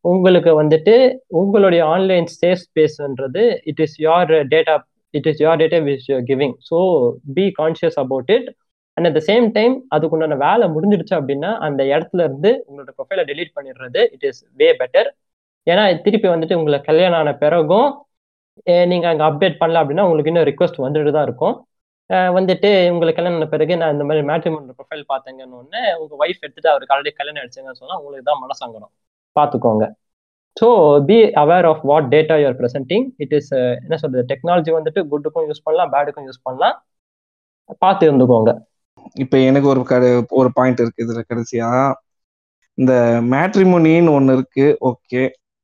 உங்களுக்கு 0.05 0.53
வந்துட்டு 0.61 0.95
உங்களுடைய 1.41 1.83
online 1.95 2.27
safe 2.35 2.63
ஸ்பேஸ்ன்றது 2.65 3.43
it 3.71 3.83
is 3.85 3.97
your 4.07 4.33
data 4.55 4.75
it 5.15 5.29
is 5.31 5.43
your 5.45 5.61
data 5.63 5.79
which 5.89 6.09
you're 6.11 6.25
giving 6.31 6.55
so 6.69 6.79
be 7.37 7.45
conscious 7.61 7.99
about 8.05 8.31
it 8.37 8.49
and 8.97 9.07
at 9.09 9.17
the 9.19 9.23
same 9.29 9.47
time 9.55 9.75
அதுக்குண்டான 9.95 10.39
வேலை 10.47 10.65
முடிஞ்சிடுச்சு 10.75 11.15
அப்படின்னா 11.19 11.51
அந்த 11.67 11.83
இடத்துல 11.93 12.25
இருந்து 12.29 12.51
உங்களோட 12.69 12.91
ப்ரொஃபைலை 12.99 13.25
டெலீட் 13.31 13.57
பண்ணிடுறது 13.57 14.03
இட் 14.15 14.27
இஸ் 14.31 14.43
வே 14.61 14.69
பெட்டர் 14.81 15.09
ஏன்னா 15.67 15.85
திருப்பி 16.07 16.29
வந்துட்டு 16.31 16.59
உங்களுக்கு 16.61 16.89
கல்யாணம் 16.91 17.21
ஆன 17.21 17.33
பிறகும் 17.43 17.89
நீங்கள் 18.91 19.11
அங்கே 19.13 19.25
அப்டேட் 19.29 19.61
பண்ணல 19.61 19.81
அப்படின்னா 19.83 20.07
உங்களுக்கு 20.07 20.31
இன்னும் 20.33 20.49
ரிக்வஸ்ட் 20.51 20.85
வந்துட்டு 20.85 21.13
தான் 21.17 21.27
இருக்கும். 21.29 21.55
வந்துட்டு 22.11 22.71
உங்களுக்கு 22.93 23.19
கல்யாணம் 23.19 23.39
ஆன 23.41 23.49
பிறகு 23.53 23.75
நான் 23.81 23.93
இந்த 23.95 24.05
மாதிரி 24.09 24.23
மேட்ரிமோனி 24.31 24.75
ப்ரொஃபைல் 24.79 25.05
பார்த்தேங்கன்னு 25.13 25.59
ஒன்று 25.61 25.81
உங்கள் 26.01 26.19
ஒய்ஃப் 26.23 26.43
எடுத்துட்டு 26.45 26.71
அவருக்கு 26.73 26.95
ஆல்ரெடி 26.95 27.13
கல்யாணம் 27.21 27.43
அடிச்சுங்கன்னு 27.43 27.81
சொன்னால் 27.83 28.01
உங்களுக்கு 28.01 28.27
தான் 28.31 28.43
மனசங்கடம் 28.45 28.93
பார்த்துக்கோங்க. 29.37 29.85
So 30.57 30.67
be 31.09 31.19
aware 31.43 31.67
of 31.71 31.85
what 31.91 32.09
data 32.15 32.35
you are 32.43 32.59
presenting 32.61 33.07
it 33.25 33.35
is 33.39 33.51
என்ன 33.85 33.97
சொல்றது? 34.03 34.25
டெக்னாலஜி 34.33 34.73
வந்துட்டு 34.79 35.03
குட்டுக்கும் 35.13 35.47
யூஸ் 35.51 35.65
பண்ணலாம் 35.67 35.93
பேடுக்கும் 35.95 36.27
யூஸ் 36.29 36.45
பண்ணலாம். 36.49 36.77
பார்த்து 37.85 38.09
இருந்துக்கோங்க. 38.09 38.51
இப்போ 39.23 39.37
எனக்கு 39.49 39.69
ஒரு 39.73 39.83
கட 39.93 40.05
ஒரு 40.41 40.49
பாயிண்ட் 40.59 40.83
இருக்கு 40.85 41.05
இதில் 41.07 41.29
கடைசியா. 41.31 41.69
இந்த 42.79 42.93
மேட்ரிமோனின்னு 43.33 44.15
ஒன்று 44.19 44.37
இருக்கு 44.39 44.67
ஓகே 44.91 45.23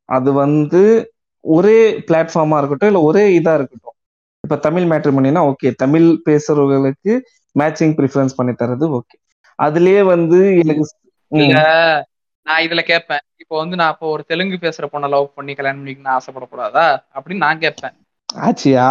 அது 0.09 0.31
வந்து 0.43 0.83
ஒரே 1.45 1.79
பிளாட்ஃபார்மா 2.09 2.57
இருக்கட்டும் 2.61 2.91
இல்லை 2.93 3.03
ஒரே 3.09 3.25
இதாக 3.39 3.59
இருக்கட்டும். 3.59 3.98
இப்ப 4.45 4.57
தமிழ் 4.59 4.87
மேட்ரிமோனினா 4.91 5.41
ஓகே 5.51 5.69
தமிழ் 5.77 6.07
பேசுறவங்களுக்கு 6.27 7.15
மேட்சிங் 7.57 7.95
ப்ரிஃபரன்ஸ் 7.99 8.37
பண்ணி 8.37 8.53
தரது 8.55 8.87
ஓகே 8.99 9.17
அதுலயே 9.59 10.03
வந்து 10.07 10.39
எனக்கு 10.63 10.85
நான் 12.47 12.63
இதுல 12.67 12.83
கேட்பேன் 12.83 13.25
இப்போ 13.43 13.55
வந்து 13.59 13.77
நான் 13.77 13.93
இப்போ 13.95 14.07
ஒரு 14.09 14.23
தெலுங்கு 14.27 14.59
பேசுற 14.63 14.85
பொண்ணை 14.93 15.09
லவ் 15.09 15.35
பண்ணி 15.35 15.53
கல்யாணம் 15.55 15.81
பண்ணிக்கணும்னு 15.81 16.15
ஆசைப்படக்கூடாதா? 16.15 16.87
அப்படின்னு 17.15 17.45
நான் 17.47 17.63
கேட்பேன் 17.65 17.97
ஆச்சியா? 18.29 18.87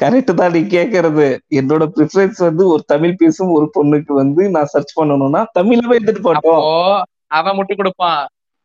கரெக்ட் 0.00 0.32
தான் 0.32 0.52
நீ 0.52 0.60
கேக்குறது. 0.74 1.26
என்னோட 1.50 1.84
ப்ரிஃபரன்ஸ் 1.96 2.40
வந்து 2.48 2.64
ஒரு 2.68 2.82
தமிழ் 2.86 3.14
பேசும் 3.16 3.54
ஒரு 3.58 3.66
பொண்ணுக்கு 3.76 4.12
வந்து 4.14 4.42
நான் 4.50 4.70
சர்ச் 4.74 4.98
பண்ணணும்னா 5.00 5.42
தமிழவே 5.58 5.96
எடுத்துட்டு 5.96 6.26
போட்டோம் 6.28 6.64
அவன் 7.30 7.56
முட்டு 7.58 7.74
கொடுப்பான். 7.74 8.22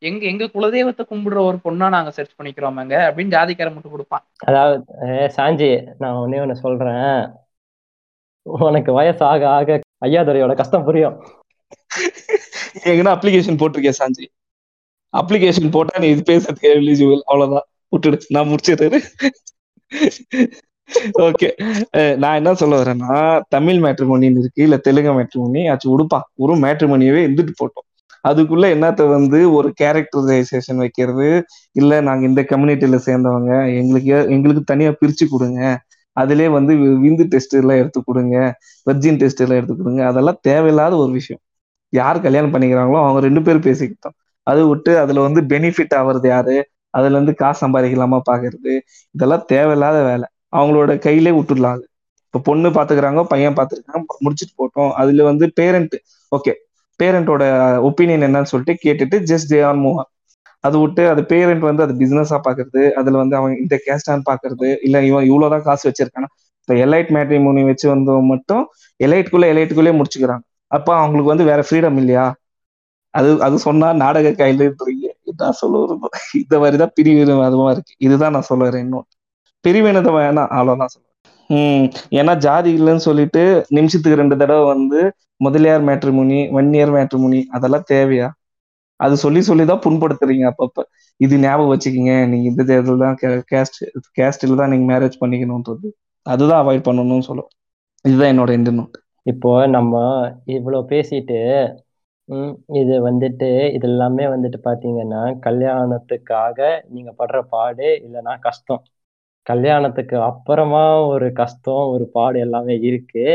எங்க 0.09 0.23
எங்க 0.31 0.45
குலதெய்வத்தை 0.55 1.03
கும்பிடுற 1.11 1.39
ஒரு 1.49 1.57
பொண்ணா 1.65 1.87
நாங்க 1.95 2.11
சர்ச் 2.17 2.37
பண்ணிக்கிறோமாங்க 2.39 2.93
அப்படின்னு 3.07 3.35
ஜாதிக்காரன் 3.35 3.75
முட்டு 3.75 3.93
கொடுப்பான். 3.93 4.23
அதாவது 4.49 4.83
சாஞ்சி 5.37 5.69
நான் 6.01 6.19
ஒன்னே 6.23 6.41
ஒன்று 6.43 6.63
சொல்றேன். 6.65 7.15
உனக்கு 8.65 8.91
வயசு 8.97 9.23
ஆக 9.31 9.43
ஆக 9.57 9.77
ஐயாதுரையோட 10.07 10.53
கஷ்டம் 10.61 10.87
புரியும். 10.87 11.15
எங்கன்னா 12.89 13.13
அப்ளிகேஷன் 13.15 13.59
போட்டிருக்கேன் 13.61 13.99
சாஞ்சி? 14.01 14.25
அப்ளிகேஷன் 15.13 15.73
போட்டா 15.75 16.01
நீ 16.03 16.07
இது 16.15 16.23
பேசுறதுக்கு 16.31 16.71
எலிஜிபிள் 16.81 17.21
அவ்வளவுதான். 17.29 17.67
விட்டுடு 17.93 18.17
நான் 18.35 18.49
முடிச்சிடுறேன். 18.51 19.07
ஓகே 21.25 21.49
நான் 22.21 22.37
என்ன 22.39 22.53
சொல்ல 22.61 22.75
வரேன்னா 22.81 23.15
தமிழ் 23.55 23.79
மேட்ரிமோனின்னு 23.85 24.41
இருக்கு 24.43 24.61
இல்ல 24.67 24.77
தெலுங்கு 24.87 25.13
மேட்ரிமோனி 25.19 25.61
ஆச்சு 25.71 25.87
உடுப்பா 25.95 26.19
ஒரு 26.43 26.53
மேட்ரிமோனியவே 26.65 27.21
இருந்துட்டு 27.25 27.53
போட்டோம். 27.61 27.87
அதுக்குள்ள 28.27 28.77
என்னத்த 28.77 29.09
வந்து 29.09 29.53
ஒரு 29.53 29.73
கேரக்டரைசேஷன் 29.81 30.75
வைக்கிறது? 30.75 31.45
இல்ல 31.71 32.01
நாங்க 32.01 32.25
இந்த 32.25 32.41
கம்யூனிட்டியில 32.41 32.99
சேர்ந்தவங்க 33.05 33.75
எங்களுக்கு 33.75 34.31
எங்களுக்கு 34.31 34.63
தனியா 34.63 34.89
பிரிச்சு 34.89 35.27
கொடுங்க. 35.29 35.81
அதுலயே 36.19 36.49
வந்து 36.49 36.73
வி- 36.73 36.99
விந்து 36.99 37.23
டெஸ்ட் 37.23 37.53
எல்லாம் 37.53 37.77
எடுத்து 37.77 38.03
கொடுங்க. 38.03 38.57
வெர்ஜின் 38.91 39.15
டெஸ்ட் 39.15 39.41
எல்லாம் 39.41 39.55
எடுத்து 39.55 39.77
கொடுங்க. 39.77 40.05
அதெல்லாம் 40.05 40.37
தேவையில்லாத 40.41 40.95
ஒரு 40.95 41.11
விஷயம். 41.11 41.41
யார் 41.89 42.21
கல்யாணம் 42.21 42.53
பண்ணிக்கிறாங்களோ 42.53 43.03
அவங்க 43.03 43.19
ரெண்டு 43.19 43.41
பேரும் 43.41 43.61
பேசிக்கிட்டோம். 43.61 44.33
அது 44.43 44.67
விட்டு 44.67 44.99
அதுல 44.99 45.21
வந்து 45.21 45.41
பெனிஃபிட் 45.41 45.93
ஆகுறது 45.95 46.27
யாரு? 46.27 46.69
அதுல 46.89 47.13
இருந்து 47.13 47.35
காசு 47.35 47.67
சம்பாதிக்கலாமா 47.67 48.21
பாக்குறது? 48.31 48.79
இதெல்லாம் 49.11 49.43
தேவையில்லாத 49.45 50.03
வேலை. 50.03 50.23
அவங்களோட 50.55 50.99
கையிலே 50.99 51.31
விட்டுடலாம் 51.31 51.71
அது. 51.71 51.87
இப்ப 52.25 52.39
பொண்ணு 52.39 52.69
பாத்துக்கிறாங்க 52.69 53.23
பையன் 53.23 53.53
பாத்துக்கிறாங்க 53.53 54.03
முடிச்சுட்டு 54.25 54.57
போட்டோம். 54.57 54.91
அதுல 54.91 55.23
வந்து 55.23 55.51
பேரண்ட் 55.53 56.01
ஓகே 56.35 56.53
பேரண்டோட 56.99 57.43
ஒப்பீனியன் 57.87 58.25
என்னன்னு 58.27 58.51
சொல்லிட்டு 58.51 58.75
கேட்டுட்டு 58.83 59.17
ஜஸ்ட் 59.31 59.51
தே 59.53 59.59
ஆன் 59.63 59.81
மூவ் 59.81 60.01
அது 60.63 60.77
விட்டு 60.79 61.03
அது 61.09 61.21
பேரண்ட் 61.25 61.63
வந்து 61.63 61.83
அது 61.83 61.93
பிசினஸா 61.93 62.37
பாக்குறது 62.47 62.81
அதுல 62.93 63.17
வந்து 63.17 63.35
அவன் 63.35 63.53
இந்த 63.55 63.75
கேஸ்டான்னு 63.85 64.27
பாக்குறது 64.29 64.69
இல்ல 64.83 65.03
இவன் 65.03 65.25
இவ்வளவுதான் 65.25 65.61
காசு 65.61 65.83
வச்சிருக்கானா? 65.89 66.29
இப்ப 66.61 66.75
எலைட் 66.85 67.11
மேட்ரிமோனி 67.15 67.63
வச்சு 67.65 67.85
வந்தவங்க 67.89 68.27
மட்டும் 68.27 68.63
எலைட்டுக்குள்ள 68.99 69.45
எலைட்டுக்குள்ளே 69.53 69.93
முடிச்சுக்கிறாங்க. 69.97 70.43
அப்ப 70.71 70.89
அவங்களுக்கு 70.95 71.33
வந்து 71.33 71.49
வேற 71.51 71.61
ஃப்ரீடம் 71.67 71.97
இல்லையா? 71.97 72.25
அது 73.13 73.29
அது 73.41 73.57
சொன்னா 73.59 73.87
நாடக 73.95 74.31
கையிலன்றீங்க 74.39 75.03
இதான் 75.31 75.57
சொல்ல 75.59 75.75
வருது 75.83 76.09
இந்த 76.41 76.55
மாதிரிதான் 76.59 76.93
பிரிவினவாதமா 76.97 77.67
இருக்கு. 77.71 77.93
இதுதான் 77.99 78.33
நான் 78.33 78.49
சொல்ல 78.49 78.69
வரேன் 78.69 78.83
இன்னும் 78.85 79.05
பிரிவினதை 79.65 80.11
வேணாம். 80.17 80.51
அவ்வளவுதான் 80.57 80.93
சொல்லுவேன் 80.95 81.14
உம் 81.49 81.85
ஏன்னா 82.19 82.33
ஜாதி 82.45 82.69
இல்லைன்னு 82.77 83.05
சொல்லிட்டு 83.07 83.41
நிமிஷத்துக்கு 83.77 84.21
ரெண்டு 84.21 84.35
தடவை 84.41 84.63
வந்து 84.73 84.99
Mudaliar 85.41 85.83
matrimony 85.89 86.39
one 86.57 86.71
year 86.77 86.93
matrimony 86.95 87.41
அதெல்லாம் 87.55 87.87
தேவையா? 87.91 88.27
அது 88.99 89.15
சொல்லி 89.23 89.41
சொல்லி 89.49 89.63
தான் 89.71 89.83
புண்படுத்துறீங்க 89.85 90.45
அப்பப்ப. 90.51 90.77
இது 91.19 91.35
ஞாபகம் 91.43 91.71
வச்சுக்கிங்க. 91.73 92.13
நீங்க 92.31 92.45
இந்த 92.51 92.63
தேர்தல் 92.71 93.03
தான் 93.03 93.17
கேஸ்ட் 93.51 93.79
கேஸ்டில் 94.19 94.59
தான் 94.61 94.71
நீங்க 94.73 94.85
மேரேஜ் 94.93 95.21
பண்ணிக்கணும்ன்றது 95.23 95.87
அதுதான் 96.25 96.61
அவாய்ட் 96.63 96.87
பண்ணணும்னு 96.87 97.27
சொல்லும். 97.29 97.49
இதுதான் 98.05 98.31
என்னோட 98.33 98.51
எண்டு 98.57 98.71
நோட் 98.77 98.95
இப்போ 99.25 99.51
நம்ம 99.75 99.93
இவ்வளோ 100.55 100.79
பேசிட்டு 100.91 101.37
இது 102.81 102.95
வந்துட்டு 103.07 103.47
இது 103.75 103.87
எல்லாமே 103.89 104.25
வந்துட்டு 104.33 104.59
பாத்தீங்கன்னா 104.67 105.21
கல்யாணத்துக்காக 105.45 106.59
நீங்க 106.93 107.11
படுற 107.19 107.39
பாடு 107.53 107.87
இல்லைன்னா 108.05 108.33
கஷ்டம். 108.47 108.81
கல்யாணத்துக்கு 109.45 110.17
அப்புறமா 110.29 110.83
ஒரு 111.07 111.27
கஷ்டம் 111.39 111.83
ஒரு 111.93 112.05
பாடு 112.15 112.37
எல்லாமே 112.45 112.75
இருக்கு. 112.89 113.25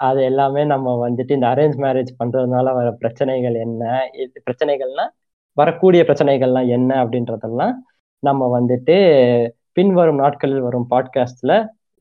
அது 0.00 0.20
எல்லாமே 0.24 0.62
நம்ம 0.72 0.94
வந்துட்டு 1.04 1.36
இந்த 1.36 1.46
அரேஞ்ச் 1.54 1.76
மேரேஜ் 1.84 2.10
பண்றதுனால 2.20 2.72
வர 2.78 2.88
பிரச்சனைகள் 3.02 3.56
என்ன? 3.66 3.82
இது 4.22 4.42
பிரச்சனைகள்னா 4.46 5.06
வரக்கூடிய 5.56 6.02
பிரச்சனைகள்லாம் 6.08 6.68
என்ன 6.68 6.90
அப்படின்றதெல்லாம் 7.04 7.74
நம்ம 8.22 8.48
வந்துட்டு 8.58 8.96
பின்வரும் 9.72 10.20
நாட்களில் 10.22 10.66
வரும் 10.66 10.86
பாட்காஸ்ட்ல 10.90 11.52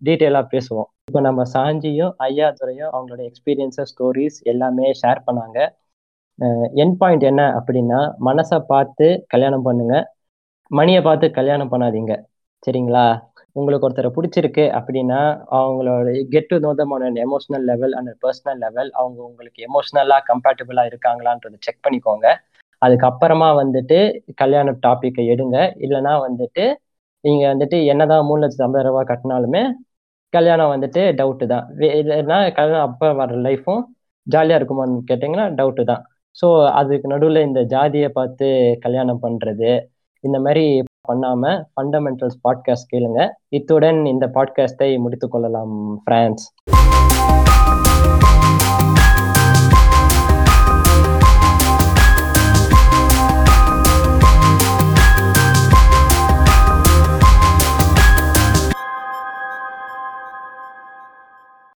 டீட்டெயிலாக 0.02 0.46
பேசுவோம். 0.54 0.90
இப்போ 1.08 1.20
நம்ம 1.28 1.42
சாஞ்சியும் 1.54 2.14
ஐயாதுரையும் 2.28 2.92
அவங்களோட 2.96 3.22
எக்ஸ்பீரியன்ஸஸ் 3.30 3.92
ஸ்டோரிஸ் 3.92 4.38
எல்லாமே 4.52 4.88
ஷேர் 5.02 5.22
பண்ணாங்க. 5.28 5.60
என் 6.84 6.96
பாயிண்ட் 7.02 7.26
என்ன 7.32 7.44
அப்படின்னா 7.60 8.00
மனசை 8.28 8.60
பார்த்து 8.72 9.08
கல்யாணம் 9.34 9.66
பண்ணுங்க. 9.68 9.96
மணியை 10.72 11.02
பார்த்து 11.02 11.28
கல்யாணம் 11.32 11.72
பண்ணாதீங்க. 11.74 12.14
சரிங்களா? 12.64 13.06
உங்களுக்கு 13.56 13.88
ஒருத்தரை 13.90 14.10
பிடிச்சிருக்கு 14.16 14.64
அப்படின்னா 14.78 15.20
அவங்களோட 15.52 16.28
get 16.30 16.48
to 16.48 16.60
know 16.60 16.74
them 16.74 16.92
on 16.92 17.16
emotional 17.16 17.64
level 17.64 17.94
and 17.94 18.10
personal 18.22 18.58
level 18.58 18.92
அவங்க 18.92 19.24
உங்களுக்கு 19.24 19.66
எமோஷனலாக 19.68 20.22
கம்பேட்டபிளாக 20.28 20.90
இருக்காங்களான்றதை 20.92 21.58
செக் 21.60 21.84
பண்ணிக்கோங்க. 21.88 22.28
அதுக்கப்புறமா 22.82 23.50
வந்துட்டு 23.64 23.98
கல்யாண 24.36 24.72
டாப்பிக்கை 24.88 25.26
எடுங்க. 25.34 25.58
இல்லைன்னா 25.78 26.14
வந்துட்டு 26.28 26.66
நீங்கள் 27.22 27.58
வந்துட்டு 27.58 27.86
என்னதான் 27.86 28.26
மூணு 28.26 28.40
லட்சத்து 28.40 28.64
ஐம்பது 28.64 28.84
ரூபா 28.84 29.04
கட்டினாலுமே 29.04 29.64
கல்யாணம் 30.30 30.82
வந்துட்டு 30.82 31.02
டவுட்டு 31.16 31.46
தான். 31.46 31.68
வே- 31.78 31.96
இல்லைன்னா 32.02 32.54
கல்யாணம் 32.54 32.88
அப்போ 32.90 33.14
வர 33.14 33.36
லைஃப்பும் 33.36 33.84
ஜாலியாக 34.24 34.64
இருக்குமான்னு 34.64 35.00
கேட்டிங்கன்னா 35.12 35.48
டவுட்டு 35.60 35.84
தான். 35.84 36.04
ஸோ 36.42 36.48
அதுக்கு 36.72 37.08
நடுவில் 37.08 37.46
இந்த 37.46 37.62
ஜாதியை 37.64 38.10
பார்த்து 38.10 38.78
கல்யாணம் 38.82 39.22
பண்ணுறது 39.22 39.70
இந்த 40.26 40.40
மாதிரி 40.40 40.66
பண்ணாம 41.08 41.44
ஃபண்டமெண்டல்ஸ் 41.74 42.40
பாட்காஸ்ட் 42.44 42.90
கேளுங்க. 42.94 43.20
இத்துடன் 43.50 44.06
இந்த 44.06 44.26
பாட்காஸ்டை 44.34 44.90
முடித்துக் 45.00 45.32
கொள்ளலாம் 45.32 45.76
பிரான்ஸ் 46.04 46.46